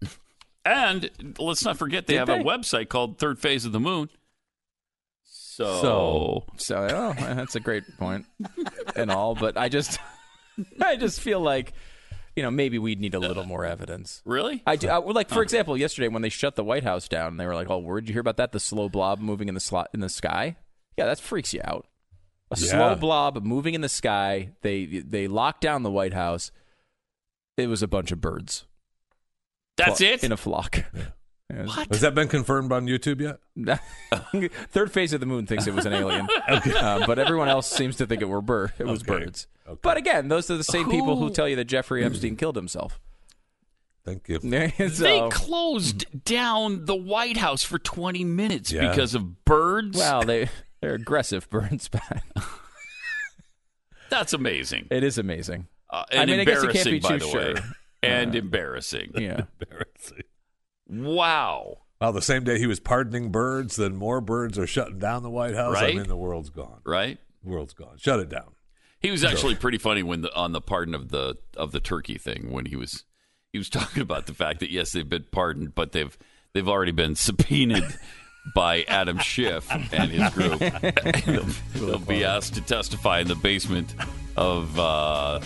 And 0.65 1.11
let's 1.39 1.65
not 1.65 1.77
forget 1.77 2.07
they 2.07 2.15
Did 2.15 2.19
have 2.21 2.29
they? 2.29 2.39
a 2.41 2.45
website 2.45 2.89
called 2.89 3.19
Third 3.19 3.39
Phase 3.39 3.65
of 3.65 3.73
the 3.73 3.81
Moon. 3.81 4.09
So, 5.25 5.81
So, 5.83 6.45
so 6.57 6.77
oh, 6.91 7.13
that's 7.35 7.57
a 7.57 7.61
great 7.61 7.85
point 7.99 8.27
and 8.97 9.11
all, 9.11 9.35
but 9.35 9.57
I 9.59 9.69
just, 9.69 9.99
I 10.81 10.97
just 10.97 11.21
feel 11.21 11.41
like, 11.41 11.73
you 12.37 12.43
know, 12.43 12.51
maybe 12.51 12.79
we'd 12.79 13.01
need 13.01 13.15
a 13.15 13.19
uh, 13.19 13.21
little 13.21 13.45
more 13.45 13.65
evidence. 13.65 14.23
really? 14.25 14.63
I 14.67 14.77
do. 14.77 14.89
I, 14.89 14.99
like 14.99 15.29
for 15.29 15.43
example, 15.43 15.77
yesterday 15.77 16.09
when 16.09 16.23
they 16.23 16.29
shut 16.29 16.57
the 16.57 16.65
White 16.65 16.85
House 16.85 17.09
down, 17.09 17.37
they 17.37 17.47
were 17.47 17.55
like, 17.55 17.69
"Oh, 17.71 17.79
where'd 17.79 18.09
you 18.09 18.13
hear 18.15 18.21
about 18.21 18.37
that? 18.39 18.53
The 18.53 18.61
slow 18.61 18.89
blob 18.89 19.21
moving 19.21 19.49
in 19.49 19.55
the 19.55 19.61
slot 19.61 19.89
in 19.93 20.01
the 20.01 20.09
sky? 20.09 20.57
Yeah, 20.97 21.07
that 21.07 21.21
freaks 21.21 21.53
you 21.55 21.61
out. 21.65 21.87
A 22.51 22.57
Yeah. 22.59 22.69
slow 22.71 22.95
blob 22.97 23.43
moving 23.45 23.75
in 23.75 23.81
the 23.81 23.89
sky. 23.89 24.51
They 24.63 24.85
they 24.87 25.27
locked 25.29 25.61
down 25.63 25.83
the 25.83 25.91
White 25.91 26.13
House. 26.15 26.51
It 27.57 27.67
was 27.67 27.83
a 27.83 27.89
bunch 27.89 28.13
of 28.13 28.21
birds. 28.21 28.65
That's 29.77 29.99
Flo- 29.99 30.07
it? 30.09 30.25
in 30.25 30.33
a 30.33 30.37
flock. 30.37 30.85
What? 31.55 31.89
Has 31.91 32.01
that 32.01 32.15
been 32.15 32.29
confirmed 32.29 32.73
on 32.73 32.87
YouTube 32.87 33.21
yet? 33.21 33.81
Third 34.71 34.91
phase 34.91 35.13
of 35.13 35.21
the 35.21 35.27
moon 35.27 35.47
thinks 35.47 35.67
it 35.67 35.75
was 35.75 35.85
an 35.87 35.93
alien, 35.93 36.27
uh, 36.49 37.05
but 37.07 37.19
everyone 37.19 37.49
else 37.49 37.71
seems 37.71 37.97
to 37.97 38.07
think 38.07 38.23
it 38.23 38.29
were 38.29 38.41
bir- 38.41 38.73
It 38.79 38.87
was 38.87 39.03
Okay. 39.03 39.25
birds. 39.25 39.47
But 39.83 39.97
again, 39.99 40.29
those 40.29 40.51
are 40.51 40.57
the 40.57 40.65
same 40.65 40.91
people 40.91 41.17
who 41.17 41.31
tell 41.31 41.49
you 41.49 41.57
that 41.57 41.67
Jeffrey 41.67 42.05
Epstein 42.05 42.37
killed 42.37 42.57
himself. 42.57 42.99
Thank 44.05 44.29
you. 44.29 44.39
They 44.43 45.29
closed 45.31 46.25
down 46.25 46.87
the 46.87 46.97
White 46.97 47.37
House 47.37 47.63
for 47.63 47.79
20 47.79 48.25
minutes 48.25 48.73
Yeah. 48.73 48.89
because 48.91 49.15
of 49.15 49.45
birds. 49.45 49.97
well, 49.99 50.23
they 50.25 50.49
they're 50.81 50.95
aggressive 50.95 51.49
birds. 51.51 51.89
That's 54.11 54.33
amazing. 54.33 54.89
it 54.91 55.05
is 55.05 55.19
amazing. 55.19 55.69
Uh, 55.89 56.05
I 56.11 56.17
and 56.17 56.31
mean, 56.31 56.41
I 56.41 56.45
guess 56.45 56.63
you 56.63 56.69
embarrassing, 56.69 56.93
can't 56.93 57.03
be 57.03 57.09
by 57.09 57.19
too 57.19 57.31
the 57.31 57.37
way. 57.37 57.55
sure. 57.55 57.65
And 58.03 58.35
Uh, 58.35 58.39
embarrassing. 58.39 59.13
Yeah. 59.15 59.43
Embarrassing. 59.61 60.23
Wow. 60.89 61.79
Well, 62.01 62.13
the 62.13 62.23
same 62.23 62.45
day 62.45 62.59
he 62.59 62.67
was 62.67 62.81
pardoning 62.81 63.31
birds, 63.31 63.77
then 63.77 63.95
more 63.95 64.21
birds 64.21 64.59
are 64.59 64.67
shutting 64.67 64.99
down 64.99 65.23
the 65.23 65.31
White 65.31 65.55
House. 65.55 65.75
Right? 65.75 65.95
I 65.95 65.97
mean, 65.97 66.09
the 66.09 66.17
world's 66.17 66.51
gone. 66.51 66.81
Right? 66.85 67.19
The 67.45 67.51
world's 67.51 67.75
gone. 67.75 67.97
Shut 67.99 68.19
it 68.21 68.29
down. 68.29 68.55
He 69.01 69.11
was 69.11 69.25
actually 69.25 69.57
pretty 69.57 69.79
funny 69.79 70.03
when 70.03 70.23
the, 70.23 70.35
on 70.35 70.53
the 70.53 70.61
pardon 70.61 70.95
of 70.95 71.09
the 71.09 71.37
of 71.57 71.73
the 71.73 71.81
turkey 71.81 72.19
thing 72.19 72.53
when 72.53 72.67
he 72.67 72.77
was 72.77 73.05
he 73.53 73.59
was 73.59 73.69
talking 73.71 74.03
about 74.03 74.27
the 74.27 74.35
fact 74.35 74.61
that 74.61 74.71
yes 74.71 74.93
they've 74.93 75.09
been 75.09 75.27
pardoned 75.33 75.75
but 75.75 75.91
they've 75.93 76.17
they've 76.55 76.69
already 76.69 76.93
been 76.93 77.17
subpoenaed 77.17 77.85
by 78.55 78.83
Adam 78.85 79.19
Schiff 79.19 79.69
and 79.93 80.11
his 80.11 80.33
group. 80.35 80.59
they'll, 81.25 81.47
they'll 81.75 81.99
be 81.99 82.25
asked 82.25 82.55
to 82.55 82.61
testify 82.61 83.21
in 83.21 83.29
the 83.29 83.35
basement 83.37 83.95
of 84.37 84.79
uh, 84.79 85.41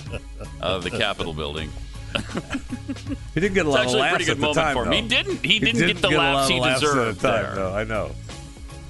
of 0.60 0.84
the 0.84 0.90
Capitol 0.90 1.32
building. 1.32 1.70
He 3.34 3.40
didn't 3.40 3.54
get 3.54 3.66
a 3.66 3.68
It's 3.68 3.74
lot 3.76 3.80
actually 3.80 3.94
of 3.94 3.94
a 3.94 3.98
laughs 4.00 4.10
pretty 4.16 4.24
good 4.24 4.30
at 4.32 4.36
the 4.36 4.40
moment 4.40 4.56
time, 4.56 4.74
for 4.76 4.84
him. 4.86 4.92
He 4.92 5.08
didn't- 5.08 5.44
he 5.44 5.58
didn't 5.58 5.86
get 5.86 5.96
the 6.02 6.08
a 6.08 6.16
laughs 6.16 6.34
lot 6.36 6.44
of 6.44 6.50
he 6.50 6.60
laughs 6.60 6.74
at 6.76 6.80
the 6.80 6.86
deserved 6.94 7.20
time, 7.20 7.42
there. 7.44 7.54
though. 7.54 7.74
I 7.74 7.84
know. 7.84 8.10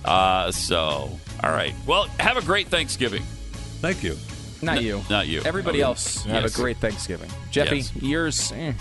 Uh, 0.05 0.51
so 0.53 1.11
all 1.43 1.51
right. 1.51 1.75
Well, 1.87 2.05
have 2.21 2.37
a 2.37 2.43
great 2.43 2.69
Thanksgiving. 2.69 3.23
Thank 3.81 4.03
you. 4.05 4.17
Not 4.63 4.79
N- 4.79 4.85
you. 4.85 5.03
not 5.11 5.27
you. 5.27 5.43
Everybody 5.45 5.79
Okay. 5.79 5.85
else 5.87 6.25
have 6.25 6.45
a 6.45 6.51
great 6.51 6.77
Thanksgiving. 6.79 7.31
Jeffy, 7.51 7.79
Yes. 7.79 7.97
yours. 7.97 8.53
eh. 8.53 8.73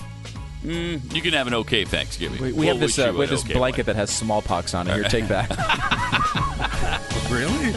Mm, 0.64 1.14
you 1.14 1.22
can 1.22 1.34
have 1.34 1.48
an 1.48 1.54
okay 1.56 1.84
Thanksgiving. 1.86 2.42
We, 2.42 2.52
we 2.52 2.60
We'll 2.60 2.68
have 2.70 2.80
this 2.80 2.98
uh, 2.98 3.12
we 3.14 3.22
have 3.22 3.30
this 3.30 3.44
okay 3.44 3.54
blanket 3.54 3.86
that 3.88 3.96
has 3.96 4.10
smallpox 4.10 4.74
on 4.74 4.88
it. 4.88 4.94
Here, 4.96 5.04
take 5.04 5.28
that. 5.28 5.50
Really? 7.30 7.74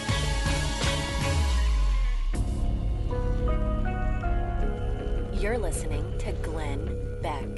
You're 5.32 5.58
listening 5.58 6.04
to 6.28 6.34
Glenn 6.42 7.20
Beck. 7.22 7.57